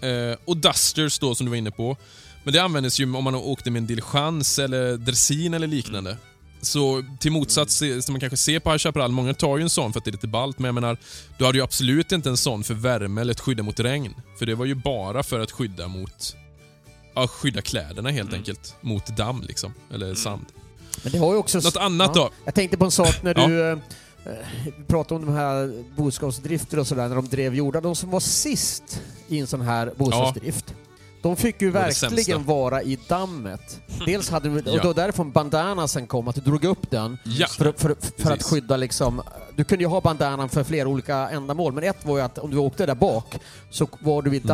Eh, 0.00 0.36
och 0.44 0.56
dusters 0.56 1.18
då, 1.18 1.34
som 1.34 1.46
du 1.46 1.50
var 1.50 1.56
inne 1.56 1.70
på. 1.70 1.96
Men 2.44 2.52
det 2.54 2.58
användes 2.62 3.00
ju 3.00 3.14
om 3.16 3.24
man 3.24 3.34
åkte 3.34 3.70
med 3.70 3.80
en 3.80 3.86
diligence 3.86 4.64
eller 4.64 4.96
dressin 4.96 5.54
eller 5.54 5.66
liknande. 5.66 6.16
Så 6.62 7.04
till 7.20 7.32
motsats 7.32 7.78
till- 7.78 8.02
som 8.02 8.12
man 8.12 8.20
kanske 8.20 8.36
ser 8.36 8.60
på 8.60 8.70
High 8.70 8.78
Chaparral, 8.78 9.12
många 9.12 9.34
tar 9.34 9.56
ju 9.56 9.62
en 9.62 9.70
sån 9.70 9.92
för 9.92 9.98
att 10.00 10.04
det 10.04 10.10
är 10.10 10.12
lite 10.12 10.26
ballt, 10.26 10.58
men 10.58 10.64
jag 10.66 10.74
menar, 10.74 10.96
du 11.38 11.44
hade 11.44 11.58
ju 11.58 11.64
absolut 11.64 12.12
inte 12.12 12.28
en 12.28 12.36
sån 12.36 12.64
för 12.64 12.74
värme 12.74 13.20
eller 13.20 13.30
att 13.32 13.40
skydda 13.40 13.62
mot 13.62 13.80
regn. 13.80 14.14
För 14.38 14.46
det 14.46 14.54
var 14.54 14.64
ju 14.64 14.74
bara 14.74 15.22
för 15.22 15.40
att 15.40 15.50
skydda 15.50 15.88
mot... 15.88 16.36
Ja, 17.14 17.26
skydda 17.28 17.62
kläderna 17.62 18.10
helt 18.10 18.28
Mm. 18.28 18.38
enkelt. 18.40 18.74
Mot 18.80 19.06
damm 19.16 19.42
liksom. 19.48 19.74
Eller 19.94 20.14
sand. 20.14 20.44
Men 21.02 21.12
det 21.12 21.18
har 21.18 21.32
ju 21.32 21.38
också... 21.38 21.58
Något 21.58 21.76
annat 21.76 22.10
Ja. 22.14 22.22
då? 22.22 22.30
Jag 22.44 22.54
tänkte 22.54 22.76
på 22.76 22.84
en 22.84 22.90
sak 22.90 23.22
när 23.22 23.34
Ja. 23.40 23.46
du 23.46 23.70
eh, 23.70 23.78
vi 24.64 24.72
pratade 24.86 25.14
om 25.20 25.26
de 25.26 25.32
här 25.34 25.84
boskapsdrifter 25.96 26.78
och 26.78 26.86
sådär, 26.86 27.08
när 27.08 27.16
de 27.16 27.28
drev 27.28 27.54
jordar. 27.54 27.80
De 27.80 27.96
som 27.96 28.10
var 28.10 28.20
sist 28.20 29.02
i 29.28 29.38
en 29.38 29.46
sån 29.46 29.60
här 29.60 29.92
boskapsdrift, 29.96 30.74
de 31.22 31.36
fick 31.36 31.62
ju 31.62 31.70
verkligen 31.70 32.44
vara 32.44 32.82
i 32.82 32.98
dammet. 33.08 33.80
Dels 34.06 34.30
hade 34.30 34.48
du, 34.48 34.70
och 34.70 34.76
Ja. 34.78 34.82
då 34.82 34.92
därifrån 34.92 35.30
bandanasen 35.32 36.06
kom, 36.06 36.28
att 36.28 36.34
du 36.34 36.40
drog 36.40 36.64
upp 36.64 36.90
den 36.90 37.18
Ja. 37.24 37.46
för, 37.46 37.72
för, 37.76 37.96
för 38.22 38.32
att 38.32 38.42
skydda 38.42 38.76
liksom... 38.76 39.22
Du 39.56 39.64
kunde 39.64 39.84
ju 39.84 39.88
ha 39.88 40.00
bandanan 40.00 40.48
för 40.48 40.64
flera 40.64 40.88
olika 40.88 41.16
ändamål, 41.30 41.72
men 41.72 41.84
ett 41.84 42.04
var 42.06 42.16
ju 42.16 42.22
att 42.22 42.38
om 42.38 42.50
du 42.50 42.56
åkte 42.56 42.86
där 42.86 42.94
bak 42.94 43.38
så 43.70 43.88
var 44.00 44.22
du 44.22 44.30
i 44.36 44.38
Mm. 44.38 44.48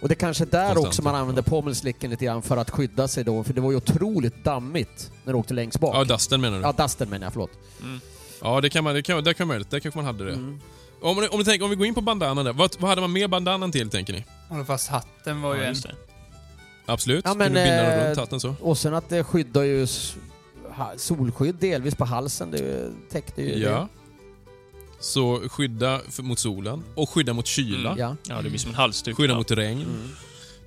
Och 0.00 0.08
det 0.08 0.12
är 0.12 0.16
kanske 0.16 0.44
där 0.44 0.66
Konstant, 0.66 0.86
också 0.86 1.02
man 1.02 1.14
använde 1.14 1.42
pommelslicken 1.42 2.10
lite 2.10 2.24
grann 2.24 2.42
för 2.42 2.56
att 2.56 2.70
skydda 2.70 3.08
sig 3.08 3.24
då, 3.24 3.44
för 3.44 3.52
det 3.52 3.60
var 3.60 3.70
ju 3.70 3.76
otroligt 3.76 4.44
dammigt 4.44 5.10
när 5.24 5.32
du 5.32 5.38
åkte 5.38 5.54
längst 5.54 5.80
bak. 5.80 5.96
Ja, 5.96 6.04
dusten 6.04 6.40
menar 6.40 6.58
du? 6.58 6.62
Ja, 6.62 6.72
dusten 6.72 7.10
menar 7.10 7.26
jag, 7.26 7.32
förlåt. 7.32 7.50
Mm. 7.82 8.00
Ja, 8.42 8.60
det 8.60 8.70
kan 8.70 8.84
man, 8.84 8.94
det 8.94 9.02
kan, 9.02 9.24
det 9.24 9.34
kan 9.34 9.46
man 9.46 9.54
möjligt. 9.54 9.70
Där 9.70 9.80
kanske 9.80 9.98
man 9.98 10.06
hade 10.06 10.24
det. 10.24 10.32
Mm. 10.32 10.60
Om, 11.02 11.28
om, 11.30 11.38
ni 11.38 11.44
tänker, 11.44 11.64
om 11.64 11.70
vi 11.70 11.76
går 11.76 11.86
in 11.86 11.94
på 11.94 12.00
bandanan 12.00 12.44
där. 12.44 12.52
Vad, 12.52 12.76
vad 12.78 12.88
hade 12.88 13.00
man 13.00 13.12
med 13.12 13.30
bandanan 13.30 13.72
till, 13.72 13.90
tänker 13.90 14.12
ni? 14.12 14.24
Håller 14.48 14.64
fast 14.64 14.88
hatten 14.88 15.42
var 15.42 15.54
ju 15.54 15.60
Ja, 15.62 15.68
en... 15.68 15.74
det. 15.74 15.94
Absolut. 16.86 17.24
Ja, 17.24 17.34
men, 17.34 17.52
binda 17.52 18.02
eh, 18.02 18.06
runt 18.08 18.18
hatten 18.18 18.40
så? 18.40 18.54
Och 18.60 18.78
sen 18.78 18.94
att 18.94 19.08
det 19.08 19.24
skyddar 19.24 19.62
ju 19.62 19.86
solskydd 20.96 21.54
delvis 21.54 21.94
på 21.94 22.04
halsen, 22.04 22.50
det 22.50 22.90
täckte 23.10 23.42
ju 23.42 23.58
Ja. 23.58 23.88
Så 25.00 25.42
skydda 25.48 26.00
mot 26.18 26.38
solen 26.38 26.82
och 26.94 27.10
skydda 27.10 27.32
mot 27.32 27.46
kyla. 27.46 27.94
det. 27.94 28.00
Ja. 28.00 28.16
Ja, 28.28 28.42
det 28.42 28.48
blir 28.50 28.58
som 28.58 28.70
en 28.70 28.74
halsduk. 28.76 29.16
Skydda 29.16 29.32
ja. 29.32 29.38
mot 29.38 29.50
regn. 29.50 29.82
Mm. 29.82 30.08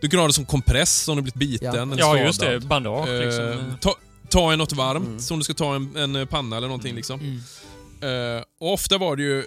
Du 0.02 0.10
kan 0.10 0.20
ha 0.20 0.28
det 0.28 0.34
som 0.34 0.46
compress 0.46 1.08
om 1.08 1.16
du 1.16 1.22
blivit 1.22 1.36
biten 1.40 1.76
Ja. 1.76 1.82
eller 1.82 1.98
Ja, 1.98 2.10
skadad. 2.12 2.26
just 2.28 2.40
det. 2.40 2.60
Bandage 2.60 3.26
liksom. 3.26 3.46
Eh, 3.50 3.76
ta, 3.82 3.96
ta 4.30 4.52
en 4.54 4.60
något 4.60 4.74
varmt, 4.74 5.08
Mm. 5.08 5.20
som 5.20 5.38
du 5.38 5.44
ska 5.44 5.54
ta 5.54 5.76
en, 5.76 5.96
en 6.16 6.28
panna 6.28 6.58
eller 6.58 6.68
någonting 6.68 6.90
Mm. 6.90 6.96
liksom. 6.98 7.20
Mm. 7.20 8.38
Eh, 8.38 8.44
ofta 8.60 8.98
var 8.98 9.16
det 9.16 9.24
ju 9.24 9.40
eh, 9.40 9.46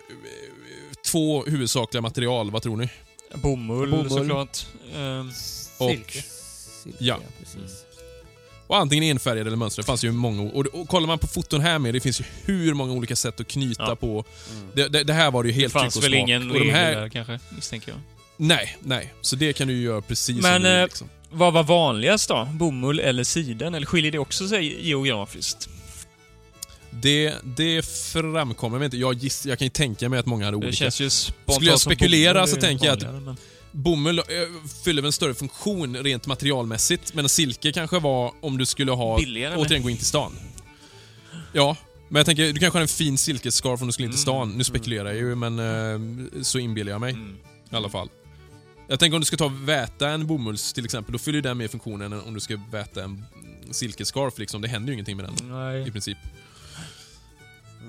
två 1.06 1.44
huvudsakliga 1.44 2.00
material, 2.02 2.50
vad 2.50 2.62
tror 2.62 2.76
ni? 2.76 2.88
Bomull, 3.34 3.90
Bomull. 3.90 4.10
såklart. 4.10 4.66
Ehm, 4.94 5.28
Och- 5.78 5.90
Silke. 5.90 6.22
Silke, 6.82 6.96
Ja. 7.04 7.18
precis. 7.40 7.84
Och 8.66 8.76
antingen 8.78 9.04
enfärgade 9.04 9.48
eller 9.48 9.56
mönstrade. 9.56 9.84
Det 9.84 9.86
fanns 9.86 10.04
ju 10.04 10.12
många... 10.12 10.42
Och, 10.42 10.66
och 10.66 10.88
kollar 10.88 11.06
man 11.06 11.18
på 11.18 11.26
foton 11.26 11.60
här 11.60 11.78
med, 11.78 11.94
det 11.94 12.00
finns 12.00 12.20
ju 12.20 12.24
hur 12.44 12.74
många 12.74 12.92
olika 12.92 13.16
sätt 13.16 13.40
att 13.40 13.48
knyta 13.48 13.82
Ja. 13.88 13.96
på. 13.96 14.24
Mm. 14.52 14.68
Det, 14.74 14.88
det, 14.88 15.04
det 15.04 15.12
här 15.12 15.30
var 15.30 15.42
det 15.42 15.48
ju 15.48 15.54
det 15.54 15.60
helt 15.60 15.72
fanns 15.72 15.94
tryck 15.94 16.04
och 16.04 16.12
väl 16.12 16.14
ingen 16.20 16.52
regel 16.52 16.70
här, 16.74 16.94
där 16.96 17.08
kanske, 17.08 17.38
misstänker 17.50 17.90
jag. 17.92 18.00
Nej, 18.36 18.76
nej. 18.80 19.14
Så 19.20 19.36
det 19.36 19.52
kan 19.52 19.68
du 19.68 19.74
ju 19.74 19.82
göra 19.82 20.00
precis 20.00 20.42
Men, 20.42 20.52
som 20.54 20.62
du 20.62 20.68
vill. 20.68 20.78
eh, 20.78 20.84
Liksom. 20.84 21.08
Vad 21.30 21.52
var 21.52 21.62
vanligast 21.62 22.28
då? 22.28 22.48
Bomull 22.52 23.00
eller 23.00 23.24
siden? 23.24 23.74
Eller 23.74 23.86
skiljer 23.86 24.12
det 24.12 24.18
också 24.18 24.48
sig 24.48 24.88
geografiskt? 24.88 25.68
Det, 26.90 27.34
det 27.44 27.86
framkommer, 27.86 28.78
jag 28.78 28.84
inte, 28.84 28.96
jag, 28.96 29.14
giss, 29.14 29.46
jag 29.46 29.58
kan 29.58 29.66
ju 29.66 29.70
tänka 29.70 30.08
mig 30.08 30.18
att 30.18 30.26
många 30.26 30.44
hade 30.44 30.56
olika. 30.56 30.70
Det 30.70 30.76
känns 30.76 31.00
ju 31.00 31.10
Skulle 31.10 31.70
jag 31.70 31.80
spekulera 31.80 32.46
så 32.46 32.56
tänker 32.56 32.86
jag 32.86 32.94
att- 33.04 33.36
Bomull 33.76 34.18
eh, 34.18 34.24
fyller 34.84 35.02
väl 35.02 35.06
en 35.06 35.12
större 35.12 35.34
funktion 35.34 35.96
rent 35.96 36.26
materialmässigt, 36.26 37.14
men 37.14 37.28
silke 37.28 37.72
kanske 37.72 37.98
var 37.98 38.32
om 38.40 38.58
du 38.58 38.66
skulle 38.66 38.92
ha... 38.92 39.18
Billigare. 39.18 39.56
Återigen 39.56 39.82
gå 39.82 39.90
in 39.90 39.96
till 39.96 40.06
stan. 40.06 40.32
Ja, 41.52 41.76
men 42.08 42.20
jag 42.20 42.26
tänker, 42.26 42.52
du 42.52 42.58
kanske 42.60 42.76
har 42.78 42.82
en 42.82 42.88
fin 42.88 43.18
silkesscarf 43.18 43.80
om 43.80 43.86
du 43.86 43.92
skulle 43.92 44.06
in 44.06 44.12
till 44.12 44.20
stan. 44.20 44.42
Mm, 44.42 44.58
Nu 44.58 44.64
spekulerar 44.64 45.06
jag 45.06 45.16
ju, 45.16 45.34
men 45.34 45.58
eh, 45.58 46.42
så 46.42 46.58
inbillar 46.58 46.92
jag 46.92 47.00
mig 47.00 47.12
Mm. 47.12 47.36
i 47.72 47.76
alla 47.76 47.88
fall. 47.88 48.08
Jag 48.88 49.00
tänker 49.00 49.14
om 49.16 49.20
du 49.20 49.26
ska 49.26 49.36
ta 49.36 49.44
och 49.44 49.68
väta 49.68 50.08
en 50.08 50.26
bomulls 50.26 50.72
till 50.72 50.84
exempel, 50.84 51.12
då 51.12 51.18
fyller 51.18 51.40
den 51.42 51.58
mer 51.58 51.68
funktionen 51.68 52.12
än 52.12 52.20
om 52.20 52.34
du 52.34 52.40
ska 52.40 52.60
väta 52.70 53.02
en 53.04 53.24
silkesscarf 53.70 54.38
liksom. 54.38 54.62
Det 54.62 54.68
händer 54.68 54.88
ju 54.88 54.92
ingenting 54.94 55.16
med 55.16 55.26
den 55.26 55.34
i 55.34 55.52
Nej. 55.82 55.90
princip. 55.92 56.18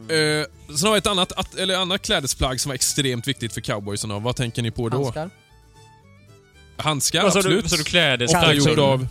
Eh, 0.10 0.76
sen 0.78 0.88
har 0.88 0.92
vi 0.92 0.98
ett 0.98 1.08
annat, 1.08 1.32
att, 1.32 1.56
eller 1.56 1.76
annat 1.78 2.02
klädesplagg 2.02 2.62
som 2.62 2.70
var 2.70 2.76
extremt 2.76 3.28
viktigt 3.28 3.54
för 3.54 3.62
cowboysarna. 3.62 4.20
Vad 4.20 4.36
tänker 4.36 4.62
ni 4.62 4.72
på 4.72 4.90
då? 4.90 4.98
Handskar? 4.98 5.30
Handskar, 6.78 7.22
du? 7.22 7.28
absolut. 7.28 7.62
Vad 7.64 7.70
sa 7.72 7.76
du? 7.76 7.82
Ofta 7.82 7.90
Klädesplagg? 7.90 8.44
Kallskinn. 8.44 8.70
gjord 8.70 8.80
av... 8.80 9.08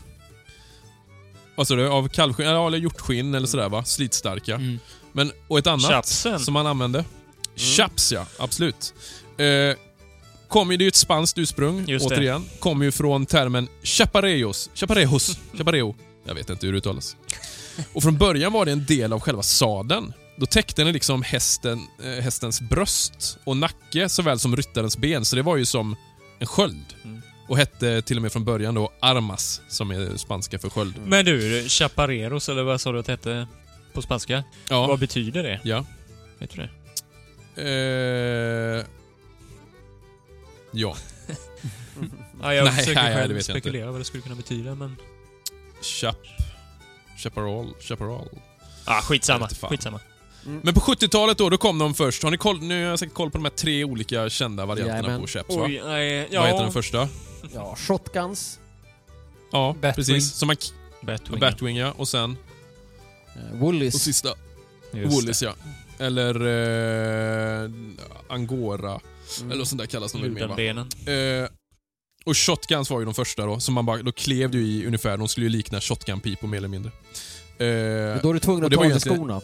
Vad 1.57 1.69
sa 1.69 1.75
du? 1.75 1.89
Av 1.89 2.09
kallskinn? 2.09 2.47
Ja, 2.47 2.67
eller 2.67 2.79
hjortskinn 2.79 3.35
eller 3.35 3.47
sådär 3.47 3.69
va? 3.69 3.85
Slitstarka. 3.85 4.55
Mm. 4.55 4.79
Men, 5.13 5.33
och 5.49 5.59
ett 5.59 5.67
annat 5.67 5.91
Chapsen. 5.91 6.41
som 6.41 6.55
man 6.55 6.67
använde. 6.67 7.05
Chaps 7.57 8.13
ja, 8.13 8.27
absolut. 8.39 8.95
Eh, 9.39 9.77
kommer 10.49 10.73
ju, 10.73 10.77
det 10.77 10.83
är 10.83 10.87
ju 10.87 10.89
ett 10.89 10.95
spanskt 10.95 11.39
ursprung, 11.39 11.85
Just 11.89 12.09
det. 12.09 12.15
återigen. 12.15 12.45
Kommer 12.59 12.85
ju 12.85 12.93
från 12.93 13.27
termen 13.27 13.69
chaparejos. 13.83 14.71
Chaparejos. 14.75 15.39
Chapareo. 15.59 15.95
Jag 16.27 16.35
vet 16.35 16.51
inte 16.51 16.67
hur 16.67 16.73
det 16.73 16.79
uttalas. 16.79 17.17
Och 17.93 18.03
från 18.03 18.19
början 18.19 18.53
var 18.53 18.65
det 18.65 18.73
en 18.73 18.85
del 18.87 19.13
av 19.13 19.21
själva 19.21 19.43
sadeln. 19.43 20.13
Då 20.37 20.47
täckte 20.47 20.85
den 20.85 20.93
liksom 20.93 21.23
hästen, 21.23 21.87
eh, 22.05 22.23
hästens 22.25 22.61
bröst 22.61 23.39
och 23.45 23.57
nacke 23.57 24.09
såväl 24.09 24.39
som 24.39 24.57
ryttarens 24.57 24.97
ben, 24.97 25.25
så 25.25 25.37
det 25.37 25.43
var 25.43 25.57
ju 25.57 25.65
som 25.65 25.97
en 26.39 26.47
sköld. 26.47 26.85
Mm. 27.05 27.16
Och 27.49 27.57
hette 27.59 28.03
till 28.03 28.17
och 28.19 28.23
med 28.23 28.33
från 28.33 28.45
början 28.45 28.75
då 28.75 28.93
armas, 29.01 29.61
som 29.69 29.91
är 29.91 30.17
spanska 30.17 30.59
för 30.59 30.71
sköld. 30.71 30.95
Men 31.05 31.25
du, 31.25 31.65
chapareros, 31.69 32.49
eller 32.49 32.63
vad 32.63 32.81
sa 32.81 32.93
du 32.93 32.99
att 32.99 33.07
det 33.07 33.13
hette 33.13 33.47
på 33.93 34.03
spanska? 34.03 34.45
Ja. 34.69 34.87
Vad 34.87 34.99
betyder 34.99 35.43
det? 35.43 35.61
ja. 35.65 35.85
Vet 36.39 36.51
du 36.51 36.57
det? 36.63 36.69
Eh, 37.63 38.85
ja. 40.73 40.97
Ja, 42.43 42.55
jag 42.55 42.65
Nej, 42.65 42.73
försöker 42.75 43.03
nej, 43.03 43.15
själv 43.15 43.35
vet 43.35 43.49
jag 43.49 43.57
inte. 43.57 43.69
spekulera 43.69 43.91
vad 43.91 44.01
det 44.01 44.05
skulle 44.05 44.23
kunna 44.23 44.35
betyda, 44.35 44.75
men... 44.75 44.97
Chap... 45.83 46.17
Chaparral. 47.19 47.75
Chaparral. 47.81 48.29
Ah, 48.85 49.01
skitsamma. 49.03 49.49
Skitsamma. 49.49 50.01
Men 50.63 50.75
på 50.75 50.81
70-talet 50.81 51.39
då, 51.39 51.51
då 51.51 51.59
kom 51.59 51.79
de 51.79 51.95
först. 51.95 52.23
Har 52.23 52.31
ni 52.31 52.37
koll, 52.37 52.63
nu 52.63 52.83
har 52.83 52.91
jag 52.91 52.99
säkert 52.99 53.15
koll 53.15 53.31
på 53.31 53.39
de 53.39 53.45
här 53.45 53.51
tre 53.51 53.85
olika 53.85 54.29
kända 54.31 54.67
varianterna 54.67 54.99
Jajamän. 54.99 55.21
på 55.21 55.27
chaps 55.27 55.57
va? 55.57 55.63
Oj, 55.67 55.83
nej, 55.85 56.29
ja. 56.31 56.41
Vad 56.41 56.51
heter 56.51 56.63
den 56.63 56.73
första? 56.73 57.09
Ja, 57.55 57.77
shotguns, 57.77 58.59
Ja, 59.53 59.73
Batwing. 59.81 59.95
precis. 59.95 60.33
Som 60.33 60.47
man, 60.47 60.57
Batwing. 61.03 61.41
Batwing, 61.41 61.77
ja. 61.77 61.93
Och 61.97 62.09
sen, 62.09 62.37
och 63.53 63.59
Woolies. 63.59 64.03
sista, 64.03 64.29
Just 64.93 65.15
Woolies, 65.17 65.43
ja. 65.43 65.55
Eller 65.99 66.35
eh, 67.65 67.71
Angora. 68.29 68.91
Mm. 68.91 69.51
Eller 69.51 69.59
vad 69.59 69.69
sånt 69.69 69.81
där 69.81 69.87
kallas 69.87 70.13
de 70.13 70.23
väl 70.23 70.31
mer. 70.31 70.79
Eh, 71.43 71.49
och 72.25 72.37
shotguns 72.37 72.91
var 72.91 72.99
ju 72.99 73.05
de 73.05 73.15
första 73.15 73.47
då, 73.47 73.61
som 73.61 73.75
man 73.75 73.87
bara, 73.87 74.03
då 74.03 74.13
klev 74.13 74.51
du 74.51 74.63
i 74.63 74.87
ungefär, 74.87 75.17
de 75.17 75.29
skulle 75.29 75.47
ju 75.47 75.51
likna 75.51 75.81
shotgun-pipor 75.81 76.47
mer 76.47 76.57
eller 76.59 76.69
mindre. 76.69 76.93
Eh, 77.59 78.23
Då 78.23 78.31
är 78.31 78.33
du 78.35 78.41
tvungen 78.41 78.65
och 78.65 78.67
att 78.67 78.71
det 78.71 78.77
ta 78.77 78.85
av 78.85 78.91
dig 78.91 79.01
skorna. 79.01 79.41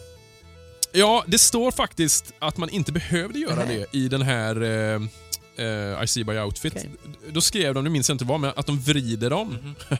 ja, 0.91 1.23
det 1.27 1.37
står 1.39 1.71
faktiskt 1.71 2.33
att 2.39 2.57
man 2.57 2.69
inte 2.69 2.91
behövde 2.91 3.39
göra 3.39 3.65
Nej. 3.65 3.85
det 3.91 3.97
i 3.97 4.07
den 4.07 4.21
här 4.21 4.61
eh, 4.63 4.99
eh, 5.57 6.03
I 6.03 6.07
see 6.07 6.23
by 6.23 6.37
outfit. 6.39 6.73
Okej. 6.75 6.89
Då 7.29 7.41
skrev 7.41 7.73
de, 7.73 7.83
nu 7.83 7.89
minns 7.89 8.09
jag 8.09 8.13
inte 8.15 8.25
vad, 8.25 8.39
men 8.39 8.51
att 8.55 8.65
de 8.65 8.79
vrider 8.79 9.29
dem 9.29 9.47
Mhm. 9.63 9.75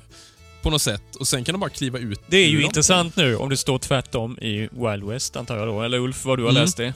på 0.61 0.69
något 0.69 0.81
sätt 0.81 1.15
och 1.15 1.27
sen 1.27 1.43
kan 1.43 1.53
de 1.53 1.59
bara 1.59 1.69
kliva 1.69 1.99
ut 1.99 2.19
Det 2.27 2.37
är 2.37 2.47
ju 2.47 2.55
dem. 2.57 2.65
intressant 2.65 3.15
nu 3.15 3.35
om 3.35 3.49
det 3.49 3.57
står 3.57 3.79
tvärtom 3.79 4.37
i 4.39 4.69
Wild 4.71 5.03
West, 5.03 5.35
antar 5.35 5.57
jag 5.57 5.67
då. 5.67 5.81
Eller 5.81 5.97
Ulf, 5.99 6.25
vad 6.25 6.39
du 6.39 6.43
har 6.43 6.49
Mm. 6.51 6.61
läst 6.63 6.77
det. 6.77 6.93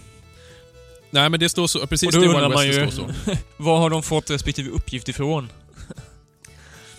Nej 1.09 1.29
men 1.29 1.39
det 1.39 1.49
står 1.49 1.67
så, 1.67 1.87
precis 1.87 2.07
Och 2.07 2.13
då 2.13 2.19
det 2.19 2.25
är 2.25 2.27
undrar 2.35 2.49
man 2.49 2.67
ju- 2.67 2.85
det 2.85 2.91
står 2.91 3.13
så. 3.25 3.37
Vad 3.57 3.79
har 3.79 3.89
de 3.89 4.03
fått 4.03 4.29
respektive 4.29 4.69
uppgift 4.69 5.09
ifrån? 5.09 5.49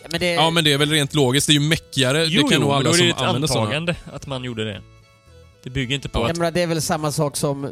Ja, 0.02 0.08
men 0.10 0.20
det, 0.20 0.32
Ja 0.32 0.50
men 0.50 0.64
det 0.64 0.72
är 0.72 0.78
väl 0.78 0.90
rent 0.90 1.14
logiskt, 1.14 1.46
det 1.46 1.50
är 1.50 1.54
ju 1.54 1.60
meckigare, 1.60 2.24
Jo, 2.24 2.42
det 2.42 2.48
kan 2.48 2.52
jo, 2.52 2.60
nog 2.60 2.68
men 2.68 2.76
alla 2.76 2.84
då 2.84 2.88
är 2.88 2.92
det 2.92 2.98
som 2.98 3.06
ju 3.06 3.12
ett 3.12 3.20
använder 3.20 3.48
sådana. 3.48 3.62
antagande 3.66 3.96
att 4.12 4.26
man 4.26 4.44
gjorde 4.44 4.64
det. 4.64 4.82
Det 5.62 5.70
bygger 5.70 5.94
inte 5.94 6.08
på 6.08 6.18
Ja, 6.20 6.30
att... 6.30 6.36
menar, 6.36 6.50
det 6.50 6.62
är 6.62 6.66
väl 6.66 6.82
samma 6.82 7.12
sak 7.12 7.36
som 7.36 7.70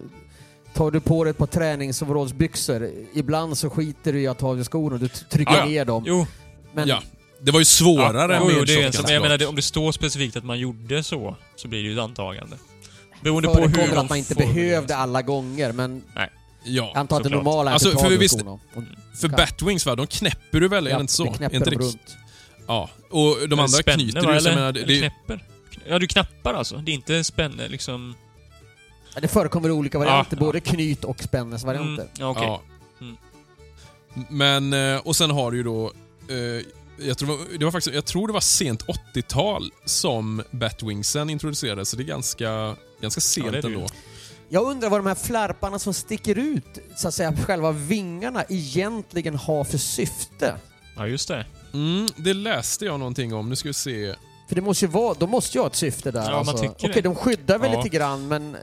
Tar 0.77 0.91
du 0.91 1.01
på 1.01 1.25
dig 1.25 1.31
ett 1.31 1.39
par 1.39 1.47
träningsoverallsbyxor, 1.47 2.91
ibland 3.15 3.59
så 3.59 3.71
skiter 3.71 4.13
du 4.13 4.21
i 4.21 4.27
att 4.27 4.39
ta 4.39 4.49
av 4.49 4.57
dig 4.57 4.65
skorna 4.65 4.95
och 4.95 5.01
du 5.01 5.09
trycker 5.09 5.53
Ja, 5.53 5.59
ja. 5.59 5.65
ner 5.65 5.85
dem. 5.85 6.05
Jo, 6.07 6.27
Men 6.73 6.89
Ja. 6.89 7.03
Det 7.41 7.51
var 7.51 7.59
ju 7.59 7.65
svårare 7.65 8.37
jo, 8.41 8.47
med 8.47 8.55
jo, 8.59 8.65
det 8.65 8.83
är 8.83 8.91
som, 8.93 9.13
jag 9.13 9.23
menar, 9.23 9.47
om 9.49 9.57
det 9.57 9.63
står 9.63 9.93
specifikt 9.93 10.37
att 10.37 10.45
man 10.45 10.59
gjorde 10.59 11.03
så, 11.03 11.37
så 11.57 11.69
blir 11.69 11.83
det 11.83 11.89
ju 11.89 11.95
ett 11.95 12.01
antagande. 12.01 12.57
Beroende 13.23 13.49
på 13.49 13.61
hur 13.61 13.99
att 13.99 14.09
man 14.09 14.19
inte 14.19 14.35
behövde 14.35 14.89
sig. 14.89 14.97
alla 14.97 15.23
gånger, 15.23 15.73
men 15.73 16.03
Ja, 16.15 16.27
jag 16.65 16.97
antar 16.97 17.17
att 17.17 17.23
det 17.23 17.29
normala 17.29 17.71
är 17.71 17.75
Alltså, 17.75 17.89
att 17.89 17.95
du 18.05 18.11
för 18.11 18.17
visst- 18.19 18.41
skorna. 18.41 18.51
Och, 18.53 18.83
för 19.21 19.29
Batwings 19.29 19.87
va, 19.87 19.95
de 19.97 20.07
knäpper 20.07 20.61
du 20.61 20.69
väl? 20.69 20.87
är 20.87 20.95
det 20.95 21.01
inte 21.01 21.13
så? 21.13 21.25
det 21.25 21.31
knäpper 21.37 21.57
inte 21.57 21.71
runt. 21.71 22.17
Ja, 22.67 22.91
och 23.11 23.37
de 23.49 23.53
andra 23.61 23.69
spänne, 23.69 24.03
knyter 24.03 24.21
va, 24.21 24.31
du 24.33 24.37
eller, 24.37 24.55
menar, 24.55 24.73
det, 24.73 24.81
eller 24.81 24.95
det, 24.95 24.99
knäpper? 25.01 25.45
Ja, 25.89 25.99
du 25.99 26.07
knappar 26.07 26.55
alltså. 26.55 26.77
Det 26.77 26.91
är 26.91 26.95
inte 26.95 27.25
spänne 27.25 27.69
liksom... 27.69 28.15
Ja, 29.17 29.21
det 29.21 29.29
förekommer 29.29 29.71
olika 29.71 29.99
varianter, 29.99 30.37
Ja. 30.37 30.41
både 30.41 30.61
knyt 30.61 31.05
och 31.05 31.23
spännesvarianter. 31.23 32.03
Mm, 32.03 32.09
ja, 32.19 32.29
okej. 32.29 32.45
Ja. 32.47 32.63
Mm. 33.01 33.17
Men, 34.29 34.95
eh, 34.95 35.01
och 35.07 35.17
sen 35.17 35.31
har 35.31 35.51
du 35.51 35.57
ju 35.57 35.63
då... 35.63 35.93
eh, 36.29 36.65
Jag 37.07 37.19
tror, 37.19 37.59
det 37.59 37.65
var- 37.65 37.73
faktiskt, 37.73 37.95
jag 37.95 38.05
tror 38.05 38.27
det 38.27 38.33
var 38.33 38.41
sent 38.41 38.83
80-tal 39.15 39.71
som 39.85 40.43
Batwingsen 40.51 41.31
introducerades, 41.31 41.89
så 41.91 41.97
det 41.97 42.03
är 42.03 42.05
ganska, 42.07 42.77
ganska 43.01 43.21
sent 43.21 43.55
ju. 43.55 43.59
ändå. 43.75 43.87
Jag 44.49 44.65
undrar 44.71 44.91
vad 44.91 45.01
de 45.01 45.07
här 45.07 45.15
flärparna 45.15 45.79
som 45.79 45.95
sticker 45.95 46.39
ut, 46.39 46.79
så 46.97 47.09
att 47.09 47.15
säga, 47.15 47.37
själva 47.37 47.73
vingarna 47.73 48.45
egentligen 48.49 49.35
har 49.37 49.65
för 49.65 49.79
syfte. 49.79 50.55
Ja, 50.97 51.07
just 51.07 51.29
det. 51.29 51.47
Mm, 51.75 52.07
det 52.17 52.35
läste 52.35 52.85
jag 52.85 52.99
någonting 52.99 53.35
om, 53.35 53.49
nu 53.49 53.57
ska 53.57 53.69
vi 53.69 53.75
se. 53.75 54.15
För 54.49 54.55
det 54.55 54.61
måste 54.63 54.85
ju 54.85 54.91
vara, 54.91 55.15
de 55.15 55.31
måste 55.31 55.59
ju 55.59 55.63
ha 55.63 55.69
ett 55.69 55.77
syfte 55.77 56.11
där. 56.11 56.23
Ja, 56.25 56.31
man 56.31 56.39
alltså. 56.39 56.59
tycker 56.59 56.75
Okej, 56.75 56.91
det. 56.95 57.01
de 57.01 57.15
skyddar 57.15 57.59
väl 57.59 57.73
Ja. 57.73 57.83
lite 57.83 57.97
grann, 57.97 58.29
men... 58.29 58.57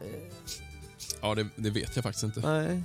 Ja, 1.24 1.36
det, 1.36 1.48
det 1.56 1.70
vet 1.70 1.96
jag 1.96 2.04
faktiskt 2.04 2.24
inte. 2.24 2.40
Nej. 2.40 2.82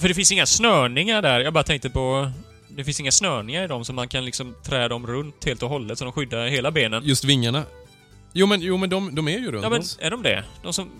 För 0.00 0.08
det 0.08 0.14
finns 0.14 0.32
inga 0.32 0.46
snörningar 0.46 1.22
där. 1.22 1.40
Jag 1.40 1.52
bara 1.52 1.64
tänkte 1.64 1.90
på... 1.90 2.30
Det 2.68 2.84
finns 2.84 3.00
inga 3.00 3.12
snörningar 3.12 3.64
i 3.64 3.66
dem 3.66 3.84
så 3.84 3.92
man 3.92 4.08
kan 4.08 4.24
liksom 4.24 4.54
trä 4.62 4.88
dem 4.88 5.06
runt 5.06 5.44
helt 5.44 5.62
och 5.62 5.68
hållet 5.68 5.98
så 5.98 6.04
de 6.04 6.12
skyddar 6.12 6.46
hela 6.46 6.70
benen. 6.70 7.04
Just 7.04 7.24
vingarna. 7.24 7.64
Jo 8.32 8.46
men, 8.46 8.60
jo, 8.60 8.76
men 8.76 8.90
de, 8.90 9.14
de 9.14 9.28
är 9.28 9.38
ju 9.38 9.50
runt. 9.52 9.62
Ja 9.62 9.70
men, 9.70 9.82
är 9.98 10.10
de 10.10 10.22
det? 10.22 10.44
De 10.62 10.72
som... 10.72 10.90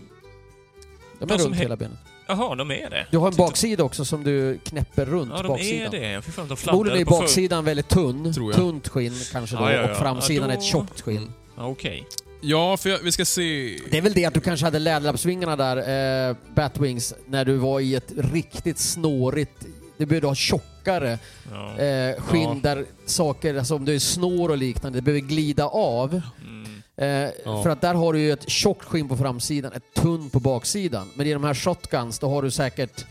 De 1.18 1.26
De 1.26 1.34
är 1.34 1.38
som 1.38 1.46
runt 1.46 1.56
he- 1.56 1.62
hela 1.62 1.76
benet. 1.76 1.98
Jaha, 2.26 2.54
de 2.54 2.70
är 2.70 2.90
det. 2.90 3.06
Du 3.10 3.18
har 3.18 3.28
en 3.28 3.36
baksida 3.36 3.84
också 3.84 4.04
som 4.04 4.24
du 4.24 4.58
knäpper 4.64 5.06
runt 5.06 5.32
Ja, 5.36 5.42
de 5.42 5.48
baksidan. 5.48 5.94
är 5.94 6.14
det. 6.14 6.22
Fy 6.22 6.32
fan, 6.32 6.48
de 6.48 6.56
Förmodligen 6.56 7.00
är 7.00 7.04
för... 7.04 7.10
baksidan 7.20 7.64
väldigt 7.64 7.88
tunn, 7.88 8.34
Tror 8.34 8.50
jag. 8.52 8.56
tunt 8.60 8.88
skinn 8.88 9.14
kanske 9.32 9.56
då, 9.56 9.62
Ja, 9.62 9.72
ja, 9.72 9.80
ja. 9.82 9.90
och 9.90 9.96
framsidan 9.96 10.48
Ja, 10.48 10.52
är 10.54 10.56
då- 10.56 10.62
ett 10.62 10.66
tjockt 10.66 11.00
skinn. 11.00 11.16
Mm. 11.16 11.32
Okej. 11.70 12.06
Ja, 12.42 12.76
för 12.76 12.90
jag, 12.90 12.98
vi 12.98 13.12
ska 13.12 13.24
se... 13.24 13.78
Det 13.90 13.98
är 13.98 14.02
väl 14.02 14.12
det 14.12 14.24
att 14.24 14.34
du 14.34 14.40
kanske 14.40 14.66
hade 14.66 14.78
läderlappsvingarna 14.78 15.56
där, 15.56 16.28
eh, 16.30 16.36
Batwings, 16.54 17.14
när 17.26 17.44
du 17.44 17.56
var 17.56 17.80
i 17.80 17.94
ett 17.94 18.12
riktigt 18.16 18.78
snårigt... 18.78 19.66
Du 19.96 20.06
behövde 20.06 20.28
ha 20.28 20.34
tjockare 20.34 21.18
Ja. 21.52 21.78
eh, 21.78 22.22
skinn 22.22 22.42
Ja. 22.42 22.58
där 22.62 22.84
saker, 23.06 23.54
alltså 23.54 23.74
om 23.74 23.84
du 23.84 23.94
är 23.94 23.98
snår 23.98 24.48
och 24.48 24.56
liknande, 24.56 24.98
det 24.98 25.02
behöver 25.02 25.20
glida 25.20 25.64
av. 25.66 26.22
Mm. 26.42 26.82
Eh, 26.96 27.30
Ja. 27.44 27.62
För 27.62 27.70
att 27.70 27.80
där 27.80 27.94
har 27.94 28.12
du 28.12 28.18
ju 28.20 28.32
ett 28.32 28.48
tjockt 28.50 28.84
skinn 28.84 29.08
på 29.08 29.16
framsidan, 29.16 29.72
ett 29.72 29.94
tunn 29.94 30.30
på 30.30 30.40
baksidan. 30.40 31.10
Men 31.14 31.26
i 31.26 31.32
de 31.32 31.44
här 31.44 31.54
shotguns, 31.54 32.18
då 32.18 32.28
har 32.28 32.42
du 32.42 32.50
säkert 32.50 33.04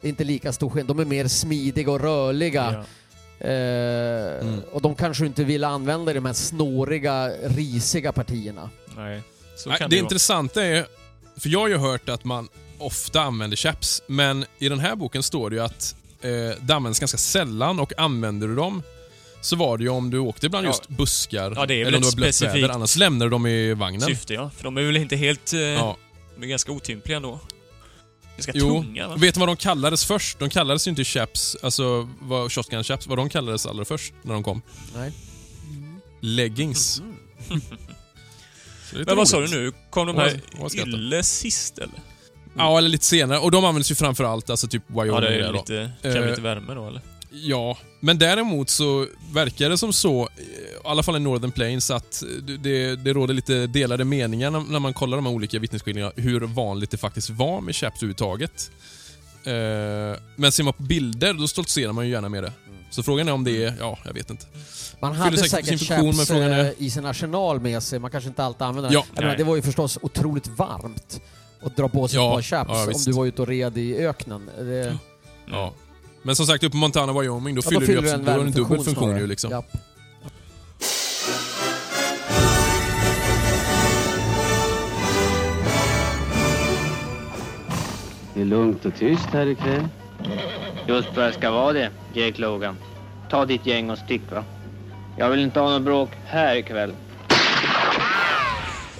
det 0.00 0.08
inte 0.08 0.24
lika 0.24 0.52
stor 0.52 0.70
skinn. 0.70 0.86
De 0.86 0.98
är 1.00 1.04
mer 1.04 1.28
smidiga 1.28 1.90
och 1.90 2.00
rörliga. 2.00 2.84
Eh, 3.40 3.48
Mm. 4.40 4.60
Och 4.72 4.82
de 4.82 4.94
kanske 4.94 5.26
inte 5.26 5.44
vill 5.44 5.64
använda 5.64 6.12
de 6.12 6.24
här 6.24 6.32
snåriga, 6.32 7.28
risiga 7.28 8.12
partierna. 8.12 8.70
Nej. 8.96 9.22
Så 9.56 9.68
Nej, 9.68 9.78
kan 9.78 9.90
det 9.90 9.96
det 9.96 10.00
vara. 10.00 10.04
intressanta 10.06 10.64
är, 10.64 10.86
för 11.40 11.48
jag 11.48 11.60
har 11.60 11.68
ju 11.68 11.76
hört 11.76 12.08
att 12.08 12.24
man 12.24 12.48
ofta 12.78 13.20
använder 13.20 13.56
chaps, 13.56 14.02
men 14.06 14.44
i 14.58 14.68
den 14.68 14.78
här 14.78 14.96
boken 14.96 15.22
står 15.22 15.50
det 15.50 15.56
ju 15.56 15.62
att 15.62 15.94
eh, 16.22 16.30
det 16.60 16.74
används 16.74 17.00
ganska 17.00 17.18
sällan 17.18 17.80
och 17.80 17.92
använder 17.98 18.48
du 18.48 18.54
dem 18.56 18.82
så 19.40 19.56
var 19.56 19.78
det 19.78 19.84
ju 19.84 19.90
om 19.90 20.10
du 20.10 20.18
åkte 20.18 20.48
bland 20.48 20.66
Ja. 20.66 20.70
just 20.70 20.88
buskar 20.88 21.52
Ja, 21.56 21.66
det 21.66 21.74
är 21.74 21.86
eller 21.86 21.96
om 21.98 22.02
det 22.02 22.06
var 22.08 22.16
blött 22.16 22.42
väder, 22.42 22.68
annars 22.68 22.96
lämnar 22.96 23.26
du 23.26 23.30
dem 23.30 23.46
i 23.46 23.74
vagnen. 23.74 24.00
Syfte, 24.00 24.34
ja. 24.34 24.50
För 24.56 24.64
de 24.64 24.76
är 24.76 24.82
väl 24.82 24.96
inte 24.96 25.16
helt... 25.16 25.52
Eh, 25.52 25.60
Ja. 25.60 25.96
De 26.36 26.42
är 26.44 26.48
ganska 26.48 26.72
otympliga 26.72 27.16
ändå. 27.16 27.40
Ganska 28.36 28.52
Jo, 28.54 28.82
tunga, 28.82 29.08
va? 29.08 29.16
vet 29.16 29.34
du 29.34 29.40
vad 29.40 29.48
de 29.48 29.56
kallades 29.56 30.04
först? 30.04 30.38
De 30.38 30.50
kallades 30.50 30.86
ju 30.86 30.90
inte 30.90 31.04
chaps, 31.04 31.56
alltså 31.62 32.08
vad 32.20 32.52
shotgun 32.52 32.84
chaps, 32.84 33.06
vad 33.06 33.18
de 33.18 33.28
kallades 33.28 33.66
allra 33.66 33.84
först 33.84 34.12
när 34.22 34.34
de 34.34 34.42
kom? 34.42 34.62
Nej. 34.96 35.12
Leggings. 36.20 37.02
Mm. 37.50 39.06
Men 39.06 39.16
vad 39.16 39.28
sa 39.28 39.40
du 39.40 39.48
nu? 39.48 39.72
Kom 39.90 40.06
de 40.06 40.16
här? 40.16 40.40
Ylle 40.86 41.22
sist, 41.22 41.78
eller? 41.78 41.94
Ja, 42.56 42.78
eller 42.78 42.88
lite 42.88 43.04
senare. 43.04 43.38
Och 43.38 43.50
de 43.50 43.64
används 43.64 43.90
ju 43.90 43.94
framförallt, 43.94 44.50
alltså 44.50 44.68
typ 44.68 44.82
Wyoming 44.86 45.14
Ja, 45.14 45.20
det 45.20 45.28
är 45.46 45.52
lite... 45.52 45.92
Kan 46.02 46.12
Eh, 46.12 46.30
lite 46.30 46.40
värme 46.40 46.74
då, 46.74 46.86
eller? 46.88 47.00
Ja, 47.42 47.78
men 48.00 48.18
däremot 48.18 48.70
så 48.70 49.06
verkar 49.32 49.70
det 49.70 49.78
som 49.78 49.92
så, 49.92 50.20
eh, 50.22 50.26
i 50.44 50.76
alla 50.84 51.02
fall 51.02 51.16
i 51.16 51.20
Northern 51.20 51.50
Plains, 51.52 51.90
att 51.90 52.22
det- 52.42 52.56
det, 52.56 52.96
det 52.96 53.12
råder 53.12 53.34
lite 53.34 53.66
delade 53.66 54.04
meningar 54.04 54.50
när, 54.50 54.60
när 54.60 54.78
man 54.78 54.94
kollar 54.94 55.16
de 55.16 55.26
här 55.26 55.32
olika 55.32 55.58
vittnesskildringarna, 55.58 56.12
hur 56.16 56.40
vanligt 56.40 56.90
det 56.90 56.96
faktiskt 56.96 57.30
var 57.30 57.60
med 57.60 57.76
chaps 57.76 57.96
överhuvudtaget. 57.96 58.70
Eh, 59.44 60.20
men 60.36 60.52
ser 60.52 60.62
man 60.64 60.72
på 60.72 60.82
bilder, 60.82 61.32
då 61.34 61.48
stoltserar 61.48 61.92
man 61.92 62.06
ju 62.06 62.12
gärna 62.12 62.28
med 62.28 62.42
det. 62.42 62.52
Så 62.90 63.02
frågan 63.02 63.28
är 63.28 63.32
om 63.32 63.44
det 63.44 63.64
är, 63.64 63.74
ja, 63.78 63.98
jag 64.04 64.12
vet 64.12 64.30
inte. 64.30 64.46
Man 65.00 65.12
hade 65.14 65.36
säkert 65.36 65.50
säkert 65.50 65.68
sin 65.68 65.78
funktion, 65.78 66.12
chaps 66.12 66.28
frågan 66.28 66.52
är- 66.52 66.64
eh, 66.64 66.70
i 66.78 66.90
sin 66.90 67.06
arsenal 67.06 67.60
med 67.60 67.82
sig, 67.82 67.98
man 67.98 68.10
kanske 68.10 68.28
inte 68.28 68.44
alltid 68.44 68.62
använder 68.62 68.90
den. 68.90 68.92
Ja. 69.00 69.04
Jag 69.14 69.22
menar, 69.22 69.36
det 69.36 69.44
var 69.44 69.56
ju 69.56 69.62
förstås 69.62 69.98
otroligt 70.02 70.46
varmt 70.48 71.20
att 71.62 71.76
dra 71.76 71.88
på 71.88 72.08
sig 72.08 72.16
Ja, 72.18 72.28
ett 72.28 72.34
par 72.34 72.42
chaps 72.42 72.70
ja, 72.72 72.86
om 72.94 73.02
du 73.06 73.12
var 73.12 73.26
ute 73.26 73.42
och 73.42 73.48
red 73.48 73.78
i 73.78 73.96
öknen. 73.96 74.50
Det, 74.58 74.98
Ja. 75.50 75.72
Men 76.26 76.36
som 76.36 76.46
sagt, 76.46 76.64
uppe 76.64 76.70
på 76.70 76.76
Montana, 76.76 77.20
Wyoming, 77.20 77.54
då 77.54 77.62
ja, 77.64 77.68
fyller 77.68 77.80
då 77.80 77.80
du 77.80 77.86
fyller 77.86 77.98
absolut, 77.98 78.26
då 78.26 78.32
har 78.32 78.38
du 78.38 78.44
en 78.44 78.52
dubbel 78.52 78.76
funktion 78.76 78.94
snarare. 78.94 79.20
ju 79.20 79.26
liksom. 79.26 79.50
Japp. 79.50 79.72
Det 88.34 88.40
är 88.40 88.44
lugnt 88.44 88.84
och 88.84 88.94
tyst 88.94 89.26
här 89.26 89.46
ikväll. 89.46 89.88
Just 90.86 91.08
vad 91.16 91.26
det 91.26 91.32
ska 91.32 91.50
vara 91.50 91.72
det, 91.72 91.90
Jake 92.12 92.40
Logan. 92.40 92.76
Ta 93.30 93.46
ditt 93.46 93.66
gäng 93.66 93.90
och 93.90 93.98
stick 93.98 94.22
va. 94.32 94.44
Jag 95.18 95.30
vill 95.30 95.40
inte 95.40 95.60
ha 95.60 95.70
något 95.70 95.82
bråk 95.82 96.10
här 96.24 96.56
ikväll. 96.56 96.92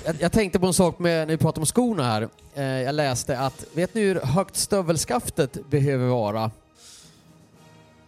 Jag, 0.05 0.17
jag 0.21 0.33
tänkte 0.33 0.59
på 0.59 0.67
en 0.67 0.75
sak 0.75 0.99
med, 0.99 1.27
när 1.29 1.35
vi 1.35 1.39
pratade 1.39 1.61
om 1.61 1.67
skorna 1.67 2.05
här. 2.05 2.29
Eh, 2.55 2.65
jag 2.65 2.95
läste 2.95 3.39
att, 3.39 3.65
vet 3.73 3.95
ni 3.95 4.01
hur 4.01 4.21
högt 4.21 4.57
stövelskaftet 4.57 5.71
behöver 5.71 6.07
vara? 6.07 6.51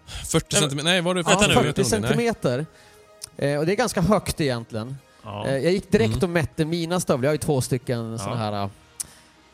40 0.06 0.56
centimeter, 0.56 0.84
nej 0.84 1.00
var 1.00 1.14
det 1.14 1.22
Vänta 1.22 1.46
nu, 1.46 1.54
40 1.54 1.72
Nej. 1.76 1.84
centimeter. 1.84 2.66
Eh, 3.36 3.58
och 3.58 3.66
det 3.66 3.72
är 3.72 3.76
ganska 3.76 4.00
högt 4.00 4.40
egentligen. 4.40 4.96
Ja. 5.24 5.46
Eh, 5.46 5.56
jag 5.58 5.72
gick 5.72 5.90
direkt 5.90 6.14
Mm. 6.14 6.22
och 6.24 6.30
mätte 6.30 6.64
mina 6.64 7.00
stövlar. 7.00 7.24
Jag 7.26 7.30
har 7.30 7.34
ju 7.34 7.38
två 7.38 7.60
stycken 7.60 8.12
Ja. 8.12 8.18
såna 8.18 8.36
här 8.36 8.52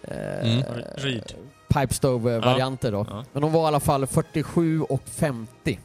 eh, 0.03 0.53
Mm. 0.53 0.63
Rid. 0.97 1.35
pipe 1.69 1.95
stove-varianter 1.95 2.93
då. 2.93 3.07
Ja. 3.11 3.25
Men 3.33 3.43
de 3.43 3.53
var 3.53 3.65
i 3.65 3.67
alla 3.67 3.81
fall 3.81 4.07
47 4.07 4.83
och 4.83 5.03
50. 5.15 5.79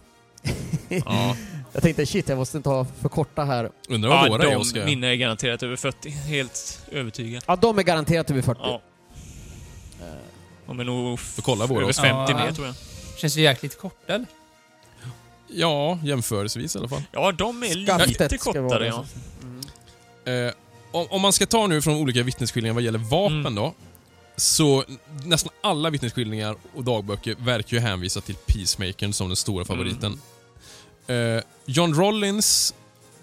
Ja, 0.89 1.35
Jag 1.73 1.84
tänkte 1.84 2.06
shit, 2.06 2.30
jag 2.30 2.38
måste 2.38 2.57
inte 2.57 2.69
ha 2.69 2.85
för 3.02 3.10
korta 3.10 3.44
här. 3.44 3.69
Undrar 3.89 4.10
vad 4.10 4.26
ja 4.26 4.30
våra 4.31 4.44
är, 4.52 4.57
Oskar? 4.57 4.85
mina 4.85 5.07
är 5.07 5.15
garanterat 5.15 5.64
över 5.64 5.76
40. 5.76 6.10
Helt 6.10 6.81
övertygad. 6.91 7.44
Ja, 7.48 7.56
de 7.56 7.80
är 7.80 7.84
garanterat 7.84 8.31
över 8.31 8.41
40. 8.41 8.60
Ja. 8.64 8.81
De 10.68 10.80
är 10.80 10.84
nog 10.84 11.19
våra 11.45 11.64
över 11.64 11.84
också. 11.89 12.02
50 12.02 12.31
Ja. 12.31 12.38
mer 12.45 12.52
tror 12.52 12.68
jag. 12.68 12.76
Känns 13.18 13.38
ju 13.38 13.41
jäkligt 13.41 13.77
korta 13.80 14.14
eller? 14.14 14.26
Ja, 15.48 15.99
jämförelsevis 16.03 16.76
i 16.76 16.80
alla 16.80 16.88
fall. 16.88 17.03
Ja, 17.11 17.32
de 17.32 17.64
är 17.64 17.86
Skaftet 17.86 18.07
lite 18.32 18.38
kortare 18.38 18.80
det. 18.80 18.86
ja. 18.88 19.06
Eh, 20.32 20.53
om, 20.91 21.07
om 21.10 21.22
man 21.22 21.34
ska 21.34 21.45
ta 21.45 21.68
nu 21.68 21.82
från 21.82 21.95
olika 21.95 22.24
vittnesskildringar 22.24 22.74
vad 22.74 22.84
gäller 22.84 22.99
vapen 22.99 23.38
Mm. 23.40 23.56
då, 23.56 23.74
så 24.36 24.84
nästan 25.24 25.53
alla 25.61 25.90
vittnesskildringar 25.90 26.56
och 26.76 26.84
dagböcker 26.84 27.36
verkar 27.40 27.78
ju 27.78 27.82
hänvisa 27.82 28.22
till 28.22 28.36
Peacemakern 28.36 29.14
som 29.14 29.28
den 29.30 29.36
stora 29.36 29.65
favoriten. 29.65 30.22
Eh, 31.07 31.44
John 31.65 31.94
Rollins 31.94 32.74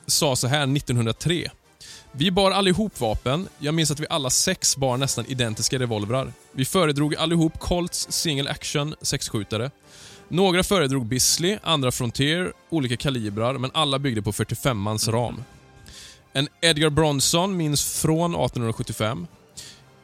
sa 0.07 0.37
så 0.37 0.47
här 0.49 0.67
1903. 0.77 1.51
Vi 2.13 2.31
bar 2.31 2.51
allihop 2.51 3.01
vapen. 3.01 3.49
Jag 3.59 3.75
minns 3.75 3.91
att 3.91 4.01
vi 4.01 4.07
alla 4.11 4.31
sex 4.31 4.77
bar 4.77 4.97
nästan 4.97 5.27
identiska 5.27 5.79
revolvrar. 5.79 6.33
Vi 6.53 6.65
föredrog 6.65 7.17
allihop 7.17 7.59
Colts 7.61 8.07
single 8.13 8.51
action 8.51 8.95
sexskjutare. 9.03 9.71
Några 10.29 10.63
föredrog 10.63 11.07
Bisley, 11.07 11.59
andra 11.63 11.91
Frontier, 11.91 12.53
olika 12.71 12.97
kalibrar, 12.97 13.59
men 13.59 13.71
alla 13.75 13.99
byggde 13.99 14.23
på 14.23 14.33
45mans 14.33 15.11
ram. 15.11 15.45
En 16.33 16.49
Edgar 16.61 16.91
Bronson 16.91 17.57
minns 17.57 18.01
från 18.01 18.31
1875. 18.31 19.27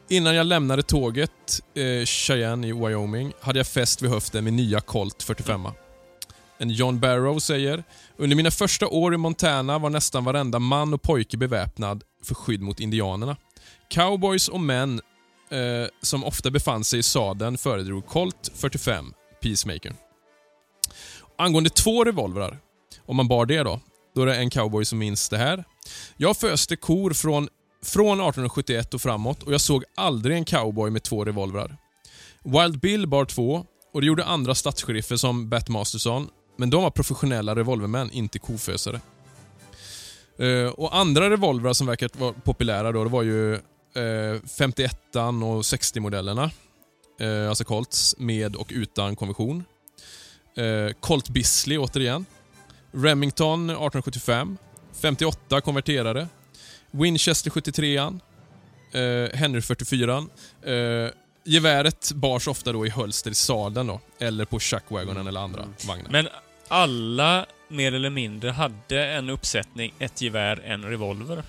Innan 0.09 0.35
jag 0.35 0.47
lämnade 0.47 0.83
tåget 0.83 1.61
eh, 1.75 2.05
Cheyenne 2.05 2.69
i 2.69 2.73
Wyoming 2.73 3.33
hade 3.41 3.59
jag 3.59 3.67
fäst 3.67 4.03
vid 4.03 4.11
höften 4.11 4.45
med 4.45 4.53
nya 4.53 4.81
Colt 4.81 5.23
45. 5.23 5.69
En 6.59 6.71
John 6.71 7.01
Barrow 7.01 7.39
säger 7.39 7.85
“Under 8.17 8.37
mina 8.37 8.51
första 8.51 8.89
år 8.89 9.15
i 9.15 9.17
Montana 9.17 9.79
var 9.79 9.91
nästan 9.91 10.25
varenda 10.25 10.59
man 10.59 10.95
och 10.95 11.03
pojke 11.03 11.37
beväpnad 11.37 12.05
för 12.25 12.35
skydd 12.35 12.61
mot 12.61 12.81
indianerna. 12.81 13.37
Cowboys 13.89 14.49
och 14.49 14.61
män 14.61 15.01
eh, 15.51 15.89
som 16.03 16.25
ofta 16.25 16.51
befann 16.51 16.85
sig 16.85 16.99
i 16.99 17.03
sadeln 17.03 17.59
föredrog 17.59 18.07
Colt 18.07 18.51
45, 18.55 19.13
Peacemaker. 19.43 19.93
Angående 21.41 21.71
två 21.71 22.05
revolvrar, 22.05 22.59
om 23.07 23.17
man 23.17 23.29
bar 23.29 23.47
det 23.47 23.63
då, 23.63 23.81
då 24.15 24.23
är 24.23 24.27
det 24.27 24.37
en 24.37 24.51
cowboy 24.51 24.85
som 24.85 24.99
minns 24.99 25.29
det 25.29 25.39
här. 25.39 25.65
Jag 26.17 26.37
föste 26.37 26.77
kor 26.77 27.13
från, 27.13 27.49
från 27.85 28.13
1871 28.13 28.95
och 28.95 29.03
framåt 29.03 29.43
och 29.43 29.53
jag 29.53 29.61
såg 29.61 29.85
aldrig 29.97 30.37
en 30.37 30.45
cowboy 30.45 30.91
med 30.91 31.03
två 31.03 31.25
revolvrar. 31.25 31.77
Wild 32.45 32.81
Bill 32.81 33.07
bar 33.07 33.25
två 33.25 33.65
och 33.93 34.01
det 34.01 34.07
gjorde 34.07 34.25
andra 34.25 34.55
stadsheriffer 34.55 35.17
som 35.17 35.49
Bat 35.49 35.69
Masterson, 35.69 36.29
men 36.57 36.71
de 36.71 36.83
var 36.83 36.91
professionella 36.91 37.57
revolvermän, 37.57 38.11
inte 38.11 38.39
kofösare. 38.39 39.01
Uh, 40.41 40.69
och 40.69 40.97
andra 40.97 41.31
revolvrar 41.31 41.73
som 41.73 41.87
verkar 41.87 42.11
vara 42.19 42.33
populära 42.33 42.93
då, 42.93 43.05
det 43.05 43.11
var 43.11 43.23
ju 43.23 43.55
eh, 43.55 44.03
uh, 44.03 44.41
51 44.59 44.97
och 45.15 45.63
60-modellerna. 45.63 46.51
Uh, 47.21 47.29
eh, 47.29 47.49
alltså 47.49 47.65
Colts 47.65 48.15
med 48.19 48.57
och 48.57 48.69
utan 48.75 49.17
konversion. 49.17 49.65
Eh, 50.61 50.93
Colt 51.01 51.29
Bisley 51.29 51.79
återigen. 51.79 52.27
Remington 52.93 53.71
1875. 53.71 54.59
58 55.01 55.61
konverterade. 55.61 56.29
Winchester 56.91 57.51
73 57.51 57.97
eh, 57.97 58.11
Henry 59.35 59.63
44 59.63 60.27
eh, 60.63 61.11
Geväret 61.45 62.13
bars 62.13 62.49
ofta 62.49 62.73
då 62.73 62.87
i 62.87 62.91
hölster 62.91 63.31
i 63.31 63.35
sadeln 63.35 63.87
då, 63.87 64.01
eller 64.19 64.45
på 64.45 64.61
chuckwagonen 64.61 65.27
eller 65.27 65.41
andra 65.41 65.65
vagnar. 65.89 66.11
Men 66.11 66.29
alla, 66.69 67.47
mer 67.69 67.95
eller 67.95 68.11
mindre, 68.11 68.51
hade 68.51 69.07
en 69.07 69.31
uppsättning, 69.31 69.95
ett 69.99 70.21
gevär, 70.21 70.63
en 70.65 70.85
revolver. 70.85 71.43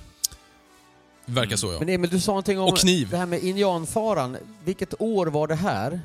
Verkar 1.26 1.56
så 1.56 1.72
ja. 1.74 1.80
Men 1.80 1.90
Emil, 1.90 2.10
du 2.10 2.20
sa 2.20 2.32
någonting 2.32 2.60
om 2.60 2.70
Och 2.70 2.78
kniv. 2.78 3.10
det 3.10 3.18
här 3.18 3.26
med 3.26 3.44
indianfaran. 3.44 4.38
Vilket 4.64 5.02
år 5.02 5.28
var 5.28 5.48
det 5.48 5.56
här? 5.56 6.02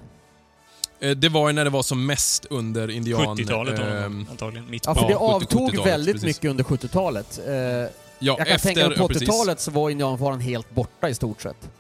Eh, 1.01 1.11
det 1.11 1.29
var 1.29 1.49
ju 1.49 1.53
när 1.53 1.65
det 1.65 1.71
var 1.71 1.83
som 1.83 2.07
mest 2.07 2.47
under 2.51 2.91
indian... 2.91 3.37
70-talet 3.37 3.79
ehm, 3.79 4.27
antagligen. 4.31 4.71
Mitt 4.71 4.87
Ja, 4.87 4.95
för 4.95 5.03
det 5.03 5.15
70 5.15 5.15
avtog 5.15 5.71
70-talet, 5.71 5.87
väldigt 5.87 6.15
precis. 6.15 6.27
mycket 6.37 6.51
under 6.51 6.65
70-talet. 6.65 7.41
Eh, 7.47 7.55
ja, 7.55 7.89
jag 8.19 8.37
kan 8.37 8.47
efter, 8.47 8.69
tänka 8.69 8.89
mig 8.89 8.97
på 8.97 9.05
ja, 9.05 9.09
precis. 9.09 9.29
80-talet 9.29 9.61
så 9.61 9.71
var 9.71 9.91
indianfaran 9.91 10.41
helt 10.41 10.71
borta 10.71 11.09
i 11.09 11.15
stort 11.15 11.43
sett. 11.43 11.71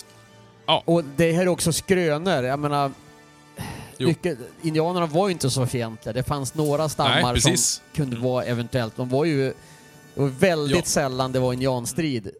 Ja. 0.66 0.82
Och 0.84 1.05
det 1.16 1.32
här 1.32 1.43
är 1.43 1.48
också 1.48 1.72
skrönor. 1.72 2.44
Jag 2.44 2.59
menar, 2.59 2.93
mycket, 3.98 4.38
indianerna 4.62 5.06
var 5.06 5.28
ju 5.28 5.32
inte 5.32 5.51
så 5.51 5.66
fientliga. 5.66 6.12
Det 6.12 6.22
fanns 6.22 6.55
några 6.55 6.88
stammar 6.88 7.40
Nej, 7.44 7.56
som 7.56 7.80
kunde 7.94 8.16
vara 8.16 8.44
eventuellt, 8.44 8.97
de 8.97 9.09
var 9.09 9.24
ju 9.24 9.52
det 10.14 10.20
var 10.20 10.28
väldigt 10.28 10.76
Ja. 10.76 10.82
sällan 10.84 11.32
det 11.32 11.38
var 11.38 11.52
indianstrid. 11.52 12.30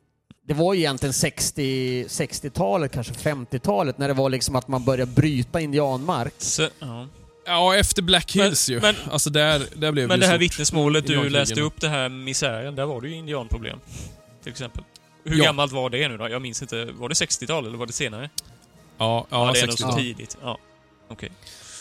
Det 0.47 0.55
var 0.55 0.75
ju 0.75 0.81
egentligen 0.81 1.13
60, 1.13 2.05
60-talet, 2.09 2.93
kanske 2.93 3.13
50-talet, 3.13 3.99
när 3.99 4.09
det 4.09 4.15
var 4.15 4.31
liksom 4.31 4.57
att 4.57 4.69
man 4.69 4.85
började 4.85 5.13
bryta 5.13 5.61
indianmark. 5.61 6.35
Så, 6.39 6.69
ja. 6.79 7.07
Ja, 7.47 7.77
efter 7.77 8.03
Black 8.03 8.33
Hills 8.33 8.69
Men- 8.69 8.75
ju. 8.77 8.81
men- 8.81 8.95
alltså 9.13 9.31
där, 9.31 9.67
där 9.77 9.93
blev 9.93 10.09
Men 10.09 10.21
det 10.21 10.27
det 10.27 10.31
här 10.31 10.39
vittnesmålet 10.39 11.07
du 11.07 11.29
läste 11.29 11.61
upp, 11.61 11.81
det 11.81 11.89
här 11.89 12.09
misären, 12.09 12.75
där 12.75 12.85
var 12.87 13.01
det 13.01 13.09
ju 13.09 13.15
indianproblem. 13.15 13.79
Till 14.43 14.53
exempel. 14.53 14.85
Hur 15.25 15.39
Ja. 15.39 15.45
gammalt 15.45 15.73
var 15.73 15.91
det 15.91 16.09
nu 16.09 16.17
då? 16.17 16.29
Jag 16.29 16.43
minns 16.43 16.63
inte. 16.63 16.85
Var 16.85 17.09
det 17.09 17.15
60-tal 17.15 17.67
eller 17.67 17.79
var 17.79 17.87
det 17.87 17.93
senare? 17.93 18.31
Ja, 18.99 19.27
ja, 19.31 19.37
det 19.39 19.43
är 19.43 19.47
nog 19.47 19.57
60 19.57 19.83
så 19.83 19.89
Ja. 19.89 19.97
tidigt. 19.97 20.37
Ja. 20.43 20.59
Okej. 21.09 21.31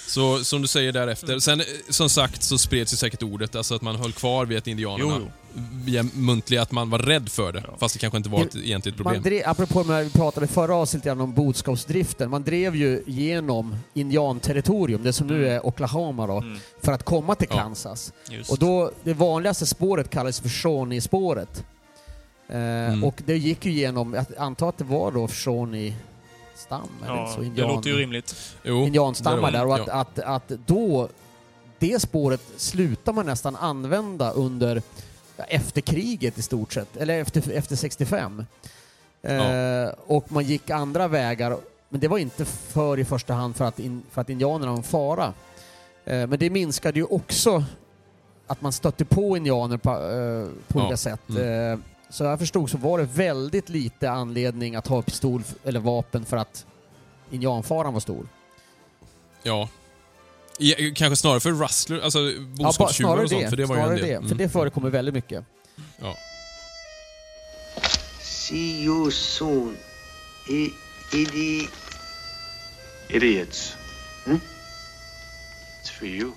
Så 0.08 0.44
som 0.44 0.62
du 0.62 0.68
säger 0.68 0.92
därefter. 0.92 1.40
Sen 1.40 1.60
eh, 1.60 1.66
som 1.90 2.10
sagt 2.10 2.44
så 2.44 2.58
spreds 2.58 2.94
ju 2.94 2.98
säkert 2.98 3.24
ordet, 3.24 3.56
alltså 3.56 3.76
att 3.76 3.82
man 3.82 3.96
höll 3.96 4.12
kvar 4.14 4.46
vid 4.46 4.58
att 4.58 4.68
indianerna, 4.68 5.16
Jo, 5.20 5.26
jo. 5.26 5.32
Via 5.86 6.04
muntliga, 6.14 6.62
att 6.62 6.72
man 6.72 6.90
var 6.90 7.00
rädd 7.00 7.30
för 7.30 7.52
det. 7.52 7.64
Ja. 7.68 7.74
Fast 7.78 7.94
det 7.96 8.00
kanske 8.00 8.18
inte 8.18 8.30
var 8.30 8.42
ett 8.42 8.56
egentligt 8.56 8.96
Man 8.98 9.04
problem. 9.04 9.24
drev, 9.24 9.42
apropå 9.46 9.84
det 9.84 9.94
här 9.94 10.04
vi 10.04 10.10
pratade 10.10 10.48
förra 10.48 10.76
avsnittet 10.76 11.18
om 11.20 11.34
boskapsdriften, 11.34 12.30
man 12.30 12.44
drev 12.44 12.76
ju 12.76 13.04
genom 13.08 13.76
indianterritorium, 13.94 15.04
det 15.04 15.14
som 15.14 15.28
nu 15.28 15.48
är 15.48 15.66
Oklahoma 15.66 16.28
då, 16.28 16.38
Mm, 16.38 16.58
för 16.82 16.92
att 16.92 17.04
komma 17.04 17.36
till 17.36 17.48
Ja. 17.52 17.58
Kansas. 17.58 18.14
just. 18.30 18.52
Och 18.52 18.58
då, 18.60 18.92
det 19.04 19.14
vanligaste 19.14 19.66
spåret 19.66 20.10
kallas 20.10 20.40
för 20.40 20.50
Shawnee-spåret. 20.50 21.64
Eh, 22.50 22.56
Mm. 22.58 23.04
Och 23.04 23.22
det 23.26 23.38
gick 23.38 23.66
ju 23.66 23.72
genom, 23.72 24.14
jag 24.14 24.26
antar 24.38 24.70
att 24.70 24.78
det 24.78 24.84
var 24.84 25.12
då 25.12 25.28
Shawnee-stam, 25.28 26.88
eller 27.04 27.16
ja, 27.16 27.32
så 27.36 27.40
det 27.42 27.46
indian, 27.46 27.68
låter 27.76 27.90
ju 27.90 27.96
rimligt. 27.98 28.36
Jo, 28.64 28.86
indianstammar 28.86 29.52
det 29.52 29.58
där. 29.58 29.66
Och 29.66 29.76
att, 29.76 29.90
att, 29.90 30.20
att 30.20 30.52
då, 30.66 31.10
det 31.80 32.02
spåret 32.02 32.42
slutar 32.58 33.14
man 33.14 33.26
nästan 33.26 33.56
använda 33.56 34.32
under, 34.32 34.76
ja, 34.76 34.82
efter 35.38 35.82
kriget 35.82 36.38
i 36.38 36.42
stort 36.42 36.74
sett, 36.74 36.98
eller 36.98 37.22
efter, 37.22 37.52
efter 37.52 37.76
65. 37.76 38.46
Eh, 39.22 39.88
och 40.06 40.32
man 40.32 40.44
gick 40.44 40.70
andra 40.70 41.08
vägar, 41.08 41.58
men 41.90 42.00
det 42.00 42.08
var 42.08 42.18
inte 42.18 42.46
för 42.46 43.00
i 43.00 43.06
första 43.06 43.34
hand 43.34 43.56
för 43.56 43.66
att, 43.66 43.80
in, 43.80 44.04
för 44.12 44.22
att 44.22 44.30
indianerna 44.30 44.72
var 44.72 44.78
en 44.78 44.84
fara. 44.84 45.34
Eh, 46.06 46.28
men 46.28 46.40
det 46.40 46.50
minskade 46.50 47.00
ju 47.00 47.06
också 47.06 47.64
att 48.48 48.62
man 48.62 48.72
stötte 48.74 49.06
på 49.06 49.38
indianer 49.38 49.78
på, 49.78 49.90
eh, 49.92 50.48
på 50.68 50.80
Ja, 50.80 50.84
olika 50.86 50.98
sätt. 50.98 51.30
mm. 51.30 51.72
Eh, 51.74 51.80
så 52.10 52.24
jag 52.24 52.40
förstod 52.40 52.70
så 52.70 52.78
var 52.78 52.98
det 53.00 53.04
väldigt 53.04 53.70
lite 53.70 54.12
anledning 54.12 54.76
att 54.76 54.88
ha 54.88 55.02
pistol 55.02 55.44
eller 55.64 55.80
vapen 55.80 56.26
för 56.26 56.38
att 56.38 56.66
indianfaran 57.32 57.94
var 57.94 58.00
stor. 58.00 58.28
Ja. 59.44 59.70
I, 60.60 60.92
kanske 60.96 61.16
snarare 61.16 61.40
för 61.40 61.52
rustler, 61.52 62.00
alltså 62.00 62.20
Ja, 62.20 62.36
boskapstjuvar 62.66 63.24
och 63.24 63.30
sånt, 63.30 63.42
det. 63.42 63.50
för 63.50 63.58
det 63.58 63.66
var 63.66 63.76
ju 63.76 63.82
en 63.82 63.88
snarare 63.88 64.00
del. 64.02 64.10
det. 64.10 64.16
Mm. 64.16 64.30
För 64.30 64.36
det 64.36 64.50
förekommer 64.50 64.90
väldigt 64.90 65.14
mycket. 65.14 65.44
See 68.22 68.84
you 68.84 69.12
soon. 69.12 69.78
I, 70.50 70.70
idi, 71.18 71.68
Idiots. 73.10 73.76
Hmm? 74.26 74.40
It's 75.84 75.92
for 76.00 76.08
you. 76.08 76.32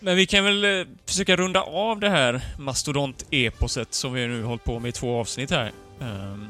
Men 0.00 0.16
vi 0.16 0.26
kan 0.26 0.44
väl 0.44 0.64
eh, 0.64 0.86
försöka 1.06 1.36
runda 1.36 1.60
av 1.60 2.00
det 2.00 2.08
här 2.10 2.40
mastodont-eposet 2.58 3.86
som 3.90 4.12
vi 4.12 4.26
nu 4.26 4.42
hållit 4.42 4.64
på 4.64 4.78
med 4.78 4.88
i 4.88 4.92
två 4.92 5.20
avsnitt 5.20 5.50
här. 5.50 5.72
Um, 5.98 6.48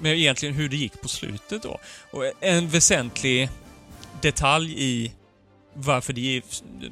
med 0.00 0.18
egentligen 0.18 0.54
hur 0.54 0.68
det 0.68 0.76
gick 0.76 1.00
på 1.02 1.08
slutet 1.08 1.62
då. 1.62 1.78
Och 2.10 2.24
en 2.40 2.68
väsentlig 2.68 3.48
detalj 4.22 4.74
i 4.78 5.12
varför 5.74 6.12
det, 6.12 6.42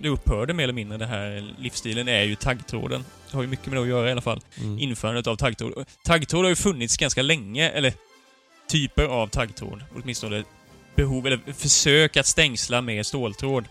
det 0.03 0.09
upphörde 0.09 0.55
mer 0.55 0.65
eller 0.65 0.73
mindre, 0.73 0.99
den 0.99 1.09
här 1.09 1.55
livsstilen, 1.59 2.09
är 2.09 2.23
ju 2.23 2.35
taggtråden. 2.35 3.05
Det 3.31 3.37
har 3.37 3.43
ju 3.43 3.49
mycket 3.49 3.67
med 3.67 3.77
det 3.77 3.83
att 3.83 3.89
göra 3.89 4.09
i 4.09 4.13
alla 4.13 4.21
fall. 4.21 4.41
Mm. 4.61 4.79
Införandet 4.79 5.27
av 5.27 5.37
taggtråd. 5.37 5.87
Taggtråd 6.05 6.45
har 6.45 6.49
ju 6.49 6.57
funnits 6.57 6.97
ganska 6.97 7.23
länge, 7.23 7.71
eller 7.71 7.93
typer 8.69 9.05
av 9.05 9.27
taggtråd. 9.27 9.85
Åtminstone 9.97 10.45
behov, 10.95 11.27
eller 11.27 11.53
försök 11.53 12.17
att 12.17 12.27
stängsla 12.27 12.81
med 12.81 13.07
ståltråd. 13.07 13.65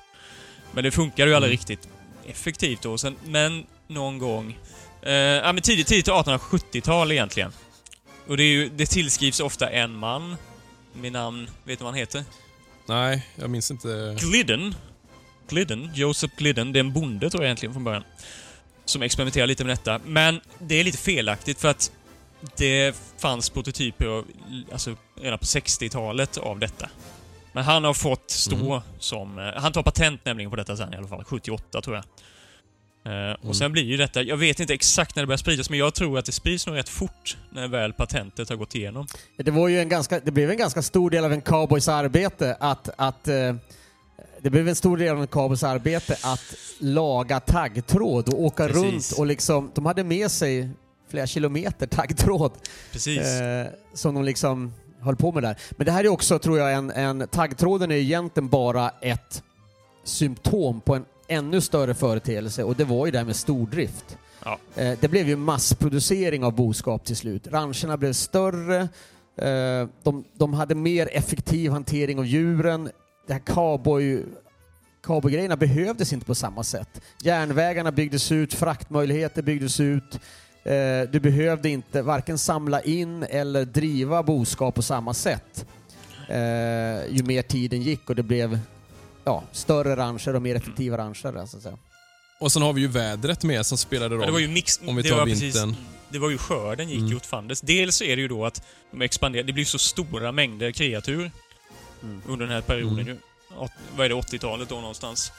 Men 0.71 0.83
det 0.83 0.91
funkar 0.91 1.27
ju 1.27 1.33
aldrig 1.35 1.49
Mm. 1.49 1.57
riktigt 1.59 1.87
effektivt 2.27 2.81
då. 2.81 2.97
Sen, 2.97 3.15
men 3.25 3.65
någon 3.87 4.17
gång... 4.17 4.57
Eh, 5.01 5.13
ja, 5.13 5.53
men 5.53 5.61
tidigt, 5.61 5.87
tidigt 5.87 6.07
1870-tal 6.07 7.11
egentligen. 7.11 7.51
Och 8.27 8.37
det, 8.37 8.43
är 8.43 8.51
ju, 8.51 8.69
det 8.69 8.85
tillskrivs 8.85 9.39
ofta 9.39 9.69
en 9.69 9.95
man. 9.95 10.35
Med 10.93 11.11
namn, 11.11 11.49
vet 11.63 11.79
du 11.79 11.83
vad 11.83 11.93
han 11.93 11.99
heter? 11.99 12.23
Nej, 12.87 13.27
jag 13.35 13.49
minns 13.49 13.71
inte. 13.71 14.17
Glidden. 14.19 14.75
Glidden, 15.49 15.89
Joseph 15.93 16.35
Glidden, 16.37 16.73
det 16.73 16.79
är 16.79 16.83
en 16.83 16.93
bonde 16.93 17.29
tror 17.29 17.43
jag 17.43 17.47
egentligen 17.47 17.73
från 17.73 17.83
början. 17.83 18.03
Som 18.85 19.01
experimenterar 19.01 19.47
lite 19.47 19.63
med 19.63 19.71
detta. 19.77 19.99
Men 20.05 20.41
det 20.59 20.75
är 20.75 20.83
lite 20.83 20.97
felaktigt 20.97 21.59
för 21.59 21.67
att 21.67 21.91
det 22.57 22.95
fanns 23.17 23.49
prototyper 23.49 24.05
av, 24.05 24.25
alltså 24.71 24.95
redan 25.21 25.39
på 25.39 25.45
60-talet 25.45 26.37
av 26.37 26.59
detta. 26.59 26.89
Men 27.53 27.63
han 27.63 27.83
har 27.83 27.93
fått 27.93 28.31
stå 28.31 28.55
Mm. 28.73 28.81
som... 28.99 29.39
eh, 29.39 29.53
Han 29.61 29.71
tar 29.71 29.83
patent 29.83 30.25
nämligen 30.25 30.49
på 30.51 30.55
detta 30.57 30.77
sen 30.77 30.93
i 30.93 30.97
alla 30.97 31.07
fall. 31.07 31.23
78 31.23 31.81
tror 31.81 31.95
jag. 31.95 32.05
Eh, 33.07 33.27
Mm. 33.27 33.49
Och 33.49 33.55
sen 33.55 33.71
blir 33.71 33.83
ju 33.83 33.97
detta... 33.97 34.23
Jag 34.23 34.37
vet 34.37 34.59
inte 34.59 34.73
exakt 34.73 35.15
när 35.15 35.23
det 35.23 35.27
börjar 35.27 35.37
spridas, 35.37 35.69
men 35.69 35.79
jag 35.79 35.93
tror 35.93 36.19
att 36.19 36.25
det 36.25 36.31
sprids 36.31 36.67
nog 36.67 36.75
rätt 36.75 36.89
fort 36.89 37.37
när 37.49 37.67
väl 37.67 37.93
patentet 37.93 38.49
har 38.49 38.55
gått 38.55 38.75
igenom. 38.75 39.07
Det, 39.37 39.51
var 39.51 39.67
ju 39.67 39.79
en 39.79 39.89
ganska, 39.89 40.19
det 40.19 40.31
blev 40.31 40.51
en 40.51 40.57
ganska 40.57 40.81
stor 40.81 41.09
del 41.09 41.25
av 41.25 41.33
en 41.33 41.41
cowboys 41.41 41.87
arbete 41.87 42.57
att, 42.59 42.89
att 42.95 43.27
eh, 43.27 43.55
det 44.41 44.49
blev 44.49 44.67
en 44.67 44.75
stor 44.75 44.97
del 44.97 45.15
av 45.15 45.21
en 45.21 45.27
cowboys 45.27 45.63
arbete 45.63 46.17
att 46.23 46.55
laga 46.79 47.39
taggtråd 47.39 48.33
och 48.33 48.41
åka 48.43 48.67
Precis. 48.67 48.83
runt 48.83 49.19
och 49.19 49.25
liksom, 49.25 49.71
de 49.75 49.85
hade 49.85 50.03
med 50.03 50.31
sig 50.31 50.69
flera 51.09 51.27
kilometer 51.27 51.87
taggtråd 51.87 52.51
Precis. 52.91 53.19
eh, 53.19 53.67
som 53.93 54.15
de 54.15 54.23
liksom 54.23 54.73
höll 54.99 55.15
på 55.15 55.31
med 55.31 55.43
där. 55.43 55.57
Men 55.71 55.85
det 55.85 55.91
här 55.91 56.03
är 56.03 56.07
också, 56.07 56.39
tror 56.39 56.59
jag, 56.59 56.73
en, 56.73 56.91
en 56.91 57.27
taggtråden 57.27 57.91
är 57.91 57.95
egentligen 57.95 58.49
bara 58.49 58.91
ett 59.01 59.43
symptom 60.03 60.81
på 60.81 60.95
en 60.95 61.05
ännu 61.27 61.61
större 61.61 61.93
företeelse 61.93 62.63
och 62.63 62.75
det 62.75 62.83
var 62.83 63.05
ju 63.05 63.11
det 63.11 63.17
här 63.17 63.25
med 63.25 63.35
stordrift. 63.35 64.17
Ja. 64.43 64.59
Eh, 64.75 64.97
det 64.99 65.07
blev 65.07 65.27
ju 65.27 65.35
massproducering 65.35 66.43
av 66.43 66.55
boskap 66.55 67.05
till 67.05 67.15
slut. 67.15 67.47
Rancherna 67.47 67.97
blev 67.97 68.13
större, 68.13 68.81
eh, 69.35 69.89
de, 70.03 70.23
de 70.33 70.53
hade 70.53 70.75
mer 70.75 71.09
effektiv 71.11 71.71
hantering 71.71 72.19
av 72.19 72.25
djuren. 72.25 72.89
Det 73.27 73.33
här 73.33 73.39
cowboy 73.39 74.23
cowboygrejerna 75.03 75.55
behövdes 75.55 76.13
inte 76.13 76.25
på 76.25 76.35
samma 76.35 76.63
sätt. 76.63 77.01
Järnvägarna 77.23 77.91
byggdes 77.91 78.31
ut, 78.31 78.53
fraktmöjligheter 78.53 79.41
byggdes 79.41 79.79
ut. 79.79 80.19
Eh, 80.63 81.09
du 81.11 81.19
behövde 81.19 81.69
inte 81.69 82.01
varken 82.01 82.37
samla 82.37 82.81
in 82.81 83.23
eller 83.23 83.65
driva 83.65 84.23
boskap 84.23 84.75
på 84.75 84.81
samma 84.81 85.13
sätt. 85.13 85.65
Ju 87.09 87.23
mer 87.23 87.41
tiden 87.41 87.81
gick 87.81 88.09
och 88.09 88.15
det 88.15 88.23
blev 88.23 88.59
ja, 89.27 89.43
större 89.51 89.95
rancher 89.95 90.35
och 90.35 90.41
mer 90.41 90.55
effektiva 90.55 90.97
rancher. 90.97 91.45
Så 91.45 91.57
att 91.57 91.63
säga. 91.63 91.77
Och 92.39 92.51
sen 92.51 92.61
har 92.61 92.73
vi 92.73 92.81
ju 92.81 92.87
vädret 92.87 93.43
med 93.43 93.65
som 93.65 93.77
spelade 93.77 94.09
roll. 94.15 94.19
Men 94.19 94.27
det 94.27 94.31
var 94.33 94.39
ju 94.39 94.47
mix... 94.47 94.79
om 94.87 94.95
vi 94.95 95.01
det 95.01 95.09
tar 95.09 95.17
var 95.17 95.25
vintern. 95.25 95.51
Precis, 95.51 95.85
det 96.09 96.19
var 96.19 96.29
ju 96.29 96.37
skörden 96.37 96.89
gick 96.89 96.97
Mm. 96.97 97.09
ju 97.09 97.15
åt 97.15 97.25
fanders. 97.25 97.61
Dels 97.61 97.95
så 97.95 98.03
är 98.03 98.15
det 98.15 98.21
ju 98.21 98.27
då 98.27 98.45
att 98.45 98.61
de 98.91 99.01
expanderar, 99.01 99.43
det 99.43 99.53
blir 99.53 99.65
så 99.65 99.77
stora 99.79 100.31
mängder 100.31 100.71
kreatur 100.71 101.31
Mm. 102.03 102.21
under 102.27 102.45
den 102.45 102.55
här 102.55 102.61
perioden 102.61 102.99
Mm. 102.99 103.07
ju. 103.07 103.17
Vad 103.95 104.05
är 104.05 104.09
det, 104.09 104.15
80-talet 104.15 104.69
då 104.69 104.75
någonstans. 104.75 105.31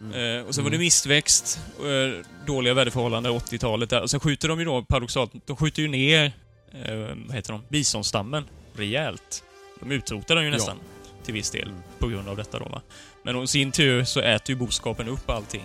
Mm. 0.00 0.38
Eh, 0.40 0.46
och 0.46 0.54
sen 0.54 0.64
var 0.64 0.70
det 0.70 0.78
mistväxt, 0.78 1.60
eh, 1.78 2.26
dåliga 2.46 2.74
väderförhållanden 2.74 3.32
80-talet 3.32 3.90
där. 3.90 4.02
Och 4.02 4.10
sen 4.10 4.20
skjuter 4.20 4.48
de 4.48 4.58
ju 4.58 4.64
då 4.64 4.82
paradoxalt, 4.82 5.32
de 5.46 5.56
skjuter 5.56 5.82
ju 5.82 5.88
ner, 5.88 6.24
eh, 6.72 6.94
vad 7.26 7.36
heter 7.36 7.52
de, 7.52 7.62
bisonstammen 7.68 8.44
rejält. 8.76 9.44
De 9.80 9.90
utrotar 9.92 10.34
den 10.34 10.44
ju 10.44 10.50
Ja. 10.50 10.56
nästan 10.56 10.76
till 11.24 11.34
viss 11.34 11.50
del 11.50 11.72
på 11.98 12.08
grund 12.08 12.28
av 12.28 12.36
detta 12.36 12.58
då 12.58 12.64
va. 12.64 12.82
Men 13.22 13.36
å 13.36 13.46
sin 13.46 13.72
tur 13.72 14.04
så 14.04 14.20
äter 14.20 14.50
ju 14.50 14.56
boskapen 14.58 15.08
upp 15.08 15.30
allting 15.30 15.64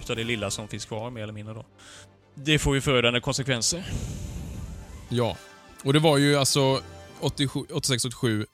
utav 0.00 0.16
det 0.16 0.24
lilla 0.24 0.50
som 0.50 0.68
finns 0.68 0.84
kvar 0.84 1.10
mer 1.10 1.22
eller 1.22 1.32
mindre 1.32 1.54
då. 1.54 1.64
Det 2.34 2.58
får 2.58 2.74
ju 2.74 2.80
förödande 2.80 3.20
konsekvenser. 3.20 3.84
Ja. 5.08 5.36
Och 5.84 5.92
det 5.92 5.98
var 5.98 6.18
ju 6.18 6.36
alltså 6.36 6.80
86-87 7.20 8.46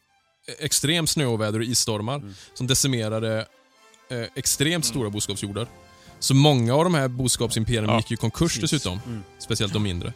extrem 0.58 1.06
snöoväder 1.06 1.58
och 1.58 1.64
isstormar 1.64 2.14
Mm. 2.16 2.34
som 2.54 2.66
decimerade 2.66 3.46
eh, 4.10 4.20
extremt 4.34 4.72
Mm. 4.72 4.82
stora 4.82 5.10
boskapsjordar. 5.10 5.66
Så 6.18 6.34
många 6.34 6.74
av 6.74 6.84
de 6.84 6.94
här 6.94 7.08
boskapsimperierna 7.08 7.92
Ja, 7.92 7.96
gick 7.98 8.10
ju 8.10 8.14
i 8.14 8.16
konkurs 8.16 8.60
precis. 8.60 8.70
dessutom. 8.70 9.00
Mm. 9.06 9.22
Speciellt 9.38 9.72
de 9.72 9.82
mindre. 9.82 10.12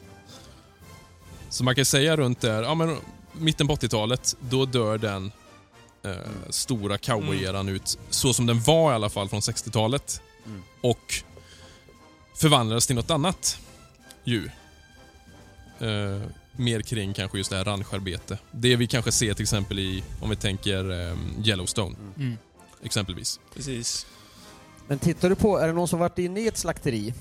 Så 1.51 1.65
man 1.65 1.75
kan 1.75 1.85
säga 1.85 2.17
runt 2.17 2.41
där, 2.41 2.63
ja 2.63 2.75
men 2.75 2.97
mitten 3.33 3.67
på 3.69 3.75
80-talet, 3.75 4.37
då 4.41 4.65
dör 4.67 4.99
den 4.99 5.33
eh, 6.11 6.51
stora 6.51 6.99
cowboyeran 6.99 7.69
ut 7.69 7.99
så 8.11 8.33
som 8.33 8.47
den 8.47 8.61
var 8.61 8.93
i 8.93 8.95
alla 8.95 9.09
fall 9.11 9.29
från 9.29 9.41
60-talet. 9.41 10.23
Mm. 10.47 10.63
Och 10.81 11.15
förvandlades 12.35 12.87
till 12.87 12.97
något 12.97 13.11
annat 13.11 13.59
djur. 14.25 14.51
Eh, 15.81 16.21
mer 16.57 16.81
kring 16.81 17.15
kanske 17.15 17.39
just 17.39 17.51
det 17.51 17.57
här 17.57 17.65
rancharbete. 17.65 18.39
Det 18.51 18.77
vi 18.77 18.87
kanske 18.87 19.13
ser 19.13 19.35
till 19.35 19.43
exempel 19.43 19.79
i, 19.79 20.05
om 20.21 20.31
vi 20.31 20.37
tänker 20.37 20.91
eh, 21.11 21.17
Yellowstone, 21.45 21.97
Mm. 22.17 22.37
exempelvis. 22.83 23.41
Precis. 23.55 24.07
Men 24.87 24.99
tittar 24.99 25.29
du 25.29 25.35
på, 25.35 25.59
är 25.59 25.67
det 25.67 25.73
någon 25.73 25.89
som 25.89 25.99
varit 25.99 26.19
inne 26.19 26.41
i 26.41 26.49
ett 26.49 26.57
slakteri? 26.59 27.15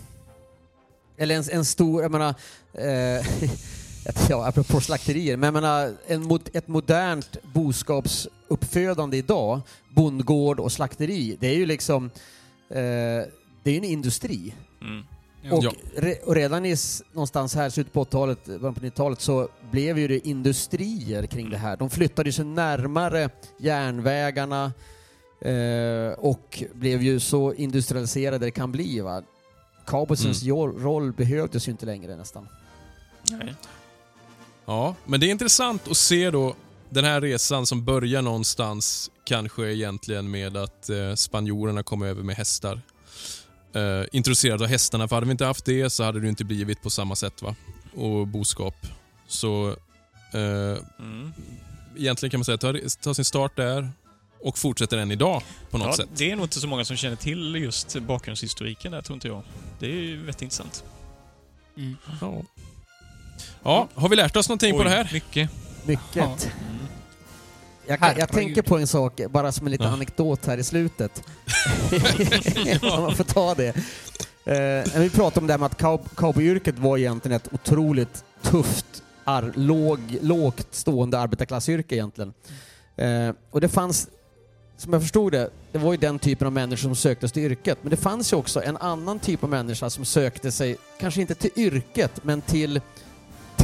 Eller 1.18 1.36
en, 1.36 1.44
en 1.52 1.66
stor, 1.66 2.02
jag 2.02 2.12
menar, 2.12 2.36
eh, 2.74 3.26
ett- 4.10 4.30
ja, 4.30 4.48
apropå 4.48 4.82
slakterier, 4.82 5.38
men 5.38 5.48
jag 5.48 5.54
menar, 5.54 5.94
en, 6.08 6.40
ett 6.54 6.68
modernt 6.68 7.38
boskapsuppfödande 7.54 9.18
idag, 9.18 9.62
bondgård 9.96 10.60
och 10.60 10.72
slakteri, 10.72 11.38
det 11.40 11.48
är 11.48 11.56
ju 11.56 11.66
liksom, 11.66 12.06
eh, 12.70 12.78
det 13.64 13.66
är 13.66 13.72
ju 13.72 13.78
en 13.78 13.84
industri. 13.84 14.54
Mm. 14.82 15.04
Och, 15.52 15.64
Ja. 15.64 15.72
re, 15.96 16.16
och 16.26 16.36
redan 16.36 16.66
i, 16.66 16.76
någonstans 17.14 17.56
här, 17.56 17.70
slutet 17.70 17.94
på 17.94 18.04
80-talet, 18.04 18.46
början 18.46 18.74
på 18.74 18.80
90-talet, 18.82 19.22
så 19.22 19.48
blev 19.72 20.00
ju 20.00 20.08
det 20.08 20.28
industrier 20.28 21.26
kring 21.26 21.50
det 21.50 21.58
här. 21.58 21.78
De 21.78 21.90
flyttade 21.90 22.32
sig 22.32 22.46
närmare 22.46 23.30
järnvägarna 23.60 24.72
eh, 25.42 26.12
och 26.20 26.64
blev 26.74 27.02
ju 27.02 27.20
så 27.20 27.54
industrialiserade 27.54 28.46
det 28.46 28.52
kan 28.52 28.72
bli. 28.72 29.00
Va? 29.00 29.24
Cowboysens 29.86 30.44
Mm. 30.44 30.56
roll 30.84 31.14
behövdes 31.14 31.68
ju 31.68 31.72
inte 31.72 31.86
längre 31.86 32.16
nästan. 32.16 32.48
Nej. 33.32 33.56
Ja, 34.68 34.96
men 35.06 35.20
det 35.20 35.26
är 35.26 35.32
intressant 35.32 35.88
att 35.88 35.98
se 35.98 36.32
då 36.32 36.56
den 36.90 37.06
här 37.06 37.22
resan 37.22 37.66
som 37.66 37.86
börjar 37.86 38.22
någonstans 38.22 39.12
kanske 39.24 39.74
egentligen 39.74 40.32
med 40.32 40.58
att 40.58 40.90
eh, 40.90 41.14
spanjorerna 41.16 41.84
kom 41.84 42.02
över 42.04 42.24
med 42.24 42.36
hästar. 42.36 42.82
Eh, 43.74 44.06
introducerade 44.12 44.64
av 44.64 44.70
hästarna, 44.70 45.08
för 45.08 45.16
hade 45.16 45.26
vi 45.26 45.32
inte 45.32 45.46
haft 45.46 45.66
det 45.66 45.90
så 45.90 46.04
hade 46.04 46.20
det 46.20 46.28
inte 46.30 46.44
blivit 46.46 46.82
på 46.82 46.90
samma 46.90 47.16
sätt. 47.16 47.42
va 47.42 47.56
Och 47.96 48.28
boskap. 48.28 48.76
Så 49.28 49.68
eh, 50.34 50.78
Mm. 51.00 51.34
egentligen 51.98 52.32
kan 52.32 52.40
man 52.40 52.46
säga 52.46 52.56
att 52.56 52.62
det 52.62 52.90
tar- 53.02 53.14
sin 53.14 53.26
start 53.26 53.56
där 53.56 53.90
och 54.44 54.58
fortsätter 54.58 54.98
än 54.98 55.12
idag 55.12 55.42
på 55.72 55.78
något 55.78 55.88
Ja, 55.88 55.94
sätt. 55.94 56.10
det 56.16 56.32
är 56.32 56.36
nog 56.36 56.46
inte 56.46 56.60
så 56.60 56.68
många 56.68 56.86
som 56.86 56.98
känner 56.98 57.16
till 57.16 57.56
just 57.56 58.00
bakgrundshistoriken 58.00 58.92
där, 58.92 59.02
tror 59.02 59.14
inte 59.16 59.28
jag. 59.28 59.42
Det 59.80 59.86
är 59.86 59.92
ju 60.02 60.18
väldigt 60.18 60.42
intressant. 60.42 60.84
Mm. 61.78 61.96
Ja. 62.22 62.42
Ja, 63.64 63.88
har 63.96 64.10
vi 64.10 64.16
lärt 64.16 64.36
oss 64.36 64.50
någonting 64.50 64.72
på 64.74 64.78
Oj, 64.80 64.84
det 64.84 64.90
här? 64.90 65.10
Mycket. 65.14 65.50
Mycket. 65.86 66.16
Ja. 66.16 66.36
Jag, 67.88 68.00
kan- 68.00 68.14
jag 68.18 68.30
tänker 68.32 68.62
på 68.62 68.78
en 68.78 68.88
sak, 68.88 69.22
bara 69.30 69.52
som 69.52 69.68
en 69.68 69.72
liten 69.72 69.88
Ja. 69.88 69.94
anekdot 69.94 70.46
här 70.46 70.58
i 70.58 70.64
slutet. 70.64 71.24
Om 72.82 73.02
man 73.02 73.16
får 73.16 73.24
ta 73.24 73.56
det. 73.56 73.68
Eh, 74.46 74.54
när 74.94 75.00
vi 75.00 75.10
pratade 75.10 75.40
om 75.40 75.48
det 75.48 75.54
här 75.54 75.58
med 75.58 75.66
att 75.66 75.82
cow- 75.82 76.08
cowboyyrket 76.16 76.80
var 76.80 76.98
egentligen 76.98 77.36
ett 77.36 77.54
otroligt 77.54 78.24
tufft, 78.42 79.04
ar- 79.24 79.52
låg, 79.56 80.00
lågt 80.22 80.68
stående 80.72 81.20
arbetarklassyrke 81.20 81.96
egentligen. 81.96 82.34
Eh, 82.96 83.32
och 83.52 83.62
det 83.62 83.70
fanns, 83.70 84.08
som 84.78 84.94
jag 84.94 85.02
förstod 85.02 85.32
det, 85.32 85.50
det 85.72 85.78
var 85.78 85.92
ju 85.92 85.98
den 85.98 86.20
typen 86.20 86.48
av 86.48 86.54
människor 86.54 86.78
som 86.82 86.96
sökte 86.96 87.28
sig 87.28 87.34
till 87.34 87.44
yrket. 87.44 87.78
Men 87.82 87.90
det 87.90 87.98
fanns 87.98 88.34
ju 88.34 88.38
också 88.38 88.64
en 88.64 88.78
annan 88.78 89.20
typ 89.20 89.44
av 89.44 89.50
människa 89.50 89.90
som 89.90 90.06
sökte 90.06 90.52
sig, 90.52 90.78
kanske 91.00 91.22
inte 91.22 91.36
till 91.36 91.52
yrket, 91.56 92.12
men 92.24 92.42
till 92.42 92.82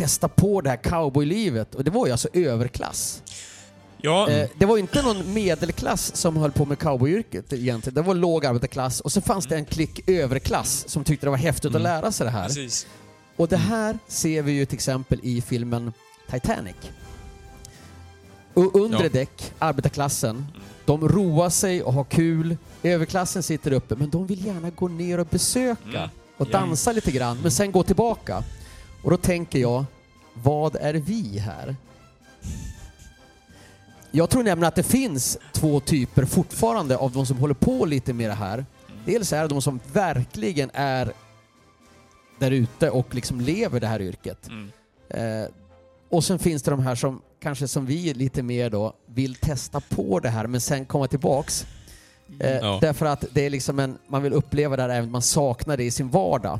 testa 0.04 0.28
på 0.28 0.62
det 0.62 0.70
här 0.70 0.78
cowboylivet. 0.84 1.76
Och 1.76 1.84
det 1.84 1.92
var 1.92 2.06
ju 2.06 2.12
alltså 2.12 2.28
överklass. 2.34 3.24
Ja, 3.98 4.30
Eh, 4.30 4.50
det 4.60 4.66
var 4.66 4.78
inte 4.78 5.02
någon 5.02 5.34
medelklass 5.34 6.16
som 6.16 6.38
höll 6.38 6.52
på 6.52 6.66
med 6.66 6.80
cowboyyrket 6.80 7.54
egentligen. 7.54 7.96
Det 7.96 8.02
var 8.02 8.14
låg 8.14 8.46
arbetarklass 8.46 9.00
och 9.02 9.12
så 9.12 9.22
fanns 9.22 9.46
det 9.48 9.56
en 9.56 9.66
klick 9.66 10.10
överklass 10.10 10.84
som 10.88 11.04
tyckte 11.04 11.26
det 11.26 11.30
var 11.30 11.38
häftigt 11.38 11.66
Mm. 11.72 11.76
att 11.76 11.82
lära 11.82 12.12
sig 12.12 12.26
det 12.26 12.32
här. 12.32 12.46
precis. 12.48 12.88
Och 13.36 13.48
det 13.48 13.58
här 13.58 13.98
ser 14.08 14.42
vi 14.42 14.52
ju 14.52 14.66
till 14.66 14.76
exempel 14.76 15.20
i 15.24 15.42
filmen 15.42 15.94
Titanic. 16.32 16.76
Och 18.54 18.76
undre 18.76 19.04
Ja. 19.04 19.10
däck, 19.10 19.54
arbetarklassen, 19.60 20.46
de 20.86 21.10
roar 21.10 21.50
sig 21.50 21.84
och 21.84 21.94
har 21.94 22.04
kul. 22.04 22.58
Överklassen 22.84 23.44
sitter 23.44 23.72
uppe, 23.74 23.96
men 23.96 24.10
de 24.10 24.28
vill 24.28 24.46
gärna 24.46 24.70
gå 24.70 24.88
ner 24.88 25.18
och 25.20 25.28
besöka 25.28 25.98
Mm. 25.98 26.10
och 26.38 26.48
dansa 26.50 26.92
lite 26.92 27.12
grann, 27.12 27.40
men 27.42 27.52
sen 27.52 27.72
gå 27.72 27.84
tillbaka. 27.84 28.44
Och 29.04 29.12
då 29.12 29.18
tänker 29.18 29.60
jag, 29.60 29.86
vad 30.34 30.76
är 30.76 30.94
vi 30.94 31.38
här? 31.40 31.76
Jag 34.12 34.30
tror 34.30 34.44
nämligen 34.44 34.68
att 34.68 34.76
det 34.76 34.84
finns 34.84 35.38
två 35.52 35.80
typer 35.80 36.26
fortfarande 36.26 36.98
av 36.98 37.12
de 37.12 37.26
som 37.26 37.38
håller 37.38 37.54
på 37.54 37.86
lite 37.86 38.14
med 38.14 38.30
det 38.30 38.34
här. 38.34 38.66
Dels 39.06 39.34
är 39.34 39.42
det 39.42 39.48
de 39.48 39.62
som 39.62 39.80
verkligen 39.94 40.72
är 40.74 41.12
där 42.40 42.52
ute 42.52 42.90
och 42.90 43.16
liksom 43.16 43.42
lever 43.42 43.80
det 43.80 43.88
här 43.88 44.02
yrket. 44.02 44.48
Mm. 44.48 44.72
Eh, 45.10 45.48
och 46.10 46.24
sen 46.24 46.40
finns 46.40 46.64
det 46.64 46.72
de 46.72 46.80
här 46.80 46.96
som 46.96 47.22
kanske 47.40 47.68
som 47.68 47.86
vi 47.86 48.14
lite 48.14 48.44
mer 48.44 48.70
då 48.70 48.94
vill 49.06 49.36
testa 49.36 49.80
på 49.80 50.20
det 50.20 50.30
här 50.30 50.48
men 50.48 50.62
sen 50.62 50.86
komma 50.86 51.08
tillbaks. 51.08 51.66
Eh, 52.40 52.52
Ja. 52.58 52.78
Därför 52.82 53.06
att 53.06 53.26
det 53.32 53.46
är 53.46 53.50
liksom 53.50 53.80
en, 53.80 53.98
man 54.08 54.24
vill 54.24 54.34
uppleva 54.34 54.76
det 54.76 54.82
här 54.82 54.90
även 54.90 55.04
om 55.06 55.12
man 55.12 55.22
saknar 55.22 55.78
det 55.78 55.84
i 55.84 55.92
sin 55.92 56.10
vardag. 56.10 56.60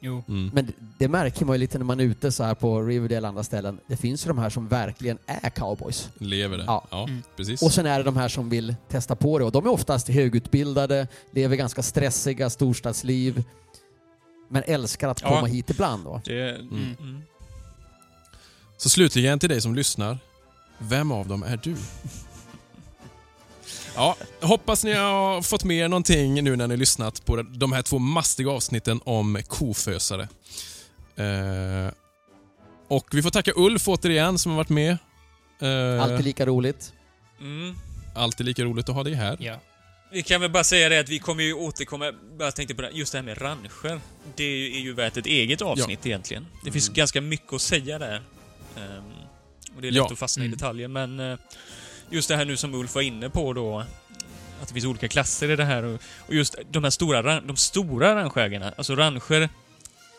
Jo. 0.00 0.22
Mm. 0.28 0.50
Men 0.54 0.72
det 0.98 1.08
märker 1.08 1.44
man 1.44 1.54
ju 1.54 1.58
lite 1.60 1.78
när 1.78 1.84
man 1.84 2.00
är 2.00 2.04
ute 2.04 2.32
så 2.32 2.44
här 2.44 2.54
på 2.54 2.82
Riverdale 2.82 3.20
och 3.22 3.28
andra 3.28 3.42
ställen. 3.44 3.80
Det 3.86 3.96
finns 3.96 4.24
ju 4.26 4.28
de 4.28 4.38
här 4.38 4.50
som 4.50 4.68
verkligen 4.68 5.18
är 5.26 5.50
cowboys. 5.50 6.08
Lever 6.18 6.58
det. 6.58 6.64
Ja. 6.66 6.86
Ja, 6.90 7.04
Mm. 7.08 7.22
precis. 7.36 7.62
Och 7.62 7.72
sen 7.72 7.86
är 7.86 7.98
det 7.98 8.04
de 8.04 8.16
här 8.16 8.28
som 8.28 8.50
vill 8.50 8.74
testa 8.88 9.16
på 9.16 9.38
det 9.38 9.44
och 9.44 9.52
de 9.52 9.66
är 9.66 9.70
oftast 9.70 10.08
högutbildade, 10.08 11.08
lever 11.30 11.56
ganska 11.56 11.82
stressiga 11.82 12.50
storstadsliv, 12.50 13.44
men 14.48 14.62
älskar 14.66 15.08
att 15.08 15.22
Ja. 15.22 15.28
komma 15.28 15.46
hit 15.46 15.70
ibland 15.70 16.04
då. 16.04 16.20
Det, 16.24 16.50
Mm. 16.50 16.96
mm. 17.00 17.22
Så 18.76 18.88
slutligen 18.88 19.38
till 19.38 19.48
dig 19.48 19.60
som 19.60 19.74
lyssnar. 19.74 20.18
Vem 20.78 21.12
av 21.12 21.28
dem 21.28 21.42
är 21.42 21.56
du? 21.62 21.76
Ja, 23.94 24.16
hoppas 24.40 24.84
ni 24.84 24.92
har 24.92 25.42
fått 25.42 25.64
med 25.64 25.76
er 25.76 25.88
någonting 25.88 26.44
nu 26.44 26.56
när 26.56 26.66
ni 26.68 26.76
lyssnat 26.76 27.24
på 27.24 27.42
de 27.42 27.72
här 27.72 27.82
två 27.82 27.98
mastiga 27.98 28.50
avsnitten 28.50 29.00
om 29.04 29.38
kofösare. 29.48 30.28
Eh, 31.16 31.92
och 32.88 33.06
vi 33.12 33.22
får 33.22 33.30
tacka 33.30 33.52
Ulf 33.56 33.88
återigen 33.88 34.38
som 34.38 34.52
har 34.52 34.56
varit 34.56 34.68
med. 34.68 34.98
Eh, 35.60 36.02
Alltid 36.02 36.24
lika 36.24 36.46
roligt. 36.46 36.92
Mm. 37.40 37.74
alltid 38.14 38.46
lika 38.46 38.64
roligt 38.64 38.88
att 38.88 38.94
ha 38.94 39.04
dig 39.04 39.14
här. 39.14 39.36
Ja. 39.40 39.60
Vi 40.12 40.22
kan 40.22 40.40
väl 40.40 40.50
bara 40.50 40.64
säga 40.64 40.88
det 40.88 40.98
att 41.00 41.08
vi 41.08 41.18
kommer 41.18 41.42
ju 41.44 41.54
återkomma, 41.54 42.12
jag 42.38 42.56
tänkte 42.56 42.74
på 42.74 42.82
det, 42.82 42.90
just 42.90 43.12
det 43.12 43.18
här 43.18 43.22
med 43.24 43.42
ranger. 43.42 44.00
Det 44.36 44.44
är 44.44 44.50
ju, 44.56 44.76
är 44.76 44.80
ju 44.80 44.92
värt 44.94 45.16
ett 45.16 45.26
eget 45.26 45.62
avsnitt 45.62 46.06
egentligen. 46.06 46.46
Det 46.64 46.72
finns 46.72 46.88
ganska 46.88 47.20
mycket 47.20 47.52
att 47.52 47.62
säga 47.62 47.98
där. 47.98 48.16
Ehm, 48.76 49.02
och 49.76 49.82
det 49.82 49.88
är 49.88 49.92
lätt 49.92 49.96
Ja. 49.96 50.12
att 50.12 50.18
fastna 50.18 50.44
Mm. 50.44 50.52
i 50.52 50.56
detaljer, 50.56 50.88
men 50.88 51.20
eh, 51.20 51.38
just 52.10 52.28
det 52.28 52.36
här 52.36 52.44
nu 52.44 52.56
som 52.56 52.74
Ulf 52.74 52.94
var 52.94 53.02
inne 53.02 53.30
på 53.30 53.52
då, 53.52 53.78
att 54.62 54.68
det 54.68 54.74
finns 54.74 54.86
olika 54.86 55.08
klasser 55.08 55.50
i 55.50 55.56
det 55.56 55.64
här 55.64 55.82
och, 55.82 56.00
och 56.28 56.34
just 56.34 56.56
de 56.70 56.84
här 56.84 56.90
stora, 56.90 57.40
de 57.40 57.56
stora 57.56 58.14
rangägarna, 58.14 58.72
alltså 58.76 58.96
ranger 58.96 59.48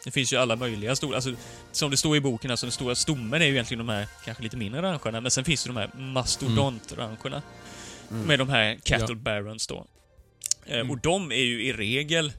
det 0.04 0.12
finns 0.12 0.34
ju 0.34 0.38
alla 0.38 0.56
möjliga 0.56 0.96
stora, 0.96 1.16
alltså 1.16 1.34
som 1.72 1.92
det 1.92 1.98
står 1.98 2.18
i 2.18 2.20
boken, 2.22 2.52
alltså 2.52 2.66
den 2.66 2.72
stora 2.72 2.96
stommen 2.96 3.42
är 3.42 3.46
ju 3.46 3.52
egentligen 3.52 3.86
de 3.88 3.94
här 3.94 4.08
kanske 4.26 4.44
lite 4.44 4.58
mindre 4.58 4.82
rangerna, 4.82 5.22
men 5.22 5.32
sen 5.32 5.44
finns 5.44 5.64
det 5.64 5.70
de 5.70 5.78
här 5.78 5.90
mastodontrangerna. 5.98 7.42
Mm. 8.12 8.24
Med 8.24 8.40
de 8.40 8.50
här 8.50 8.80
cattle 8.84 9.08
Ja. 9.10 9.16
barons 9.16 9.68
då. 9.68 9.86
Eh, 10.66 10.76
Mm. 10.76 10.92
Och 10.92 10.98
de 10.98 11.32
är 11.32 11.36
ju 11.36 11.64
i 11.64 11.74
regel 11.74 12.34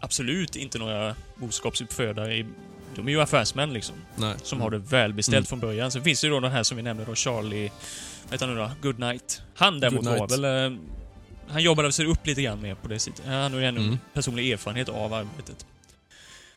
absolut 0.00 0.56
inte 0.56 0.78
några 0.78 1.16
boskapsuppfödare. 1.36 2.36
I, 2.36 2.46
de 2.96 3.08
är 3.08 3.12
ju 3.12 3.20
affärsmän 3.20 3.72
liksom, 3.72 3.94
Nej. 4.16 4.34
som 4.42 4.60
har 4.60 4.70
det 4.70 4.78
välbeställt 4.78 5.36
Mm. 5.36 5.44
från 5.46 5.60
början. 5.60 5.90
Sen 5.90 6.02
finns 6.04 6.20
det 6.20 6.26
ju 6.26 6.32
då 6.32 6.40
den 6.40 6.52
här 6.52 6.62
som 6.62 6.76
vi 6.76 6.82
nämnde 6.82 7.04
då, 7.04 7.14
Charlie... 7.14 7.70
Vad 8.24 8.32
heter 8.32 8.46
han 8.46 8.54
nu 8.56 8.60
då? 8.62 8.70
Goodnight. 8.82 9.42
Han 9.54 9.80
däremot 9.80 10.04
var 10.04 10.18
Goodnight. 10.18 10.40
väl... 10.44 10.72
eh, 10.72 10.78
Han 11.48 11.62
jobbade 11.62 11.92
sig 11.92 12.06
upp 12.06 12.26
lite 12.26 12.42
grann 12.42 12.62
mer 12.62 12.74
på 12.74 12.88
det 12.88 12.98
sättet. 12.98 13.26
Han 13.26 13.52
har 13.52 13.60
ju 13.60 13.66
ändå 13.66 13.80
Mm. 13.80 13.98
personlig 14.12 14.50
erfarenhet 14.52 14.88
av 14.88 15.12
arbetet. 15.14 15.66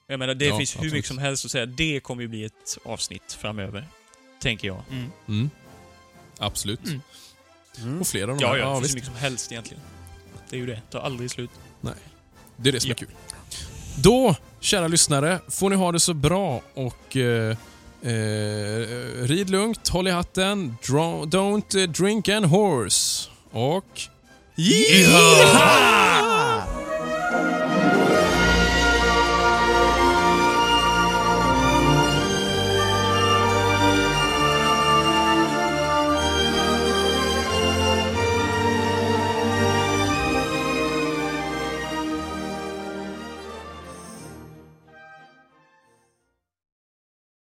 Jag 0.07 0.19
menar, 0.19 0.33
det 0.33 0.45
Ja, 0.45 0.57
finns 0.57 0.73
hur 0.75 0.77
absolut. 0.79 0.93
mycket 0.93 1.07
som 1.07 1.17
helst 1.17 1.45
att 1.45 1.51
säga. 1.51 1.65
Det 1.65 1.99
kommer 1.99 2.21
ju 2.21 2.27
bli 2.27 2.43
ett 2.45 2.77
avsnitt 2.85 3.33
framöver. 3.33 3.85
Tänker 4.41 4.67
jag. 4.67 4.83
Mm. 4.91 5.11
Mm. 5.27 5.49
Absolut. 6.37 6.85
Mm. 6.85 7.01
Mm. 7.81 8.01
Och 8.01 8.07
flera 8.07 8.31
av 8.31 8.37
de 8.37 8.43
Ja, 8.43 8.49
här. 8.51 8.57
ja, 8.57 8.69
det 8.69 8.75
finns 8.75 8.83
visst. 8.85 8.91
hur 8.91 8.95
mycket 8.95 9.07
som 9.07 9.15
helst 9.15 9.51
egentligen. 9.51 9.83
Det 10.49 10.55
är 10.55 10.59
ju 10.59 10.65
det. 10.65 10.73
Det 10.73 10.81
tar 10.91 10.99
aldrig 10.99 11.31
slut. 11.31 11.49
Det 12.57 12.69
är 12.69 12.73
det 12.73 12.79
som 12.79 12.91
är 12.91 12.95
Ja. 12.95 12.97
kul. 13.07 13.09
Då, 13.97 14.35
kära 14.59 14.87
lyssnare, 14.87 15.39
får 15.49 15.69
ni 15.69 15.75
ha 15.75 15.91
det 15.91 15.99
så 15.99 16.13
bra 16.13 16.61
och 16.73 17.17
eh, 17.17 17.57
eh, 18.03 18.87
rid 19.23 19.49
lugnt, 19.49 19.87
håll 19.87 20.07
i 20.07 20.11
hatten, 20.11 20.77
dra- 20.83 21.25
don't 21.25 21.87
drink 21.87 22.29
and 22.29 22.45
horse 22.45 23.29
och... 23.51 24.01
Yeehaw! 24.55 26.28